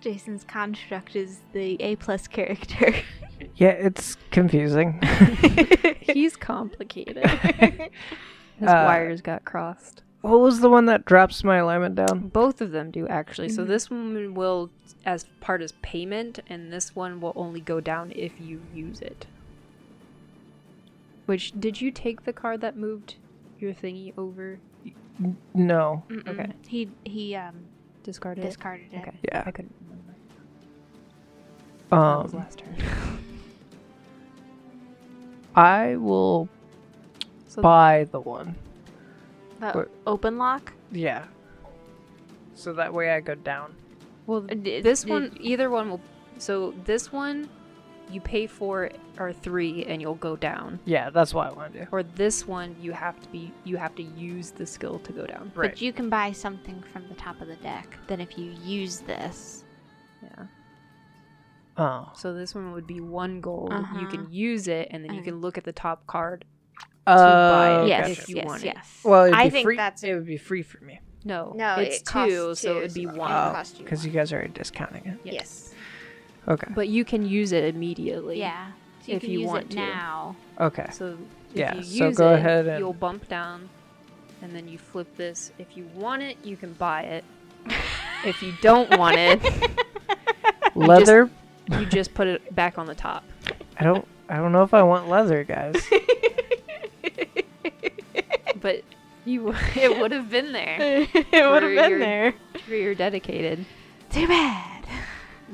Jason's 0.00 0.44
construct 0.44 1.16
is 1.16 1.40
the 1.52 1.80
A 1.80 1.96
plus 1.96 2.26
character. 2.28 2.94
Yeah, 3.56 3.70
it's 3.70 4.16
confusing. 4.30 5.00
He's 6.00 6.36
complicated. 6.36 7.18
His 8.58 8.68
Uh, 8.68 8.84
wires 8.86 9.20
got 9.20 9.44
crossed. 9.44 10.02
what 10.20 10.38
was 10.40 10.60
the 10.60 10.70
one 10.70 10.86
that 10.86 11.04
drops 11.04 11.42
my 11.42 11.56
alignment 11.56 11.96
down? 11.96 12.28
Both 12.28 12.60
of 12.60 12.70
them 12.70 12.90
do 12.92 13.06
actually. 13.08 13.48
So 13.48 13.64
Mhm. 13.64 13.68
this 13.68 13.90
one 13.90 14.34
will 14.34 14.70
as 15.04 15.24
part 15.40 15.60
as 15.60 15.72
payment, 15.82 16.38
and 16.48 16.72
this 16.72 16.94
one 16.94 17.20
will 17.20 17.32
only 17.34 17.60
go 17.60 17.80
down 17.80 18.12
if 18.14 18.40
you 18.40 18.62
use 18.74 19.00
it. 19.02 19.26
Which 21.26 21.50
did 21.58 21.80
you 21.80 21.90
take 21.90 22.24
the 22.24 22.32
card 22.32 22.60
that 22.60 22.76
moved 22.76 23.16
your 23.58 23.74
thingy 23.74 24.16
over? 24.16 24.60
No. 25.52 26.04
Mm-mm. 26.08 26.28
Okay. 26.28 26.52
He 26.68 26.88
he 27.04 27.34
um 27.34 27.64
Discarded. 28.02 28.44
it? 28.44 28.48
discarded 28.48 28.86
it. 28.92 28.98
Okay. 29.00 29.12
Yeah. 29.30 29.42
I 29.46 29.50
couldn't 29.50 29.74
remember. 29.80 30.14
that 31.90 31.96
was 32.24 32.34
Um, 32.34 32.40
last 32.40 32.58
turn. 32.58 32.76
I 35.54 35.96
will 35.96 36.48
So 37.48 37.62
buy 37.62 38.08
the 38.10 38.20
one. 38.20 38.54
The 39.60 39.72
What? 39.72 39.90
open 40.06 40.38
lock. 40.38 40.72
Yeah. 40.90 41.24
So 42.54 42.72
that 42.74 42.92
way 42.92 43.10
I 43.12 43.20
go 43.20 43.34
down. 43.34 43.74
well, 44.26 44.44
Uh, 44.50 44.54
d- 44.54 44.80
this 44.80 45.04
d- 45.04 45.10
one, 45.10 45.36
either 45.40 45.68
one 45.70 45.90
will. 45.90 46.00
So 46.38 46.72
this 46.84 47.12
one, 47.12 47.48
you 48.12 48.20
pay 48.20 48.46
for 48.46 48.90
or 49.18 49.32
three, 49.32 49.84
and 49.84 50.00
you'll 50.02 50.14
go 50.16 50.36
down. 50.36 50.78
Yeah, 50.84 51.10
that's 51.10 51.32
what 51.34 51.50
I 51.50 51.52
want 51.54 51.72
to 51.72 51.80
do. 51.80 51.86
Or 51.92 52.02
this 52.02 52.46
one, 52.46 52.76
you 52.80 52.92
have 52.92 53.20
to 53.20 53.28
be, 53.30 53.52
you 53.64 53.76
have 53.76 53.94
to 53.96 54.02
use 54.02 54.50
the 54.50 54.66
skill 54.66 54.98
to 55.00 55.12
go 55.12 55.26
down. 55.26 55.50
Right. 55.54 55.70
But 55.70 55.80
you 55.82 55.92
can 55.92 56.08
buy 56.08 56.32
something 56.32 56.82
from 56.92 57.08
the 57.08 57.14
top 57.14 57.40
of 57.40 57.48
the 57.48 57.56
deck. 57.56 57.96
Then 58.06 58.20
if 58.20 58.36
you 58.38 58.54
use 58.64 58.98
this, 59.00 59.64
Yeah. 60.22 60.46
Oh. 61.76 62.12
So 62.14 62.34
this 62.34 62.54
one 62.54 62.72
would 62.72 62.86
be 62.86 63.00
one 63.00 63.40
gold. 63.40 63.70
You 63.72 63.76
Uh-huh. 63.78 64.06
can 64.10 64.30
use 64.30 64.68
it, 64.68 64.88
and 64.90 65.04
then 65.04 65.14
you 65.14 65.22
can 65.22 65.40
look 65.40 65.56
at 65.56 65.64
the 65.64 65.72
top 65.72 66.06
card. 66.06 66.44
Uh, 67.06 67.16
buy 67.50 67.82
it. 67.82 67.88
yes, 67.88 68.10
if 68.10 68.28
you 68.28 68.36
yes, 68.36 68.46
want 68.46 68.62
it. 68.62 68.66
yes. 68.76 69.00
Well, 69.04 69.24
it'd 69.24 69.34
I 69.34 69.44
be 69.44 69.50
think 69.50 69.64
free. 69.64 69.76
that's 69.76 70.04
it 70.04 70.14
would 70.14 70.26
be 70.26 70.36
free 70.36 70.62
for 70.62 70.78
me 70.84 71.00
No, 71.24 71.52
No, 71.56 71.74
it's 71.76 71.96
it 71.98 72.04
costs 72.04 72.32
two, 72.32 72.54
so 72.54 72.78
it'd 72.78 72.94
be 72.94 73.06
so- 73.06 73.14
one. 73.14 73.32
Oh. 73.32 73.54
Oh, 73.56 73.62
you 73.76 73.82
because 73.84 74.06
you 74.06 74.12
guys 74.12 74.32
are 74.32 74.46
discounting 74.48 75.06
it. 75.06 75.18
yes. 75.24 75.71
Okay. 76.48 76.72
But 76.74 76.88
you 76.88 77.04
can 77.04 77.26
use 77.26 77.52
it 77.52 77.64
immediately. 77.74 78.38
Yeah. 78.38 78.68
So 79.02 79.12
you 79.12 79.16
If 79.16 79.22
can 79.22 79.30
you 79.30 79.38
use 79.40 79.48
want 79.48 79.64
it 79.64 79.70
to. 79.70 79.76
now. 79.76 80.36
Okay. 80.60 80.86
So 80.92 81.18
if 81.52 81.56
Yeah, 81.56 81.74
you 81.76 81.82
so 81.82 82.12
go 82.12 82.32
it, 82.32 82.38
ahead 82.38 82.66
and- 82.66 82.78
you'll 82.78 82.92
bump 82.92 83.28
down, 83.28 83.68
and 84.42 84.52
then 84.54 84.66
you 84.68 84.78
flip 84.78 85.16
this. 85.16 85.52
If 85.58 85.76
you 85.76 85.88
want 85.94 86.22
it, 86.22 86.36
you 86.44 86.56
can 86.56 86.72
buy 86.74 87.02
it. 87.02 87.24
if 88.24 88.42
you 88.42 88.52
don't 88.60 88.96
want 88.98 89.16
it, 89.18 89.40
Leather. 90.74 91.30
you 91.70 91.86
just 91.86 92.12
put 92.14 92.26
it 92.26 92.54
back 92.54 92.78
on 92.78 92.86
the 92.86 92.94
top. 92.94 93.24
I 93.78 93.84
don't. 93.84 94.06
I 94.28 94.36
don't 94.36 94.52
know 94.52 94.62
if 94.62 94.72
I 94.74 94.82
want 94.82 95.08
leather, 95.08 95.44
guys. 95.44 95.74
But 98.60 98.82
you, 99.24 99.52
it 99.74 99.98
would 100.00 100.12
have 100.12 100.30
been 100.30 100.52
there. 100.52 100.76
it 100.80 101.24
would 101.50 101.62
have 101.62 101.72
have 101.72 101.90
been 101.90 101.90
been 101.90 102.00
there. 102.00 102.34
You're 102.68 102.94
dedicated. 102.94 103.64
Too 104.10 104.26
bad. 104.28 104.71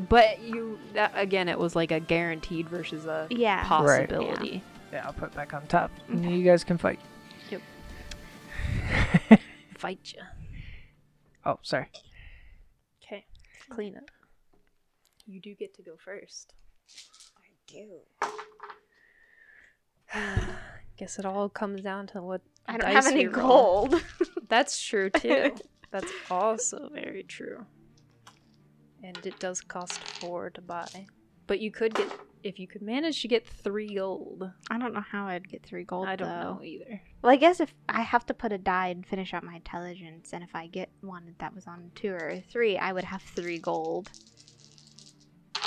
But 0.09 0.41
you, 0.41 0.79
that, 0.95 1.13
again, 1.15 1.49
it 1.49 1.59
was 1.59 1.75
like 1.75 1.91
a 1.91 1.99
guaranteed 2.01 2.69
versus 2.69 3.07
a 3.07 3.27
Yeah. 3.31 3.67
possibility. 3.67 4.63
yeah, 4.93 5.05
I'll 5.07 5.13
put 5.13 5.31
it 5.31 5.35
back 5.35 5.55
on 5.55 5.67
top. 5.67 5.91
And 6.09 6.25
you 6.39 6.45
guys 6.45 6.63
can 6.65 6.79
fight. 6.79 7.01
Yep. 7.51 7.63
fight 9.79 10.13
you. 10.15 10.23
Oh, 11.45 11.59
sorry. 11.63 11.89
Okay, 13.03 13.25
clean 13.71 13.95
it. 13.97 14.05
You 15.27 15.41
do 15.41 15.55
get 15.55 15.75
to 15.75 15.83
go 15.83 15.97
first. 16.03 16.55
I 17.37 17.51
do. 17.67 18.01
Guess 20.97 21.19
it 21.19 21.25
all 21.27 21.49
comes 21.49 21.81
down 21.83 22.07
to 22.09 22.23
what 22.23 22.41
I 22.67 22.73
don't 22.77 22.81
dice 22.93 23.05
have 23.05 23.13
any 23.13 23.25
gold. 23.25 24.01
That's 24.49 24.81
true 24.81 25.11
too. 25.11 25.55
That's 25.91 26.11
also 26.31 26.89
very 26.93 27.23
true. 27.23 27.65
And 29.03 29.17
it 29.25 29.39
does 29.39 29.61
cost 29.61 30.01
four 30.03 30.51
to 30.51 30.61
buy. 30.61 31.07
But 31.47 31.61
you 31.61 31.71
could 31.71 31.95
get 31.95 32.09
if 32.45 32.59
you 32.59 32.67
could 32.69 32.83
manage 32.83 33.21
to 33.23 33.29
get 33.29 33.47
three 33.47 33.95
gold. 33.95 34.51
I 34.71 34.79
don't 34.79 34.95
know 34.95 35.05
how 35.11 35.27
I'd 35.27 35.49
get 35.49 35.65
three 35.65 35.85
gold. 35.85 36.09
I 36.09 36.17
don't 36.17 36.29
though. 36.29 36.55
know 36.55 36.63
either. 36.63 37.01
Well, 37.23 37.33
I 37.33 37.37
guess 37.37 37.61
if 37.61 37.75
I 37.89 38.03
have 38.03 38.25
to 38.27 38.35
put 38.35 38.53
a 38.53 38.59
die 38.59 38.89
and 38.89 39.05
finish 39.07 39.35
out 39.35 39.43
my 39.43 39.57
intelligence, 39.57 40.33
and 40.33 40.45
if 40.45 40.51
I 40.55 40.67
get 40.69 40.89
one 41.01 41.35
that 41.39 41.55
was 41.55 41.67
on 41.67 41.91
two 41.95 42.13
or 42.13 42.43
three, 42.51 42.77
I 42.79 42.93
would 42.93 43.05
have 43.05 43.23
three 43.23 43.59
gold. 43.59 44.11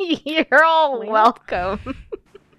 You're 0.00 0.64
all 0.64 1.00
Well. 1.00 1.10
welcome. 1.10 1.96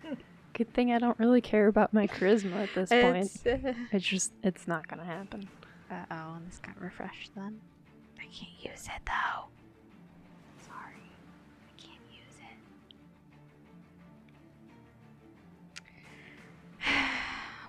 Good 0.54 0.74
thing 0.74 0.92
I 0.92 1.00
don't 1.00 1.18
really 1.20 1.40
care 1.40 1.68
about 1.68 1.94
my 1.94 2.06
charisma 2.08 2.64
at 2.64 2.70
this 2.76 2.90
point. 2.90 3.16
It's, 3.18 3.46
uh 3.46 3.74
It's 3.94 4.06
just 4.06 4.34
it's 4.44 4.68
not 4.68 4.88
gonna 4.90 5.06
happen. 5.06 5.48
Oh, 5.92 6.34
and 6.36 6.48
this 6.48 6.60
got 6.60 6.80
refreshed 6.82 7.32
then. 7.36 7.60
I 8.20 8.24
can't 8.24 8.52
use 8.60 8.86
it 8.86 9.02
though. 9.06 9.48
Sorry, 10.66 11.12
I 11.68 11.82
can't 11.82 12.06
use 12.12 12.38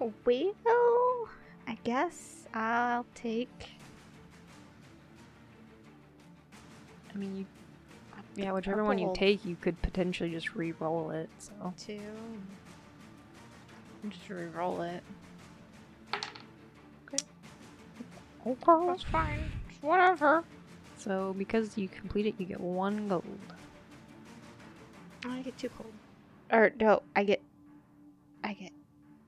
it. 0.01 0.13
well, 0.65 1.29
I 1.67 1.79
guess 1.85 2.47
I'll 2.55 3.07
take. 3.15 3.71
I 7.13 7.17
mean 7.17 7.37
you 7.37 7.47
yeah, 8.37 8.53
whichever 8.53 8.85
one 8.85 8.99
you 8.99 9.13
take 9.15 9.45
you 9.45 9.57
could 9.57 9.81
potentially 9.83 10.31
just 10.31 10.55
re-roll 10.55 11.11
it, 11.11 11.29
so 11.39 11.53
Two. 11.77 12.01
Just 14.09 14.29
re-roll 14.31 14.83
it. 14.83 15.03
That's 18.45 19.03
fine. 19.05 19.51
Whatever. 19.83 20.45
so 20.97 21.35
because 21.39 21.77
you 21.77 21.89
complete 21.89 22.27
it 22.27 22.35
you 22.39 22.47
get 22.47 22.61
one 22.61 23.09
gold. 23.09 23.25
I 25.27 25.41
get 25.43 25.57
two 25.59 25.69
gold. 25.77 25.93
Or 26.51 26.73
no, 26.81 27.03
I 27.15 27.25
get. 27.25 27.43
I 28.43 28.55
get 28.55 28.73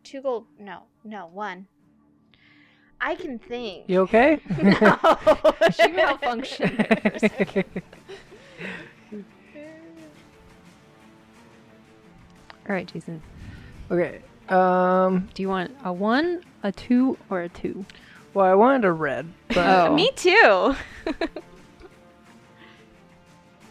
two 0.03 0.23
gold. 0.23 0.47
No, 0.59 0.85
no, 1.05 1.27
one. 1.33 1.67
I 3.01 3.15
can 3.17 3.39
think. 3.39 3.85
You 3.89 4.01
okay? 4.03 4.41
No. 4.63 4.97
She 5.73 5.89
malfunctioned 5.89 7.03
for 7.03 7.09
a 7.09 7.19
second. 7.19 7.65
Alright, 12.67 12.93
Jason. 12.93 13.23
okay. 13.91 14.21
Um. 14.49 15.29
Do 15.35 15.43
you 15.43 15.49
want 15.49 15.73
a 15.85 15.93
one, 15.93 16.43
a 16.63 16.73
two, 16.73 17.17
or 17.31 17.43
a 17.43 17.49
two? 17.49 17.85
Well, 18.35 18.47
I 18.47 18.55
wanted 18.55 18.85
a 18.87 18.93
red, 18.93 19.27
but 19.49 19.59
Oh. 19.59 19.95
Me 19.95 20.11
too. 20.17 20.75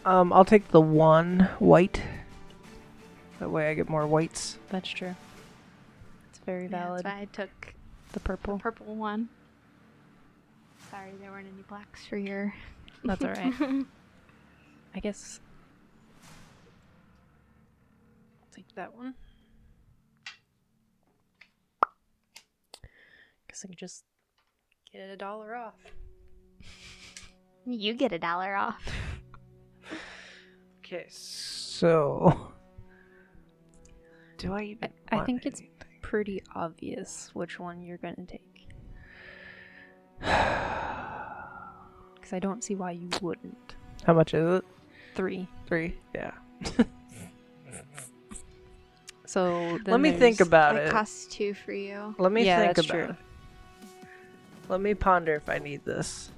um, 0.04 0.32
I'll 0.32 0.44
take 0.44 0.68
the 0.68 0.80
one 0.80 1.48
white. 1.58 2.00
That 3.40 3.50
way, 3.50 3.70
I 3.70 3.74
get 3.74 3.88
more 3.88 4.06
whites. 4.06 4.58
That's 4.70 4.88
true. 4.88 5.16
It's 6.30 6.38
very 6.40 6.68
valid. 6.68 7.04
That's 7.04 7.14
why 7.14 7.22
I 7.22 7.24
took 7.24 7.74
the 8.12 8.12
the 8.12 8.20
purple. 8.20 8.58
purple 8.58 8.94
one. 8.94 9.28
Sorry, 10.90 11.10
there 11.20 11.32
weren't 11.32 11.48
any 11.52 11.62
blacks 11.62 12.06
for 12.06 12.16
your. 12.16 12.54
That's 13.04 13.24
alright. 13.24 13.54
I 14.94 15.00
guess. 15.00 15.40
I'll 18.40 18.54
take 18.54 18.72
that 18.76 18.94
one. 18.96 19.14
Guess 23.48 23.64
I 23.64 23.68
can 23.68 23.76
just 23.76 24.04
get 24.92 25.02
it 25.02 25.10
a 25.12 25.16
dollar 25.16 25.54
off. 25.54 25.74
you 27.66 27.94
get 27.94 28.12
a 28.12 28.18
dollar 28.18 28.54
off. 28.54 28.82
Okay, 30.84 31.06
so 31.08 32.52
do 34.36 34.52
I 34.52 34.62
even? 34.62 34.90
I 35.10 35.16
want 35.16 35.26
think 35.26 35.46
it's- 35.46 35.60
anything? 35.60 35.68
Pretty 36.02 36.42
obvious 36.54 37.30
which 37.32 37.58
one 37.58 37.80
you're 37.82 37.96
gonna 37.98 38.26
take. 38.26 38.66
Because 42.14 42.32
I 42.34 42.38
don't 42.38 42.62
see 42.62 42.74
why 42.76 42.90
you 42.92 43.08
wouldn't. 43.20 43.74
How 44.04 44.12
much 44.12 44.32
is 44.34 44.58
it? 44.58 44.64
Three. 45.16 45.48
Three. 45.66 45.96
Yeah. 46.14 46.30
So 49.26 49.78
then 49.84 49.92
Let 49.92 50.00
me 50.00 50.10
think 50.10 50.36
there's- 50.36 50.46
about 50.46 50.76
it 50.76 50.86
it. 50.88 50.90
costs 50.92 51.26
two 51.26 51.54
for 51.54 51.72
you. 51.72 52.14
Let 52.18 52.30
me 52.32 52.44
Yeah, 52.44 52.60
think 52.60 52.76
that's 52.76 52.86
about 52.88 52.94
true. 53.06 53.08
it. 53.10 53.16
Let 54.72 54.80
me 54.80 54.94
ponder 54.94 55.34
if 55.34 55.50
I 55.50 55.58
need 55.58 55.84
this. 55.84 56.30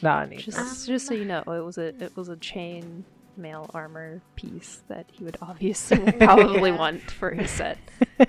No, 0.00 0.12
I 0.12 0.24
need 0.24 0.38
Just, 0.38 0.56
this. 0.56 0.86
just 0.86 1.06
so 1.06 1.12
you 1.12 1.26
know, 1.26 1.40
it 1.46 1.62
was 1.62 1.76
a 1.76 1.88
it 2.02 2.16
was 2.16 2.30
a 2.30 2.36
chain 2.38 3.04
mail 3.36 3.68
armor 3.74 4.22
piece 4.34 4.80
that 4.88 5.04
he 5.12 5.24
would 5.24 5.36
obviously 5.42 5.98
probably 6.12 6.70
Yeah. 6.70 6.78
want 6.78 7.02
for 7.10 7.30
his 7.32 7.50
set. 7.50 7.76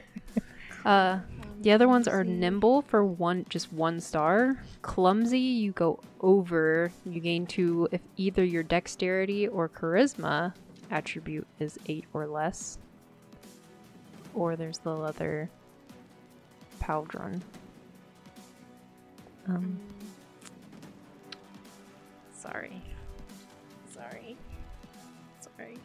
Uh, 0.86 1.20
the 1.62 1.72
other 1.72 1.88
ones 1.88 2.10
are 2.10 2.26
nimble 2.26 2.82
for 2.82 3.06
one, 3.06 3.46
just 3.48 3.72
one 3.72 4.02
star. 4.02 4.62
Clumsy, 4.82 5.40
you 5.40 5.72
go 5.72 5.98
over. 6.20 6.92
You 7.06 7.22
gain 7.22 7.48
two 7.48 7.88
if 7.94 8.02
either 8.18 8.44
your 8.44 8.64
dexterity 8.64 9.48
or 9.48 9.70
charisma 9.70 10.54
attribute 10.92 11.48
is 11.60 11.80
eight 11.88 12.04
or 12.12 12.28
less. 12.28 12.80
Or 14.34 14.58
there's 14.58 14.80
the 14.80 14.94
leather 14.94 15.50
pauldron. 16.82 17.40
Um, 19.48 19.78
sorry. 22.34 22.82
Sorry. 23.94 24.38
Sorry. 25.42 25.78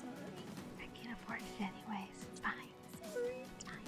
Sorry. 0.00 0.44
I 0.78 0.86
can't 0.94 1.16
afford 1.22 1.40
it 1.40 1.62
anyways. 1.62 2.26
It's 2.30 2.40
fine. 2.40 2.52
Sorry. 3.12 3.44
It's 3.56 3.64
fine. 3.64 3.80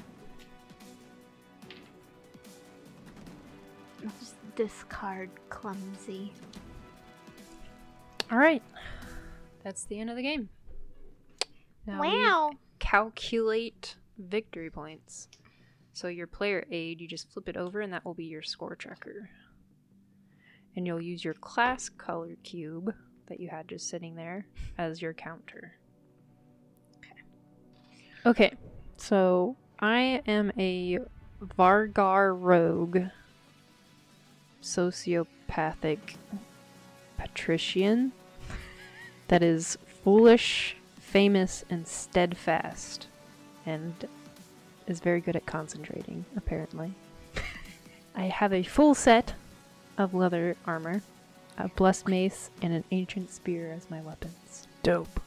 I'll 4.05 4.13
just 4.19 4.37
discard 4.57 5.31
clumsy. 5.51 6.33
All 8.31 8.39
right. 8.39 8.63
That's 9.63 9.85
the 9.85 10.01
end 10.01 10.11
of 10.11 10.17
the 10.17 10.23
game. 10.23 10.49
Now 11.87 12.01
wow. 12.01 12.51
Calculate 12.79 13.97
victory 14.19 14.71
points. 14.71 15.29
So 15.93 16.09
your 16.09 16.27
player 16.27 16.67
aid, 16.71 17.01
you 17.01 17.09
just 17.09 17.31
flip 17.33 17.49
it 17.49 17.57
over 17.57 17.81
and 17.81 17.93
that 17.93 18.05
will 18.05 18.15
be 18.15 18.25
your 18.25 18.43
score 18.43 18.75
tracker. 18.77 19.31
And 20.75 20.87
you'll 20.87 21.03
use 21.03 21.25
your 21.25 21.35
class 21.35 21.89
color 21.89 22.37
cube 22.43 22.95
that 23.27 23.41
you 23.41 23.49
had 23.49 23.69
just 23.69 23.89
sitting 23.89 24.15
there 24.15 24.47
as 24.79 25.03
your 25.03 25.13
counter. 25.13 25.75
Okay. 26.99 27.23
Okay. 28.27 28.57
So 28.97 29.57
I 29.81 30.23
am 30.27 30.53
a 30.59 30.99
Vargar 31.59 32.35
rogue 32.39 33.01
sociopathic 34.63 35.99
patrician 37.19 38.13
that 39.29 39.43
is 39.43 39.77
foolish, 40.03 40.77
famous, 41.01 41.65
and 41.69 41.87
steadfast, 41.87 43.09
and 43.67 44.07
is 44.87 45.01
very 45.01 45.21
good 45.21 45.37
at 45.37 45.47
concentrating, 45.47 46.25
apparently. 46.37 46.93
I 48.15 48.25
have 48.25 48.53
a 48.53 48.63
full 48.63 48.95
set 48.95 49.35
of 49.97 50.15
leather 50.15 50.57
armor, 50.67 51.03
a 51.59 51.69
blessed 51.69 52.09
mace, 52.09 52.51
and 52.61 52.73
an 52.73 52.85
ancient 52.91 53.31
spear 53.31 53.73
as 53.73 53.91
my 53.91 54.01
weapons. 54.01 54.67
Dope. 54.83 55.21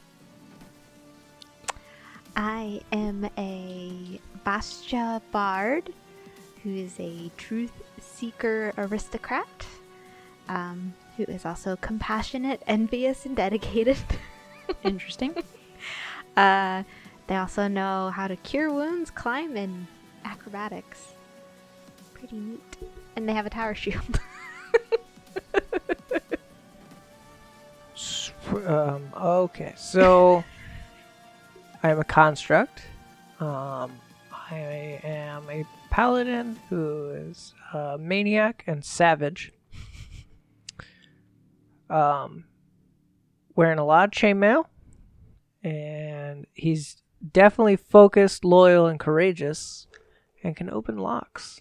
I 2.36 2.80
am 2.92 3.28
a 3.38 4.20
Bastia 4.44 5.22
Bard, 5.32 5.92
who 6.62 6.74
is 6.74 6.94
a 7.00 7.30
truth 7.36 7.72
seeker 8.00 8.72
aristocrat, 8.76 9.66
um, 10.48 10.94
who 11.16 11.24
is 11.24 11.46
also 11.46 11.76
compassionate, 11.76 12.62
envious, 12.66 13.24
and 13.24 13.34
dedicated. 13.34 13.96
Interesting. 14.82 15.34
uh, 16.36 16.82
they 17.26 17.36
also 17.36 17.68
know 17.68 18.10
how 18.14 18.28
to 18.28 18.36
cure 18.36 18.72
wounds, 18.72 19.10
climb, 19.10 19.56
and 19.56 19.86
acrobatics. 20.24 21.14
Pretty 22.14 22.36
neat. 22.36 22.60
And 23.16 23.28
they 23.28 23.32
have 23.32 23.46
a 23.46 23.50
tower 23.50 23.74
shield. 23.74 24.20
Um, 28.66 29.12
okay, 29.20 29.74
so 29.76 30.44
I 31.82 31.90
am 31.90 31.98
a 31.98 32.04
construct. 32.04 32.82
Um, 33.40 33.92
I 34.32 35.00
am 35.02 35.48
a 35.50 35.64
paladin 35.90 36.58
who 36.68 37.10
is 37.10 37.52
a 37.72 37.98
maniac 37.98 38.64
and 38.66 38.84
savage. 38.84 39.52
Um, 41.90 42.44
wearing 43.54 43.78
a 43.78 43.84
lot 43.84 44.08
of 44.08 44.10
chainmail, 44.12 44.64
and 45.62 46.46
he's 46.54 47.02
definitely 47.32 47.76
focused, 47.76 48.44
loyal, 48.44 48.86
and 48.86 48.98
courageous, 49.00 49.86
and 50.42 50.56
can 50.56 50.70
open 50.70 50.98
locks. 50.98 51.60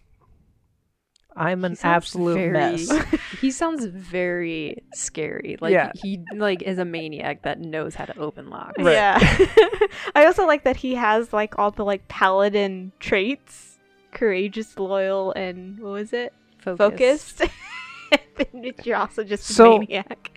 I'm 1.38 1.65
an 1.65 1.76
absolute 1.84 2.36
very- 2.36 2.52
mess. 2.52 2.90
he 3.41 3.52
sounds 3.52 3.84
very 3.86 4.84
scary. 4.94 5.57
Like 5.60 5.73
Yeah. 5.73 5.91
he 5.94 6.23
like 6.34 6.61
is 6.61 6.77
a 6.80 6.86
maniac 6.86 7.41
that 7.44 7.60
knows 7.60 7.94
how 7.94 8.06
to 8.06 8.18
open 8.18 8.49
locks. 8.49 8.82
Right. 8.82 8.94
Yeah. 8.94 9.19
I 10.15 10.26
also 10.26 10.45
like 10.48 10.64
that 10.64 10.77
he 10.77 10.95
has 10.95 11.34
like 11.34 11.60
all 11.60 11.72
the 11.72 11.84
like 11.84 12.07
paladin 12.07 12.94
traits. 12.99 13.80
Courageous, 14.14 14.80
loyal, 14.80 15.34
and 15.34 15.77
what 15.80 15.91
was 15.91 16.14
it? 16.14 16.34
Focused. 16.60 17.41
and 18.11 18.22
then 18.38 18.72
you're 18.86 18.95
also 18.95 19.26
just 19.26 19.49
a 19.49 19.53
So- 19.53 19.80
maniac. 19.80 20.35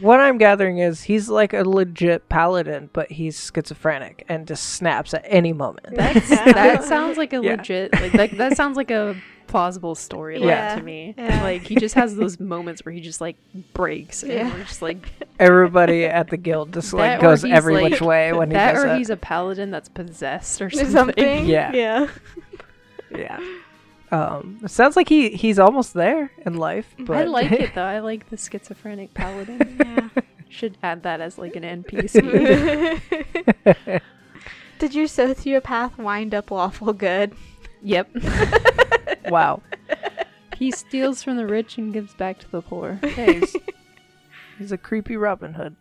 What 0.00 0.20
I'm 0.20 0.38
gathering 0.38 0.78
is 0.78 1.02
he's 1.04 1.28
like 1.28 1.52
a 1.54 1.62
legit 1.62 2.28
paladin, 2.28 2.90
but 2.92 3.10
he's 3.10 3.38
schizophrenic 3.52 4.24
and 4.28 4.46
just 4.46 4.62
snaps 4.74 5.14
at 5.14 5.22
any 5.26 5.52
moment. 5.52 5.86
That's 5.96 6.28
that 6.28 6.84
sounds 6.84 7.16
like 7.16 7.32
a 7.32 7.40
Yeah. 7.42 7.52
legit 7.56 7.92
like 7.94 8.12
that, 8.12 8.30
that 8.38 8.56
sounds 8.56 8.76
like 8.76 8.90
a 8.90 9.16
plausible 9.46 9.94
storyline 9.96 10.44
Yeah. 10.46 10.76
to 10.76 10.82
me. 10.82 11.14
Yeah. 11.18 11.42
Like 11.42 11.62
he 11.62 11.74
just 11.76 11.94
has 11.96 12.14
those 12.14 12.38
moments 12.38 12.84
where 12.84 12.92
he 12.92 13.00
just 13.00 13.20
like 13.20 13.36
breaks 13.72 14.22
and 14.22 14.32
Yeah. 14.32 14.52
we're 14.52 14.64
just 14.64 14.82
like 14.82 15.08
Everybody 15.40 16.04
at 16.04 16.28
the 16.28 16.36
guild 16.36 16.72
just 16.74 16.92
like 16.92 17.18
That 17.18 17.20
goes 17.22 17.44
every 17.44 17.74
like, 17.74 17.90
which 17.92 18.00
way 18.02 18.32
when 18.32 18.50
he 18.50 18.54
that 18.54 18.74
does 18.74 18.84
or 18.84 18.88
that. 18.88 18.98
he's 18.98 19.10
a 19.10 19.16
paladin 19.16 19.70
that's 19.70 19.88
possessed 19.88 20.60
or 20.62 20.66
Or 20.66 20.70
something. 20.70 20.90
something. 20.92 21.46
Yeah. 21.46 21.72
Yeah. 21.72 22.08
Yeah. 23.16 23.40
Um, 24.12 24.58
it 24.64 24.70
sounds 24.70 24.96
like 24.96 25.08
he 25.08 25.30
he's 25.30 25.58
almost 25.58 25.94
there 25.94 26.32
in 26.44 26.56
life, 26.56 26.94
but 26.98 27.16
I 27.16 27.24
like 27.24 27.52
it 27.52 27.70
though. 27.74 27.84
I 27.84 28.00
like 28.00 28.28
the 28.28 28.36
schizophrenic 28.36 29.14
paladin. 29.14 29.76
Yeah. 29.90 30.08
Should 30.52 30.78
add 30.82 31.04
that 31.04 31.20
as 31.20 31.38
like 31.38 31.54
an 31.54 31.62
NPC. 31.62 32.20
Did 34.80 34.94
your 34.94 35.06
sociopath 35.06 35.96
wind 35.96 36.34
up 36.34 36.50
lawful 36.50 36.92
good? 36.92 37.34
yep. 37.82 38.10
wow. 39.28 39.62
He 40.56 40.72
steals 40.72 41.22
from 41.22 41.36
the 41.36 41.46
rich 41.46 41.78
and 41.78 41.92
gives 41.92 42.14
back 42.14 42.40
to 42.40 42.50
the 42.50 42.62
poor. 42.62 42.98
Hey, 43.00 43.38
he's, 43.38 43.56
he's 44.58 44.72
a 44.72 44.76
creepy 44.78 45.16
Robin 45.16 45.54
Hood. 45.54 45.76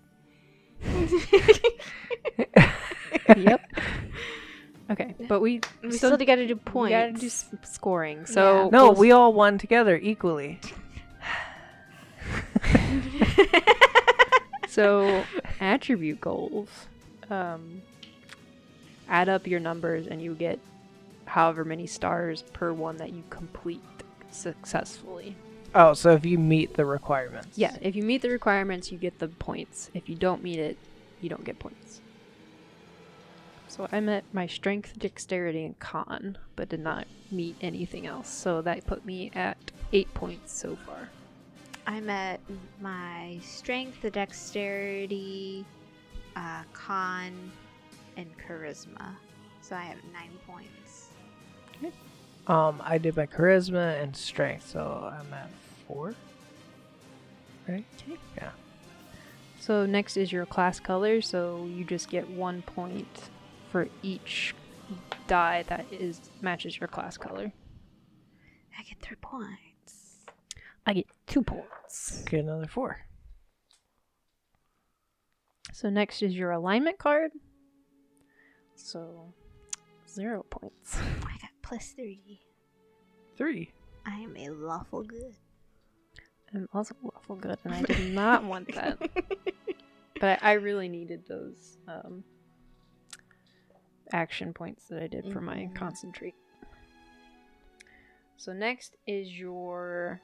yep. 3.36 3.62
Okay, 4.90 5.14
but 5.28 5.40
we 5.42 5.62
We 5.84 5.92
still 5.92 6.10
still, 6.16 6.26
gotta 6.26 6.48
do 6.48 6.56
we 6.56 6.60
points. 6.60 6.92
gotta 6.92 7.12
do 7.12 7.26
s- 7.28 7.46
scoring. 7.64 8.26
So 8.26 8.70
No, 8.72 8.86
we'll 8.92 8.96
we 8.96 9.12
all 9.12 9.34
won 9.34 9.58
together 9.58 9.98
equally. 10.02 10.60
So, 14.68 15.24
attribute 15.60 16.22
goals. 16.22 16.70
Um, 17.32 17.82
add 19.10 19.28
up 19.28 19.48
your 19.48 19.60
numbers 19.60 20.06
and 20.06 20.22
you 20.22 20.36
get 20.36 20.60
however 21.26 21.66
many 21.66 21.88
stars 21.88 22.44
per 22.54 22.72
one 22.72 22.98
that 22.98 23.12
you 23.12 23.24
complete 23.32 23.82
successfully. 24.30 25.36
Oh, 25.74 25.94
so 25.94 26.12
if 26.14 26.24
you 26.24 26.38
meet 26.38 26.76
the 26.76 26.86
requirements. 26.86 27.58
Yeah, 27.58 27.76
if 27.82 27.96
you 27.96 28.04
meet 28.04 28.22
the 28.22 28.30
requirements, 28.30 28.92
you 28.92 29.00
get 29.00 29.18
the 29.18 29.28
points. 29.28 29.90
If 29.96 30.08
you 30.08 30.16
don't 30.16 30.44
meet 30.44 30.60
it, 30.60 30.78
you 31.20 31.30
don't 31.30 31.44
get 31.44 31.58
points. 31.58 32.00
So 33.80 33.88
I 33.94 34.02
met 34.02 34.26
my 34.34 34.46
strength, 34.46 35.00
dexterity, 35.00 35.64
and 35.64 35.80
con, 35.80 36.38
but 36.58 36.68
did 36.68 36.82
not 36.82 37.08
meet 37.32 37.56
anything 37.62 38.08
else. 38.08 38.28
So 38.28 38.62
that 38.64 38.86
put 38.86 39.06
me 39.06 39.32
at 39.34 39.56
eight 39.94 40.14
points 40.14 40.52
so 40.52 40.76
far. 40.86 41.08
I 41.88 42.02
met 42.02 42.42
my 42.82 43.40
strength, 43.42 44.02
the 44.02 44.12
dexterity, 44.12 45.66
uh, 46.36 46.64
con, 46.74 47.54
and 48.18 48.30
charisma. 48.38 49.16
So 49.62 49.78
I 49.78 49.84
have 49.84 50.00
nine 50.12 50.38
points. 50.46 51.12
Okay. 51.78 51.94
Um, 52.48 52.82
I 52.84 52.98
did 52.98 53.16
my 53.16 53.28
charisma 53.28 54.04
and 54.04 54.14
strength, 54.14 54.68
so 54.68 55.10
I'm 55.10 55.34
at 55.34 55.52
four. 55.88 56.16
Right? 57.66 57.86
Yeah. 58.36 58.52
So 59.62 59.86
next 59.86 60.18
is 60.18 60.34
your 60.34 60.46
class 60.46 60.82
color. 60.82 61.22
So 61.22 61.66
you 61.74 61.86
just 61.86 62.10
get 62.10 62.30
one 62.30 62.62
point 62.62 63.30
for 63.72 63.88
each 64.02 64.56
die 65.28 65.64
that 65.68 65.86
is 65.92 66.22
matches 66.42 66.80
your 66.80 66.88
class 66.88 67.18
color. 67.18 67.52
I 68.78 68.84
get 68.84 69.02
three 69.02 69.18
points. 69.22 70.26
I 70.86 70.94
get 70.94 71.06
two 71.28 71.44
points. 71.44 72.24
Get 72.30 72.42
another 72.42 72.68
four. 72.68 73.06
So 75.74 75.90
next 75.90 76.22
is 76.22 76.36
your 76.36 76.52
alignment 76.52 76.98
card. 76.98 77.32
So 78.76 79.34
zero 80.10 80.46
points. 80.50 80.98
I 81.22 81.38
got 81.42 81.52
plus 81.62 81.90
three. 81.90 82.42
Three. 83.38 83.72
I 84.06 84.16
am 84.20 84.36
a 84.38 84.50
lawful 84.50 85.04
good. 85.04 85.36
I'm 86.54 86.68
also 86.74 86.96
lawful 87.04 87.36
good, 87.36 87.60
and 87.64 87.74
I 87.74 87.84
did 87.84 88.12
not 88.14 88.44
want 88.44 88.74
that. 88.74 88.98
But 90.20 90.40
I, 90.44 90.52
I 90.52 90.54
really 90.54 90.90
needed 90.90 91.24
those 91.28 91.78
um, 91.88 92.24
action 94.12 94.54
points 94.54 94.88
that 94.90 95.02
I 95.02 95.08
did 95.08 95.32
for 95.32 95.42
my 95.42 95.70
Mhm. 95.72 95.76
concentrate. 95.76 96.36
So 98.38 98.54
next 98.54 98.96
is 99.06 99.38
your 99.38 100.22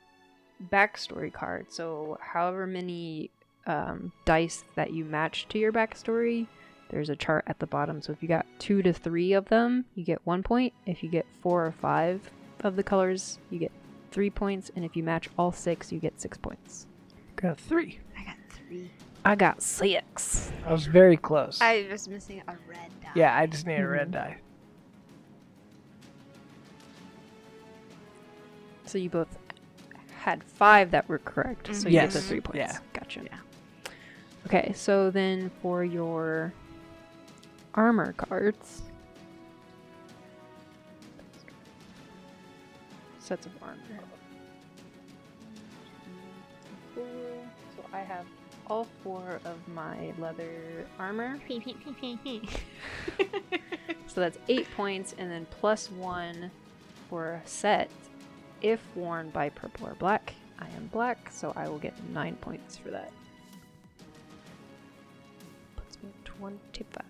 backstory 0.71 1.31
card. 1.33 1.71
So 1.71 2.17
however 2.21 2.65
many 2.65 3.31
um, 3.67 4.11
dice 4.25 4.63
that 4.75 4.93
you 4.93 5.03
match 5.03 5.47
to 5.49 5.57
your 5.57 5.73
backstory, 5.73 6.45
there's 6.89 7.09
a 7.09 7.15
chart 7.15 7.43
at 7.47 7.57
the 7.57 7.65
bottom. 7.65 7.99
So 8.01 8.11
if 8.13 8.21
you 8.21 8.27
got 8.29 8.45
two 8.59 8.83
to 8.83 8.93
three 8.93 9.33
of 9.33 9.45
them, 9.49 9.85
you 9.95 10.05
get 10.05 10.23
one 10.23 10.43
point. 10.43 10.71
If 10.85 11.01
you 11.03 11.09
get 11.09 11.25
four 11.41 11.65
or 11.65 11.71
five 11.71 12.29
of 12.59 12.75
the 12.75 12.83
colors, 12.83 13.39
you 13.49 13.57
get 13.57 13.71
three 14.11 14.29
points. 14.29 14.69
And 14.75 14.85
if 14.85 14.95
you 14.95 15.01
match 15.03 15.29
all 15.37 15.51
six, 15.51 15.91
you 15.91 15.99
get 15.99 16.21
six 16.21 16.37
points. 16.37 16.85
Got 17.37 17.59
three. 17.59 17.99
I 18.17 18.23
got 18.23 18.37
three. 18.49 18.91
I 19.25 19.35
got 19.35 19.61
six. 19.61 20.51
I 20.65 20.71
was 20.71 20.85
very 20.85 21.17
close. 21.17 21.59
I 21.61 21.87
was 21.91 22.07
missing 22.07 22.43
a 22.47 22.53
red 22.69 22.91
dot. 23.01 23.11
yeah, 23.15 23.35
I 23.35 23.47
just 23.47 23.65
need 23.65 23.77
a 23.77 23.87
red 23.87 24.09
Mhm. 24.09 24.13
die. 24.13 24.37
So 28.85 28.99
you 28.99 29.09
both 29.09 29.37
had 30.15 30.43
five 30.43 30.91
that 30.91 31.09
were 31.09 31.17
correct, 31.19 31.73
so 31.75 31.89
you 31.89 31.95
get 31.99 32.11
the 32.11 32.19
Yes. 32.19 32.27
three 32.27 32.39
points. 32.41 32.57
Yeah. 32.73 32.77
Gotcha. 32.93 33.21
Yeah. 33.23 33.37
Okay, 34.45 34.73
so 34.73 35.09
then 35.09 35.49
for 35.61 35.83
your 35.83 36.53
armor 37.73 38.13
cards, 38.13 38.83
sets 43.17 43.47
of 43.47 43.51
armor. 43.63 43.79
So 46.95 47.85
I 47.91 47.99
have 48.01 48.25
all 48.67 48.87
four 49.03 49.39
of 49.45 49.67
my 49.67 50.13
leather 50.17 50.85
armor. 50.99 51.39
So 54.07 54.21
that's 54.21 54.37
eight 54.47 54.67
points, 54.77 55.13
and 55.17 55.29
then 55.29 55.45
plus 55.49 55.91
one 55.91 56.49
for 57.09 57.33
a 57.33 57.41
set 57.43 57.89
if 58.61 58.79
worn 58.95 59.29
by 59.29 59.49
purple 59.49 59.87
or 59.87 59.95
black. 59.95 60.33
I 60.57 60.67
am 60.77 60.87
black, 60.93 61.29
so 61.31 61.51
I 61.57 61.67
will 61.67 61.79
get 61.79 61.93
nine 62.11 62.35
points 62.37 62.77
for 62.77 62.91
that. 62.91 63.11
Puts 65.75 66.01
me 66.01 66.09
at 66.09 66.25
25. 66.25 67.03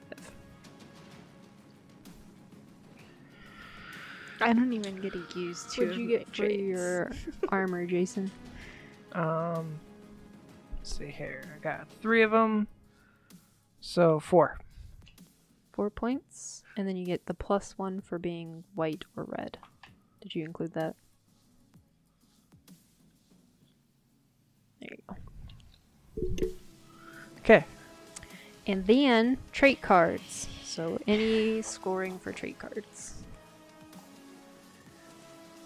I 4.41 4.51
don't 4.51 4.73
even 4.73 4.99
get 4.99 5.13
to 5.13 5.39
use 5.39 5.65
two. 5.71 5.83
What'd 5.83 5.97
you 5.97 6.07
get 6.07 6.35
for 6.35 6.49
your 6.49 7.11
armor, 7.49 7.85
Jason? 7.85 8.31
Um, 9.11 9.79
let's 10.85 10.99
see 10.99 11.07
here. 11.07 11.41
I 11.55 11.63
got 11.63 11.87
three 11.99 12.21
of 12.21 12.29
them. 12.29 12.67
So 13.81 14.19
four. 14.19 14.59
Four 15.73 15.89
points, 15.89 16.63
and 16.77 16.87
then 16.87 16.95
you 16.95 17.07
get 17.07 17.25
the 17.25 17.33
plus 17.33 17.75
one 17.75 18.01
for 18.01 18.19
being 18.19 18.63
white 18.75 19.03
or 19.17 19.23
red. 19.23 19.57
Did 20.21 20.35
you 20.35 20.45
include 20.45 20.73
that? 20.73 20.95
There 24.79 24.89
you 24.91 24.97
go. 26.37 26.47
Okay. 27.39 27.65
And 28.67 28.85
then 28.85 29.39
trait 29.51 29.81
cards. 29.81 30.47
So 30.63 30.99
any 31.07 31.63
scoring 31.63 32.19
for 32.19 32.31
trait 32.31 32.59
cards. 32.59 33.15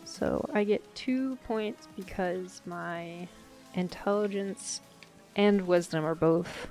So 0.05 0.49
I 0.53 0.63
get 0.63 0.95
two 0.95 1.37
points 1.45 1.89
because 1.97 2.61
my 2.65 3.27
intelligence 3.73 4.81
and 5.39 5.65
wisdom 5.67 6.03
are 6.03 6.15
both 6.15 6.67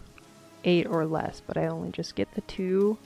eight 0.62 0.86
or 0.86 1.07
less, 1.07 1.40
but 1.47 1.57
I 1.57 1.69
only 1.69 1.90
just 1.90 2.15
get 2.15 2.31
the 2.35 2.43
two. 2.43 2.99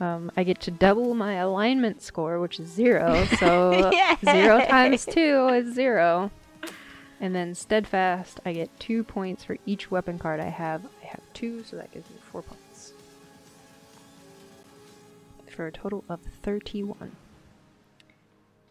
Um, 0.00 0.32
I 0.34 0.44
get 0.44 0.62
to 0.62 0.70
double 0.70 1.14
my 1.14 1.34
alignment 1.34 2.00
score, 2.00 2.40
which 2.40 2.58
is 2.58 2.68
zero. 2.70 3.26
So 3.38 3.92
zero 4.24 4.64
times 4.64 5.04
two 5.04 5.48
is 5.48 5.74
zero. 5.74 6.30
And 7.20 7.34
then 7.34 7.54
steadfast, 7.54 8.40
I 8.46 8.54
get 8.54 8.80
two 8.80 9.04
points 9.04 9.44
for 9.44 9.58
each 9.66 9.90
weapon 9.90 10.18
card 10.18 10.40
I 10.40 10.48
have. 10.48 10.82
I 11.02 11.06
have 11.06 11.20
two, 11.34 11.62
so 11.64 11.76
that 11.76 11.92
gives 11.92 12.08
me 12.08 12.16
four 12.32 12.40
points. 12.40 12.94
For 15.50 15.66
a 15.66 15.72
total 15.72 16.02
of 16.08 16.20
31. 16.42 17.12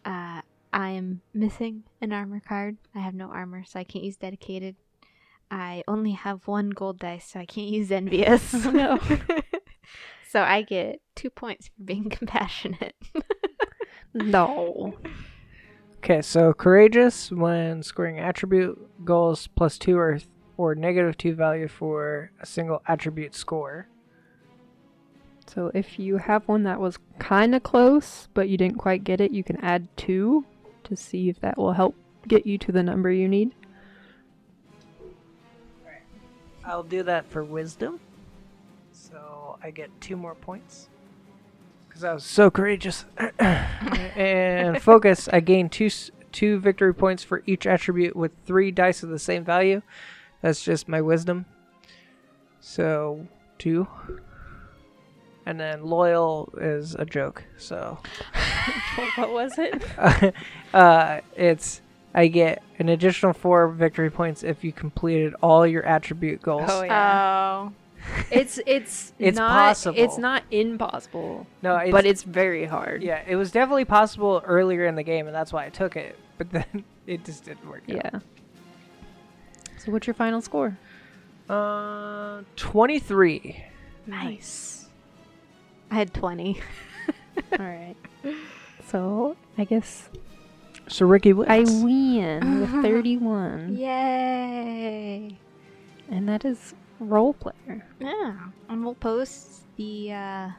Uh, 0.04 0.42
I 0.72 0.90
am 0.90 1.22
missing 1.32 1.84
an 2.00 2.12
armor 2.12 2.40
card. 2.40 2.76
I 2.92 2.98
have 2.98 3.14
no 3.14 3.28
armor, 3.28 3.64
so 3.64 3.78
I 3.78 3.84
can't 3.84 4.04
use 4.04 4.16
dedicated. 4.16 4.74
I 5.50 5.82
only 5.86 6.12
have 6.12 6.46
one 6.46 6.70
gold 6.70 6.98
dice, 6.98 7.30
so 7.30 7.40
I 7.40 7.46
can't 7.46 7.68
use 7.68 7.90
envious. 7.90 8.52
no. 8.64 8.98
so 10.28 10.42
I 10.42 10.62
get 10.62 11.00
two 11.14 11.30
points 11.30 11.68
for 11.68 11.84
being 11.84 12.10
compassionate. 12.10 12.94
No. 14.14 14.94
Okay, 15.98 16.22
so 16.22 16.52
courageous 16.52 17.32
when 17.32 17.82
scoring 17.82 18.18
attribute 18.18 18.78
goals 19.04 19.48
plus 19.48 19.78
two 19.78 19.98
or 19.98 20.18
or 20.56 20.74
negative 20.74 21.16
two 21.16 21.34
value 21.34 21.66
for 21.66 22.30
a 22.40 22.46
single 22.46 22.82
attribute 22.86 23.34
score. 23.34 23.88
So 25.46 25.70
if 25.74 25.98
you 25.98 26.18
have 26.18 26.46
one 26.46 26.62
that 26.62 26.80
was 26.80 26.98
kind 27.18 27.54
of 27.54 27.62
close, 27.62 28.28
but 28.34 28.48
you 28.48 28.56
didn't 28.56 28.78
quite 28.78 29.04
get 29.04 29.20
it, 29.20 29.32
you 29.32 29.42
can 29.42 29.56
add 29.58 29.88
two 29.96 30.44
to 30.84 30.96
see 30.96 31.28
if 31.28 31.40
that 31.40 31.58
will 31.58 31.72
help 31.72 31.94
get 32.28 32.46
you 32.46 32.56
to 32.58 32.72
the 32.72 32.82
number 32.82 33.10
you 33.10 33.28
need. 33.28 33.52
I'll 36.66 36.82
do 36.82 37.02
that 37.02 37.26
for 37.26 37.44
wisdom. 37.44 38.00
So 38.92 39.58
I 39.62 39.70
get 39.70 39.90
two 40.00 40.16
more 40.16 40.34
points. 40.34 40.88
Because 41.86 42.04
I 42.04 42.12
was 42.12 42.24
so 42.24 42.50
courageous. 42.50 43.04
and 43.38 44.82
focus, 44.82 45.28
I 45.32 45.40
gain 45.40 45.68
two, 45.68 45.90
two 46.32 46.58
victory 46.58 46.94
points 46.94 47.22
for 47.22 47.42
each 47.46 47.66
attribute 47.66 48.16
with 48.16 48.32
three 48.46 48.70
dice 48.70 49.02
of 49.02 49.10
the 49.10 49.18
same 49.18 49.44
value. 49.44 49.82
That's 50.40 50.64
just 50.64 50.88
my 50.88 51.00
wisdom. 51.00 51.46
So 52.60 53.28
two. 53.58 53.86
And 55.46 55.60
then 55.60 55.84
loyal 55.84 56.52
is 56.58 56.94
a 56.94 57.04
joke. 57.04 57.44
So 57.58 57.98
what 59.16 59.30
was 59.30 59.58
it? 59.58 59.84
uh, 60.74 61.20
it's 61.36 61.82
I 62.14 62.28
get 62.28 62.62
an 62.78 62.88
additional 62.88 63.32
four 63.32 63.68
victory 63.68 64.10
points 64.10 64.42
if 64.42 64.62
you 64.62 64.72
completed 64.72 65.34
all 65.42 65.66
your 65.66 65.84
attribute 65.84 66.40
goals. 66.42 66.68
Oh. 66.70 66.82
yeah, 66.84 67.70
It's 68.30 68.60
it's 68.66 69.12
It's 69.18 69.36
not 69.36 69.50
possible. 69.50 69.98
it's 70.00 70.16
not 70.18 70.44
impossible, 70.50 71.46
no, 71.62 71.76
it's, 71.76 71.90
but 71.90 72.04
it's 72.06 72.22
very 72.22 72.66
hard. 72.66 73.02
yeah, 73.02 73.22
it 73.26 73.36
was 73.36 73.50
definitely 73.50 73.84
possible 73.84 74.42
earlier 74.46 74.86
in 74.86 74.94
the 74.94 75.02
game, 75.02 75.26
and 75.26 75.34
that's 75.34 75.52
why 75.52 75.64
I 75.66 75.70
took 75.70 75.96
it. 75.96 76.16
But 76.38 76.50
then 76.50 76.84
it 77.06 77.24
just 77.24 77.44
didn't 77.44 77.68
work. 77.68 77.82
out. 77.90 77.96
Yeah. 77.96 78.18
So 79.78 79.90
what's 79.92 80.06
your 80.06 80.14
final 80.14 80.40
score? 80.40 80.78
Uh, 81.48 82.42
twenty-three. 82.56 83.64
Nice. 84.06 84.88
I 85.90 85.96
had 85.96 86.12
20. 86.14 86.60
All 87.52 87.58
right. 87.58 87.94
So 88.88 89.36
I 89.56 89.64
guess 89.64 90.08
So 90.88 91.06
Ricky 91.06 91.32
wins. 91.32 91.50
I 91.50 91.84
win 91.84 92.60
with 92.60 92.70
31, 92.82 93.76
Yay! 93.76 95.38
and 96.10 96.28
that 96.28 96.44
is 96.44 96.74
Roll 97.00 97.32
Player. 97.34 97.86
Yeah, 97.98 98.36
and 98.68 98.84
we'll 98.84 98.94
post 98.94 99.64
the 99.76 100.12
uh, 100.12 100.50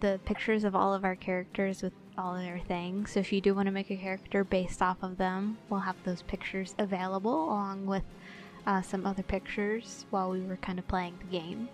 the 0.00 0.20
pictures 0.24 0.64
of 0.64 0.74
all 0.74 0.92
of 0.94 1.04
our 1.04 1.16
characters 1.16 1.82
with 1.82 1.92
all 2.18 2.34
of 2.36 2.42
their 2.42 2.58
things. 2.58 3.12
So 3.12 3.20
if 3.20 3.32
you 3.32 3.40
do 3.40 3.54
want 3.54 3.66
to 3.66 3.72
make 3.72 3.90
a 3.90 3.96
character 3.96 4.44
based 4.44 4.82
off 4.82 5.02
of 5.02 5.16
them, 5.16 5.58
we'll 5.70 5.80
have 5.80 5.96
those 6.04 6.22
pictures 6.22 6.74
available 6.78 7.44
along 7.44 7.86
with 7.86 8.02
uh, 8.66 8.82
some 8.82 9.06
other 9.06 9.22
pictures 9.22 10.04
while 10.10 10.30
we 10.30 10.40
were 10.40 10.56
kind 10.56 10.78
of 10.78 10.86
playing 10.86 11.18
the 11.18 11.38
game. 11.38 11.68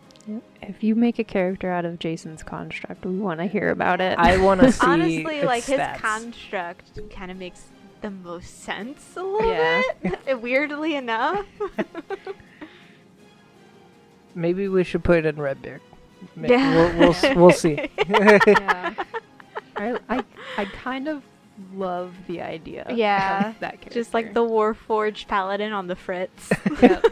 If 0.63 0.83
you 0.85 0.95
make 0.95 1.19
a 1.19 1.25
character 1.25 1.71
out 1.71 1.85
of 1.85 1.99
Jason's 1.99 2.43
construct, 2.43 3.05
we 3.05 3.19
want 3.19 3.41
to 3.41 3.47
hear 3.47 3.71
about 3.71 4.01
it. 4.01 4.19
I 4.19 4.37
want 4.39 4.61
to 4.61 4.73
see. 4.73 4.87
Honestly, 4.87 5.37
its 5.39 5.47
like 5.47 5.65
his 5.65 5.81
construct 5.99 6.99
kind 7.11 7.31
of 7.31 7.37
makes 7.39 7.65
the 8.01 8.11
most 8.11 8.63
sense 8.63 9.17
a 9.17 9.23
little 9.23 9.51
Yeah. 9.51 9.83
bit. 10.03 10.41
Weirdly 10.43 10.95
enough. 10.97 11.47
Maybe 14.35 14.69
we 14.69 14.85
should 14.85 15.03
put 15.05 15.19
it 15.19 15.27
in 15.27 15.37
Redbeard. 15.41 15.81
May- 16.37 16.49
Yeah. 16.51 16.99
We'll, 16.99 17.15
we'll, 17.23 17.37
we'll 17.47 17.51
see. 17.53 17.89
yeah. 18.09 18.95
I, 19.77 19.99
I 20.09 20.25
I 20.57 20.65
kind 20.67 21.09
of 21.09 21.23
love 21.75 22.15
the 22.27 22.41
idea. 22.43 22.87
Yeah, 22.93 23.51
of 23.51 23.61
that 23.61 23.81
character. 23.81 23.91
Just 23.95 24.15
like 24.15 24.35
the 24.35 24.45
Warforged 24.45 25.29
paladin 25.29 25.73
on 25.73 25.87
the 25.87 25.97
Fritz. 25.97 26.51
Yep. 26.83 27.05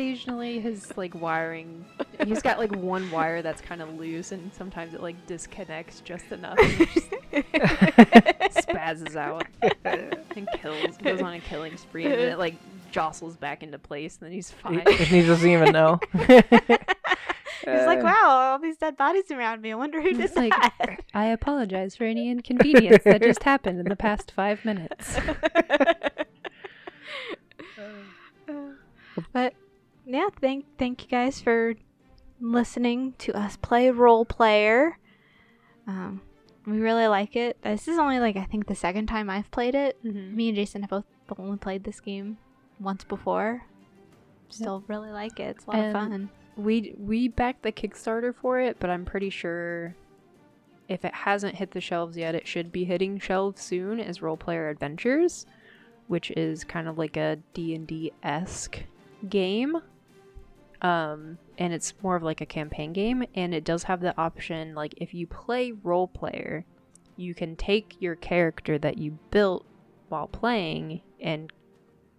Occasionally, 0.00 0.60
his 0.60 0.96
like 0.96 1.14
wiring, 1.14 1.84
he's 2.24 2.40
got 2.40 2.58
like 2.58 2.74
one 2.74 3.10
wire 3.10 3.42
that's 3.42 3.60
kind 3.60 3.82
of 3.82 3.98
loose, 3.98 4.32
and 4.32 4.50
sometimes 4.54 4.94
it 4.94 5.02
like 5.02 5.26
disconnects 5.26 6.00
just 6.00 6.32
enough 6.32 6.56
and 6.58 6.78
just 6.78 7.10
spazzes 8.66 9.14
out 9.14 9.44
and 10.34 10.48
kills, 10.54 10.96
goes 10.96 11.20
on 11.20 11.34
a 11.34 11.40
killing 11.40 11.76
spree, 11.76 12.06
and 12.06 12.14
then 12.14 12.32
it 12.32 12.38
like 12.38 12.54
jostles 12.90 13.36
back 13.36 13.62
into 13.62 13.78
place, 13.78 14.16
and 14.18 14.26
then 14.28 14.32
he's 14.32 14.50
fine. 14.50 14.78
and 14.80 14.88
he 14.88 15.20
doesn't 15.20 15.50
even 15.50 15.70
know. 15.74 16.00
He's 16.16 16.44
like, 17.66 18.00
Uh, 18.00 18.04
wow, 18.04 18.26
all 18.52 18.58
these 18.58 18.78
dead 18.78 18.96
bodies 18.96 19.30
around 19.30 19.60
me. 19.60 19.70
I 19.70 19.74
wonder 19.74 20.00
who 20.00 20.12
did 20.14 20.20
It's 20.20 20.34
like, 20.34 20.52
that. 20.52 21.00
I 21.12 21.26
apologize 21.26 21.94
for 21.94 22.04
any 22.04 22.30
inconvenience 22.30 23.04
that 23.04 23.20
just 23.20 23.42
happened 23.42 23.78
in 23.80 23.86
the 23.90 23.96
past 23.96 24.32
five 24.32 24.64
minutes. 24.64 25.18
but 29.34 29.52
yeah, 30.12 30.28
thank 30.40 30.64
thank 30.78 31.02
you 31.02 31.08
guys 31.08 31.40
for 31.40 31.74
listening 32.40 33.14
to 33.18 33.32
us 33.36 33.56
play 33.56 33.90
Roll 33.90 34.24
Player. 34.24 34.98
Um, 35.86 36.22
we 36.66 36.78
really 36.80 37.06
like 37.06 37.36
it. 37.36 37.58
This 37.62 37.88
is 37.88 37.98
only 37.98 38.18
like 38.20 38.36
I 38.36 38.44
think 38.44 38.66
the 38.66 38.74
second 38.74 39.06
time 39.06 39.28
I've 39.30 39.50
played 39.50 39.74
it. 39.74 40.02
Mhm. 40.04 40.34
Me 40.34 40.48
and 40.48 40.56
Jason 40.56 40.82
have 40.82 40.90
both 40.90 41.04
only 41.38 41.58
played 41.58 41.84
this 41.84 42.00
game 42.00 42.38
once 42.78 43.04
before. 43.04 43.62
Still 44.48 44.82
really 44.88 45.10
like 45.10 45.38
it. 45.38 45.56
It's 45.56 45.66
a 45.66 45.70
lot 45.70 45.78
And- 45.78 45.86
of 45.86 45.92
fun. 46.02 46.30
We 46.56 46.94
we 46.98 47.28
backed 47.28 47.62
the 47.62 47.72
Kickstarter 47.72 48.34
for 48.34 48.58
it, 48.60 48.76
but 48.80 48.90
I'm 48.90 49.04
pretty 49.04 49.30
sure 49.30 49.94
if 50.88 51.04
it 51.04 51.14
hasn't 51.14 51.54
hit 51.54 51.70
the 51.70 51.80
shelves 51.80 52.16
yet, 52.16 52.34
it 52.34 52.46
should 52.48 52.72
be 52.72 52.84
hitting 52.84 53.18
shelves 53.20 53.62
soon 53.62 54.00
as 54.00 54.20
Roll 54.20 54.36
Player 54.36 54.68
Adventures. 54.68 55.46
which 56.08 56.32
is 56.32 56.64
kind 56.64 56.88
of 56.88 56.98
like 56.98 57.16
a 57.16 57.38
D&D 57.54 58.10
esque 58.24 58.82
game. 59.28 59.76
Um, 60.82 61.38
and 61.58 61.72
it's 61.74 61.92
more 62.02 62.16
of 62.16 62.22
like 62.22 62.40
a 62.40 62.46
campaign 62.46 62.92
game, 62.92 63.24
and 63.34 63.54
it 63.54 63.64
does 63.64 63.82
have 63.84 64.00
the 64.00 64.16
option 64.18 64.74
like 64.74 64.94
if 64.96 65.12
you 65.12 65.26
play 65.26 65.72
Roll 65.72 66.08
Player, 66.08 66.64
you 67.16 67.34
can 67.34 67.54
take 67.56 67.96
your 68.00 68.16
character 68.16 68.78
that 68.78 68.96
you 68.98 69.18
built 69.30 69.66
while 70.08 70.26
playing 70.26 71.02
and 71.20 71.52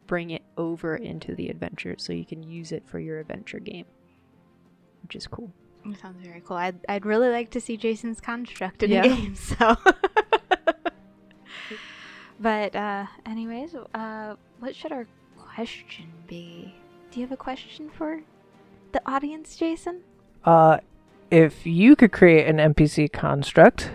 bring 0.06 0.30
it 0.30 0.44
over 0.58 0.96
into 0.96 1.34
the 1.34 1.50
adventure, 1.50 1.96
so 1.98 2.14
you 2.14 2.26
can 2.26 2.44
use 2.44 2.72
it 2.72 2.84
for 2.88 3.00
your 3.00 3.20
adventure 3.20 3.60
game, 3.60 3.86
which 5.02 5.16
is 5.16 5.26
cool. 5.26 5.52
That 5.86 6.00
sounds 6.00 6.24
very 6.24 6.42
cool. 6.46 6.58
I'd, 6.58 6.80
I'd 6.88 7.06
really 7.08 7.30
like 7.30 7.50
to 7.52 7.62
see 7.62 7.78
Jason's 7.78 8.22
construct 8.22 8.84
in 8.84 8.92
Yeah. 8.92 9.06
a 9.06 9.08
game, 9.08 9.34
so. 9.36 9.76
but, 12.40 12.76
uh, 12.76 13.06
anyways, 13.26 13.76
uh, 13.96 14.36
what 14.60 14.76
should 14.76 14.92
our 14.92 15.08
question 15.38 16.06
be? 16.28 16.74
Do 17.12 17.20
you 17.20 17.26
have 17.26 17.34
a 17.34 17.38
question 17.38 17.90
for 17.90 18.22
the 18.94 19.02
audience, 19.10 19.56
Jason? 19.56 20.02
Uh, 20.44 20.80
if 21.30 21.66
you 21.66 21.96
could 21.96 22.12
create 22.12 22.48
an 22.48 22.58
NPC 22.58 23.12
construct, 23.12 23.92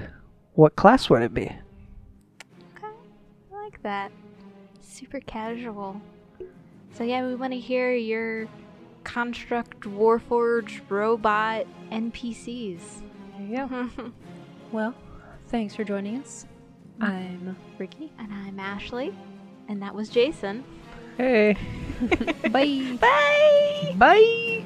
what 0.54 0.76
class 0.76 1.10
would 1.10 1.22
it 1.22 1.34
be? 1.34 1.44
Okay, 2.76 2.86
I 3.52 3.62
like 3.62 3.82
that. 3.82 4.10
Super 4.80 5.20
casual. 5.20 6.00
So, 6.94 7.04
yeah, 7.04 7.26
we 7.26 7.34
want 7.34 7.52
to 7.52 7.58
hear 7.58 7.92
your 7.92 8.48
construct, 9.04 9.80
Warforged, 9.80 10.80
robot, 10.88 11.66
NPCs. 11.90 12.80
There 13.38 13.46
you 13.46 13.56
go. 13.68 14.12
Well, 14.72 14.94
thanks 15.46 15.76
for 15.76 15.84
joining 15.84 16.18
us. 16.18 16.44
I'm 17.00 17.56
Ricky. 17.78 18.10
and 18.18 18.32
I'm 18.32 18.58
Ashley, 18.58 19.14
and 19.68 19.80
that 19.80 19.94
was 19.94 20.08
Jason. 20.08 20.64
Hey. 21.16 21.56
Bye. 22.50 22.98
Bye! 23.00 23.94
Bye. 23.96 24.64